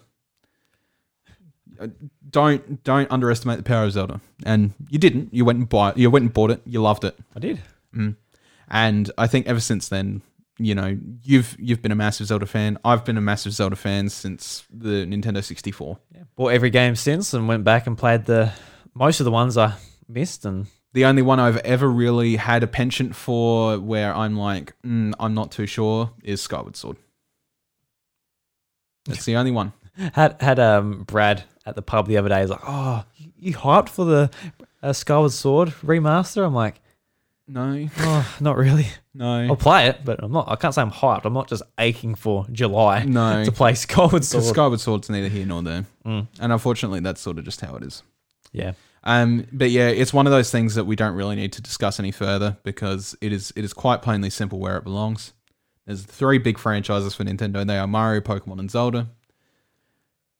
Uh, 1.79 1.87
Don't 2.29 2.83
don't 2.83 3.09
underestimate 3.11 3.57
the 3.57 3.63
power 3.63 3.85
of 3.85 3.91
Zelda. 3.93 4.19
And 4.45 4.73
you 4.89 4.99
didn't. 4.99 5.33
You 5.33 5.45
went 5.45 5.59
and 5.59 5.69
buy 5.69 5.93
you 5.95 6.09
went 6.09 6.23
and 6.23 6.33
bought 6.33 6.51
it. 6.51 6.61
You 6.65 6.81
loved 6.81 7.03
it. 7.03 7.15
I 7.35 7.39
did. 7.39 7.59
And 8.69 9.11
I 9.17 9.27
think 9.27 9.47
ever 9.47 9.59
since 9.61 9.87
then, 9.87 10.21
you 10.59 10.75
know, 10.75 10.97
you've 11.23 11.55
you've 11.59 11.81
been 11.81 11.91
a 11.91 11.95
massive 11.95 12.27
Zelda 12.27 12.45
fan. 12.45 12.77
I've 12.83 13.05
been 13.05 13.17
a 13.17 13.21
massive 13.21 13.53
Zelda 13.53 13.75
fan 13.75 14.09
since 14.09 14.65
the 14.71 15.05
Nintendo 15.05 15.43
64. 15.43 15.97
Bought 16.35 16.49
every 16.49 16.69
game 16.69 16.95
since 16.95 17.33
and 17.33 17.47
went 17.47 17.63
back 17.63 17.87
and 17.87 17.97
played 17.97 18.25
the 18.25 18.51
most 18.93 19.19
of 19.19 19.25
the 19.25 19.31
ones 19.31 19.57
I 19.57 19.73
missed. 20.07 20.45
And 20.45 20.67
The 20.93 21.05
only 21.05 21.21
one 21.21 21.39
I've 21.39 21.57
ever 21.57 21.87
really 21.89 22.35
had 22.35 22.61
a 22.63 22.67
penchant 22.67 23.15
for, 23.15 23.79
where 23.79 24.13
I'm 24.13 24.35
like, 24.35 24.73
mm, 24.83 25.13
I'm 25.19 25.33
not 25.33 25.51
too 25.51 25.65
sure, 25.67 26.11
is 26.23 26.41
Skyward 26.41 26.75
Sword. 26.75 26.97
That's 29.07 29.25
the 29.25 29.35
only 29.35 29.51
one. 29.51 29.73
had 30.13 30.41
had 30.41 30.59
um 30.59 31.03
Brad 31.03 31.43
at 31.65 31.75
the 31.75 31.81
pub 31.81 32.07
the 32.07 32.17
other 32.17 32.29
day. 32.29 32.41
He's 32.41 32.49
like, 32.49 32.59
"Oh, 32.67 33.03
you- 33.37 33.53
hyped 33.53 33.89
for 33.89 34.05
the 34.05 34.29
uh, 34.83 34.93
Skyward 34.93 35.31
Sword 35.31 35.69
remaster?" 35.83 36.45
I'm 36.45 36.53
like, 36.53 36.79
No, 37.47 37.87
"Oh, 37.99 38.35
not 38.39 38.57
really. 38.57 38.87
no, 39.13 39.41
I'll 39.47 39.55
play 39.55 39.87
it, 39.87 40.01
but 40.05 40.21
I'm 40.23 40.31
not. 40.31 40.49
I 40.49 40.55
can't 40.55 40.73
say 40.73 40.81
I'm 40.81 40.91
hyped. 40.91 41.25
I'm 41.25 41.33
not 41.33 41.47
just 41.47 41.63
aching 41.79 42.13
for 42.15 42.45
July 42.51 43.03
no. 43.07 43.43
to 43.43 43.51
play 43.51 43.73
Skyward 43.73 44.23
Sword." 44.25 44.43
Skyward 44.43 44.79
Sword's 44.79 45.09
neither 45.09 45.29
here 45.29 45.45
nor 45.45 45.61
there, 45.63 45.85
Mm. 46.05 46.27
and 46.39 46.51
unfortunately, 46.51 46.99
that's 46.99 47.21
sort 47.21 47.37
of 47.39 47.45
just 47.45 47.61
how 47.61 47.75
it 47.75 47.83
is. 47.83 48.03
yeah, 48.51 48.73
Um, 49.03 49.47
but 49.51 49.71
yeah, 49.71 49.87
it's 49.87 50.13
one 50.13 50.25
of 50.27 50.31
those 50.31 50.51
things 50.51 50.75
that 50.75 50.85
we 50.85 50.95
don't 50.95 51.15
really 51.15 51.35
need 51.35 51.53
to 51.53 51.61
discuss 51.61 51.99
any 51.99 52.11
further 52.11 52.57
because 52.63 53.15
it 53.21 53.31
is 53.33 53.51
it 53.55 53.63
is 53.65 53.73
quite 53.73 54.01
plainly 54.01 54.29
simple 54.29 54.59
where 54.59 54.77
it 54.77 54.83
belongs. 54.83 55.33
There's 55.87 56.03
three 56.03 56.37
big 56.37 56.57
franchises 56.57 57.15
for 57.15 57.23
Nintendo. 57.23 57.65
They 57.65 57.77
are 57.77 57.87
Mario, 57.87 58.19
Pokemon, 58.19 58.59
and 58.59 58.69
Zelda. 58.69 59.07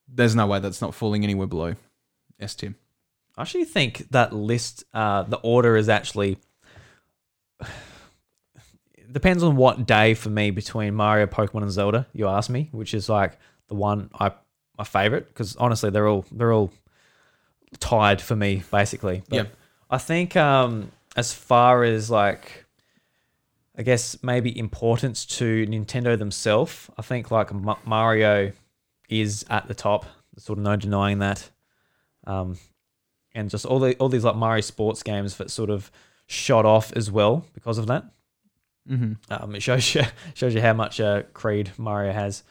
There's 0.08 0.36
no 0.36 0.46
way 0.46 0.60
that's 0.60 0.82
not 0.82 0.94
falling 0.94 1.24
anywhere 1.24 1.48
below 1.48 1.76
S 2.38 2.54
tier. 2.54 2.76
I 3.38 3.42
actually 3.44 3.64
think 3.64 4.10
that 4.12 4.34
list, 4.34 4.84
uh, 4.94 5.24
the 5.24 5.38
order 5.38 5.78
is 5.78 5.88
actually 5.88 6.38
depends 9.12 9.42
on 9.42 9.56
what 9.56 9.88
day 9.88 10.16
for 10.16 10.30
me 10.30 10.52
between 10.52 10.94
Mario, 10.94 11.28
Pokemon, 11.28 11.62
and 11.62 11.72
Zelda. 11.72 12.08
You 12.14 12.28
ask 12.28 12.50
me, 12.50 12.68
which 12.74 12.94
is 12.94 13.08
like 13.08 13.40
the 13.70 13.76
one 13.76 14.10
I 14.20 14.32
my 14.78 14.84
favorite 14.84 15.30
because 15.30 15.56
honestly, 15.56 15.90
they're 15.92 16.08
all 16.08 16.26
they're 16.30 16.52
all 16.52 16.72
tied 17.80 18.22
for 18.22 18.36
me 18.36 18.64
basically. 18.70 19.24
But 19.30 19.36
Yeah. 19.36 19.46
I 19.90 19.98
think 19.98 20.36
um, 20.36 20.92
as 21.16 21.32
far 21.32 21.84
as 21.84 22.12
like. 22.12 22.66
I 23.78 23.84
guess 23.84 24.18
maybe 24.24 24.58
importance 24.58 25.26
to 25.38 25.66
Nintendo 25.68 26.18
themselves. 26.18 26.90
I 26.98 27.02
think 27.04 27.30
like 27.30 27.54
Ma- 27.54 27.78
Mario 27.86 28.52
is 29.10 29.46
at 29.50 29.68
the 29.68 29.76
top. 29.76 30.06
There's 30.34 30.46
sort 30.46 30.58
of 30.58 30.64
no 30.64 30.76
denying 30.76 31.20
that. 31.20 31.50
Um, 32.26 32.58
and 33.36 33.50
just 33.50 33.66
all 33.66 33.80
the 33.80 33.96
all 33.98 34.10
these 34.10 34.24
like 34.24 34.36
Mario 34.36 34.62
sports 34.62 35.04
games 35.04 35.38
that 35.38 35.52
sort 35.52 35.70
of 35.70 35.92
shot 36.26 36.66
off 36.66 36.92
as 36.96 37.12
well 37.12 37.46
because 37.54 37.78
of 37.78 37.88
that. 37.88 38.06
Mm-hmm. 38.90 39.14
Um, 39.30 39.56
it 39.56 39.62
shows 39.62 39.94
you 39.94 40.04
shows 40.34 40.56
you 40.56 40.62
how 40.62 40.74
much 40.74 41.00
uh, 41.00 41.24
Creed 41.34 41.72
Mario 41.78 42.14
has. 42.14 42.44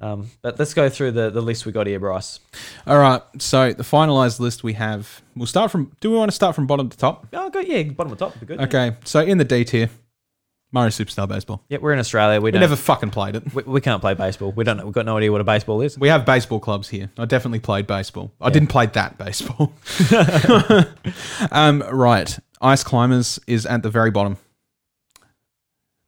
Um, 0.00 0.30
but 0.40 0.58
let's 0.58 0.74
go 0.74 0.88
through 0.88 1.12
the, 1.12 1.30
the 1.30 1.40
list 1.40 1.64
we 1.64 1.70
got 1.70 1.86
here, 1.86 2.00
Bryce. 2.00 2.40
All 2.88 2.98
right, 2.98 3.22
so 3.38 3.72
the 3.72 3.84
finalized 3.84 4.40
list 4.40 4.64
we 4.64 4.72
have. 4.72 5.22
We'll 5.36 5.46
start 5.46 5.70
from. 5.70 5.92
Do 6.00 6.10
we 6.10 6.16
want 6.16 6.30
to 6.30 6.34
start 6.34 6.56
from 6.56 6.66
bottom 6.66 6.88
to 6.88 6.96
top? 6.96 7.28
Oh, 7.32 7.50
good. 7.50 7.68
yeah, 7.68 7.84
bottom 7.84 8.12
to 8.12 8.18
top, 8.18 8.40
be 8.40 8.46
good. 8.46 8.60
Okay, 8.62 8.96
so 9.04 9.20
in 9.20 9.38
the 9.38 9.44
D 9.44 9.64
tier, 9.64 9.90
Mario 10.72 10.88
Superstar 10.88 11.28
Baseball. 11.28 11.62
Yeah, 11.68 11.78
we're 11.82 11.92
in 11.92 11.98
Australia. 11.98 12.40
We 12.40 12.44
We 12.46 12.50
don't. 12.52 12.60
never 12.62 12.76
fucking 12.76 13.10
played 13.10 13.36
it. 13.36 13.54
we, 13.54 13.62
we 13.64 13.80
can't 13.82 14.00
play 14.00 14.14
baseball. 14.14 14.52
We 14.52 14.64
don't. 14.64 14.78
know. 14.78 14.84
We've 14.86 14.94
got 14.94 15.04
no 15.04 15.18
idea 15.18 15.30
what 15.30 15.40
a 15.42 15.44
baseball 15.44 15.82
is. 15.82 15.98
We 15.98 16.08
have 16.08 16.24
baseball 16.24 16.60
clubs 16.60 16.88
here. 16.88 17.10
I 17.18 17.26
definitely 17.26 17.60
played 17.60 17.86
baseball. 17.86 18.32
I 18.40 18.48
didn't 18.50 18.68
play 18.70 18.86
that 18.86 19.18
baseball. 19.18 19.72
um, 21.50 21.82
right. 21.90 22.38
Ice 22.60 22.82
Climbers 22.84 23.38
is 23.46 23.66
at 23.66 23.82
the 23.82 23.90
very 23.90 24.10
bottom. 24.10 24.38
I 25.22 25.26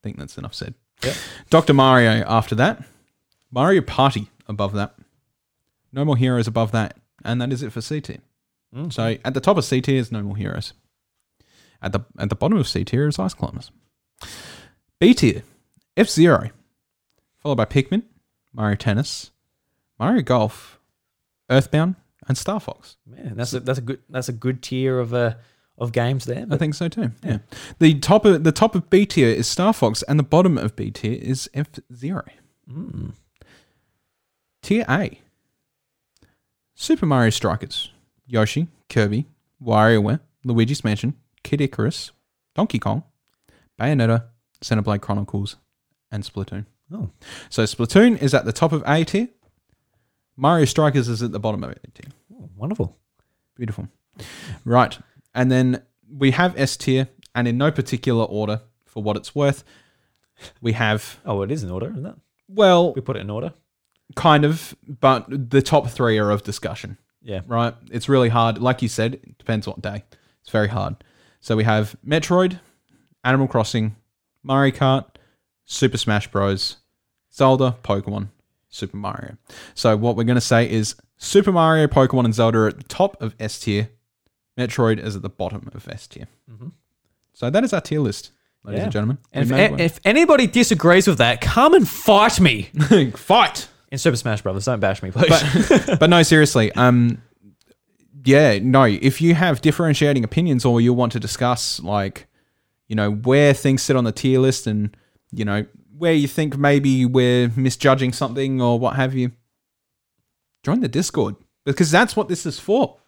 think 0.03 0.19
that's 0.19 0.39
enough 0.39 0.55
said. 0.55 0.75
Yep. 1.03 1.17
Dr. 1.51 1.75
Mario 1.75 2.25
after 2.27 2.55
that. 2.55 2.85
Mario 3.51 3.83
Party 3.83 4.29
above 4.49 4.73
that. 4.75 4.95
No 5.93 6.05
More 6.05 6.17
Heroes 6.17 6.47
above 6.47 6.73
that. 6.73 6.97
And 7.25 7.41
that 7.41 7.53
is 7.53 7.63
it 7.63 7.73
for 7.73 7.81
C 7.81 8.01
tier. 8.01 8.19
Mm. 8.75 8.93
So 8.93 9.17
at 9.25 9.35
the 9.35 9.41
top 9.41 9.57
of 9.57 9.65
C 9.65 9.81
tier 9.81 9.99
is 9.99 10.11
No 10.13 10.23
More 10.23 10.37
Heroes. 10.37 10.73
At 11.83 11.93
the 11.93 12.01
at 12.19 12.29
the 12.31 12.35
bottom 12.35 12.57
of 12.59 12.67
C 12.69 12.85
tier 12.85 13.07
is 13.09 13.19
Ice 13.19 13.35
Climbers. 13.35 13.71
B 15.01 15.15
tier, 15.15 15.43
F 15.97 16.09
Zero, 16.09 16.51
followed 17.39 17.57
by 17.57 17.65
Pikmin, 17.65 18.03
Mario 18.53 18.77
Tennis, 18.77 19.31
Mario 19.99 20.23
Golf, 20.23 20.79
Earthbound, 21.51 21.97
and 22.27 22.39
Star 22.39 22.61
Fox. 22.61 22.97
Man, 23.07 23.35
that's 23.37 23.53
a 23.53 23.61
that's 23.61 23.79
a 23.79 23.83
good 23.83 24.01
that's 24.09 24.29
a 24.29 24.33
good 24.33 24.63
tier 24.63 24.99
of 24.99 25.13
uh 25.13 25.35
of 25.77 25.93
games 25.93 26.25
there. 26.25 26.47
I 26.51 26.57
think 26.57 26.75
so 26.75 26.89
too. 26.89 27.11
Yeah. 27.23 27.39
The 27.79 27.99
top 27.99 28.25
of 28.25 28.45
the 28.45 28.53
top 28.53 28.75
of 28.75 28.89
B 28.91 29.07
tier 29.07 29.29
is 29.29 29.49
Star 29.49 29.73
Fox, 29.73 30.03
and 30.05 30.19
the 30.19 30.25
bottom 30.25 30.57
of 30.57 30.77
B 30.77 30.91
tier 30.91 31.19
is 31.21 31.51
F 31.55 31.69
Zero. 31.93 32.25
Mm. 32.71 33.15
Tier 34.63 34.85
A. 34.89 35.21
Super 36.75 37.07
Mario 37.07 37.31
Strikers, 37.31 37.93
Yoshi, 38.27 38.67
Kirby, 38.89 39.27
WarioWare, 39.63 40.21
Luigi's 40.45 40.83
Mansion, 40.83 41.15
Kid 41.45 41.61
Icarus, 41.61 42.11
Donkey 42.57 42.81
Kong, 42.81 43.05
Bayonetta, 43.79 44.25
Xenoblade 44.63 45.01
Chronicles, 45.01 45.57
and 46.11 46.23
Splatoon. 46.23 46.67
Oh. 46.93 47.11
So 47.51 47.65
Splatoon 47.65 48.21
is 48.23 48.35
at 48.35 48.45
the 48.45 48.53
top 48.53 48.73
of 48.73 48.83
A 48.87 49.05
tier. 49.05 49.29
Mario 50.37 50.65
Strikers 50.65 51.09
is 51.09 51.23
at 51.23 51.33
the 51.33 51.41
bottom 51.41 51.63
of 51.65 51.71
A 51.71 51.75
tier. 51.93 52.11
Oh, 52.35 52.49
wonderful. 52.57 52.97
Beautiful. 53.57 53.89
Right. 54.65 54.99
And 55.35 55.51
then 55.51 55.83
we 56.11 56.31
have 56.33 56.59
S 56.59 56.77
tier, 56.77 57.09
and 57.35 57.49
in 57.49 57.59
no 57.59 57.71
particular 57.71 58.25
order 58.25 58.61
for 58.87 59.03
what 59.03 59.17
it's 59.17 59.35
worth, 59.35 59.65
we 60.61 60.73
have, 60.73 61.19
Oh, 61.25 61.43
it 61.43 61.51
is 61.51 61.63
in 61.63 61.71
order, 61.71 61.91
isn't 61.91 62.07
it? 62.07 62.15
well, 62.49 62.93
We 62.95 63.01
put 63.01 63.17
it 63.17 63.21
in 63.21 63.31
order. 63.31 63.53
kind 64.17 64.45
of, 64.45 64.75
but 64.87 65.27
the 65.51 65.63
top 65.63 65.89
three 65.89 66.19
are 66.19 66.31
of 66.31 66.43
discussion. 66.43 66.99
Yeah. 67.23 67.41
right? 67.47 67.75
It's 67.91 68.09
really 68.09 68.29
hard. 68.29 68.59
Like 68.59 68.83
you 68.83 68.89
said, 68.89 69.15
it 69.15 69.39
depends 69.39 69.67
what 69.67 69.81
day. 69.81 70.05
It's 70.43 70.51
very 70.51 70.69
hard. 70.69 70.97
So 71.41 71.57
we 71.57 71.65
have 71.65 71.97
Metroid, 72.07 72.61
Animal 73.25 73.49
Crossing, 73.49 73.97
Mario 74.45 74.73
Kart, 74.75 75.07
Super 75.65 75.97
Smash 75.99 76.31
Bros, 76.31 76.77
Zelda, 77.33 77.77
Pokemon, 77.83 78.29
Super 78.69 78.97
Mario. 78.97 79.37
So 79.75 79.97
what 79.97 80.15
we're 80.17 80.25
going 80.25 80.37
to 80.37 80.41
say 80.41 80.71
is 80.71 80.95
Super 81.17 81.51
Mario, 81.53 81.87
Pokemon, 81.89 82.27
and 82.27 82.35
Zelda 82.35 82.59
are 82.59 82.69
at 82.69 82.77
the 82.77 82.85
top 82.85 83.21
of 83.21 83.35
S 83.41 83.59
tier. 83.59 83.89
Metroid 84.59 85.03
is 85.03 85.17
at 85.17 85.23
the 85.23 85.29
bottom 85.29 85.69
of 85.75 85.89
S 85.89 86.07
tier. 86.07 86.29
Mhm. 86.51 86.73
So 87.33 87.51
that 87.51 87.65
is 87.65 87.73
our 87.73 87.81
tier 87.81 87.99
list, 88.01 88.31
ladies 88.63 88.79
Yeah. 88.79 88.83
and 88.85 88.93
gentlemen. 88.93 89.19
And 89.33 89.45
if, 89.45 89.51
made 89.51 89.81
if 89.81 89.99
anybody 90.05 90.47
disagrees 90.47 91.09
with 91.09 91.19
that, 91.19 91.41
come 91.41 91.75
and 91.75 91.89
fight 91.89 92.39
me. 92.41 92.71
Fight! 93.17 93.69
in 93.91 93.99
Super 93.99 94.17
Smash 94.17 94.43
Brothers. 94.43 94.65
Don't 94.65 94.81
bash 94.81 95.03
me, 95.03 95.11
please. 95.13 95.29
but 95.29 95.99
but 96.01 96.11
no, 96.11 96.23
seriously. 96.23 96.71
Um, 96.73 97.23
yeah, 98.25 98.59
no. 98.61 98.85
If 98.85 99.21
you 99.21 99.35
have 99.35 99.61
differentiating 99.61 100.25
opinions, 100.25 100.65
or 100.65 100.81
you 100.81 100.93
want 100.93 101.13
to 101.13 101.21
discuss, 101.21 101.79
like, 101.81 102.27
you 102.89 102.97
know, 102.97 103.11
where 103.11 103.55
things 103.55 103.83
sit 103.83 103.97
on 103.97 104.05
the 104.05 104.13
tier 104.13 104.39
list, 104.39 104.67
and 104.67 104.97
you 105.33 105.45
know 105.45 105.67
where 105.97 106.13
you 106.13 106.29
think 106.29 106.57
maybe 106.57 107.07
we're 107.07 107.51
misjudging 107.57 108.13
something 108.13 108.61
or 108.61 108.79
what 108.79 108.97
have 108.97 109.15
you, 109.15 109.33
join 110.63 110.81
the 110.81 110.89
Discord 110.89 111.37
because 111.65 111.91
that's 111.91 112.17
what 112.17 112.29
this 112.29 112.45
is 112.47 112.59
for. 112.59 112.99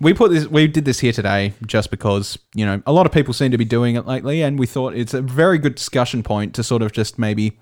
We 0.00 0.14
put 0.14 0.30
this. 0.30 0.46
We 0.46 0.68
did 0.68 0.84
this 0.84 1.00
here 1.00 1.12
today 1.12 1.52
just 1.66 1.90
because 1.90 2.38
you 2.54 2.64
know 2.64 2.82
a 2.86 2.92
lot 2.92 3.04
of 3.06 3.12
people 3.12 3.34
seem 3.34 3.50
to 3.50 3.58
be 3.58 3.64
doing 3.64 3.96
it 3.96 4.06
lately, 4.06 4.42
and 4.42 4.58
we 4.58 4.66
thought 4.66 4.94
it's 4.94 5.14
a 5.14 5.22
very 5.22 5.58
good 5.58 5.74
discussion 5.74 6.22
point 6.22 6.54
to 6.54 6.62
sort 6.62 6.82
of 6.82 6.92
just 6.92 7.18
maybe 7.18 7.58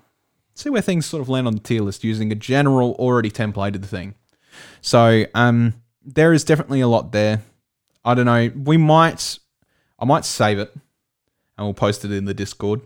see 0.53 0.69
where 0.69 0.81
things 0.81 1.05
sort 1.05 1.21
of 1.21 1.29
land 1.29 1.47
on 1.47 1.53
the 1.53 1.59
tier 1.59 1.81
list 1.81 2.03
using 2.03 2.31
a 2.31 2.35
general 2.35 2.95
already 2.99 3.31
templated 3.31 3.83
thing. 3.85 4.15
So 4.81 5.25
um, 5.33 5.73
there 6.03 6.31
is 6.31 6.43
definitely 6.43 6.81
a 6.81 6.87
lot 6.87 7.11
there. 7.11 7.41
I 8.03 8.13
don't 8.13 8.25
know. 8.25 8.51
We 8.55 8.77
might, 8.77 9.39
I 9.99 10.05
might 10.05 10.25
save 10.25 10.59
it, 10.59 10.73
and 11.57 11.65
we'll 11.65 11.73
post 11.73 12.05
it 12.05 12.11
in 12.11 12.25
the 12.25 12.33
Discord, 12.33 12.81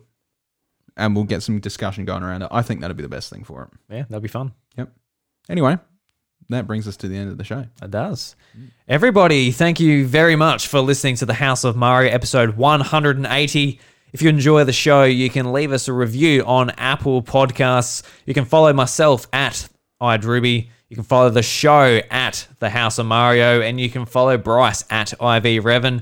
and 0.97 1.15
we'll 1.15 1.25
get 1.25 1.43
some 1.43 1.59
discussion 1.59 2.05
going 2.05 2.23
around 2.23 2.41
it. 2.43 2.49
I 2.51 2.61
think 2.61 2.81
that'd 2.81 2.97
be 2.97 3.03
the 3.03 3.09
best 3.09 3.29
thing 3.29 3.43
for 3.43 3.63
it. 3.63 3.93
yeah, 3.93 4.03
that'd 4.09 4.21
be 4.23 4.27
fun. 4.27 4.53
Yep. 4.77 4.91
Anyway, 5.49 5.77
that 6.49 6.67
brings 6.67 6.87
us 6.87 6.97
to 6.97 7.07
the 7.07 7.17
end 7.17 7.31
of 7.31 7.37
the 7.37 7.43
show. 7.43 7.65
It 7.81 7.91
does. 7.91 8.35
Everybody, 8.87 9.51
thank 9.51 9.79
you 9.79 10.05
very 10.05 10.35
much 10.35 10.67
for 10.67 10.79
listening 10.79 11.15
to 11.17 11.25
the 11.25 11.33
House 11.33 11.63
of 11.63 11.75
Mario 11.75 12.11
episode 12.11 12.57
180. 12.57 13.79
If 14.11 14.21
you 14.23 14.29
enjoy 14.29 14.63
the 14.63 14.73
show, 14.73 15.03
you 15.03 15.29
can 15.29 15.53
leave 15.53 15.71
us 15.71 15.87
a 15.87 15.93
review 15.93 16.43
on 16.45 16.71
Apple 16.71 17.21
Podcasts. 17.21 18.03
You 18.25 18.33
can 18.33 18.45
follow 18.45 18.73
myself 18.73 19.27
at 19.31 19.69
iDrewby. 20.01 20.69
You 20.89 20.95
can 20.95 21.05
follow 21.05 21.29
the 21.29 21.43
show 21.43 22.01
at 22.09 22.47
the 22.57 22.71
House 22.71 22.97
of 22.97 23.05
Mario, 23.05 23.61
and 23.61 23.79
you 23.79 23.89
can 23.89 24.05
follow 24.05 24.37
Bryce 24.37 24.83
at 24.89 25.13
IV 25.13 25.63
Revin. 25.63 26.01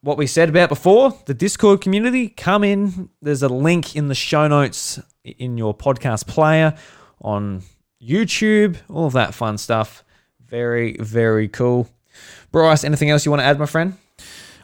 What 0.00 0.16
we 0.16 0.28
said 0.28 0.48
about 0.48 0.68
before, 0.68 1.12
the 1.26 1.34
Discord 1.34 1.80
community, 1.80 2.28
come 2.28 2.62
in. 2.62 3.08
There's 3.20 3.42
a 3.42 3.48
link 3.48 3.96
in 3.96 4.06
the 4.06 4.14
show 4.14 4.46
notes 4.46 5.00
in 5.24 5.58
your 5.58 5.76
podcast 5.76 6.28
player 6.28 6.76
on 7.20 7.62
YouTube, 8.00 8.76
all 8.88 9.06
of 9.06 9.14
that 9.14 9.34
fun 9.34 9.58
stuff. 9.58 10.04
Very, 10.46 10.96
very 11.00 11.48
cool. 11.48 11.88
Bryce, 12.52 12.84
anything 12.84 13.10
else 13.10 13.24
you 13.24 13.32
want 13.32 13.40
to 13.40 13.46
add, 13.46 13.58
my 13.58 13.66
friend? 13.66 13.94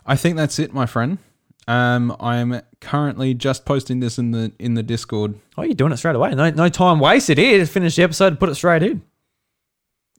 I 0.07 0.15
think 0.15 0.37
that's 0.37 0.61
it, 0.61 0.73
my 0.73 0.87
friend. 0.87 1.19
Um, 1.67 2.15
I'm 2.21 2.61
currently 2.81 3.35
just 3.35 3.65
posting 3.65 3.99
this 3.99 4.19
in 4.19 4.31
the 4.31 4.53
in 4.59 4.75
the 4.75 4.83
Discord. 4.83 5.35
Oh, 5.57 5.63
you're 5.63 5.75
doing 5.75 5.93
it 5.93 5.97
straight 5.97 6.15
away. 6.15 6.35
No, 6.35 6.51
no 6.51 6.69
time 6.69 7.01
wasted 7.01 7.39
here. 7.39 7.59
Just 7.59 7.73
finish 7.73 7.97
the 7.97 8.03
episode, 8.03 8.39
put 8.39 8.51
it 8.51 8.55
straight 8.55 8.83
in. 8.83 9.03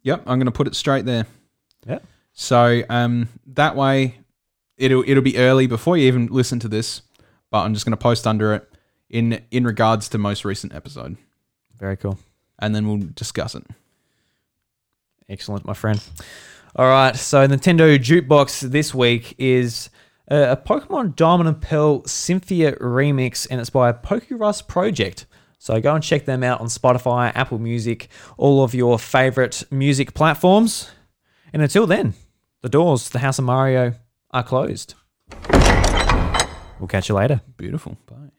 Yep, 0.04 0.24
I'm 0.26 0.40
going 0.40 0.46
to 0.46 0.52
put 0.52 0.68
it 0.68 0.76
straight 0.76 1.06
there. 1.06 1.26
Yeah. 1.88 2.00
So 2.34 2.84
um, 2.90 3.30
that 3.48 3.76
way, 3.76 4.18
it'll 4.78 5.04
it'll 5.08 5.24
be 5.24 5.38
early 5.38 5.68
before 5.68 5.98
you 5.98 6.08
even 6.08 6.28
listen 6.28 6.60
to 6.60 6.68
this. 6.68 7.02
But 7.52 7.60
I'm 7.64 7.74
just 7.74 7.86
going 7.86 7.92
to 7.92 7.98
post 7.98 8.26
under 8.28 8.54
it 8.56 8.70
in 9.10 9.42
in 9.52 9.64
regards 9.66 10.10
to 10.10 10.18
most 10.18 10.44
recent 10.46 10.74
episode, 10.74 11.18
Very 11.78 11.96
cool. 11.98 12.18
and 12.60 12.76
then 12.76 12.88
we'll 12.88 13.10
discuss 13.14 13.56
it. 13.56 13.64
Excellent, 15.30 15.66
my 15.66 15.74
friend. 15.74 16.02
All 16.76 16.88
right, 16.88 17.16
so 17.16 17.48
Nintendo 17.48 17.98
Jukebox 17.98 18.62
this 18.70 18.94
week 18.94 19.34
is 19.38 19.90
a 20.28 20.58
Pokemon 20.58 21.16
Diamond 21.16 21.48
and 21.48 21.62
Pearl 21.62 22.04
Cynthia 22.06 22.74
remix, 22.78 23.48
and 23.50 23.62
it's 23.62 23.70
by 23.70 23.92
Pokerus 23.94 24.68
Project. 24.68 25.26
So 25.58 25.80
go 25.80 25.96
and 25.96 26.04
check 26.04 26.26
them 26.26 26.44
out 26.44 26.60
on 26.62 26.68
Spotify, 26.68 27.32
Apple 27.34 27.60
Music, 27.60 28.10
all 28.38 28.64
of 28.64 28.76
your 28.76 29.00
favorite 29.00 29.64
music 29.72 30.14
platforms. 30.14 30.92
And 31.54 31.62
until 31.62 31.88
then, 31.88 32.14
the 32.62 32.70
doors 32.70 33.10
the 33.10 33.20
House 33.20 33.40
of 33.40 33.46
Mario 33.46 33.94
are 34.36 34.44
closed. 34.44 34.96
We'll 36.80 36.90
catch 36.90 37.08
you 37.08 37.16
later. 37.16 37.42
Beautiful. 37.58 37.98
Bye. 38.06 38.35